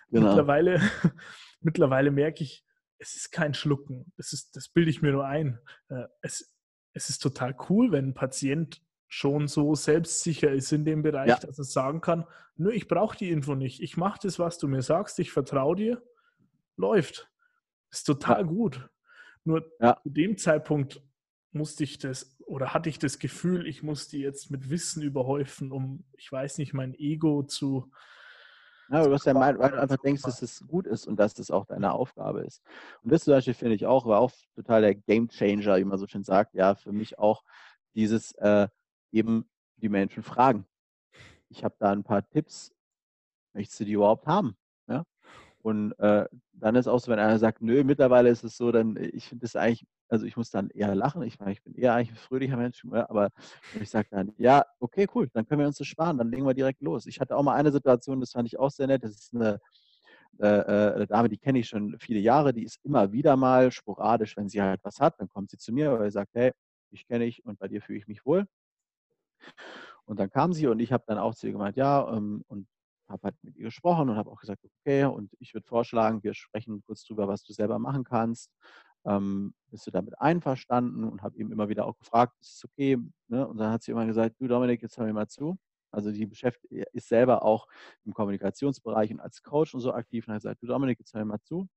Genau. 0.09 0.27
Mittlerweile, 0.27 0.81
mittlerweile 1.61 2.11
merke 2.11 2.43
ich, 2.43 2.63
es 2.97 3.15
ist 3.15 3.31
kein 3.31 3.53
Schlucken. 3.53 4.11
Das, 4.17 4.33
ist, 4.33 4.55
das 4.55 4.69
bilde 4.69 4.89
ich 4.89 5.01
mir 5.01 5.11
nur 5.11 5.25
ein. 5.25 5.59
Äh, 5.89 6.05
es, 6.21 6.55
es 6.93 7.09
ist 7.09 7.19
total 7.19 7.55
cool, 7.69 7.91
wenn 7.91 8.09
ein 8.09 8.13
Patient 8.13 8.81
schon 9.07 9.47
so 9.47 9.75
selbstsicher 9.75 10.51
ist 10.51 10.71
in 10.71 10.85
dem 10.85 11.03
Bereich, 11.03 11.29
ja. 11.29 11.37
dass 11.37 11.59
er 11.59 11.65
sagen 11.65 12.01
kann, 12.01 12.25
nö, 12.55 12.71
ich 12.71 12.87
brauche 12.87 13.15
die 13.15 13.29
Info 13.29 13.53
nicht. 13.55 13.81
Ich 13.81 13.97
mache 13.97 14.19
das, 14.23 14.39
was 14.39 14.57
du 14.57 14.67
mir 14.67 14.81
sagst, 14.81 15.19
ich 15.19 15.31
vertraue 15.31 15.75
dir. 15.75 16.03
Läuft. 16.77 17.29
Ist 17.91 18.05
total 18.05 18.41
ja. 18.41 18.47
gut. 18.47 18.89
Nur 19.43 19.71
ja. 19.79 19.99
zu 20.01 20.09
dem 20.09 20.37
Zeitpunkt 20.37 21.03
musste 21.51 21.83
ich 21.83 21.99
das 21.99 22.33
oder 22.45 22.73
hatte 22.73 22.89
ich 22.89 22.99
das 22.99 23.19
Gefühl, 23.19 23.67
ich 23.67 23.83
musste 23.83 24.17
jetzt 24.17 24.51
mit 24.51 24.69
Wissen 24.69 25.01
überhäufen, 25.01 25.71
um, 25.71 26.03
ich 26.17 26.31
weiß 26.31 26.57
nicht, 26.57 26.73
mein 26.73 26.93
Ego 26.95 27.43
zu, 27.43 27.91
ja, 28.93 29.03
du 29.03 29.11
hast 29.11 29.25
ja 29.25 29.33
weil 29.33 29.55
du 29.55 29.81
einfach 29.81 29.97
denkst, 29.97 30.21
dass 30.21 30.43
es 30.43 30.63
gut 30.67 30.85
ist 30.85 31.07
und 31.07 31.17
dass 31.17 31.33
das 31.33 31.49
auch 31.49 31.65
deine 31.65 31.93
Aufgabe 31.93 32.41
ist. 32.41 32.61
Und 33.01 33.11
das 33.11 33.23
zum 33.23 33.33
Beispiel 33.33 33.55
finde 33.55 33.73
ich 33.73 33.87
auch, 33.87 34.05
war 34.05 34.19
auch 34.19 34.31
total 34.55 34.81
der 34.81 34.93
Game 34.93 35.29
Changer, 35.29 35.77
wie 35.77 35.83
man 35.83 35.97
so 35.97 36.05
schön 36.05 36.23
sagt. 36.23 36.53
Ja, 36.53 36.75
für 36.75 36.91
mich 36.91 37.17
auch 37.17 37.43
dieses 37.95 38.33
äh, 38.33 38.67
eben 39.11 39.49
die 39.77 39.89
Menschen 39.89 40.21
fragen. 40.21 40.67
Ich 41.49 41.63
habe 41.63 41.75
da 41.79 41.91
ein 41.91 42.03
paar 42.03 42.27
Tipps. 42.29 42.71
Möchtest 43.53 43.79
du 43.79 43.85
die 43.85 43.93
überhaupt 43.93 44.27
haben? 44.27 44.55
Und 45.64 45.93
äh, 45.99 46.26
dann 46.53 46.76
ist 46.76 46.88
auch 46.88 46.99
so, 46.99 47.11
wenn 47.11 47.20
einer 47.20 47.39
sagt, 47.39 47.61
nö, 47.61 47.84
mittlerweile 47.84 48.30
ist 48.30 48.43
es 48.43 48.57
so, 48.57 48.72
dann, 48.72 48.97
ich 48.97 49.28
finde 49.28 49.43
das 49.43 49.55
eigentlich 49.55 49.88
also 50.14 50.28
ich 50.28 50.38
muss 50.38 50.51
dann 50.51 50.70
eher 50.70 50.93
lachen. 50.93 51.24
Ich, 51.24 51.39
ich 51.41 51.64
bin 51.64 51.74
eher 51.74 51.95
eigentlich 51.95 52.11
ein 52.11 52.18
fröhlicher 52.18 52.55
Mensch, 52.55 52.84
ne, 52.84 53.09
aber 53.09 53.30
ich 53.82 53.89
sage 53.89 54.09
dann, 54.11 54.32
ja, 54.38 54.64
okay, 54.80 55.07
cool, 55.16 55.28
dann 55.34 55.47
können 55.47 55.61
wir 55.61 55.68
uns 55.68 55.78
das 55.78 55.88
sparen, 55.88 56.20
dann 56.20 56.30
legen 56.30 56.45
wir 56.45 56.53
direkt 56.53 56.82
los. 56.82 57.07
Ich 57.07 57.20
hatte 57.20 57.36
auch 57.36 57.41
mal 57.41 57.55
eine 57.55 57.72
Situation, 57.72 58.20
das 58.20 58.32
fand 58.32 58.47
ich 58.47 58.59
auch 58.59 58.70
sehr 58.70 58.86
nett. 58.86 59.03
Das 59.03 59.11
ist 59.11 59.34
eine, 59.34 59.59
äh, 60.39 60.45
äh 60.47 60.93
eine 60.95 61.07
Dame, 61.07 61.30
die 61.30 61.39
kenne 61.39 61.59
ich 61.59 61.68
schon 61.68 61.97
viele 61.99 62.20
Jahre, 62.20 62.53
die 62.53 62.64
ist 62.64 62.80
immer 62.84 63.11
wieder 63.11 63.36
mal 63.38 63.72
sporadisch, 63.72 64.38
wenn 64.38 64.49
sie 64.49 64.61
halt 64.61 64.82
was 64.84 64.99
hat, 64.99 65.20
dann 65.20 65.30
kommt 65.30 65.49
sie 65.49 65.57
zu 65.57 65.74
mir, 65.74 65.97
weil 65.99 66.11
sie 66.11 66.16
sagt, 66.16 66.36
hey, 66.36 66.51
ich 66.91 67.07
kenne 67.07 67.26
dich 67.26 67.43
und 67.43 67.57
bei 67.57 67.68
dir 67.68 67.82
fühle 67.82 67.97
ich 67.97 68.07
mich 68.07 68.24
wohl. 68.24 68.45
Und 70.05 70.20
dann 70.20 70.30
kam 70.30 70.53
sie 70.53 70.68
und 70.68 70.80
ich 70.80 70.91
habe 70.91 71.03
dann 71.07 71.18
auch 71.18 71.34
zu 71.34 71.47
ihr 71.47 71.53
gemeint, 71.53 71.78
ja, 71.78 72.07
ähm, 72.16 72.43
und 72.47 72.68
habe 73.14 73.24
halt 73.24 73.36
mit 73.43 73.55
ihr 73.55 73.66
gesprochen 73.66 74.09
und 74.09 74.18
habe 74.18 74.30
auch 74.30 74.39
gesagt, 74.39 74.66
okay, 74.66 75.05
und 75.05 75.32
ich 75.39 75.53
würde 75.53 75.68
vorschlagen, 75.68 76.24
wir 76.24 76.34
sprechen 76.34 76.84
kurz 76.86 77.05
drüber, 77.05 77.28
was 77.28 77.43
du 77.43 77.53
selber 77.53 77.80
machen 77.80 78.03
kannst 78.03 78.51
ähm, 79.05 79.53
bist 79.70 79.86
du 79.88 79.91
damit 79.91 80.20
einverstanden? 80.20 81.03
Und 81.03 81.22
habe 81.22 81.38
ihm 81.38 81.51
immer 81.51 81.70
wieder 81.70 81.86
auch 81.86 81.97
gefragt, 81.97 82.34
ist 82.41 82.57
es 82.57 82.66
okay? 82.66 82.97
Ne? 83.28 83.47
Und 83.47 83.57
dann 83.57 83.72
hat 83.72 83.84
sie 83.84 83.91
immer 83.91 84.05
gesagt, 84.05 84.36
du 84.39 84.47
Dominik, 84.47 84.82
jetzt 84.82 84.97
hör 84.97 85.05
mir 85.05 85.14
mal 85.14 85.28
zu. 85.28 85.57
Also 85.91 86.11
die 86.11 86.26
beschäftigt, 86.26 86.74
ist 86.93 87.07
selber 87.07 87.43
auch 87.43 87.68
im 88.05 88.14
Kommunikationsbereich 88.14 89.11
und 89.11 89.20
als 89.20 89.43
Coach 89.43 89.74
und 89.76 89.82
so 89.82 89.93
aktiv. 89.93 90.28
Und 90.28 90.34
hat 90.34 90.41
gesagt, 90.41 90.61
du 90.61 90.68
Dominik, 90.68 90.99
jetzt 90.99 91.14
hör 91.14 91.22
mir 91.22 91.26
mal 91.26 91.41
zu. 91.41 91.68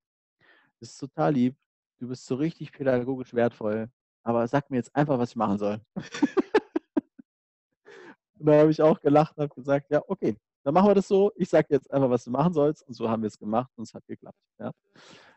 Das 0.81 0.91
ist 0.91 0.99
total 0.99 1.35
lieb. 1.35 1.57
Du 1.99 2.09
bist 2.09 2.27
so 2.27 2.37
richtig 2.37 2.73
pädagogisch 2.73 3.35
wertvoll. 3.35 3.91
Aber 4.23 4.47
sag 4.49 4.71
mir 4.71 4.79
jetzt 4.79 4.95
einfach, 4.95 5.19
was 5.19 5.31
ich 5.31 5.37
machen 5.37 5.59
soll. 5.59 5.81
und 8.39 8.47
da 8.47 8.61
habe 8.61 8.71
ich 8.71 8.83
auch 8.83 9.01
gelacht 9.01 9.37
und 9.37 9.45
habe 9.45 9.55
gesagt, 9.55 9.91
ja, 9.91 10.03
okay, 10.09 10.37
dann 10.67 10.75
machen 10.75 10.89
wir 10.89 10.97
das 10.97 11.07
so. 11.07 11.31
Ich 11.37 11.49
sage 11.49 11.69
jetzt 11.71 11.89
einfach, 11.93 12.11
was 12.11 12.25
du 12.25 12.33
machen 12.33 12.53
sollst. 12.53 12.83
Und 12.83 12.95
so 12.95 13.09
haben 13.09 13.23
wir 13.23 13.29
es 13.29 13.39
gemacht 13.39 13.71
und 13.77 13.85
es 13.85 13.95
hat 13.95 14.05
geklappt. 14.09 14.41
Ja? 14.59 14.73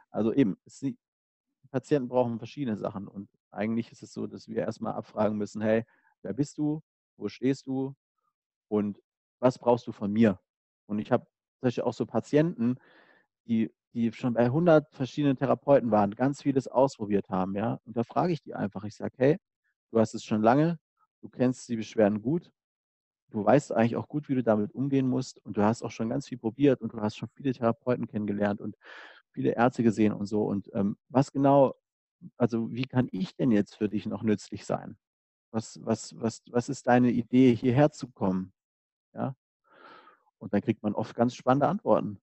Also 0.09 0.33
eben, 0.33 0.57
es 0.65 0.83
Patienten 1.69 2.07
brauchen 2.07 2.39
verschiedene 2.39 2.75
Sachen. 2.77 3.07
Und 3.07 3.29
eigentlich 3.51 3.91
ist 3.91 4.01
es 4.01 4.11
so, 4.11 4.25
dass 4.25 4.47
wir 4.47 4.63
erstmal 4.63 4.93
abfragen 4.93 5.37
müssen, 5.37 5.61
hey, 5.61 5.85
wer 6.23 6.33
bist 6.33 6.57
du? 6.57 6.81
Wo 7.15 7.27
stehst 7.27 7.67
du? 7.67 7.93
Und 8.69 8.99
was 9.39 9.59
brauchst 9.59 9.85
du 9.85 9.91
von 9.91 10.11
mir? 10.11 10.39
Und 10.87 10.97
ich 10.97 11.11
habe 11.11 11.27
solche 11.61 11.85
auch 11.85 11.93
so 11.93 12.07
Patienten, 12.07 12.77
die, 13.45 13.71
die 13.93 14.11
schon 14.11 14.33
bei 14.33 14.45
100 14.45 14.91
verschiedenen 14.95 15.37
Therapeuten 15.37 15.91
waren, 15.91 16.09
ganz 16.15 16.41
vieles 16.41 16.67
ausprobiert 16.67 17.29
haben, 17.29 17.55
ja. 17.55 17.79
Und 17.85 17.95
da 17.95 18.03
frage 18.03 18.33
ich 18.33 18.41
die 18.41 18.55
einfach, 18.55 18.83
ich 18.83 18.95
sage, 18.95 19.13
hey, 19.17 19.37
du 19.91 19.99
hast 19.99 20.15
es 20.15 20.23
schon 20.23 20.41
lange, 20.41 20.79
du 21.21 21.29
kennst 21.29 21.69
die 21.69 21.75
Beschwerden 21.75 22.19
gut, 22.19 22.51
du 23.29 23.45
weißt 23.45 23.71
eigentlich 23.71 23.95
auch 23.95 24.07
gut, 24.07 24.29
wie 24.29 24.35
du 24.35 24.43
damit 24.43 24.73
umgehen 24.73 25.07
musst 25.07 25.43
und 25.45 25.57
du 25.57 25.63
hast 25.63 25.83
auch 25.83 25.91
schon 25.91 26.09
ganz 26.09 26.27
viel 26.27 26.37
probiert 26.37 26.81
und 26.81 26.93
du 26.93 27.01
hast 27.01 27.17
schon 27.17 27.29
viele 27.29 27.53
Therapeuten 27.53 28.07
kennengelernt 28.07 28.61
und 28.61 28.75
viele 29.31 29.51
Ärzte 29.55 29.83
gesehen 29.83 30.13
und 30.13 30.25
so. 30.25 30.43
Und 30.43 30.69
ähm, 30.73 30.97
was 31.09 31.31
genau, 31.31 31.75
also 32.37 32.71
wie 32.73 32.85
kann 32.85 33.07
ich 33.11 33.35
denn 33.35 33.51
jetzt 33.51 33.75
für 33.75 33.89
dich 33.89 34.05
noch 34.05 34.23
nützlich 34.23 34.65
sein? 34.65 34.97
Was, 35.51 35.79
was, 35.83 36.19
was, 36.19 36.43
was 36.49 36.69
ist 36.69 36.87
deine 36.87 37.11
Idee, 37.11 37.55
hierher 37.55 37.91
zu 37.91 38.07
kommen? 38.09 38.53
Ja? 39.13 39.35
Und 40.37 40.53
dann 40.53 40.61
kriegt 40.61 40.83
man 40.83 40.93
oft 40.95 41.15
ganz 41.15 41.35
spannende 41.35 41.67
Antworten. 41.67 42.19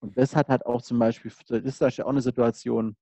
Und 0.00 0.16
das 0.16 0.36
hat 0.36 0.48
halt 0.48 0.64
auch 0.66 0.82
zum 0.82 0.98
Beispiel, 0.98 1.32
das 1.48 1.62
ist 1.64 1.80
ja 1.80 2.04
auch 2.04 2.10
eine 2.10 2.22
Situation, 2.22 2.96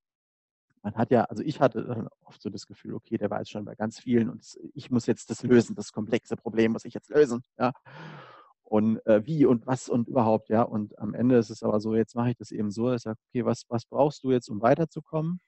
man 0.87 0.95
hat 0.95 1.11
ja, 1.11 1.25
also 1.25 1.43
ich 1.43 1.61
hatte 1.61 2.09
oft 2.25 2.41
so 2.41 2.49
das 2.49 2.67
Gefühl, 2.67 2.95
okay, 2.95 3.19
der 3.19 3.29
war 3.29 3.39
jetzt 3.39 3.51
schon 3.51 3.65
bei 3.65 3.75
ganz 3.75 3.99
vielen 3.99 4.31
und 4.31 4.45
ich 4.73 4.91
muss 4.91 5.07
jetzt 5.07 5.31
das 5.31 5.43
lösen, 5.43 5.75
das 5.75 5.93
komplexe 5.93 6.37
Problem 6.37 6.73
muss 6.73 6.85
ich 6.85 6.95
jetzt 6.95 7.11
lösen. 7.11 7.43
Ja 7.59 7.73
und 8.67 9.05
äh, 9.07 9.25
wie 9.25 9.47
und 9.47 9.67
was 9.67 9.89
und 9.89 10.09
überhaupt, 10.09 10.49
ja. 10.49 10.63
Und 10.63 10.99
am 10.99 11.15
Ende 11.15 11.37
ist 11.37 11.51
es 11.51 11.63
aber 11.63 11.81
so, 11.81 11.95
jetzt 11.95 12.17
mache 12.17 12.31
ich 12.31 12.37
das 12.37 12.51
eben 12.51 12.71
so, 12.71 12.93
ich 12.93 13.03
sage, 13.03 13.19
okay, 13.29 13.45
was, 13.45 13.65
was 13.69 13.87
brauchst 13.87 14.25
du 14.25 14.33
jetzt, 14.33 14.49
um 14.49 14.61
weiterzukommen? 14.61 15.41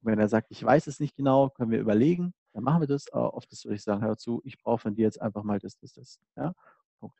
Und 0.00 0.10
wenn 0.10 0.18
er 0.18 0.28
sagt, 0.28 0.48
ich 0.50 0.62
weiß 0.62 0.86
es 0.86 1.00
nicht 1.00 1.16
genau, 1.16 1.48
können 1.48 1.70
wir 1.70 1.80
überlegen, 1.80 2.34
dann 2.52 2.64
machen 2.64 2.82
wir 2.82 2.86
das. 2.86 3.10
Aber 3.10 3.34
oft 3.34 3.50
ist, 3.52 3.64
würde 3.64 3.76
ich 3.76 3.82
sagen, 3.82 4.02
hör 4.02 4.18
zu, 4.18 4.42
ich 4.44 4.58
brauche 4.58 4.82
von 4.82 4.94
dir 4.94 5.04
jetzt 5.04 5.20
einfach 5.20 5.42
mal 5.44 5.58
das, 5.58 5.78
das, 5.78 5.94
das. 5.94 6.20
Ja? 6.36 6.52
Punkt. 7.00 7.18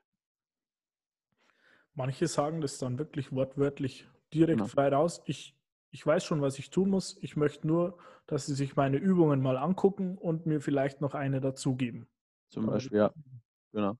Manche 1.95 2.27
sagen 2.27 2.61
das 2.61 2.79
dann 2.79 2.99
wirklich 2.99 3.33
wortwörtlich 3.33 4.07
direkt 4.35 4.59
genau. 4.59 4.69
frei 4.69 4.89
raus. 4.91 5.23
Ich, 5.25 5.57
ich 5.93 6.05
weiß 6.05 6.25
schon, 6.25 6.41
was 6.41 6.59
ich 6.59 6.71
tun 6.71 6.91
muss. 6.91 7.19
Ich 7.21 7.37
möchte 7.37 7.67
nur, 7.67 7.99
dass 8.27 8.47
sie 8.47 8.55
sich 8.55 8.77
meine 8.77 8.97
Übungen 8.97 9.43
mal 9.43 9.59
angucken 9.59 10.17
und 10.17 10.47
mir 10.47 10.61
vielleicht 10.61 11.01
noch 11.01 11.15
eine 11.15 11.41
dazugeben. 11.41 12.09
Zum 12.49 12.67
Beispiel, 12.67 12.99
ja. 12.99 13.13
Genau. 13.73 13.97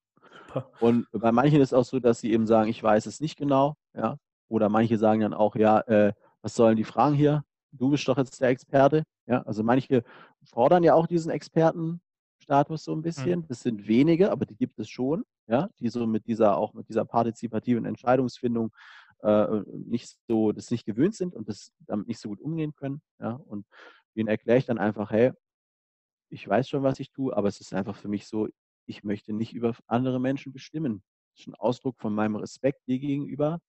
Und 0.81 1.07
bei 1.13 1.33
manchen 1.33 1.61
ist 1.61 1.69
es 1.69 1.75
auch 1.75 1.85
so, 1.85 2.01
dass 2.01 2.21
sie 2.21 2.33
eben 2.33 2.47
sagen, 2.47 2.69
ich 2.69 2.83
weiß 2.83 3.07
es 3.07 3.21
nicht 3.21 3.37
genau. 3.37 3.77
Ja? 3.95 4.17
Oder 4.49 4.69
manche 4.69 4.99
sagen 4.99 5.21
dann 5.21 5.35
auch, 5.35 5.55
ja, 5.55 5.81
äh, 5.81 6.13
was 6.41 6.55
sollen 6.55 6.77
die 6.77 6.85
Fragen 6.85 7.15
hier? 7.15 7.45
Du 7.73 7.91
bist 7.91 8.09
doch 8.09 8.17
jetzt 8.17 8.41
der 8.41 8.49
Experte. 8.49 9.05
Ja? 9.27 9.43
Also 9.43 9.63
manche 9.63 10.03
fordern 10.45 10.83
ja 10.83 10.95
auch 10.95 11.07
diesen 11.07 11.31
Expertenstatus 11.31 12.85
so 12.85 12.95
ein 12.95 13.03
bisschen. 13.03 13.41
Mhm. 13.41 13.47
Das 13.49 13.61
sind 13.61 13.87
wenige, 13.87 14.31
aber 14.31 14.47
die 14.47 14.57
gibt 14.57 14.79
es 14.79 14.89
schon, 14.89 15.25
ja? 15.47 15.69
die 15.79 15.89
so 15.89 16.07
mit 16.07 16.27
dieser, 16.27 16.57
auch 16.57 16.73
mit 16.73 16.89
dieser 16.89 17.05
partizipativen 17.05 17.85
Entscheidungsfindung 17.85 18.73
äh, 19.23 19.63
nicht 19.67 20.17
so, 20.29 20.53
das 20.53 20.71
nicht 20.71 20.85
gewöhnt 20.85 21.15
sind 21.15 21.35
und 21.35 21.49
das 21.49 21.73
damit 21.81 22.09
nicht 22.09 22.21
so 22.21 22.29
gut 22.29 22.41
umgehen 22.41 22.75
können. 22.75 23.03
Ja? 23.21 23.33
Und 23.33 23.67
denen 24.17 24.29
erkläre 24.29 24.59
ich 24.59 24.67
dann 24.67 24.79
einfach, 24.79 25.11
hey, 25.11 25.33
ich 26.29 26.49
weiß 26.49 26.69
schon, 26.69 26.83
was 26.83 27.01
ich 27.01 27.11
tue, 27.11 27.37
aber 27.37 27.49
es 27.49 27.61
ist 27.61 27.75
einfach 27.75 27.97
für 27.97 28.09
mich 28.09 28.27
so, 28.27 28.49
ich 28.87 29.05
möchte 29.05 29.33
nicht 29.33 29.53
über 29.55 29.75
andere 29.87 30.21
Menschen 30.21 30.53
bestimmen. 30.53 31.03
Das 31.33 31.41
ist 31.41 31.47
ein 31.47 31.55
Ausdruck 31.55 31.99
von 32.01 32.15
meinem 32.15 32.37
Respekt 32.37 32.87
dir 32.87 32.99
gegenüber. 32.99 33.61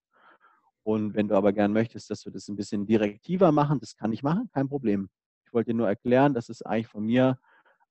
Und 0.84 1.14
wenn 1.14 1.30
du 1.30 1.36
aber 1.36 1.54
gern 1.54 1.72
möchtest, 1.72 2.10
dass 2.10 2.26
wir 2.26 2.32
das 2.32 2.48
ein 2.48 2.56
bisschen 2.56 2.86
direktiver 2.86 3.52
machen, 3.52 3.80
das 3.80 3.96
kann 3.96 4.12
ich 4.12 4.24
machen, 4.24 4.50
kein 4.54 4.68
Problem. 4.68 5.10
Ich 5.46 5.54
wollte 5.54 5.72
dir 5.72 5.78
nur 5.78 5.88
erklären, 5.88 6.34
dass 6.34 6.50
es 6.50 6.62
eigentlich 6.62 6.88
von 6.88 7.06
mir 7.06 7.40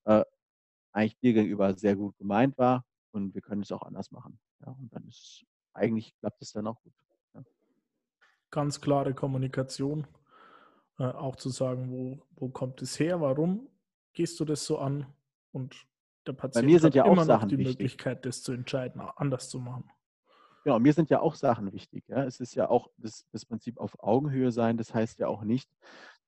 äh, 0.05 0.25
eigentlich 0.93 1.19
dir 1.19 1.33
gegenüber 1.33 1.75
sehr 1.75 1.97
gut 1.97 2.17
gemeint 2.19 2.59
war 2.59 2.85
und 3.13 3.35
wir 3.35 3.41
können 3.41 3.63
es 3.63 3.73
auch 3.73 3.83
anders 3.83 4.11
machen. 4.11 4.39
Ja, 4.61 4.73
und 4.73 4.93
dann 4.93 5.07
ist 5.09 5.45
eigentlich 5.73 6.15
klappt 6.19 6.43
es 6.43 6.53
dann 6.53 6.67
auch 6.67 6.81
gut. 6.83 6.93
Ganz 8.53 8.81
klare 8.81 9.15
Kommunikation. 9.15 10.07
äh, 10.99 11.05
auch 11.05 11.37
zu 11.37 11.49
sagen, 11.49 11.91
wo, 11.91 12.19
wo 12.37 12.49
kommt 12.49 12.81
es 12.83 13.01
her, 13.01 13.21
warum 13.21 13.69
gehst 14.13 14.39
du 14.39 14.45
das 14.45 14.65
so 14.65 14.79
an 14.79 15.07
und 15.51 15.75
der 16.27 16.35
Patient 16.35 16.67
mir 16.67 16.79
sind 16.79 16.89
hat 16.89 16.95
ja 16.95 17.05
auch 17.05 17.13
immer 17.13 17.25
Sachen 17.25 17.43
noch 17.43 17.49
die 17.49 17.59
wichtig. 17.59 17.79
Möglichkeit, 17.79 18.25
das 18.25 18.43
zu 18.43 18.53
entscheiden, 18.53 19.01
anders 19.01 19.49
zu 19.49 19.59
machen. 19.59 19.91
Genau, 20.65 20.79
mir 20.79 20.93
sind 20.93 21.11
ja 21.11 21.21
auch 21.21 21.35
Sachen 21.35 21.73
wichtig. 21.73 22.05
Ja. 22.07 22.23
Es 22.25 22.39
ist 22.39 22.55
ja 22.55 22.69
auch 22.69 22.89
das, 22.97 23.27
das 23.33 23.45
Prinzip 23.45 23.79
auf 23.79 24.01
Augenhöhe 24.01 24.53
sein. 24.53 24.77
Das 24.77 24.95
heißt 24.95 25.19
ja 25.19 25.27
auch 25.27 25.43
nicht, 25.43 25.69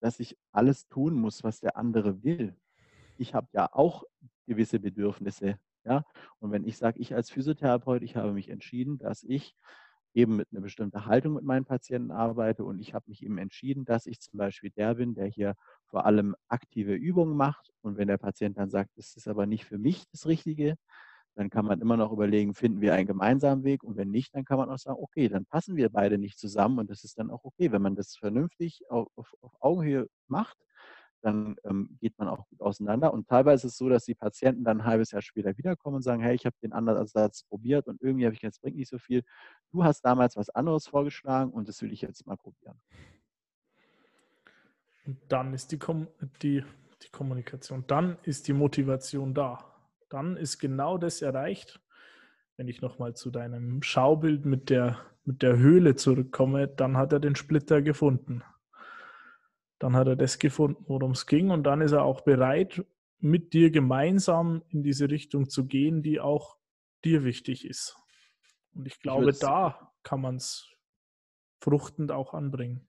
dass 0.00 0.18
ich 0.18 0.36
alles 0.50 0.88
tun 0.88 1.14
muss, 1.14 1.44
was 1.44 1.60
der 1.60 1.76
andere 1.76 2.24
will. 2.24 2.56
Ich 3.16 3.34
habe 3.34 3.46
ja 3.52 3.68
auch 3.72 4.02
gewisse 4.46 4.80
Bedürfnisse. 4.80 5.58
Ja. 5.84 6.04
Und 6.40 6.50
wenn 6.50 6.64
ich 6.64 6.78
sage, 6.78 6.98
ich 6.98 7.14
als 7.14 7.30
Physiotherapeut, 7.30 8.02
ich 8.02 8.16
habe 8.16 8.32
mich 8.32 8.48
entschieden, 8.48 8.98
dass 8.98 9.22
ich 9.22 9.54
eben 10.14 10.36
mit 10.36 10.48
einer 10.52 10.60
bestimmten 10.60 11.06
Haltung 11.06 11.34
mit 11.34 11.44
meinen 11.44 11.64
Patienten 11.64 12.10
arbeite 12.10 12.64
und 12.64 12.78
ich 12.78 12.94
habe 12.94 13.04
mich 13.08 13.22
eben 13.22 13.38
entschieden, 13.38 13.84
dass 13.84 14.06
ich 14.06 14.20
zum 14.20 14.38
Beispiel 14.38 14.70
der 14.70 14.94
bin, 14.94 15.14
der 15.14 15.26
hier 15.26 15.54
vor 15.86 16.06
allem 16.06 16.36
aktive 16.48 16.94
Übungen 16.94 17.36
macht. 17.36 17.70
Und 17.82 17.96
wenn 17.96 18.08
der 18.08 18.18
Patient 18.18 18.56
dann 18.56 18.70
sagt, 18.70 18.90
das 18.96 19.16
ist 19.16 19.28
aber 19.28 19.46
nicht 19.46 19.64
für 19.64 19.78
mich 19.78 20.04
das 20.12 20.26
Richtige, 20.26 20.76
dann 21.34 21.50
kann 21.50 21.64
man 21.64 21.80
immer 21.80 21.96
noch 21.96 22.12
überlegen, 22.12 22.54
finden 22.54 22.80
wir 22.80 22.94
einen 22.94 23.08
gemeinsamen 23.08 23.64
Weg 23.64 23.82
und 23.82 23.96
wenn 23.96 24.10
nicht, 24.10 24.34
dann 24.34 24.44
kann 24.44 24.58
man 24.58 24.70
auch 24.70 24.78
sagen, 24.78 24.98
okay, 25.00 25.28
dann 25.28 25.46
passen 25.46 25.76
wir 25.76 25.88
beide 25.88 26.16
nicht 26.16 26.38
zusammen 26.38 26.78
und 26.78 26.90
das 26.90 27.02
ist 27.02 27.18
dann 27.18 27.30
auch 27.30 27.44
okay. 27.44 27.72
Wenn 27.72 27.82
man 27.82 27.96
das 27.96 28.16
vernünftig 28.16 28.82
auf, 28.88 29.08
auf, 29.16 29.34
auf 29.40 29.52
Augenhöhe 29.60 30.06
macht, 30.28 30.56
dann 31.24 31.56
ähm, 31.64 31.96
geht 32.00 32.18
man 32.18 32.28
auch 32.28 32.46
gut 32.48 32.60
auseinander. 32.60 33.12
Und 33.12 33.28
teilweise 33.28 33.66
ist 33.66 33.72
es 33.72 33.78
so, 33.78 33.88
dass 33.88 34.04
die 34.04 34.14
Patienten 34.14 34.64
dann 34.64 34.80
ein 34.80 34.86
halbes 34.86 35.10
Jahr 35.10 35.22
später 35.22 35.56
wiederkommen 35.56 35.96
und 35.96 36.02
sagen, 36.02 36.22
hey, 36.22 36.34
ich 36.34 36.44
habe 36.44 36.56
den 36.62 36.72
anderen 36.72 36.98
Ansatz 36.98 37.44
probiert 37.44 37.86
und 37.86 38.02
irgendwie 38.02 38.26
habe 38.26 38.34
ich 38.34 38.42
jetzt 38.42 38.60
bringt 38.60 38.76
nicht 38.76 38.90
so 38.90 38.98
viel. 38.98 39.22
Du 39.70 39.84
hast 39.84 40.02
damals 40.02 40.36
was 40.36 40.50
anderes 40.50 40.86
vorgeschlagen 40.86 41.50
und 41.50 41.68
das 41.68 41.80
will 41.82 41.92
ich 41.92 42.02
jetzt 42.02 42.26
mal 42.26 42.36
probieren. 42.36 42.78
Und 45.06 45.18
dann 45.28 45.54
ist 45.54 45.72
die, 45.72 45.78
Kom 45.78 46.08
die, 46.42 46.64
die 47.02 47.10
Kommunikation, 47.10 47.84
dann 47.86 48.18
ist 48.22 48.48
die 48.48 48.52
Motivation 48.52 49.34
da. 49.34 49.64
Dann 50.08 50.36
ist 50.36 50.58
genau 50.58 50.98
das 50.98 51.22
erreicht. 51.22 51.80
Wenn 52.56 52.68
ich 52.68 52.80
nochmal 52.80 53.14
zu 53.14 53.30
deinem 53.30 53.82
Schaubild 53.82 54.44
mit 54.44 54.70
der, 54.70 54.98
mit 55.24 55.42
der 55.42 55.56
Höhle 55.56 55.96
zurückkomme, 55.96 56.68
dann 56.68 56.96
hat 56.96 57.12
er 57.12 57.20
den 57.20 57.34
Splitter 57.34 57.82
gefunden. 57.82 58.42
Dann 59.84 59.96
hat 59.96 60.06
er 60.06 60.16
das 60.16 60.38
gefunden, 60.38 60.82
worum 60.88 61.10
es 61.10 61.26
ging. 61.26 61.50
Und 61.50 61.64
dann 61.64 61.82
ist 61.82 61.92
er 61.92 62.04
auch 62.04 62.22
bereit, 62.22 62.82
mit 63.18 63.52
dir 63.52 63.70
gemeinsam 63.70 64.62
in 64.70 64.82
diese 64.82 65.10
Richtung 65.10 65.50
zu 65.50 65.66
gehen, 65.66 66.02
die 66.02 66.20
auch 66.20 66.56
dir 67.04 67.22
wichtig 67.22 67.66
ist. 67.66 67.94
Und 68.74 68.86
ich 68.86 68.98
glaube, 68.98 69.28
Ich 69.28 69.40
da 69.40 69.92
kann 70.02 70.22
man 70.22 70.36
es 70.36 70.72
fruchtend 71.60 72.12
auch 72.12 72.32
anbringen. 72.32 72.88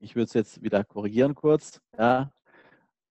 Ich 0.00 0.16
würde 0.16 0.24
es 0.24 0.32
jetzt 0.32 0.60
wieder 0.64 0.82
korrigieren 0.82 1.36
kurz. 1.36 1.80
Ja. 1.96 2.32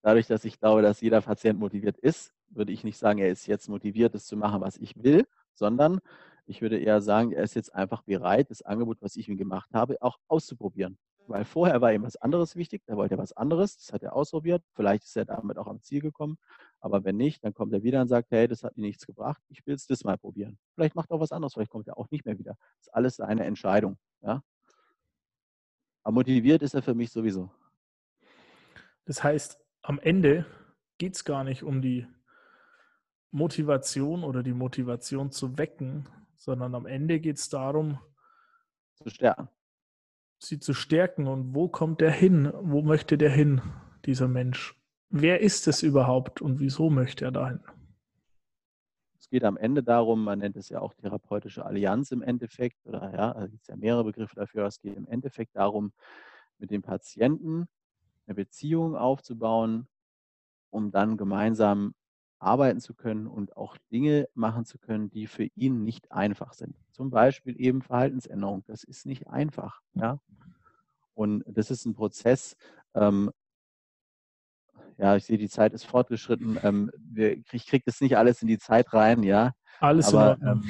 Dadurch, 0.02 0.28
dass 0.28 0.44
ich 0.44 0.60
glaube, 0.60 0.82
dass 0.82 1.00
jeder 1.00 1.22
Patient 1.22 1.62
motiviert 1.62 1.98
ist, 1.98 2.34
würde 2.50 2.74
ich 2.74 2.84
nicht 2.84 2.98
sagen, 2.98 3.20
er 3.20 3.30
ist 3.30 3.48
jetzt 3.48 3.70
motiviert, 3.70 4.16
das 4.16 4.26
zu 4.26 4.36
machen, 4.36 4.60
was 4.60 4.76
ich 4.76 5.02
will, 5.02 5.26
sondern 5.54 6.02
ich 6.46 6.62
würde 6.62 6.78
eher 6.78 7.00
sagen, 7.00 7.32
er 7.32 7.44
ist 7.44 7.54
jetzt 7.54 7.74
einfach 7.74 8.02
bereit, 8.02 8.50
das 8.50 8.64
Angebot, 8.64 9.02
was 9.02 9.16
ich 9.16 9.30
ihm 9.30 9.38
gemacht 9.38 9.70
habe, 9.74 9.96
auch 10.02 10.20
auszuprobieren. 10.28 10.98
Weil 11.28 11.46
vorher 11.46 11.82
war 11.82 11.94
ihm 11.94 12.04
was 12.04 12.16
anderes 12.18 12.56
wichtig, 12.56 12.84
da 12.86 12.96
wollte 12.98 13.16
er 13.16 13.18
was 13.18 13.32
anderes, 13.34 13.78
das 13.78 13.94
hat 13.94 14.04
er 14.04 14.16
ausprobiert. 14.16 14.64
Vielleicht 14.74 15.04
ist 15.04 15.16
er 15.16 15.26
damit 15.26 15.58
auch 15.58 15.68
am 15.68 15.82
Ziel 15.82 16.02
gekommen. 16.02 16.38
Aber 16.80 17.04
wenn 17.04 17.18
nicht, 17.18 17.44
dann 17.44 17.54
kommt 17.54 17.74
er 17.74 17.84
wieder 17.84 18.02
und 18.02 18.08
sagt, 18.08 18.32
hey, 18.32 18.48
das 18.48 18.64
hat 18.64 18.76
mir 18.76 18.88
nichts 18.88 19.06
gebracht, 19.06 19.42
ich 19.50 19.66
will 19.66 19.76
es 19.76 19.88
das 19.88 20.04
mal 20.04 20.18
probieren. 20.18 20.58
Vielleicht 20.76 20.96
macht 20.96 21.12
er 21.12 21.16
auch 21.16 21.22
was 21.22 21.32
anderes, 21.32 21.54
vielleicht 21.54 21.72
kommt 21.72 21.88
er 21.88 21.98
auch 21.98 22.10
nicht 22.12 22.26
mehr 22.26 22.38
wieder. 22.38 22.58
Das 22.78 22.88
ist 22.88 22.94
alles 22.94 23.16
seine 23.18 23.46
Entscheidung. 23.46 23.98
Ja? 24.22 24.44
Aber 26.04 26.14
motiviert 26.14 26.62
ist 26.64 26.74
er 26.74 26.82
für 26.82 26.96
mich 26.96 27.12
sowieso. 27.12 27.52
Das 29.06 29.24
heißt, 29.24 29.60
am 29.82 30.00
Ende 30.00 30.46
geht 30.98 31.16
es 31.16 31.26
gar 31.26 31.44
nicht 31.44 31.64
um 31.64 31.82
die 31.82 32.08
Motivation 33.32 34.24
oder 34.24 34.44
die 34.44 34.54
Motivation 34.54 35.32
zu 35.32 35.58
wecken, 35.58 36.08
sondern 36.38 36.76
am 36.76 36.86
Ende 36.86 37.20
geht 37.20 37.38
es 37.38 37.50
darum, 37.50 38.00
Zu 38.96 39.10
stärken. 39.10 39.50
Sie 40.44 40.60
zu 40.60 40.74
stärken. 40.74 41.28
Und 41.28 41.56
wo 41.56 41.68
kommt 41.68 42.02
der 42.02 42.12
hin? 42.12 42.52
Wo 42.62 42.82
möchte 42.82 43.18
der 43.18 43.32
hin, 43.32 43.62
dieser 44.06 44.28
Mensch? 44.28 44.76
Wer 45.10 45.42
ist 45.42 45.68
es 45.68 45.84
überhaupt 45.84 46.42
und 46.42 46.60
wieso 46.60 46.90
möchte 46.90 47.26
er 47.26 47.32
dahin? 47.32 47.60
Es 49.20 49.30
geht 49.30 49.44
am 49.44 49.58
Ende 49.58 49.84
darum, 49.84 50.24
man 50.24 50.40
nennt 50.40 50.58
es 50.58 50.70
ja 50.70 50.80
auch 50.80 50.94
therapeutische 50.94 51.66
Allianz 51.66 52.12
im 52.12 52.22
Endeffekt, 52.22 52.86
oder 52.86 53.14
ja, 53.14 53.46
gibt 53.48 53.62
es 53.62 53.68
ja 53.68 53.76
mehrere 53.76 54.04
Begriffe 54.06 54.36
dafür. 54.36 54.66
Es 54.66 54.80
geht 54.80 54.96
im 54.98 55.08
Endeffekt 55.08 55.56
darum, 55.56 55.94
mit 56.58 56.72
dem 56.72 56.82
Patienten 56.82 57.68
eine 58.26 58.36
Beziehung 58.36 58.96
aufzubauen, 58.96 59.88
um 60.70 60.92
dann 60.92 61.18
gemeinsam 61.18 61.94
arbeiten 62.42 62.80
zu 62.80 62.94
können 62.94 63.28
und 63.28 63.56
auch 63.56 63.78
Dinge 63.92 64.28
machen 64.34 64.66
zu 64.66 64.78
können, 64.78 65.10
die 65.10 65.28
für 65.28 65.46
ihn 65.56 65.84
nicht 65.84 66.12
einfach 66.12 66.54
sind. 66.54 66.76
Zum 66.92 67.10
Beispiel 67.10 67.60
eben 67.60 67.82
Verhaltensänderung. 67.82 68.64
Das 68.68 68.84
ist 68.84 69.06
nicht 69.06 69.28
einfach. 69.28 69.82
Ja? 69.94 70.20
Und 71.14 71.44
das 71.48 71.72
ist 71.72 71.86
ein 71.86 71.94
Prozess, 71.94 72.56
ähm, 72.94 73.32
ja, 74.98 75.16
ich 75.16 75.26
sehe, 75.26 75.40
die 75.40 75.50
Zeit 75.50 75.74
ist 75.74 75.86
fortgeschritten. 75.86 76.60
Ähm, 76.62 76.92
wir, 76.98 77.38
ich 77.52 77.66
kriege 77.66 77.84
das 77.86 78.02
nicht 78.02 78.18
alles 78.18 78.42
in 78.42 78.48
die 78.48 78.60
Zeit 78.60 78.94
rein, 78.94 79.24
ja. 79.24 79.54
Alles 79.80 80.14
Aber, 80.14 80.38
in 80.40 80.48
Ordnung. 80.48 80.64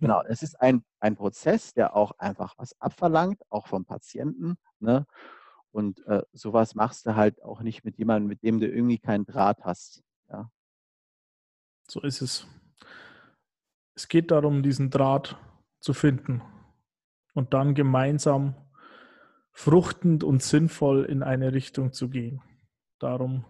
Genau, 0.00 0.22
es 0.28 0.42
ist 0.42 0.60
ein, 0.60 0.84
ein 1.00 1.16
Prozess, 1.16 1.72
der 1.72 1.96
auch 1.96 2.12
einfach 2.18 2.54
was 2.58 2.78
abverlangt, 2.80 3.40
auch 3.48 3.66
vom 3.66 3.86
Patienten. 3.86 4.56
Ne? 4.78 5.06
Und 5.70 6.04
äh, 6.06 6.22
sowas 6.32 6.74
machst 6.74 7.06
du 7.06 7.16
halt 7.16 7.42
auch 7.42 7.62
nicht 7.62 7.82
mit 7.84 7.96
jemandem, 7.96 8.28
mit 8.28 8.42
dem 8.42 8.60
du 8.60 8.68
irgendwie 8.68 8.98
keinen 8.98 9.24
Draht 9.24 9.64
hast. 9.64 10.02
So 11.90 12.00
ist 12.02 12.20
es. 12.20 12.46
Es 13.94 14.08
geht 14.08 14.30
darum, 14.30 14.62
diesen 14.62 14.90
Draht 14.90 15.36
zu 15.80 15.94
finden 15.94 16.42
und 17.34 17.54
dann 17.54 17.74
gemeinsam 17.74 18.54
fruchtend 19.52 20.22
und 20.22 20.42
sinnvoll 20.42 21.04
in 21.04 21.22
eine 21.22 21.52
Richtung 21.52 21.92
zu 21.92 22.10
gehen. 22.10 22.42
Darum, 22.98 23.44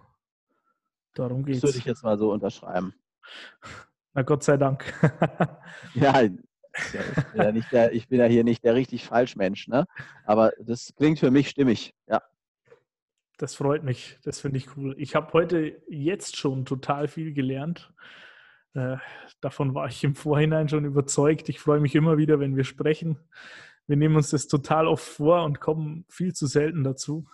darum 1.14 1.44
geht 1.44 1.56
Das 1.56 1.62
würde 1.64 1.70
es. 1.72 1.78
ich 1.78 1.84
jetzt 1.84 2.04
mal 2.04 2.16
so 2.16 2.32
unterschreiben. 2.32 2.94
Na 4.14 4.22
Gott 4.22 4.42
sei 4.42 4.56
Dank. 4.56 4.84
Ja, 5.94 6.22
ich, 6.22 6.32
bin 7.32 7.42
ja 7.42 7.52
der, 7.72 7.92
ich 7.92 8.08
bin 8.08 8.20
ja 8.20 8.26
hier 8.26 8.44
nicht 8.44 8.62
der 8.62 8.74
richtig 8.74 9.04
Falschmensch, 9.04 9.66
ne? 9.66 9.86
Aber 10.24 10.52
das 10.60 10.94
klingt 10.96 11.18
für 11.18 11.30
mich 11.32 11.48
stimmig. 11.48 11.92
Ja. 12.06 12.22
Das 13.38 13.54
freut 13.54 13.82
mich. 13.82 14.18
Das 14.22 14.40
finde 14.40 14.58
ich 14.58 14.76
cool. 14.76 14.94
Ich 14.98 15.14
habe 15.16 15.32
heute 15.32 15.82
jetzt 15.88 16.36
schon 16.36 16.64
total 16.64 17.08
viel 17.08 17.32
gelernt. 17.32 17.92
Äh, 18.74 18.96
davon 19.40 19.74
war 19.74 19.88
ich 19.88 20.02
im 20.04 20.14
Vorhinein 20.14 20.68
schon 20.68 20.84
überzeugt. 20.84 21.48
Ich 21.48 21.60
freue 21.60 21.80
mich 21.80 21.94
immer 21.94 22.18
wieder, 22.18 22.40
wenn 22.40 22.56
wir 22.56 22.64
sprechen. 22.64 23.18
Wir 23.86 23.96
nehmen 23.96 24.16
uns 24.16 24.30
das 24.30 24.48
total 24.48 24.86
oft 24.86 25.04
vor 25.04 25.44
und 25.44 25.60
kommen 25.60 26.04
viel 26.08 26.34
zu 26.34 26.46
selten 26.46 26.84
dazu. 26.84 27.26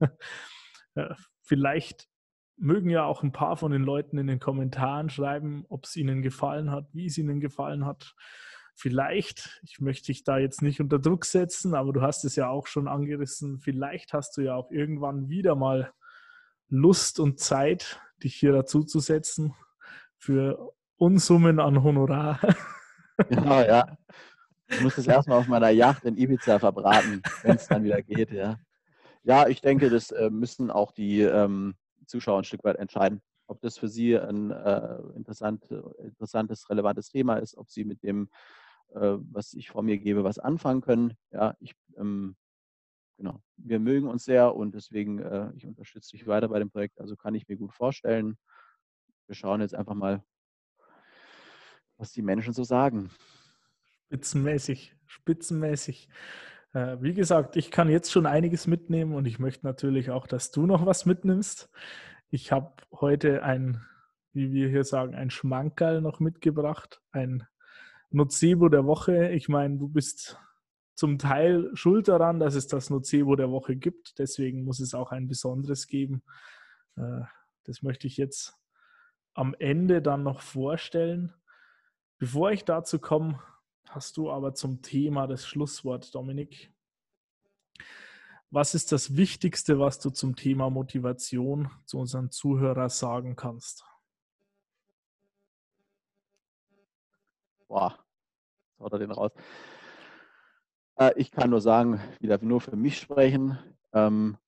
äh, 0.94 1.14
vielleicht 1.42 2.08
mögen 2.56 2.90
ja 2.90 3.04
auch 3.04 3.22
ein 3.22 3.32
paar 3.32 3.56
von 3.56 3.72
den 3.72 3.82
Leuten 3.82 4.16
in 4.16 4.28
den 4.28 4.38
Kommentaren 4.38 5.10
schreiben, 5.10 5.66
ob 5.68 5.84
es 5.84 5.96
ihnen 5.96 6.22
gefallen 6.22 6.70
hat, 6.70 6.88
wie 6.92 7.06
es 7.06 7.18
ihnen 7.18 7.40
gefallen 7.40 7.84
hat. 7.84 8.14
Vielleicht, 8.74 9.60
ich 9.62 9.80
möchte 9.80 10.06
dich 10.06 10.22
da 10.22 10.38
jetzt 10.38 10.62
nicht 10.62 10.80
unter 10.80 10.98
Druck 10.98 11.24
setzen, 11.24 11.74
aber 11.74 11.92
du 11.92 12.02
hast 12.02 12.24
es 12.24 12.36
ja 12.36 12.48
auch 12.48 12.66
schon 12.66 12.88
angerissen, 12.88 13.58
vielleicht 13.58 14.12
hast 14.12 14.36
du 14.36 14.42
ja 14.42 14.54
auch 14.54 14.70
irgendwann 14.70 15.28
wieder 15.28 15.54
mal 15.54 15.92
Lust 16.68 17.20
und 17.20 17.40
Zeit, 17.40 18.00
dich 18.22 18.34
hier 18.34 18.52
dazu 18.52 18.84
zu 18.84 19.00
setzen 19.00 19.54
für 20.26 20.74
Unsummen 20.96 21.60
an 21.60 21.82
Honorar. 21.82 22.40
Genau, 23.30 23.62
ja. 23.62 23.96
Ich 24.68 24.82
muss 24.82 24.96
das 24.96 25.06
erstmal 25.06 25.38
auf 25.38 25.48
meiner 25.48 25.70
Yacht 25.70 26.04
in 26.04 26.18
Ibiza 26.18 26.58
verbraten, 26.58 27.22
wenn 27.42 27.56
es 27.56 27.66
dann 27.66 27.82
wieder 27.82 28.02
geht, 28.02 28.30
ja. 28.30 28.58
Ja, 29.22 29.48
ich 29.48 29.62
denke, 29.62 29.88
das 29.88 30.10
äh, 30.10 30.28
müssen 30.28 30.70
auch 30.70 30.92
die 30.92 31.22
ähm, 31.22 31.76
Zuschauer 32.04 32.40
ein 32.40 32.44
Stück 32.44 32.62
weit 32.62 32.76
entscheiden, 32.76 33.22
ob 33.46 33.62
das 33.62 33.78
für 33.78 33.88
sie 33.88 34.18
ein 34.18 34.50
äh, 34.50 34.98
interessant, 35.14 35.64
interessantes, 35.96 36.68
relevantes 36.68 37.08
Thema 37.08 37.36
ist, 37.36 37.56
ob 37.56 37.70
sie 37.70 37.86
mit 37.86 38.02
dem, 38.02 38.28
äh, 38.94 39.16
was 39.32 39.54
ich 39.54 39.70
vor 39.70 39.82
mir 39.82 39.96
gebe, 39.96 40.22
was 40.22 40.38
anfangen 40.38 40.82
können. 40.82 41.14
Ja, 41.30 41.56
ich, 41.58 41.74
ähm, 41.96 42.36
genau, 43.16 43.40
wir 43.56 43.80
mögen 43.80 44.08
uns 44.08 44.26
sehr 44.26 44.54
und 44.54 44.74
deswegen, 44.74 45.20
äh, 45.20 45.52
ich 45.56 45.66
unterstütze 45.66 46.10
dich 46.10 46.26
weiter 46.26 46.48
bei 46.48 46.58
dem 46.58 46.70
Projekt, 46.70 47.00
also 47.00 47.16
kann 47.16 47.34
ich 47.34 47.48
mir 47.48 47.56
gut 47.56 47.72
vorstellen. 47.72 48.36
Wir 49.26 49.34
schauen 49.34 49.60
jetzt 49.60 49.74
einfach 49.74 49.94
mal, 49.94 50.22
was 51.96 52.12
die 52.12 52.22
Menschen 52.22 52.52
so 52.52 52.62
sagen. 52.62 53.10
Spitzenmäßig, 54.06 54.94
spitzenmäßig. 55.06 56.08
Äh, 56.72 56.98
wie 57.00 57.14
gesagt, 57.14 57.56
ich 57.56 57.70
kann 57.70 57.88
jetzt 57.88 58.12
schon 58.12 58.26
einiges 58.26 58.66
mitnehmen 58.66 59.14
und 59.14 59.26
ich 59.26 59.38
möchte 59.38 59.66
natürlich 59.66 60.10
auch, 60.10 60.26
dass 60.26 60.52
du 60.52 60.66
noch 60.66 60.86
was 60.86 61.06
mitnimmst. 61.06 61.70
Ich 62.30 62.52
habe 62.52 62.72
heute 62.92 63.42
ein, 63.42 63.84
wie 64.32 64.52
wir 64.52 64.68
hier 64.68 64.84
sagen, 64.84 65.14
ein 65.14 65.30
Schmankerl 65.30 66.00
noch 66.00 66.20
mitgebracht, 66.20 67.00
ein 67.10 67.46
Nocebo 68.10 68.68
der 68.68 68.86
Woche. 68.86 69.30
Ich 69.30 69.48
meine, 69.48 69.78
du 69.78 69.88
bist 69.88 70.38
zum 70.94 71.18
Teil 71.18 71.70
schuld 71.74 72.08
daran, 72.08 72.38
dass 72.38 72.54
es 72.54 72.68
das 72.68 72.90
Nocebo 72.90 73.34
der 73.36 73.50
Woche 73.50 73.74
gibt. 73.74 74.18
Deswegen 74.18 74.64
muss 74.64 74.80
es 74.80 74.94
auch 74.94 75.10
ein 75.10 75.28
besonderes 75.28 75.88
geben. 75.88 76.22
Äh, 76.96 77.22
das 77.64 77.82
möchte 77.82 78.06
ich 78.06 78.16
jetzt 78.16 78.54
am 79.36 79.54
Ende 79.58 80.00
dann 80.00 80.22
noch 80.22 80.40
vorstellen. 80.40 81.32
Bevor 82.18 82.50
ich 82.50 82.64
dazu 82.64 82.98
komme, 82.98 83.42
hast 83.88 84.16
du 84.16 84.30
aber 84.30 84.54
zum 84.54 84.80
Thema 84.80 85.26
das 85.26 85.46
Schlusswort, 85.46 86.14
Dominik. 86.14 86.72
Was 88.50 88.74
ist 88.74 88.92
das 88.92 89.16
Wichtigste, 89.16 89.78
was 89.78 89.98
du 89.98 90.08
zum 90.08 90.36
Thema 90.36 90.70
Motivation 90.70 91.70
zu 91.84 91.98
unseren 91.98 92.30
Zuhörern 92.30 92.88
sagen 92.88 93.36
kannst? 93.36 93.84
Boah, 97.68 97.98
haut 98.78 98.92
er 98.92 98.98
den 98.98 99.10
raus. 99.10 99.32
Äh, 100.96 101.12
ich 101.16 101.30
kann 101.30 101.50
nur 101.50 101.60
sagen, 101.60 102.00
wieder 102.20 102.38
nur 102.40 102.62
für 102.62 102.76
mich 102.76 102.98
sprechen. 102.98 103.58
Ähm, 103.92 104.38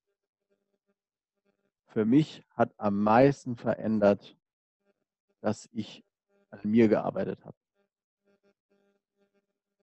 für 1.88 2.06
mich 2.06 2.42
hat 2.50 2.72
am 2.78 3.02
meisten 3.02 3.56
verändert, 3.56 4.37
dass 5.40 5.68
ich 5.72 6.04
an 6.50 6.60
mir 6.64 6.88
gearbeitet 6.88 7.44
habe. 7.44 7.56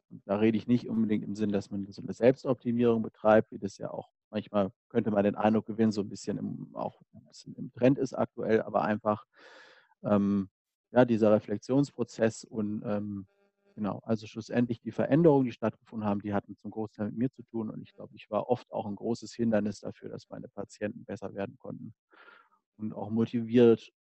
Und 0.10 0.22
da 0.26 0.38
rede 0.38 0.58
ich 0.58 0.68
nicht 0.68 0.88
unbedingt 0.88 1.24
im 1.24 1.36
Sinn, 1.36 1.52
dass 1.52 1.72
man 1.72 1.92
so 1.92 2.02
eine 2.02 2.14
Selbstoptimierung 2.14 3.02
betreibt, 3.02 3.52
wie 3.52 3.60
das 3.60 3.78
ja 3.78 3.92
auch 3.92 4.10
manchmal 4.36 4.72
könnte 4.90 5.12
man 5.12 5.24
den 5.24 5.36
Eindruck 5.36 5.66
gewinnen, 5.66 5.92
so 5.92 6.02
ein 6.02 6.10
bisschen 6.10 6.38
im, 6.38 6.76
auch 6.76 7.02
ein 7.14 7.26
bisschen 7.26 7.56
im 7.56 7.72
Trend 7.72 7.98
ist 7.98 8.14
aktuell, 8.14 8.62
aber 8.62 8.84
einfach 8.84 9.26
ähm, 10.04 10.50
ja, 10.92 11.06
dieser 11.06 11.32
Reflexionsprozess 11.32 12.44
und 12.44 12.84
ähm, 12.86 13.28
genau, 13.76 14.02
also 14.04 14.28
schlussendlich 14.28 14.82
die 14.82 14.92
Veränderungen, 14.92 15.46
die 15.46 15.54
stattgefunden 15.54 16.08
haben, 16.08 16.22
die 16.22 16.34
hatten 16.34 16.56
zum 16.58 16.72
Großteil 16.72 17.08
mit 17.08 17.18
mir 17.18 17.32
zu 17.32 17.44
tun 17.44 17.70
und 17.70 17.82
ich 17.82 17.94
glaube, 17.94 18.14
ich 18.16 18.30
war 18.30 18.50
oft 18.50 18.72
auch 18.74 18.86
ein 18.86 18.96
großes 18.96 19.34
Hindernis 19.34 19.80
dafür, 19.80 20.10
dass 20.10 20.30
meine 20.30 20.50
Patienten 20.50 21.06
besser 21.06 21.34
werden 21.34 21.58
konnten 21.58 21.94
und 22.78 22.94
auch 22.94 23.10
motiviert 23.10 23.94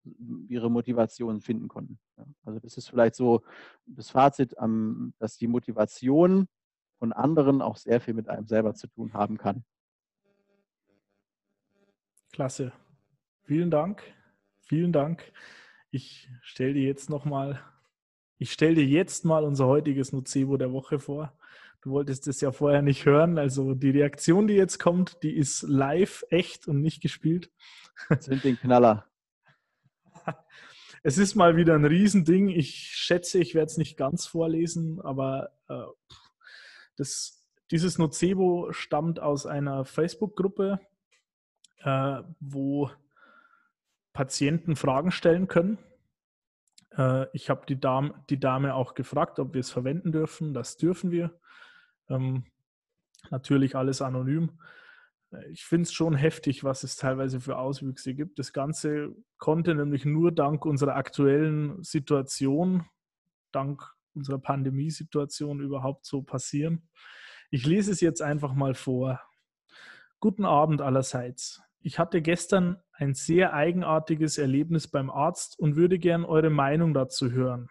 ihre 0.49 0.71
Motivation 0.71 1.41
finden 1.41 1.69
konnten. 1.69 1.99
Also 2.45 2.59
das 2.61 2.77
ist 2.77 2.89
vielleicht 2.89 3.15
so 3.15 3.43
das 3.87 4.11
Fazit, 4.11 4.55
dass 5.19 5.37
die 5.37 5.47
Motivation 5.47 6.49
von 6.99 7.13
anderen 7.13 7.63
auch 7.63 7.77
sehr 7.77 8.01
viel 8.01 8.15
mit 8.15 8.29
einem 8.29 8.47
selber 8.47 8.75
zu 8.75 8.87
tun 8.89 9.13
haben 9.13 9.39
kann. 9.39 9.65
Klasse. 12.33 12.73
Vielen 13.45 13.71
Dank. 13.71 14.03
Vielen 14.63 14.93
Dank. 14.93 15.33
Ich 15.91 16.29
stelle 16.41 16.75
dir 16.75 16.85
jetzt 16.85 17.11
nochmal, 17.11 17.61
ich 18.39 18.53
stelle 18.53 18.75
dir 18.75 18.87
jetzt 18.87 19.25
mal 19.25 19.45
unser 19.45 19.67
heutiges 19.67 20.13
Nocebo 20.13 20.57
der 20.57 20.73
Woche 20.73 20.99
vor. 20.99 21.39
Du 21.83 21.91
wolltest 21.91 22.27
es 22.27 22.41
ja 22.41 22.51
vorher 22.51 22.83
nicht 22.83 23.05
hören. 23.05 23.39
Also 23.39 23.75
die 23.75 23.91
Reaktion, 23.91 24.49
die 24.49 24.55
jetzt 24.55 24.79
kommt, 24.79 25.23
die 25.23 25.37
ist 25.37 25.63
live, 25.63 26.25
echt 26.31 26.67
und 26.67 26.81
nicht 26.81 27.03
gespielt. 27.03 27.53
Sind 28.21 28.45
den 28.45 28.59
Knaller. 28.59 29.07
Es 31.07 31.19
ist 31.19 31.35
mal 31.35 31.57
wieder 31.57 31.75
ein 31.75 31.85
Riesending. 31.85 32.49
Ich 32.49 32.97
schätze, 32.97 33.39
ich 33.39 33.55
werde 33.55 33.67
es 33.67 33.77
nicht 33.77 33.99
ganz 33.99 34.27
vorlesen, 34.27 35.03
aber 35.03 35.53
äh, 35.69 35.85
das, 36.97 37.45
dieses 37.71 37.99
Nocebo 37.99 38.73
stammt 38.73 39.21
aus 39.21 39.45
einer 39.45 39.85
Facebook-Gruppe, 39.85 40.81
äh, 41.83 42.23
wo 42.41 42.91
Patienten 44.15 44.77
Fragen 44.77 45.11
stellen 45.11 45.47
können. 45.47 45.77
Äh, 46.97 47.27
ich 47.35 47.51
habe 47.51 47.67
die 47.67 47.79
Dame, 47.79 48.15
die 48.31 48.41
Dame 48.41 48.75
auch 48.75 48.95
gefragt, 48.95 49.39
ob 49.39 49.53
wir 49.53 49.61
es 49.61 49.71
verwenden 49.71 50.11
dürfen. 50.11 50.55
Das 50.55 50.79
dürfen 50.79 51.11
wir. 51.11 51.39
Ähm, 52.09 52.47
natürlich 53.31 53.77
alles 53.77 54.01
anonym. 54.01 54.59
Ich 55.51 55.65
finde 55.65 55.85
es 55.85 55.93
schon 55.93 56.15
heftig, 56.15 56.65
was 56.65 56.85
es 56.85 56.97
teilweise 56.97 57.41
für 57.41 57.59
Auswüchse 57.59 58.15
gibt. 58.15 58.39
Das 58.39 58.53
Ganze 58.53 59.15
konnte 59.39 59.75
nämlich 59.75 60.05
nur 60.05 60.33
dank 60.33 60.65
unserer 60.65 60.97
aktuellen 60.97 61.83
Situation, 61.83 62.87
dank 63.53 63.83
unserer 64.15 64.39
Pandemiesituation 64.39 65.61
überhaupt 65.61 66.07
so 66.07 66.23
passieren. 66.23 66.89
Ich 67.51 67.67
lese 67.67 67.91
es 67.91 68.01
jetzt 68.01 68.23
einfach 68.23 68.55
mal 68.55 68.75
vor. 68.75 69.21
Guten 70.21 70.45
Abend 70.45 70.81
allerseits. 70.81 71.63
Ich 71.81 71.99
hatte 71.99 72.23
gestern 72.23 72.79
ein 72.93 73.15
sehr 73.15 73.53
eigenartiges 73.53 74.39
Erlebnis 74.39 74.89
beim 74.89 75.11
Arzt 75.11 75.59
und 75.59 75.77
würde 75.77 75.99
gern 75.99 76.25
eure 76.25 76.51
Meinung 76.51 76.95
dazu 76.95 77.31
hören. 77.31 77.69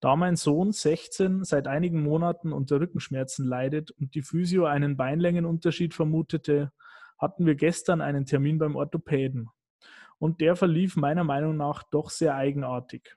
Da 0.00 0.16
mein 0.16 0.36
Sohn 0.36 0.72
16 0.72 1.44
seit 1.44 1.68
einigen 1.68 2.02
Monaten 2.02 2.52
unter 2.52 2.80
Rückenschmerzen 2.80 3.46
leidet 3.46 3.90
und 3.90 4.14
die 4.14 4.22
Physio 4.22 4.64
einen 4.64 4.96
Beinlängenunterschied 4.96 5.92
vermutete, 5.92 6.72
hatten 7.18 7.44
wir 7.44 7.54
gestern 7.54 8.00
einen 8.00 8.24
Termin 8.24 8.58
beim 8.58 8.76
Orthopäden. 8.76 9.50
Und 10.18 10.40
der 10.40 10.56
verlief 10.56 10.96
meiner 10.96 11.24
Meinung 11.24 11.56
nach 11.56 11.82
doch 11.82 12.08
sehr 12.08 12.34
eigenartig. 12.34 13.14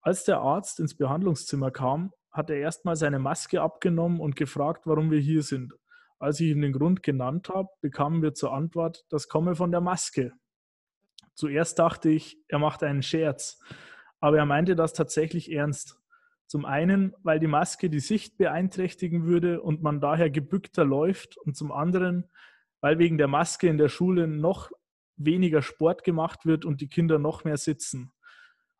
Als 0.00 0.24
der 0.24 0.38
Arzt 0.38 0.78
ins 0.78 0.96
Behandlungszimmer 0.96 1.72
kam, 1.72 2.12
hat 2.30 2.50
er 2.50 2.58
erstmal 2.58 2.94
seine 2.94 3.18
Maske 3.18 3.60
abgenommen 3.60 4.20
und 4.20 4.36
gefragt, 4.36 4.86
warum 4.86 5.10
wir 5.10 5.18
hier 5.18 5.42
sind. 5.42 5.74
Als 6.20 6.38
ich 6.38 6.50
ihm 6.50 6.60
den 6.60 6.72
Grund 6.72 7.02
genannt 7.02 7.48
habe, 7.48 7.68
bekamen 7.80 8.22
wir 8.22 8.34
zur 8.34 8.52
Antwort, 8.52 9.04
das 9.08 9.28
komme 9.28 9.56
von 9.56 9.72
der 9.72 9.80
Maske. 9.80 10.32
Zuerst 11.34 11.78
dachte 11.80 12.10
ich, 12.10 12.38
er 12.48 12.58
macht 12.60 12.82
einen 12.84 13.02
Scherz, 13.02 13.60
aber 14.20 14.38
er 14.38 14.46
meinte 14.46 14.76
das 14.76 14.92
tatsächlich 14.92 15.52
ernst. 15.52 15.98
Zum 16.46 16.64
einen, 16.64 17.14
weil 17.22 17.40
die 17.40 17.46
Maske 17.46 17.90
die 17.90 18.00
Sicht 18.00 18.38
beeinträchtigen 18.38 19.26
würde 19.26 19.60
und 19.60 19.82
man 19.82 20.00
daher 20.00 20.30
gebückter 20.30 20.84
läuft 20.84 21.36
und 21.36 21.56
zum 21.56 21.72
anderen, 21.72 22.24
weil 22.80 22.98
wegen 22.98 23.18
der 23.18 23.28
Maske 23.28 23.68
in 23.68 23.76
der 23.76 23.88
Schule 23.88 24.26
noch 24.26 24.70
weniger 25.16 25.62
Sport 25.62 26.04
gemacht 26.04 26.46
wird 26.46 26.64
und 26.64 26.80
die 26.80 26.88
Kinder 26.88 27.18
noch 27.18 27.44
mehr 27.44 27.58
sitzen. 27.58 28.12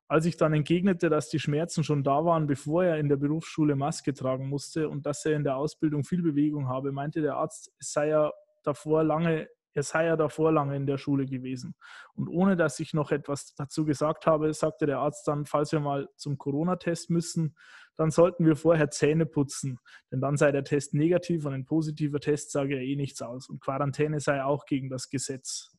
Als 0.06 0.24
ich 0.24 0.38
dann 0.38 0.54
entgegnete, 0.54 1.10
dass 1.10 1.28
die 1.28 1.38
Schmerzen 1.38 1.84
schon 1.84 2.02
da 2.02 2.24
waren, 2.24 2.46
bevor 2.46 2.84
er 2.84 2.98
in 2.98 3.10
der 3.10 3.16
Berufsschule 3.16 3.76
Maske 3.76 4.14
tragen 4.14 4.48
musste 4.48 4.88
und 4.88 5.04
dass 5.04 5.26
er 5.26 5.36
in 5.36 5.44
der 5.44 5.56
Ausbildung 5.56 6.04
viel 6.04 6.22
Bewegung 6.22 6.68
habe, 6.68 6.92
meinte 6.92 7.20
der 7.20 7.36
Arzt, 7.36 7.70
es 7.78 7.92
sei 7.92 8.08
ja 8.08 8.32
davor 8.64 9.04
lange, 9.04 9.48
er 9.78 9.84
sei 9.84 10.06
ja 10.06 10.16
davor 10.16 10.52
lange 10.52 10.74
in 10.76 10.86
der 10.86 10.98
Schule 10.98 11.24
gewesen. 11.24 11.74
Und 12.14 12.28
ohne 12.28 12.56
dass 12.56 12.80
ich 12.80 12.94
noch 12.94 13.12
etwas 13.12 13.54
dazu 13.54 13.84
gesagt 13.84 14.26
habe, 14.26 14.52
sagte 14.52 14.86
der 14.86 14.98
Arzt 14.98 15.26
dann, 15.28 15.46
falls 15.46 15.70
wir 15.70 15.78
mal 15.78 16.08
zum 16.16 16.36
Corona-Test 16.36 17.10
müssen, 17.10 17.56
dann 17.96 18.10
sollten 18.10 18.44
wir 18.44 18.56
vorher 18.56 18.90
Zähne 18.90 19.24
putzen, 19.24 19.78
denn 20.10 20.20
dann 20.20 20.36
sei 20.36 20.52
der 20.52 20.64
Test 20.64 20.94
negativ 20.94 21.44
und 21.44 21.54
ein 21.54 21.64
positiver 21.64 22.20
Test 22.20 22.50
sage 22.50 22.76
ja 22.76 22.82
eh 22.82 22.96
nichts 22.96 23.22
aus. 23.22 23.48
Und 23.48 23.60
Quarantäne 23.60 24.20
sei 24.20 24.42
auch 24.42 24.66
gegen 24.66 24.90
das 24.90 25.10
Gesetz. 25.10 25.76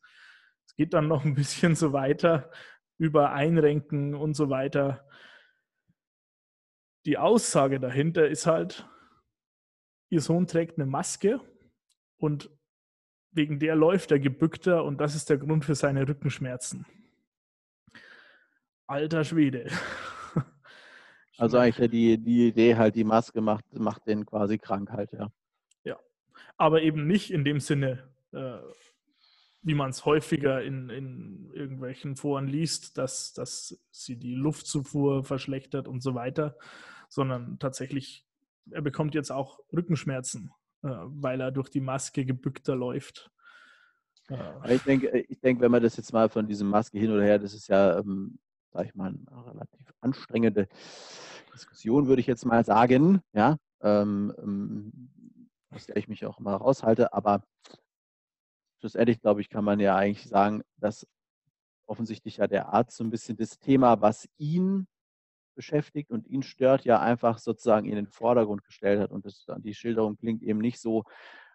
Es 0.66 0.76
geht 0.76 0.94
dann 0.94 1.08
noch 1.08 1.26
ein 1.26 1.36
bisschen 1.36 1.76
so 1.76 1.92
weiter 1.92 2.50
über 2.98 3.32
Einrenken 3.32 4.16
und 4.16 4.34
so 4.34 4.50
weiter. 4.50 5.06
Die 7.06 7.18
Aussage 7.18 7.80
dahinter 7.80 8.30
ist 8.30 8.46
halt, 8.46 8.88
ihr 10.10 10.22
Sohn 10.22 10.48
trägt 10.48 10.78
eine 10.78 10.86
Maske 10.86 11.42
und 12.18 12.50
wegen 13.32 13.60
der 13.60 13.76
läuft 13.76 14.12
er 14.12 14.20
gebückter 14.20 14.84
und 14.84 15.00
das 15.00 15.16
ist 15.16 15.30
der 15.30 15.38
Grund 15.38 15.66
für 15.66 15.76
seine 15.76 16.08
Rückenschmerzen. 16.08 16.86
Alter 18.88 19.24
Schwede. 19.24 19.68
Also 21.38 21.58
eigentlich 21.58 21.90
die, 21.90 22.18
die 22.18 22.50
Idee 22.50 22.76
halt, 22.76 22.96
die 22.96 23.06
Maske 23.06 23.40
macht, 23.40 23.64
macht 23.74 24.06
den 24.06 24.26
quasi 24.26 24.58
krank 24.58 24.92
halt, 24.92 25.14
ja. 25.14 25.32
Ja, 25.86 25.98
aber 26.58 26.82
eben 26.82 27.08
nicht 27.08 27.32
in 27.32 27.46
dem 27.46 27.62
Sinne, 27.62 28.10
äh, 28.34 28.58
wie 29.62 29.74
man 29.74 29.92
es 29.92 30.04
häufiger 30.04 30.62
in, 30.62 30.90
in 30.90 31.50
irgendwelchen 31.54 32.18
Foren 32.18 32.48
liest, 32.48 32.98
dass, 32.98 33.32
dass 33.32 33.80
sie 33.90 34.18
die 34.18 34.36
Luftzufuhr 34.36 35.24
verschlechtert 35.24 35.88
und 35.88 36.02
so 36.02 36.14
weiter, 36.14 36.58
sondern 37.08 37.58
tatsächlich, 37.58 38.26
er 38.70 38.82
bekommt 38.82 39.16
jetzt 39.16 39.32
auch 39.32 39.60
Rückenschmerzen, 39.72 40.52
weil 40.82 41.42
er 41.42 41.52
durch 41.52 41.70
die 41.70 41.82
Maske 41.82 42.26
gebückter 42.26 42.76
läuft. 42.76 43.32
Äh. 44.30 44.76
Ich 44.76 44.84
denke, 44.84 45.26
ich 45.28 45.40
denke, 45.40 45.62
wenn 45.62 45.72
man 45.72 45.84
das 45.84 45.98
jetzt 45.98 46.14
mal 46.14 46.30
von 46.30 46.48
diesem 46.48 46.70
Maske 46.70 46.98
hin 47.00 47.12
oder 47.12 47.24
her, 47.24 47.40
das 47.40 47.54
ist 47.54 47.68
ja, 47.68 48.00
ähm, 48.00 48.40
sag 48.72 48.86
ich 48.86 48.96
mal, 48.96 49.08
eine 49.08 49.46
relativ 49.46 49.94
anstrengende 50.02 50.68
Diskussion, 51.54 52.08
würde 52.08 52.22
ich 52.22 52.28
jetzt 52.28 52.46
mal 52.46 52.64
sagen, 52.64 53.22
ja, 53.34 53.58
ähm, 53.82 54.34
ähm 54.38 55.10
aus 55.72 55.86
der 55.86 55.98
ich 55.98 56.08
mich 56.08 56.26
auch 56.26 56.40
immer 56.40 56.56
raushalte, 56.56 57.14
aber 57.14 57.44
schlussendlich, 58.80 59.22
glaube 59.22 59.42
ich, 59.42 59.50
kann 59.50 59.64
man 59.64 59.80
ja 59.80 59.96
eigentlich 59.96 60.28
sagen, 60.28 60.64
dass 60.78 61.06
offensichtlich 61.86 62.38
ja 62.38 62.48
der 62.48 62.70
Arzt 62.70 62.98
so 62.98 63.04
ein 63.04 63.10
bisschen 63.10 63.38
das 63.38 63.60
Thema, 63.60 64.02
was 64.02 64.28
ihn 64.38 64.88
beschäftigt 65.56 66.12
und 66.12 66.28
ihn 66.28 66.44
stört, 66.44 66.86
ja 66.86 67.00
einfach 67.00 67.38
sozusagen 67.38 67.86
in 67.88 67.96
den 67.96 68.08
Vordergrund 68.08 68.64
gestellt 68.64 69.00
hat. 69.00 69.12
Und 69.12 69.26
das, 69.26 69.46
die 69.60 69.74
Schilderung 69.74 70.18
klingt 70.18 70.44
eben 70.44 70.60
nicht 70.60 70.80
so, 70.80 71.04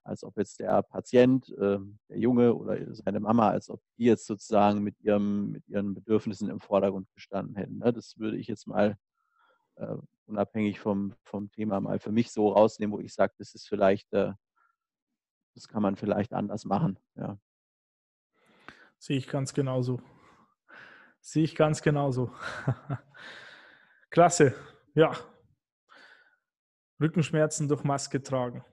als 0.04 0.22
ob 0.22 0.36
jetzt 0.36 0.60
der 0.60 0.82
Patient, 0.82 1.48
äh, 1.50 1.78
der 2.08 2.18
Junge 2.18 2.54
oder 2.54 2.94
seine 2.94 3.20
Mama, 3.20 3.48
als 3.48 3.70
ob 3.70 3.80
die 3.96 4.04
jetzt 4.04 4.26
sozusagen 4.26 4.82
mit, 4.82 5.00
ihrem, 5.00 5.50
mit 5.50 5.66
ihren 5.66 5.94
Bedürfnissen 5.94 6.50
im 6.50 6.60
Vordergrund 6.60 7.08
gestanden 7.14 7.56
hätten. 7.56 7.78
Ne? 7.78 7.92
Das 7.92 8.18
würde 8.18 8.36
ich 8.36 8.46
jetzt 8.46 8.66
mal 8.66 8.98
äh, 9.76 9.96
unabhängig 10.26 10.78
vom, 10.78 11.14
vom 11.22 11.50
Thema 11.50 11.80
mal 11.80 11.98
für 11.98 12.12
mich 12.12 12.30
so 12.32 12.50
rausnehmen, 12.50 12.94
wo 12.94 13.00
ich 13.00 13.14
sage, 13.14 13.32
das 13.38 13.54
ist 13.54 13.66
vielleicht, 13.66 14.12
äh, 14.12 14.32
das 15.54 15.68
kann 15.68 15.82
man 15.82 15.96
vielleicht 15.96 16.32
anders 16.34 16.66
machen. 16.66 16.98
Ja. 17.16 17.38
Sehe 18.98 19.16
ich 19.16 19.28
ganz 19.28 19.54
genauso. 19.54 20.00
Sehe 21.20 21.44
ich 21.44 21.54
ganz 21.54 21.80
genauso. 21.80 22.30
Klasse. 24.14 24.54
Ja. 24.94 25.12
Rückenschmerzen 27.00 27.66
durch 27.66 27.82
Maske 27.82 28.22
tragen. 28.22 28.64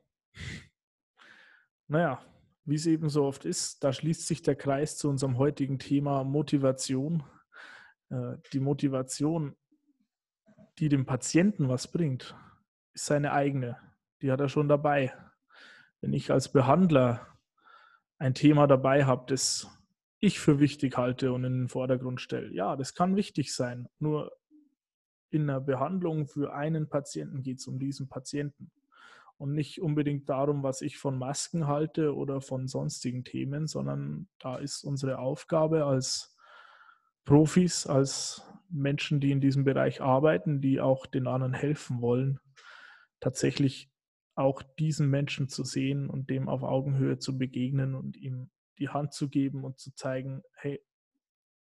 Naja, 1.88 2.24
wie 2.64 2.76
es 2.76 2.86
eben 2.86 3.10
so 3.10 3.26
oft 3.26 3.46
ist, 3.46 3.84
da 3.84 3.92
schließt 3.92 4.28
sich 4.28 4.44
der 4.44 4.56
Kreis 4.56 5.00
zu 5.00 5.10
unserem 5.10 5.40
heutigen 5.40 5.80
Thema 5.80 6.24
Motivation. 6.24 7.24
Äh, 8.12 8.38
die 8.54 8.60
Motivation, 8.60 9.56
die 10.78 10.90
dem 10.90 11.08
Patienten 11.08 11.70
was 11.70 11.92
bringt, 11.92 12.36
ist 12.94 13.08
seine 13.08 13.34
eigene. 13.34 13.80
Die 14.22 14.32
hat 14.32 14.42
er 14.42 14.48
schon 14.48 14.70
dabei. 14.70 15.12
Wenn 16.02 16.14
ich 16.14 16.30
als 16.30 16.52
Behandler 16.52 17.36
ein 18.20 18.36
Thema 18.36 18.68
dabei 18.68 19.06
habe, 19.06 19.26
das 19.26 19.68
ich 20.20 20.40
für 20.40 20.60
wichtig 20.60 20.98
halte 20.98 21.34
und 21.34 21.44
in 21.46 21.62
den 21.62 21.68
Vordergrund 21.68 22.22
stelle, 22.22 22.54
ja, 22.54 22.76
das 22.76 22.94
kann 22.94 23.16
wichtig 23.16 23.56
sein. 23.56 23.90
Nur 23.98 24.32
in 25.32 25.48
der 25.48 25.62
Behandlung 25.62 26.28
für 26.28 26.54
einen 26.54 26.90
Patienten 26.90 27.42
geht 27.42 27.60
es 27.60 27.68
um 27.68 27.80
diesen 27.80 28.08
Patienten 28.08 28.72
und 29.38 29.54
nicht 29.54 29.82
unbedingt 29.82 30.30
darum, 30.30 30.62
was 30.62 30.82
ich 30.82 31.00
von 31.00 31.18
Masken 31.18 31.66
halte 31.66 32.16
oder 32.16 32.42
von 32.42 32.68
sonstigen 32.68 33.24
Themen, 33.24 33.66
sondern 33.66 34.28
da 34.40 34.58
ist 34.58 34.84
unsere 34.84 35.18
Aufgabe 35.18 35.86
als 35.86 36.38
Profis, 37.26 37.88
als 37.88 38.44
Menschen, 38.70 39.20
die 39.20 39.32
in 39.32 39.42
diesem 39.42 39.64
Bereich 39.64 40.02
arbeiten, 40.02 40.62
die 40.62 40.80
auch 40.80 41.08
den 41.08 41.26
anderen 41.28 41.54
helfen 41.54 42.02
wollen, 42.02 42.40
tatsächlich 43.20 43.90
auch 44.36 44.62
diesen 44.62 45.10
Menschen 45.10 45.50
zu 45.50 45.64
sehen 45.64 46.10
und 46.10 46.30
dem 46.30 46.48
auf 46.48 46.64
Augenhöhe 46.64 47.18
zu 47.18 47.38
begegnen 47.38 47.96
und 47.96 48.18
ihm 48.18 48.52
die 48.80 48.90
Hand 48.90 49.14
zu 49.14 49.30
geben 49.30 49.64
und 49.64 49.80
zu 49.80 49.94
zeigen, 49.96 50.44
hey, 50.54 50.84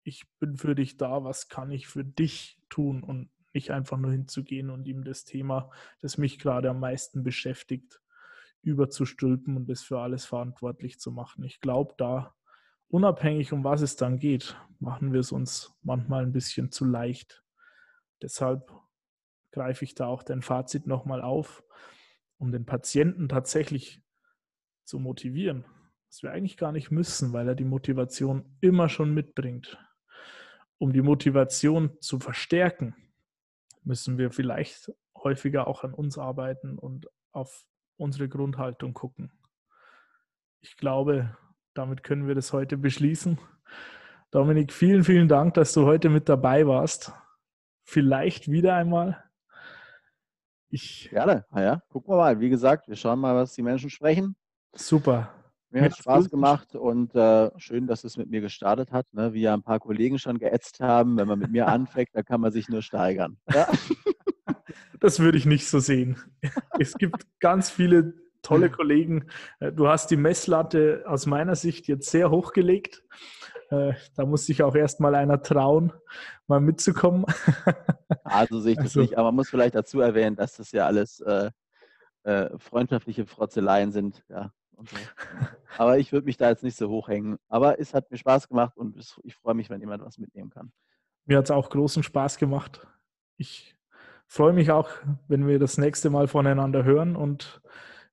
ich 0.03 0.23
bin 0.39 0.55
für 0.55 0.75
dich 0.75 0.97
da, 0.97 1.23
was 1.23 1.49
kann 1.49 1.71
ich 1.71 1.87
für 1.87 2.05
dich 2.05 2.57
tun? 2.69 3.03
Und 3.03 3.29
nicht 3.55 3.71
einfach 3.71 3.97
nur 3.97 4.11
hinzugehen 4.11 4.69
und 4.69 4.87
ihm 4.87 5.03
das 5.03 5.25
Thema, 5.25 5.71
das 6.01 6.17
mich 6.17 6.37
gerade 6.37 6.69
am 6.69 6.79
meisten 6.79 7.23
beschäftigt, 7.23 8.01
überzustülpen 8.61 9.55
und 9.55 9.69
das 9.69 9.81
für 9.83 9.99
alles 9.99 10.25
verantwortlich 10.25 10.99
zu 10.99 11.11
machen. 11.11 11.43
Ich 11.43 11.61
glaube, 11.61 11.93
da, 11.97 12.35
unabhängig 12.87 13.53
um 13.53 13.63
was 13.63 13.81
es 13.81 13.95
dann 13.95 14.19
geht, 14.19 14.55
machen 14.79 15.13
wir 15.13 15.19
es 15.19 15.31
uns 15.31 15.73
manchmal 15.81 16.23
ein 16.23 16.33
bisschen 16.33 16.71
zu 16.71 16.85
leicht. 16.85 17.43
Deshalb 18.21 18.71
greife 19.51 19.85
ich 19.85 19.95
da 19.95 20.07
auch 20.07 20.23
dein 20.23 20.41
Fazit 20.41 20.87
nochmal 20.87 21.21
auf, 21.21 21.63
um 22.37 22.51
den 22.51 22.65
Patienten 22.65 23.29
tatsächlich 23.29 24.03
zu 24.83 24.99
motivieren, 24.99 25.65
was 26.07 26.23
wir 26.23 26.31
eigentlich 26.31 26.57
gar 26.57 26.71
nicht 26.71 26.91
müssen, 26.91 27.33
weil 27.33 27.47
er 27.47 27.55
die 27.55 27.65
Motivation 27.65 28.57
immer 28.61 28.89
schon 28.89 29.13
mitbringt. 29.13 29.79
Um 30.77 30.91
die 30.91 31.01
Motivation 31.01 31.97
zu 32.01 32.19
verstärken, 32.19 32.95
müssen 33.85 34.17
wir 34.17 34.31
vielleicht 34.31 34.91
häufiger 35.17 35.67
auch 35.67 35.83
an 35.83 35.93
uns 35.93 36.17
arbeiten 36.17 36.77
und 36.77 37.07
auf 37.31 37.65
unsere 37.97 38.27
Grundhaltung 38.27 38.93
gucken. 38.93 39.31
Ich 40.61 40.77
glaube, 40.77 41.35
damit 41.73 42.03
können 42.03 42.27
wir 42.27 42.35
das 42.35 42.53
heute 42.53 42.77
beschließen. 42.77 43.37
Dominik, 44.31 44.73
vielen, 44.73 45.03
vielen 45.03 45.27
Dank, 45.27 45.53
dass 45.53 45.73
du 45.73 45.85
heute 45.85 46.09
mit 46.09 46.27
dabei 46.27 46.67
warst. 46.67 47.13
Vielleicht 47.83 48.49
wieder 48.49 48.75
einmal. 48.75 49.23
Ich 50.69 51.09
Gerne. 51.09 51.45
Naja, 51.51 51.81
gucken 51.89 52.13
wir 52.13 52.17
mal. 52.17 52.39
Wie 52.39 52.49
gesagt, 52.49 52.87
wir 52.87 52.95
schauen 52.95 53.19
mal, 53.19 53.35
was 53.35 53.53
die 53.53 53.61
Menschen 53.61 53.89
sprechen. 53.89 54.35
Super. 54.73 55.34
Mir 55.75 55.83
hat 55.83 55.97
Spaß 55.97 56.29
gemacht 56.29 56.73
und 56.73 57.13
äh, 57.15 57.51
schön, 57.57 57.85
dass 57.85 58.05
es 58.05 58.15
mit 58.15 58.29
mir 58.29 58.39
gestartet 58.39 58.93
hat. 58.93 59.13
Ne? 59.13 59.33
Wie 59.33 59.41
ja 59.41 59.53
ein 59.53 59.61
paar 59.61 59.79
Kollegen 59.79 60.19
schon 60.19 60.39
geätzt 60.39 60.79
haben, 60.79 61.17
wenn 61.17 61.27
man 61.27 61.37
mit 61.37 61.51
mir 61.51 61.67
anfängt, 61.67 62.11
da 62.13 62.23
kann 62.23 62.39
man 62.39 62.53
sich 62.53 62.69
nur 62.69 62.81
steigern. 62.81 63.37
Ja? 63.53 63.67
Das 65.01 65.19
würde 65.19 65.37
ich 65.37 65.45
nicht 65.45 65.67
so 65.67 65.79
sehen. 65.79 66.17
Es 66.79 66.93
gibt 66.93 67.27
ganz 67.39 67.69
viele 67.69 68.13
tolle 68.41 68.69
Kollegen. 68.69 69.25
Äh, 69.59 69.73
du 69.73 69.89
hast 69.89 70.09
die 70.11 70.17
Messlatte 70.17 71.03
aus 71.05 71.25
meiner 71.25 71.55
Sicht 71.55 71.87
jetzt 71.87 72.09
sehr 72.09 72.31
hochgelegt. 72.31 73.03
Äh, 73.69 73.93
da 74.15 74.25
muss 74.25 74.45
sich 74.45 74.63
auch 74.63 74.75
erst 74.75 75.01
mal 75.01 75.13
einer 75.13 75.41
trauen, 75.41 75.91
mal 76.47 76.61
mitzukommen. 76.61 77.25
Also 78.23 78.59
sehe 78.59 78.71
ich 78.73 78.77
das 78.77 78.87
also. 78.87 79.01
nicht, 79.01 79.17
aber 79.17 79.27
man 79.27 79.35
muss 79.35 79.49
vielleicht 79.49 79.75
dazu 79.75 79.99
erwähnen, 79.99 80.35
dass 80.35 80.57
das 80.57 80.71
ja 80.71 80.85
alles 80.85 81.19
äh, 81.21 81.51
äh, 82.23 82.49
freundschaftliche 82.57 83.25
Frotzeleien 83.25 83.91
sind. 83.91 84.23
Ja. 84.29 84.51
So. 84.83 84.97
Aber 85.77 85.97
ich 85.97 86.11
würde 86.11 86.25
mich 86.25 86.37
da 86.37 86.49
jetzt 86.49 86.63
nicht 86.63 86.77
so 86.77 86.89
hochhängen. 86.89 87.37
Aber 87.47 87.79
es 87.79 87.93
hat 87.93 88.11
mir 88.11 88.17
Spaß 88.17 88.47
gemacht 88.47 88.77
und 88.77 88.97
ich 89.23 89.35
freue 89.35 89.53
mich, 89.53 89.69
wenn 89.69 89.81
jemand 89.81 90.03
was 90.03 90.17
mitnehmen 90.17 90.49
kann. 90.49 90.71
Mir 91.25 91.37
hat 91.37 91.45
es 91.45 91.51
auch 91.51 91.69
großen 91.69 92.03
Spaß 92.03 92.37
gemacht. 92.37 92.87
Ich 93.37 93.75
freue 94.27 94.53
mich 94.53 94.71
auch, 94.71 94.89
wenn 95.27 95.47
wir 95.47 95.59
das 95.59 95.77
nächste 95.77 96.09
Mal 96.09 96.27
voneinander 96.27 96.83
hören 96.83 97.15
und 97.15 97.61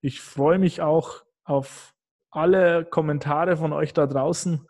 ich 0.01 0.20
freue 0.20 0.59
mich 0.59 0.82
auch 0.82 1.24
auf 1.44 1.94
alle 2.30 2.84
Kommentare 2.84 3.56
von 3.56 3.72
euch 3.72 3.93
da 3.93 4.06
draußen. 4.06 4.66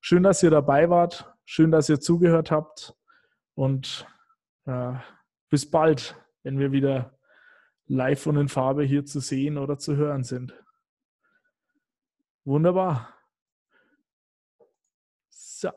Schön, 0.00 0.22
dass 0.22 0.42
ihr 0.42 0.50
dabei 0.50 0.90
wart. 0.90 1.32
Schön, 1.44 1.70
dass 1.70 1.88
ihr 1.88 2.00
zugehört 2.00 2.50
habt. 2.50 2.94
Und 3.54 4.06
äh, 4.66 4.94
bis 5.50 5.70
bald, 5.70 6.16
wenn 6.42 6.58
wir 6.58 6.72
wieder 6.72 7.18
live 7.86 8.26
und 8.26 8.36
in 8.36 8.48
Farbe 8.48 8.82
hier 8.82 9.04
zu 9.04 9.20
sehen 9.20 9.58
oder 9.58 9.78
zu 9.78 9.96
hören 9.96 10.24
sind. 10.24 10.54
Wunderbar. 12.44 13.08
So. 15.30 15.70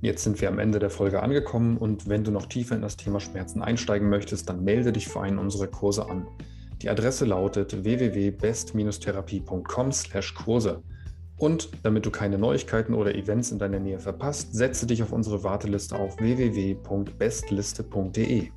Jetzt 0.00 0.24
sind 0.24 0.40
wir 0.40 0.48
am 0.48 0.58
Ende 0.58 0.78
der 0.78 0.88
Folge 0.90 1.22
angekommen 1.22 1.78
und 1.78 2.08
wenn 2.08 2.24
du 2.24 2.30
noch 2.30 2.46
tiefer 2.46 2.74
in 2.74 2.80
das 2.82 2.96
Thema 2.96 3.20
Schmerzen 3.20 3.62
einsteigen 3.62 4.08
möchtest, 4.08 4.48
dann 4.48 4.64
melde 4.64 4.92
dich 4.92 5.08
für 5.08 5.20
einen 5.20 5.38
unserer 5.38 5.66
Kurse 5.68 6.08
an. 6.08 6.26
Die 6.82 6.90
Adresse 6.90 7.24
lautet 7.24 7.84
www.best-therapie.com/Kurse. 7.84 10.82
Und 11.38 11.68
damit 11.82 12.06
du 12.06 12.10
keine 12.10 12.38
Neuigkeiten 12.38 12.94
oder 12.94 13.14
Events 13.14 13.50
in 13.50 13.58
deiner 13.58 13.78
Nähe 13.78 13.98
verpasst, 13.98 14.54
setze 14.54 14.86
dich 14.86 15.02
auf 15.02 15.12
unsere 15.12 15.42
Warteliste 15.42 15.96
auf 15.96 16.18
www.bestliste.de. 16.18 18.48